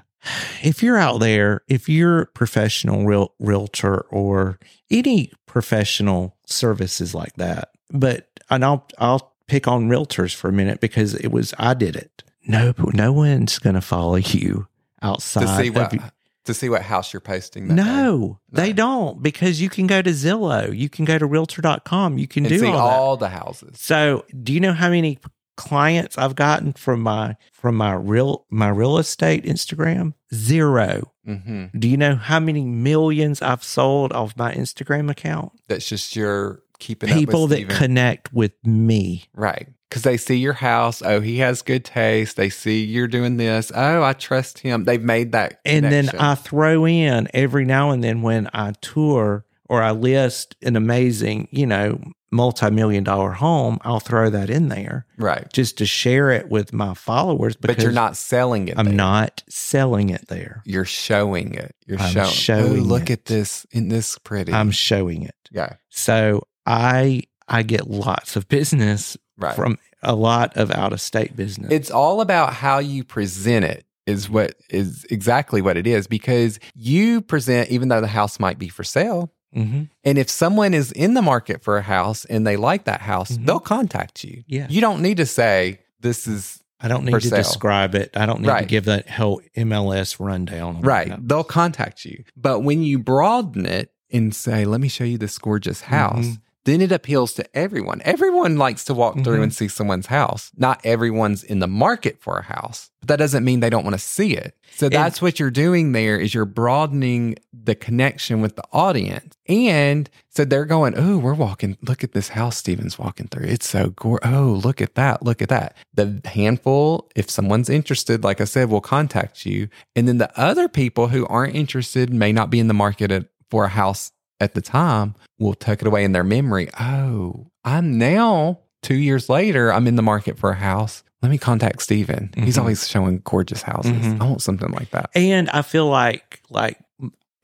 if 0.64 0.82
you're 0.82 0.98
out 0.98 1.20
there, 1.20 1.62
if 1.68 1.88
you're 1.88 2.22
a 2.22 2.26
professional 2.28 3.06
real 3.06 3.34
realtor 3.40 4.02
or 4.10 4.58
any 4.90 5.32
professional 5.46 6.36
services 6.48 7.14
like 7.14 7.34
that, 7.36 7.70
but 7.92 8.30
and 8.50 8.64
I'll 8.64 8.88
I'll 8.98 9.34
pick 9.48 9.68
on 9.68 9.90
realtors 9.90 10.34
for 10.34 10.48
a 10.48 10.54
minute 10.54 10.80
because 10.80 11.14
it 11.16 11.28
was 11.32 11.54
I 11.60 11.74
did 11.74 11.96
it. 11.96 12.24
No, 12.48 12.74
no 12.94 13.12
one's 13.12 13.58
going 13.60 13.74
to 13.76 13.82
follow 13.82 14.16
you 14.16 14.68
outside. 15.02 15.42
to 15.42 15.64
see 15.64 15.70
what 15.72 15.94
you- 15.94 16.00
to 16.46 16.54
see 16.54 16.70
what 16.70 16.82
house 16.84 17.14
you're 17.14 17.20
posting. 17.20 17.68
That 17.68 17.76
day. 17.76 17.84
no, 17.84 18.40
they 18.52 18.74
don't 18.74 19.22
because 19.22 19.62
you 19.62 19.70
can 19.70 19.88
go 19.88 20.02
to 20.02 20.12
Zillow, 20.12 20.76
you 20.76 20.90
can 20.90 21.06
go 21.06 21.18
to 21.18 21.26
realtor.com, 21.26 22.18
you 22.18 22.28
can 22.28 22.46
and 22.46 22.54
do 22.54 22.60
see 22.60 22.68
all, 22.68 22.80
all, 22.80 23.18
the 23.18 23.30
houses. 23.30 23.80
So, 23.80 24.26
do 24.44 24.54
you 24.54 24.60
know 24.60 24.74
how 24.74 24.90
many 24.90 25.20
clients 25.58 26.18
I've 26.18 26.36
gotten 26.36 26.74
from 26.74 27.02
my 27.02 27.38
from 27.54 27.76
my 27.76 27.94
real 27.94 28.46
my 28.50 28.70
real 28.70 28.98
estate 28.98 29.46
Instagram? 29.46 30.14
Zero. 30.34 31.14
hmm 31.26 31.66
Do 31.78 31.88
you 31.88 31.98
know 31.98 32.16
how 32.16 32.40
many 32.40 32.66
millions 32.66 33.42
I've 33.42 33.64
sold 33.64 34.12
off 34.14 34.36
my 34.38 34.54
Instagram 34.54 35.10
account? 35.10 35.54
That's 35.68 35.88
just 35.88 36.16
your 36.16 36.62
keeping 36.80 37.10
People 37.10 37.48
that 37.48 37.70
connect 37.70 38.34
with 38.34 38.54
me. 38.66 39.26
right 39.34 39.68
because 39.90 40.04
they 40.04 40.18
see 40.18 40.36
your 40.36 40.54
house. 40.54 41.02
Oh, 41.02 41.22
he 41.22 41.38
has 41.38 41.62
good 41.62 41.86
taste. 41.86 42.36
They 42.36 42.50
see 42.50 42.84
you're 42.84 43.08
doing 43.08 43.38
this. 43.38 43.72
Oh, 43.74 44.04
I 44.04 44.12
trust 44.14 44.60
him. 44.60 44.84
They've 44.84 45.02
made 45.02 45.32
that, 45.32 45.62
And 45.64 45.86
then. 45.86 46.10
I 46.20 46.36
throw 46.36 46.86
in 46.86 47.30
every 47.34 47.64
now 47.64 47.92
and 47.92 48.04
then 48.04 48.22
when 48.22 48.50
I 48.54 48.74
tour 48.82 49.46
or 49.70 49.82
I 49.82 49.92
list 49.92 50.56
an 50.62 50.76
amazing, 50.76 51.48
you 51.52 51.66
know, 51.66 52.02
multi-million 52.32 53.04
dollar 53.06 53.32
home, 53.32 53.78
I'll 53.84 54.02
throw 54.02 54.30
that 54.30 54.50
in 54.50 54.68
there 54.68 55.06
right, 55.18 55.48
just 55.54 55.78
to 55.78 55.86
share 55.86 56.32
it 56.32 56.50
with 56.50 56.74
my 56.74 56.94
followers 56.94 57.56
because 57.56 57.78
but 57.78 57.84
you're 57.84 57.94
not 57.94 58.18
selling 58.18 58.68
it. 58.68 58.78
I'm 58.78 58.86
there. 58.88 58.94
not 58.96 59.44
selling 59.48 60.10
it 60.10 60.28
there. 60.28 60.62
You're 60.66 60.84
showing 60.86 61.54
it. 61.54 61.74
You're 61.88 62.00
I'm 62.00 62.12
showing. 62.14 62.30
showing 62.32 62.80
oh, 62.80 62.84
look 62.84 63.10
it. 63.10 63.20
at 63.20 63.26
this. 63.26 63.66
In 63.72 63.88
this 63.88 64.18
pretty. 64.18 64.52
I'm 64.52 64.72
showing 64.72 65.24
it. 65.24 65.36
yeah. 65.52 65.76
So 65.90 66.46
I 66.66 67.24
I 67.48 67.64
get 67.64 67.90
lots 67.90 68.36
of 68.36 68.48
business 68.48 69.18
Right. 69.38 69.54
from 69.56 69.78
a 70.02 70.16
lot 70.16 70.56
of 70.56 70.72
out 70.72 70.94
of 70.94 71.02
state 71.02 71.36
business. 71.36 71.70
It's 71.72 71.92
all 71.92 72.22
about 72.22 72.54
how 72.54 72.80
you 72.80 73.04
present 73.04 73.66
it 73.66 73.86
is 74.08 74.30
what 74.30 74.56
is 74.70 75.06
exactly 75.10 75.62
what 75.62 75.76
it 75.78 75.86
is 75.88 76.08
because 76.08 76.60
you 76.74 77.20
present 77.22 77.70
even 77.70 77.90
though 77.90 78.00
the 78.02 78.08
house 78.08 78.40
might 78.40 78.58
be 78.60 78.70
for 78.70 78.84
sale 78.84 79.32
hmm 79.54 79.84
and 80.04 80.18
if 80.18 80.30
someone 80.30 80.74
is 80.74 80.92
in 80.92 81.16
the 81.16 81.22
market 81.22 81.64
for 81.64 81.78
a 81.78 81.82
house 81.82 82.24
and 82.26 82.46
they 82.48 82.56
like 82.56 82.84
that 82.86 83.02
house 83.02 83.32
Mhm. 83.32 83.46
they'll 83.46 83.60
contact 83.60 84.24
you 84.24 84.44
Yeah. 84.48 84.68
you 84.70 84.80
don't 84.80 85.02
need 85.02 85.18
to 85.18 85.26
say 85.26 85.80
this 86.02 86.28
is 86.28 86.62
I 86.80 86.88
don't 86.88 87.04
need 87.06 87.14
to 87.14 87.22
sale. 87.22 87.38
describe 87.38 87.96
it. 87.96 88.16
I 88.16 88.26
don't 88.26 88.42
need 88.42 88.50
to 88.58 88.66
give 88.66 88.86
that 88.86 89.10
whole 89.10 89.42
MLS 89.58 90.20
rundown. 90.20 90.82
right 90.82 91.10
that. 91.10 91.28
they'll 91.28 91.44
contact 91.44 92.06
you 92.06 92.24
but 92.38 92.60
when 92.62 92.84
you 92.84 93.00
broaden 93.00 93.66
it 93.66 93.92
and 94.12 94.36
say 94.36 94.66
let 94.66 94.80
me 94.82 94.88
show 94.88 95.04
you 95.04 95.18
this 95.18 95.38
gorgeous 95.40 95.82
house 95.82 96.26
Mhm. 96.26 96.42
Then 96.66 96.82
it 96.82 96.92
appeals 96.92 97.34
to 97.36 97.46
everyone. 97.58 98.02
Everyone 98.04 98.58
likes 98.58 98.84
to 98.86 98.94
walk 98.94 99.24
through 99.24 99.40
Mhm. 99.40 99.44
and 99.44 99.54
see 99.54 99.68
someone's 99.68 100.08
house. 100.08 100.52
Not 100.58 100.82
everyone's 100.84 101.44
in 101.44 101.60
the 101.60 101.68
market 101.68 102.18
for 102.22 102.38
a 102.40 102.44
house, 102.44 102.90
but 103.00 103.08
that 103.08 103.18
doesn't 103.18 103.44
mean 103.46 103.60
they 103.60 103.70
don't 103.70 103.84
want 103.84 103.94
to 103.96 104.00
see 104.00 104.34
it. 104.36 104.56
So 104.76 104.90
that's 104.90 105.22
what 105.22 105.40
you're 105.40 105.52
doing 105.52 105.92
there 105.94 106.20
is 106.20 106.34
you're 106.34 106.44
broadening 106.46 107.36
the 107.54 107.76
connection 107.76 108.42
with 108.42 108.56
the 108.58 108.64
audience. 108.74 109.36
And 109.48 110.10
so 110.30 110.44
they're 110.44 110.66
going, 110.66 110.96
"Oh, 110.98 111.18
we're 111.18 111.34
walking. 111.36 111.78
Look 111.82 112.04
at 112.04 112.12
this 112.14 112.30
house 112.30 112.58
Steven's 112.58 113.00
walking 113.00 113.28
through. 113.28 113.46
It's 113.48 113.70
so 113.70 113.90
gore. 113.92 114.20
Oh, 114.24 114.60
look 114.64 114.82
at 114.82 114.96
that. 114.96 115.24
Look 115.24 115.42
at 115.42 115.50
that." 115.50 115.76
The 115.94 116.20
handful, 116.26 117.10
if 117.16 117.30
someone's 117.30 117.70
interested, 117.70 118.24
like 118.24 118.42
I 118.42 118.46
said, 118.46 118.70
will 118.70 118.82
contact 118.82 119.46
you. 119.46 119.68
And 119.96 120.08
then 120.08 120.18
the 120.18 120.32
other 120.40 120.68
people 120.68 121.08
who 121.10 121.26
aren't 121.28 121.56
interested 121.56 122.12
may 122.14 122.32
not 122.34 122.50
be 122.50 122.60
in 122.60 122.68
the 122.68 122.74
market 122.74 123.12
at, 123.12 123.26
for 123.52 123.66
a 123.66 123.70
house 123.70 124.12
at 124.40 124.54
the 124.54 124.62
time 124.62 125.16
will 125.40 125.54
tuck 125.54 125.82
it 125.82 125.88
away 125.88 126.04
in 126.04 126.12
their 126.12 126.24
memory. 126.24 126.70
Oh, 126.80 127.48
I'm 127.64 127.98
now 127.98 128.60
two 128.82 128.96
years 128.96 129.30
later, 129.30 129.72
I'm 129.74 129.88
in 129.88 129.96
the 129.96 130.02
market 130.02 130.38
for 130.38 130.52
a 130.52 130.56
house. 130.56 131.04
Let 131.22 131.30
me 131.32 131.38
contact 131.38 131.82
Steven. 131.82 132.32
He's 132.36 132.56
Mhm. 132.56 132.60
always 132.60 132.88
showing 132.88 133.22
gorgeous 133.24 133.64
houses. 133.64 133.92
Mhm. 133.94 134.22
I 134.22 134.26
want 134.26 134.42
something 134.44 134.70
like 134.72 134.92
that. 134.92 135.10
And 135.16 135.50
I 135.50 135.62
feel 135.64 135.88
like 135.88 136.42
like 136.50 136.78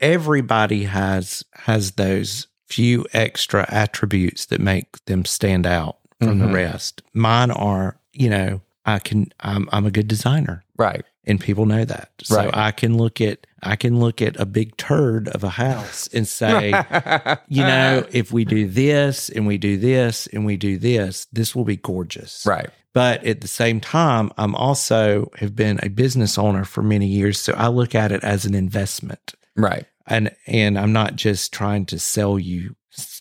everybody 0.00 0.84
has 0.84 1.44
has 1.54 1.92
those 1.92 2.46
few 2.68 3.04
extra 3.12 3.64
attributes 3.68 4.46
that 4.46 4.60
make 4.60 5.04
them 5.06 5.24
stand 5.24 5.66
out 5.66 5.96
from 6.20 6.38
the 6.38 6.46
Mhm. 6.46 6.54
rest. 6.54 7.02
Mine 7.12 7.50
are, 7.50 7.96
you 8.12 8.30
know, 8.30 8.60
I 8.84 8.98
can 8.98 9.32
I'm 9.40 9.68
I'm 9.72 9.86
a 9.86 9.90
good 9.90 10.08
designer 10.08 10.64
Right. 10.78 11.04
And 11.24 11.40
people 11.40 11.66
know 11.66 11.84
that. 11.84 12.10
So 12.22 12.36
Right. 12.36 12.50
I 12.52 12.70
can 12.72 12.96
look 12.96 13.20
at 13.20 13.46
I 13.62 13.76
can 13.76 14.00
look 14.00 14.20
at 14.20 14.38
a 14.40 14.46
big 14.46 14.76
turd 14.76 15.28
of 15.28 15.44
a 15.44 15.48
house 15.50 16.08
and 16.12 16.26
say, 16.26 16.70
you 17.48 17.62
know, 17.62 18.04
if 18.10 18.32
we 18.32 18.44
do 18.44 18.66
this 18.66 19.28
and 19.28 19.46
we 19.46 19.56
do 19.56 19.76
this 19.76 20.26
and 20.26 20.44
we 20.44 20.56
do 20.56 20.78
this, 20.78 21.26
this 21.32 21.54
will 21.54 21.64
be 21.64 21.76
gorgeous. 21.76 22.44
right. 22.46 22.70
But 22.94 23.24
at 23.24 23.40
the 23.40 23.48
same 23.48 23.80
time, 23.80 24.30
I'm 24.36 24.54
also 24.54 25.30
have 25.38 25.56
been 25.56 25.80
a 25.82 25.88
business 25.88 26.36
owner 26.36 26.64
for 26.64 26.82
many 26.82 27.06
years, 27.06 27.38
so 27.38 27.54
I 27.54 27.68
look 27.68 27.94
at 27.94 28.12
it 28.12 28.22
as 28.22 28.44
an 28.44 28.54
investment. 28.54 29.34
Right. 29.56 29.86
And 30.06 30.34
and 30.46 30.78
I'm 30.78 30.92
not 30.92 31.16
just 31.16 31.54
trying 31.54 31.86
to 31.86 31.98
sell 31.98 32.38
you 32.38 32.76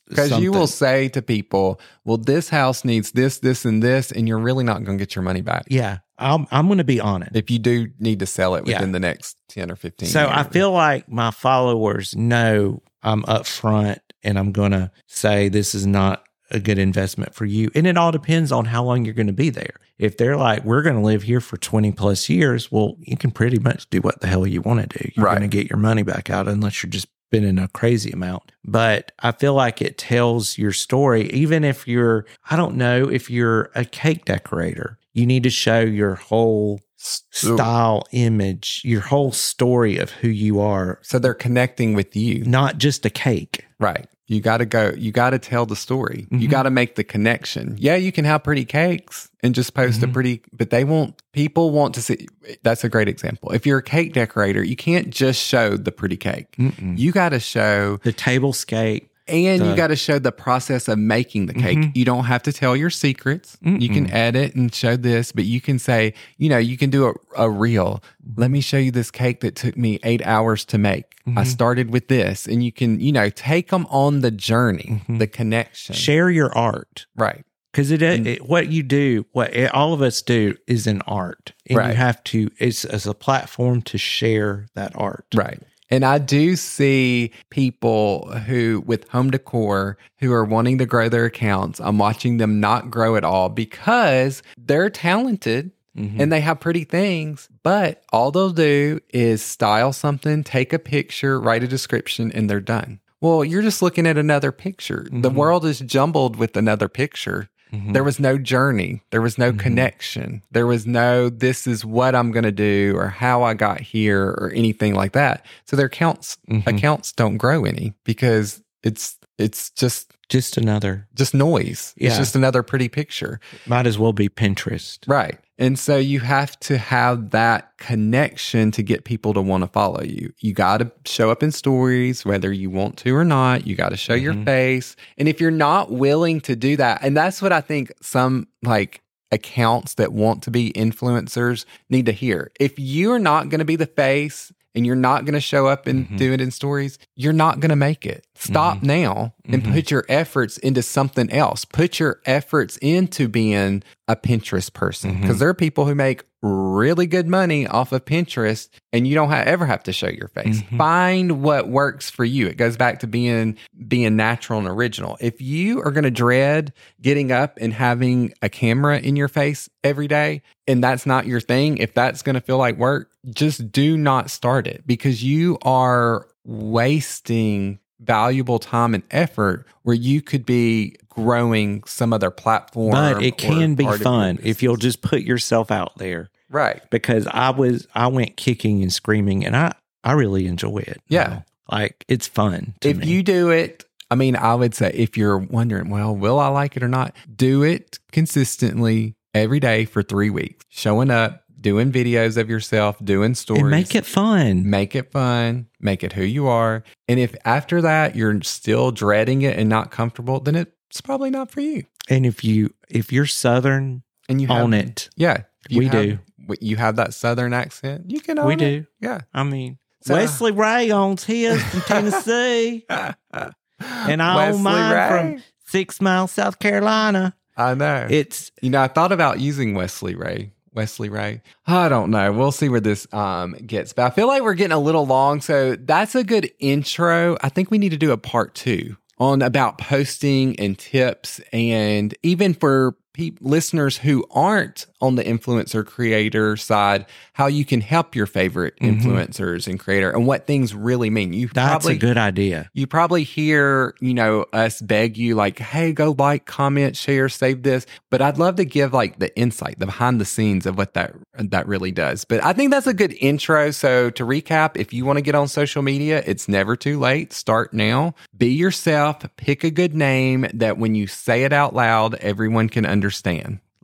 Because 0.10 0.39
you 0.41 0.52
will 0.52 0.68
say 0.68 1.08
to 1.10 1.22
people, 1.22 1.80
well, 2.04 2.18
this 2.18 2.49
house 2.49 2.84
needs 2.84 3.12
this, 3.14 3.39
this, 3.39 3.64
and 3.64 3.82
this, 3.82 4.12
and 4.12 4.28
you're 4.28 4.39
really 4.39 4.66
not 4.66 4.84
going 4.84 4.97
to 4.97 5.02
get 5.02 5.16
your 5.16 5.24
money 5.24 5.39
back. 5.41 5.64
Yeah, 5.70 5.99
I'm 6.22 6.47
I'm 6.51 6.67
going 6.67 6.78
to 6.78 6.84
be 6.84 6.99
on 7.01 7.24
it. 7.24 7.30
If 7.34 7.49
you 7.51 7.59
do 7.59 7.88
need 7.99 8.19
to 8.19 8.26
sell 8.26 8.55
it 8.55 8.65
Yeah. 8.67 8.78
within 8.78 8.91
the 8.91 8.99
next 8.99 9.38
10 9.49 9.72
or 9.72 9.76
15 9.76 10.07
So 10.09 10.28
I 10.30 10.43
feel 10.43 10.72
like 10.72 11.09
my 11.09 11.32
followers 11.32 12.15
know 12.15 12.82
I'm 13.03 13.24
upfront 13.24 13.99
and 14.24 14.38
I'm 14.39 14.51
going 14.51 14.72
to 14.72 14.91
say 15.07 15.49
this 15.49 15.74
is 15.76 15.86
not 15.88 16.24
a 16.51 16.59
good 16.59 16.78
investment 16.78 17.34
for 17.34 17.45
you. 17.45 17.72
And 17.74 17.88
it 17.88 17.97
all 17.97 18.11
depends 18.11 18.51
on 18.51 18.65
how 18.65 18.84
long 18.84 19.05
you're 19.05 19.13
going 19.13 19.28
to 19.28 19.34
be 19.34 19.49
there. 19.49 19.76
If 19.97 20.17
they're 20.17 20.36
like, 20.38 20.63
we're 20.65 20.82
going 20.82 20.95
to 20.97 21.01
live 21.01 21.24
here 21.24 21.39
for 21.39 21.57
20 21.57 21.91
plus 21.93 22.28
years, 22.30 22.72
well, 22.72 22.97
you 22.99 23.15
can 23.17 23.32
pretty 23.32 23.57
much 23.59 23.89
do 23.89 24.01
what 24.01 24.19
the 24.19 24.28
hell 24.28 24.45
you 24.45 24.61
want 24.61 24.82
to 24.91 24.99
do. 24.99 25.09
You're 25.15 25.26
Right. 25.28 25.38
going 25.38 25.49
to 25.49 25.57
get 25.57 25.69
your 25.69 25.80
money 25.80 26.03
back 26.03 26.30
out 26.30 26.47
unless 26.47 26.84
you're 26.84 26.89
just 26.89 27.07
spending 27.30 27.57
a 27.57 27.69
crazy 27.69 28.11
amount. 28.11 28.51
But 28.65 29.13
I 29.19 29.32
feel 29.32 29.53
like 29.53 29.82
it 29.82 29.97
tells 29.97 30.57
your 30.57 30.74
story, 30.74 31.30
even 31.32 31.63
if 31.63 31.88
you're, 31.88 32.26
I 32.49 32.57
don't 32.57 32.76
know, 32.76 33.07
if 33.09 33.30
you're 33.30 33.72
a 33.74 33.86
cake 33.86 34.26
decorator, 34.26 34.97
you 35.14 35.26
need 35.26 35.43
to 35.43 35.49
show 35.49 35.80
your 35.82 36.16
whole 36.16 36.82
style, 37.30 38.03
image, 38.12 38.82
your 38.84 39.01
whole 39.01 39.32
story 39.32 39.97
of 39.97 40.12
who 40.12 40.28
you 40.28 40.59
are, 40.59 40.99
So 41.01 41.20
they're 41.20 41.34
connecting 41.34 41.93
with 41.93 42.16
you. 42.16 42.43
not 42.45 42.78
just 42.78 43.05
a 43.05 43.09
cake. 43.09 43.66
Right. 43.80 44.07
You 44.28 44.39
got 44.39 44.57
to 44.57 44.66
go, 44.66 44.93
you 44.95 45.12
got 45.12 45.32
to 45.32 45.39
tell 45.39 45.66
the 45.66 45.76
story. 45.76 46.26
You 46.32 46.47
Mhm. 46.47 46.51
got 46.51 46.64
to 46.64 46.70
make 46.70 46.95
the 46.95 47.03
connection. 47.03 47.76
Yeah, 47.78 47.95
you 47.97 48.14
can 48.14 48.24
have 48.24 48.43
pretty 48.43 48.64
cakes 48.64 49.30
and 49.43 49.53
just 49.53 49.74
post 49.74 50.01
a 50.03 50.07
Mhm. 50.07 50.14
pretty, 50.14 50.41
but 50.53 50.70
they 50.70 50.86
won't, 50.86 51.16
people 51.34 51.72
want 51.72 51.95
to 51.95 52.01
see. 52.01 52.28
That's 52.64 52.84
a 52.86 52.89
great 52.89 53.09
example. 53.09 53.51
If 53.51 53.66
you're 53.66 53.80
a 53.80 53.84
cake 53.84 54.14
decorator, 54.14 54.64
you 54.64 54.78
can't 54.78 55.09
just 55.09 55.43
show 55.43 55.76
the 55.76 55.91
pretty 55.91 56.16
cake. 56.18 56.55
Mm-mm. 56.57 56.97
You 56.97 57.12
got 57.12 57.30
to 57.30 57.39
show 57.41 57.99
The 58.03 58.14
tablescape. 58.14 59.07
And 59.28 59.65
you 59.65 59.76
got 59.76 59.88
to 59.88 59.95
show 59.95 60.19
the 60.19 60.32
process 60.32 60.88
of 60.88 60.97
making 60.99 61.45
the 61.45 61.53
cake. 61.53 61.78
Mhm. 61.78 61.95
You 61.95 62.03
don't 62.05 62.26
have 62.26 62.43
to 62.43 62.51
tell 62.53 62.76
your 62.76 62.89
secrets. 62.89 63.57
You 63.61 63.88
can 63.89 64.09
edit 64.11 64.55
and 64.55 64.74
show 64.74 64.95
this, 64.97 65.32
but 65.32 65.45
you 65.45 65.61
can 65.61 65.80
say, 65.80 66.13
you 66.38 66.49
know, 66.49 66.57
you 66.57 66.78
can 66.78 66.89
do 66.89 67.07
a, 67.07 67.13
a 67.43 67.49
reel. 67.49 68.03
Let 68.36 68.51
me 68.51 68.59
show 68.61 68.78
you 68.78 68.91
this 68.91 69.11
cake 69.11 69.39
that 69.41 69.55
took 69.55 69.78
me 69.78 69.99
eight 70.03 70.26
hours 70.26 70.65
to 70.65 70.78
make. 70.78 71.05
I 71.28 71.30
Mhm. 71.43 71.45
started 71.47 71.91
with 71.91 72.07
this. 72.07 72.47
And 72.47 72.63
you 72.63 72.72
can, 72.72 72.99
you 72.99 73.11
know, 73.11 73.30
take 73.30 73.69
them 73.69 73.86
on 73.89 74.22
the 74.22 74.32
journey, 74.32 75.03
Mhm. 75.07 75.19
the 75.19 75.28
connection. 75.28 75.95
Share 75.95 76.30
your 76.30 76.51
art. 76.57 77.05
Right. 77.15 77.45
Because 77.72 77.89
it, 77.91 78.01
it, 78.01 78.49
what 78.49 78.67
you 78.67 78.84
do, 78.84 79.26
what 79.32 79.55
it, 79.55 79.74
all 79.74 79.93
of 79.93 80.01
us 80.01 80.22
do, 80.22 80.55
is 80.67 80.88
an 80.88 81.01
art, 81.07 81.53
and 81.69 81.78
Right. 81.78 81.89
you 81.91 81.95
have 81.95 82.22
to. 82.26 82.49
It's 82.59 82.84
as 82.84 83.05
a 83.07 83.13
platform 83.13 83.82
to 83.84 83.97
share 83.97 84.65
that 84.76 84.91
art. 84.95 85.26
Right. 85.34 85.59
And 85.92 86.06
I 86.06 86.18
do 86.20 86.56
see 86.56 87.32
people 87.50 88.32
who, 88.48 88.82
with 88.86 89.10
home 89.10 89.30
decor, 89.30 89.98
who 90.20 90.32
are 90.32 90.46
wanting 90.46 90.78
to 90.78 90.86
grow 90.86 91.10
their 91.10 91.26
accounts. 91.26 91.82
I'm 91.82 91.98
watching 91.98 92.38
them 92.38 92.62
not 92.62 92.89
grow 92.89 93.18
at 93.18 93.26
all 93.26 93.50
because 93.50 94.42
they're 94.58 94.89
talented 94.89 95.72
Mhm. 95.98 96.16
and 96.18 96.32
they 96.32 96.39
have 96.39 96.62
pretty 96.62 96.86
things, 96.86 97.50
but 97.64 98.04
all 98.14 98.32
they'll 98.32 98.52
do 98.52 99.02
is 99.14 99.42
style 99.44 99.92
something, 99.92 100.42
take 100.46 100.72
a 100.72 100.80
picture, 100.80 101.38
write 101.39 101.64
a 101.64 101.68
description, 101.68 102.32
and 102.32 102.50
they're 102.50 102.62
done. 102.62 103.02
Well, 103.20 103.44
you're 103.44 103.62
just 103.62 103.82
looking 103.82 104.08
at 104.08 104.18
another 104.18 104.54
picture. 104.54 105.06
The 105.12 105.30
Mhm. 105.30 105.36
world 105.36 105.66
is 105.66 105.80
jumbled 105.80 106.38
with 106.38 106.56
another 106.56 106.88
picture. 106.88 107.50
Mhm. 107.74 107.93
There 107.93 108.03
was 108.03 108.19
no 108.19 108.38
journey. 108.38 109.01
There 109.11 109.22
was 109.22 109.38
no 109.38 109.51
Mhm. 109.51 109.59
connection. 109.59 110.41
There 110.51 110.67
was 110.67 110.86
no, 110.86 111.30
this 111.30 111.67
is 111.67 111.86
what 111.86 112.15
I'm 112.15 112.32
going 112.32 112.43
to 112.43 112.51
do 112.51 112.93
or 112.97 113.07
how 113.07 113.43
I 113.43 113.53
got 113.53 113.80
here 113.82 114.24
or 114.24 114.51
anything 114.55 114.93
like 114.93 115.13
that. 115.13 115.45
So 115.65 115.76
their 115.76 115.86
accounts, 115.86 116.38
Mhm. 116.49 116.67
accounts 116.67 117.11
don't 117.13 117.38
grow 117.38 117.63
any 117.65 117.93
because 118.03 118.61
it's, 118.84 119.15
it's 119.38 119.69
just, 119.72 120.11
just 120.32 120.57
another. 120.57 121.07
just 121.13 121.34
noise. 121.36 121.93
It's 121.97 122.17
just 122.17 122.36
another 122.36 122.63
pretty 122.63 122.89
picture. 122.89 123.39
Might 123.67 123.86
as 123.86 123.99
well 123.99 124.13
be 124.13 124.29
Pinterest. 124.29 124.99
Right. 125.07 125.38
And 125.59 125.77
so 125.77 125.97
you 125.97 126.21
have 126.21 126.59
to 126.61 126.77
have 126.79 127.29
that 127.32 127.77
connection 127.77 128.71
to 128.71 128.82
get 128.82 129.03
people 129.03 129.34
to 129.36 129.41
want 129.41 129.61
to 129.63 129.67
follow 129.67 130.01
you. 130.01 130.34
You 130.39 130.53
got 130.53 130.77
to 130.77 130.91
show 131.05 131.29
up 131.29 131.43
in 131.43 131.51
stories, 131.51 132.25
whether 132.25 132.51
you 132.51 132.71
want 132.71 132.97
to 132.99 133.15
or 133.15 133.23
not. 133.23 133.67
You 133.67 133.75
got 133.75 133.89
to 133.89 133.97
show 133.97 134.15
your 134.15 134.34
Mhm. 134.34 134.45
face. 134.45 134.95
And 135.19 135.27
if 135.27 135.39
you're 135.39 135.51
not 135.51 135.91
willing 135.91 136.41
to 136.41 136.55
do 136.55 136.75
that, 136.77 137.01
and 137.03 137.15
that's 137.15 137.41
what 137.43 137.53
I 137.53 137.61
think 137.61 137.91
some 138.01 138.47
like 138.63 139.01
accounts 139.32 139.93
that 139.95 140.11
want 140.11 140.43
to 140.43 140.51
be 140.51 140.73
influencers 140.73 141.65
need 141.89 142.05
to 142.07 142.11
hear. 142.11 142.51
If 142.59 142.79
you're 142.79 143.19
not 143.19 143.49
going 143.49 143.59
to 143.59 143.65
be 143.65 143.75
the 143.75 143.86
face 143.86 144.51
and 144.76 144.86
you're 144.86 144.95
not 144.95 145.26
going 145.26 145.34
to 145.34 145.39
show 145.41 145.67
up 145.67 145.88
and 145.88 146.07
Mhm. 146.09 146.17
do 146.17 146.34
it 146.34 146.41
in 146.41 146.51
stories, 146.51 146.97
you're 147.15 147.34
not 147.34 147.59
going 147.59 147.69
to 147.69 147.76
make 147.76 148.05
it. 148.05 148.26
Stop 148.36 148.80
Mhm. 148.80 148.84
now 148.84 149.34
and 149.47 149.63
Mhm. 149.63 149.74
put 149.74 149.91
your 149.91 150.05
efforts 150.09 150.57
into 150.57 150.82
something 150.82 151.30
else. 151.32 151.65
Put 151.65 151.99
your 151.99 152.19
efforts 152.26 152.78
into 152.78 153.28
being 153.28 153.83
a 154.08 154.16
Pinterest 154.16 154.74
person 154.74 155.21
because 155.21 155.39
there 155.39 155.50
are 155.50 155.54
people 155.54 155.86
who 155.86 155.96
make 155.96 156.24
really 156.43 157.05
good 157.05 157.28
money 157.28 157.67
off 157.67 157.91
of 157.91 158.04
Pinterest 158.04 158.67
and 158.91 159.08
you 159.08 159.13
don't 159.13 159.29
ha- 159.29 159.43
ever 159.46 159.67
have 159.67 159.83
to 159.83 159.93
show 159.93 160.09
your 160.09 160.28
face. 160.29 160.63
Mhm. 160.63 160.78
Find 160.78 161.43
what 161.43 161.70
works 161.70 162.09
for 162.09 162.25
you. 162.25 162.47
It 162.47 162.58
goes 162.58 162.75
back 162.78 163.00
to 163.01 163.08
being 163.08 163.58
being 163.87 164.16
natural 164.16 164.58
and 164.58 164.67
original. 164.67 165.17
If 165.21 165.39
you 165.39 165.82
are 165.83 165.91
going 165.91 166.04
to 166.04 166.09
dread 166.12 166.74
getting 167.00 167.32
up 167.32 167.59
and 167.62 167.74
having 167.74 168.33
a 168.41 168.50
camera 168.50 168.97
in 168.97 169.16
your 169.16 169.28
face 169.28 169.70
every 169.83 170.08
day 170.08 170.41
and 170.67 170.83
that's 170.83 171.05
not 171.05 171.28
your 171.28 171.39
thing, 171.41 171.78
if 171.78 171.93
that's 171.93 172.24
going 172.24 172.33
to 172.36 172.41
feel 172.41 172.58
like 172.58 172.78
work, 172.78 173.11
just 173.30 173.72
do 173.72 173.98
not 173.98 174.30
start 174.32 174.68
it 174.68 174.84
because 174.86 175.24
you 175.24 175.58
are 175.62 176.28
wasting 176.43 177.80
valuable 178.00 178.58
time 178.58 178.96
and 178.96 179.04
effort 179.12 179.68
where 179.84 179.96
you 179.96 180.22
could 180.22 180.46
be 180.46 180.96
growing 181.10 181.84
some 181.84 182.14
other 182.14 182.32
platform. 182.32 182.92
But 182.92 183.22
it 183.22 183.38
can 183.38 183.76
be 183.76 183.84
part 183.84 183.96
of 183.96 184.02
your 184.02 184.04
fun 184.04 184.39
if 184.43 184.64
you'll 184.64 184.78
just 184.78 185.02
put 185.02 185.22
yourself 185.22 185.70
out 185.72 185.98
there. 185.98 186.30
right. 186.50 186.82
Because 186.89 187.28
I 187.28 187.52
was, 187.52 187.88
I 187.93 188.08
went 188.08 188.38
kicking 188.38 188.82
and 188.82 188.92
screaming, 188.92 189.46
and 189.46 189.56
I, 189.56 189.74
I 190.04 190.14
really 190.14 190.48
enjoy 190.48 190.80
it. 190.80 191.00
Yeah. 191.08 191.42
like 191.72 192.04
it's 192.08 192.28
fun. 192.28 192.74
To 192.82 192.89
if 192.89 192.98
me. 192.98 193.08
you 193.08 193.24
do 193.24 193.50
it, 193.52 193.86
I 194.10 194.16
mean, 194.16 194.36
I 194.36 194.56
would 194.56 194.74
say 194.74 194.92
if 194.93 195.16
you're 195.16 195.38
wondering, 195.38 195.89
well, 195.89 196.16
will 196.16 196.39
I 196.39 196.48
like 196.48 196.76
it 196.76 196.84
or 196.84 196.89
not? 196.89 197.16
Do 197.34 197.64
it 197.64 198.00
consistently 198.12 199.16
every 199.34 199.60
day 199.60 199.86
for 199.86 200.02
three 200.04 200.30
weeks, 200.30 200.66
showing 200.70 201.12
up, 201.12 201.43
doing 201.62 201.92
videos 201.92 202.38
of 202.38 202.50
yourself, 202.50 202.97
doing 203.04 203.36
stories. 203.36 203.62
and 203.62 203.70
make 203.71 203.96
it 203.96 204.05
fun. 204.05 204.70
Make 204.70 204.96
it 204.96 205.12
fun, 205.12 205.67
make 205.79 206.04
it 206.04 206.13
who 206.13 206.24
you 206.24 206.47
are. 206.47 206.83
And 207.08 207.20
if 207.20 207.36
after 207.46 207.82
that 207.82 208.16
you're 208.16 208.42
still 208.42 208.92
dreading 208.92 209.43
it 209.43 209.58
and 209.58 209.70
not 209.70 209.92
comfortable, 209.92 210.39
then 210.39 210.55
it's 210.55 211.01
probably 211.01 211.29
not 211.29 211.51
for 211.51 211.62
you. 211.62 211.83
And 212.09 212.25
if 212.25 212.43
you, 212.43 212.74
if 212.89 213.13
you're 213.13 213.28
Southern, 213.28 214.04
And 214.28 214.42
you 214.42 214.47
have, 214.47 214.63
own 214.63 214.74
it. 214.74 215.09
Yeah. 215.16 215.43
We 215.70 215.86
have- 215.86 215.92
do. 215.93 216.17
You 216.59 216.75
have 216.78 216.96
that 216.97 217.13
Southern 217.13 217.54
accent. 217.54 218.09
You 218.12 218.20
can 218.20 218.39
own 218.39 218.47
we 218.47 218.54
it. 218.55 218.58
do. 218.58 218.86
Yeah. 219.00 219.21
I 219.33 219.43
mean, 219.43 219.78
So- 220.01 220.16
Wesley 220.16 220.51
Ray 220.51 220.89
owns 220.92 221.24
his 221.24 221.62
from 221.63 221.82
Tennessee, 221.82 222.86
and 222.89 224.21
I 224.21 224.50
own 224.50 224.63
mine 224.63 225.36
from 225.36 225.43
Six 225.66 226.01
Miles, 226.01 226.32
South 226.32 226.59
Carolina. 226.59 227.36
I 227.55 227.74
know. 227.75 228.08
It's 228.09 228.51
You 228.62 228.70
know, 228.71 228.82
I 228.82 228.88
thought 228.88 229.12
about 229.12 229.39
using 229.39 229.75
Wesley 229.75 230.16
Ray. 230.16 230.51
Wesley 230.74 231.10
Ray. 231.10 231.42
I 231.68 231.89
don't 231.89 232.12
know. 232.12 232.32
We'll 232.32 232.52
see 232.52 232.70
where 232.70 232.80
this 232.80 233.12
um 233.14 233.54
gets. 233.66 233.93
But 233.93 234.06
I 234.06 234.10
feel 234.10 234.28
like 234.28 234.43
we're 234.43 234.54
getting 234.54 234.72
a 234.72 234.80
little 234.80 235.06
long. 235.06 235.42
So 235.42 235.76
that's 235.76 236.16
a 236.16 236.24
good 236.24 236.52
intro. 236.60 237.38
I 237.42 237.50
think 237.50 237.72
we 237.72 237.78
need 237.78 237.89
to 237.89 237.98
do 237.98 238.12
a 238.12 238.18
part 238.18 238.56
two 238.56 238.98
on 239.18 239.42
about 239.42 239.78
posting 239.78 240.60
and 240.60 240.78
tips 240.80 241.39
and 241.54 242.16
even 242.24 242.54
for 242.56 242.96
pe- 243.30 243.38
listeners 243.42 243.98
who 244.00 244.26
aren't 244.32 244.88
on 245.02 245.16
the 245.16 245.24
influencer 245.24 245.86
creator 245.86 246.56
side, 246.58 247.06
how 247.34 247.48
you 247.48 247.66
can 247.66 247.82
help 247.82 248.16
your 248.16 248.26
favorite 248.28 248.76
Mhm. 248.80 249.02
influencers 249.02 249.68
and 249.68 249.80
creator 249.80 250.12
and 250.12 250.28
what 250.28 250.46
things 250.46 250.76
really 250.76 251.10
mean. 251.10 251.34
You 251.34 251.48
that's 251.54 251.70
probably 251.70 251.96
a 251.96 251.98
good 251.98 252.18
idea. 252.18 252.70
you 252.74 252.86
probably 252.86 253.24
hear, 253.24 253.96
you 254.00 254.14
know, 254.14 254.46
us 254.54 254.80
beg 254.82 255.18
you 255.18 255.34
like, 255.36 255.58
hey, 255.60 255.92
go 255.92 256.16
like, 256.18 256.46
comment, 256.46 256.96
share, 256.96 257.30
save 257.30 257.64
this. 257.64 257.86
But 258.12 258.22
I'd 258.22 258.38
love 258.38 258.58
to 258.58 258.66
give 258.66 258.93
like 258.93 259.18
the 259.20 259.36
insight, 259.38 259.80
the 259.80 259.86
behind 259.88 260.22
the 260.22 260.26
scenes 260.26 260.66
of 260.66 260.78
what 260.78 260.93
that 260.93 261.14
that 261.38 261.68
really 261.68 261.92
does. 261.92 262.24
But 262.26 262.43
I 262.43 262.54
think 262.54 262.70
that's 262.72 262.88
a 262.88 262.93
good 262.93 263.16
intro. 263.20 263.72
So 263.72 264.10
to 264.12 264.24
recap, 264.26 264.72
if 264.76 264.93
you 264.93 265.06
want 265.06 265.18
to 265.18 265.22
get 265.22 265.34
on 265.36 265.48
social 265.48 265.82
media, 265.82 266.22
it's 266.26 266.48
never 266.48 266.76
too 266.76 267.00
late. 267.00 267.34
Start 267.34 267.74
now. 267.74 268.14
Be 268.38 268.48
yourself. 268.54 269.26
Pick 269.38 269.64
a 269.64 269.72
good 269.72 269.96
name 269.96 270.46
that 270.54 270.78
when 270.78 270.93
you 270.93 271.08
say 271.08 271.43
it 271.43 271.54
out 271.54 271.74
loud, 271.74 272.16
everyone 272.16 272.70
can 272.70 272.86
understand. 272.86 273.11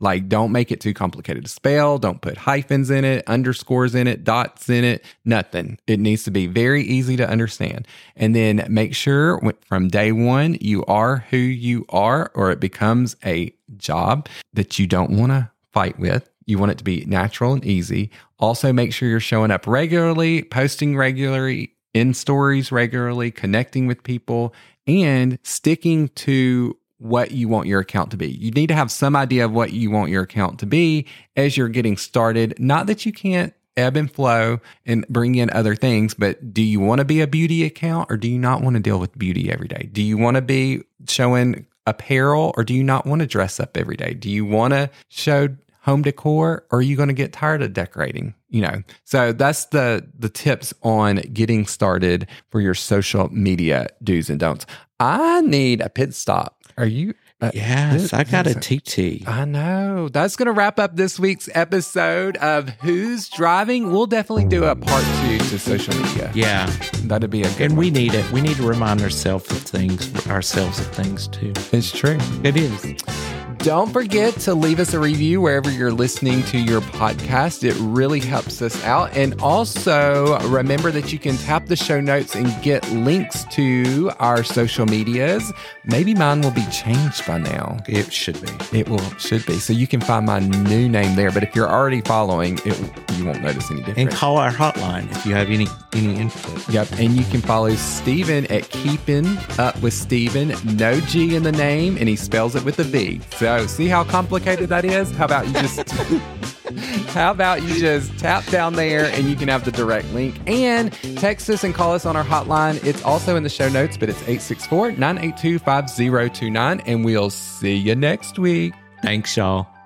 Like, 0.00 0.28
don't 0.28 0.52
make 0.52 0.70
it 0.70 0.80
too 0.80 0.94
complicated 0.94 1.44
to 1.44 1.50
spell. 1.50 1.98
Don't 1.98 2.20
put 2.20 2.36
hyphens 2.36 2.88
in 2.88 3.04
it, 3.04 3.24
underscores 3.26 3.96
in 3.96 4.06
it, 4.06 4.22
dots 4.22 4.68
in 4.68 4.84
it, 4.84 5.04
nothing. 5.24 5.76
It 5.88 5.98
needs 5.98 6.22
to 6.24 6.30
be 6.30 6.46
very 6.46 6.84
easy 6.84 7.16
to 7.16 7.28
understand. 7.28 7.88
And 8.14 8.34
then 8.34 8.64
make 8.68 8.94
sure 8.94 9.40
from 9.66 9.88
day 9.88 10.12
one, 10.12 10.56
you 10.60 10.84
are 10.84 11.24
who 11.30 11.36
you 11.36 11.84
are, 11.88 12.30
or 12.34 12.52
it 12.52 12.60
becomes 12.60 13.16
a 13.24 13.52
job 13.76 14.28
that 14.52 14.78
you 14.78 14.86
don't 14.86 15.18
want 15.18 15.32
to 15.32 15.50
fight 15.72 15.98
with. 15.98 16.30
You 16.46 16.58
want 16.58 16.70
it 16.70 16.78
to 16.78 16.84
be 16.84 17.04
natural 17.06 17.52
and 17.52 17.64
easy. 17.64 18.10
Also, 18.38 18.72
make 18.72 18.94
sure 18.94 19.08
you're 19.08 19.18
showing 19.18 19.50
up 19.50 19.66
regularly, 19.66 20.44
posting 20.44 20.96
regularly, 20.96 21.74
in 21.92 22.14
stories 22.14 22.70
regularly, 22.70 23.32
connecting 23.32 23.88
with 23.88 24.04
people, 24.04 24.54
and 24.86 25.38
sticking 25.42 26.08
to 26.10 26.76
what 26.98 27.30
you 27.30 27.48
want 27.48 27.68
your 27.68 27.80
account 27.80 28.10
to 28.10 28.16
be. 28.16 28.28
You 28.28 28.50
need 28.50 28.68
to 28.68 28.74
have 28.74 28.90
some 28.90 29.16
idea 29.16 29.44
of 29.44 29.52
what 29.52 29.72
you 29.72 29.90
want 29.90 30.10
your 30.10 30.22
account 30.22 30.58
to 30.60 30.66
be 30.66 31.06
as 31.36 31.56
you're 31.56 31.68
getting 31.68 31.96
started. 31.96 32.54
Not 32.58 32.86
that 32.86 33.06
you 33.06 33.12
can't 33.12 33.54
ebb 33.76 33.96
and 33.96 34.10
flow 34.10 34.58
and 34.84 35.06
bring 35.08 35.36
in 35.36 35.50
other 35.50 35.76
things, 35.76 36.12
but 36.12 36.52
do 36.52 36.62
you 36.62 36.80
want 36.80 36.98
to 36.98 37.04
be 37.04 37.20
a 37.20 37.26
beauty 37.26 37.64
account 37.64 38.10
or 38.10 38.16
do 38.16 38.28
you 38.28 38.38
not 38.38 38.62
want 38.62 38.74
to 38.74 38.80
deal 38.80 38.98
with 38.98 39.16
beauty 39.16 39.50
every 39.50 39.68
day? 39.68 39.88
Do 39.92 40.02
you 40.02 40.18
want 40.18 40.34
to 40.34 40.42
be 40.42 40.82
showing 41.06 41.66
apparel 41.86 42.52
or 42.56 42.64
do 42.64 42.74
you 42.74 42.82
not 42.82 43.06
want 43.06 43.20
to 43.20 43.26
dress 43.26 43.60
up 43.60 43.76
every 43.76 43.96
day? 43.96 44.14
Do 44.14 44.28
you 44.28 44.44
want 44.44 44.74
to 44.74 44.90
show 45.08 45.48
home 45.88 46.02
decor 46.02 46.66
or 46.70 46.80
are 46.80 46.82
you 46.82 46.96
going 46.96 47.08
to 47.08 47.14
get 47.14 47.32
tired 47.32 47.62
of 47.62 47.72
decorating 47.72 48.34
you 48.50 48.60
know 48.60 48.82
so 49.04 49.32
that's 49.32 49.64
the 49.66 50.06
the 50.18 50.28
tips 50.28 50.74
on 50.82 51.16
getting 51.32 51.66
started 51.66 52.26
for 52.50 52.60
your 52.60 52.74
social 52.74 53.32
media 53.32 53.86
do's 54.02 54.28
and 54.28 54.38
don'ts 54.38 54.66
i 55.00 55.40
need 55.40 55.80
a 55.80 55.88
pit 55.88 56.14
stop 56.14 56.57
are 56.78 56.86
you 56.86 57.14
uh, 57.40 57.50
Yes, 57.54 58.02
this- 58.02 58.12
I 58.14 58.24
got 58.24 58.46
a 58.46 58.54
TT. 58.54 59.28
I 59.28 59.44
know. 59.44 60.08
That's 60.08 60.34
going 60.36 60.46
to 60.46 60.52
wrap 60.52 60.78
up 60.80 60.96
this 60.96 61.20
week's 61.20 61.48
episode 61.54 62.36
of 62.38 62.68
Who's 62.80 63.28
Driving. 63.28 63.92
We'll 63.92 64.06
definitely 64.06 64.46
do 64.46 64.64
a 64.64 64.74
part 64.74 65.04
two 65.22 65.38
to 65.38 65.58
social 65.58 65.94
media. 66.02 66.32
Yeah, 66.34 66.66
That'd 67.04 67.30
be 67.30 67.42
a 67.42 67.50
good 67.52 67.60
and 67.60 67.72
one. 67.74 67.78
we 67.80 67.90
need 67.90 68.14
it. 68.14 68.28
We 68.32 68.40
need 68.40 68.56
to 68.56 68.66
remind 68.66 69.02
ourselves 69.02 69.50
of 69.52 69.58
things, 69.58 70.26
ourselves 70.26 70.80
of 70.80 70.86
things 70.88 71.28
too. 71.28 71.52
It's 71.72 71.92
true. 71.92 72.18
It 72.42 72.56
is. 72.56 73.37
Don't 73.58 73.92
forget 73.92 74.34
to 74.40 74.54
leave 74.54 74.78
us 74.78 74.94
a 74.94 75.00
review 75.00 75.40
wherever 75.40 75.70
you're 75.70 75.92
listening 75.92 76.44
to 76.44 76.58
your 76.58 76.80
podcast. 76.80 77.64
It 77.64 77.76
really 77.80 78.20
helps 78.20 78.62
us 78.62 78.82
out. 78.84 79.14
And 79.16 79.38
also 79.42 80.38
remember 80.48 80.92
that 80.92 81.12
you 81.12 81.18
can 81.18 81.36
tap 81.36 81.66
the 81.66 81.74
show 81.74 82.00
notes 82.00 82.36
and 82.36 82.46
get 82.62 82.88
links 82.92 83.44
to 83.56 84.12
our 84.20 84.44
social 84.44 84.86
medias. 84.86 85.52
Maybe 85.84 86.14
mine 86.14 86.40
will 86.40 86.52
be 86.52 86.64
changed 86.66 87.26
by 87.26 87.38
now. 87.38 87.78
It 87.88 88.12
should 88.12 88.40
be. 88.40 88.78
It 88.78 88.88
will 88.88 89.10
should 89.18 89.44
be. 89.44 89.58
So 89.58 89.72
you 89.72 89.88
can 89.88 90.00
find 90.00 90.24
my 90.24 90.38
new 90.38 90.88
name 90.88 91.16
there. 91.16 91.32
But 91.32 91.42
if 91.42 91.54
you're 91.56 91.68
already 91.68 92.00
following, 92.02 92.60
it 92.64 92.78
you 93.18 93.26
won't 93.26 93.42
notice 93.42 93.70
any 93.70 93.80
difference. 93.80 93.98
And 93.98 94.10
call 94.10 94.38
our 94.38 94.52
hotline 94.52 95.10
if 95.10 95.26
you 95.26 95.34
have 95.34 95.50
any 95.50 95.66
any 95.92 96.14
input. 96.14 96.68
Yep. 96.68 96.92
And 96.98 97.14
you 97.14 97.24
can 97.24 97.40
follow 97.40 97.74
Steven 97.74 98.46
at 98.46 98.70
Keeping 98.70 99.26
Up 99.58 99.80
with 99.82 99.94
Steven. 99.94 100.54
No 100.76 101.00
G 101.00 101.34
in 101.34 101.42
the 101.42 101.52
name, 101.52 101.96
and 101.98 102.08
he 102.08 102.14
spells 102.14 102.54
it 102.54 102.64
with 102.64 102.78
a 102.78 102.84
V. 102.84 103.20
So 103.36 103.47
see 103.66 103.88
how 103.88 104.04
complicated 104.04 104.68
that 104.68 104.84
is? 104.84 105.10
How 105.12 105.24
about 105.24 105.46
you 105.46 105.52
just 105.54 105.90
how 107.10 107.30
about 107.30 107.62
you 107.62 107.78
just 107.80 108.16
tap 108.18 108.44
down 108.46 108.74
there 108.74 109.06
and 109.06 109.28
you 109.28 109.36
can 109.36 109.48
have 109.48 109.64
the 109.64 109.72
direct 109.72 110.12
link 110.12 110.38
and 110.46 110.92
text 111.16 111.48
us 111.50 111.64
and 111.64 111.74
call 111.74 111.94
us 111.94 112.06
on 112.06 112.16
our 112.16 112.24
hotline. 112.24 112.84
It's 112.84 113.02
also 113.02 113.36
in 113.36 113.42
the 113.42 113.48
show 113.48 113.68
notes, 113.68 113.96
but 113.96 114.08
it's 114.08 114.20
864 114.22 114.92
982 114.92 115.58
5029. 115.58 116.80
And 116.80 117.04
we'll 117.04 117.30
see 117.30 117.76
you 117.76 117.94
next 117.94 118.38
week. 118.38 118.74
Thanks, 119.02 119.36
y'all. 119.36 119.77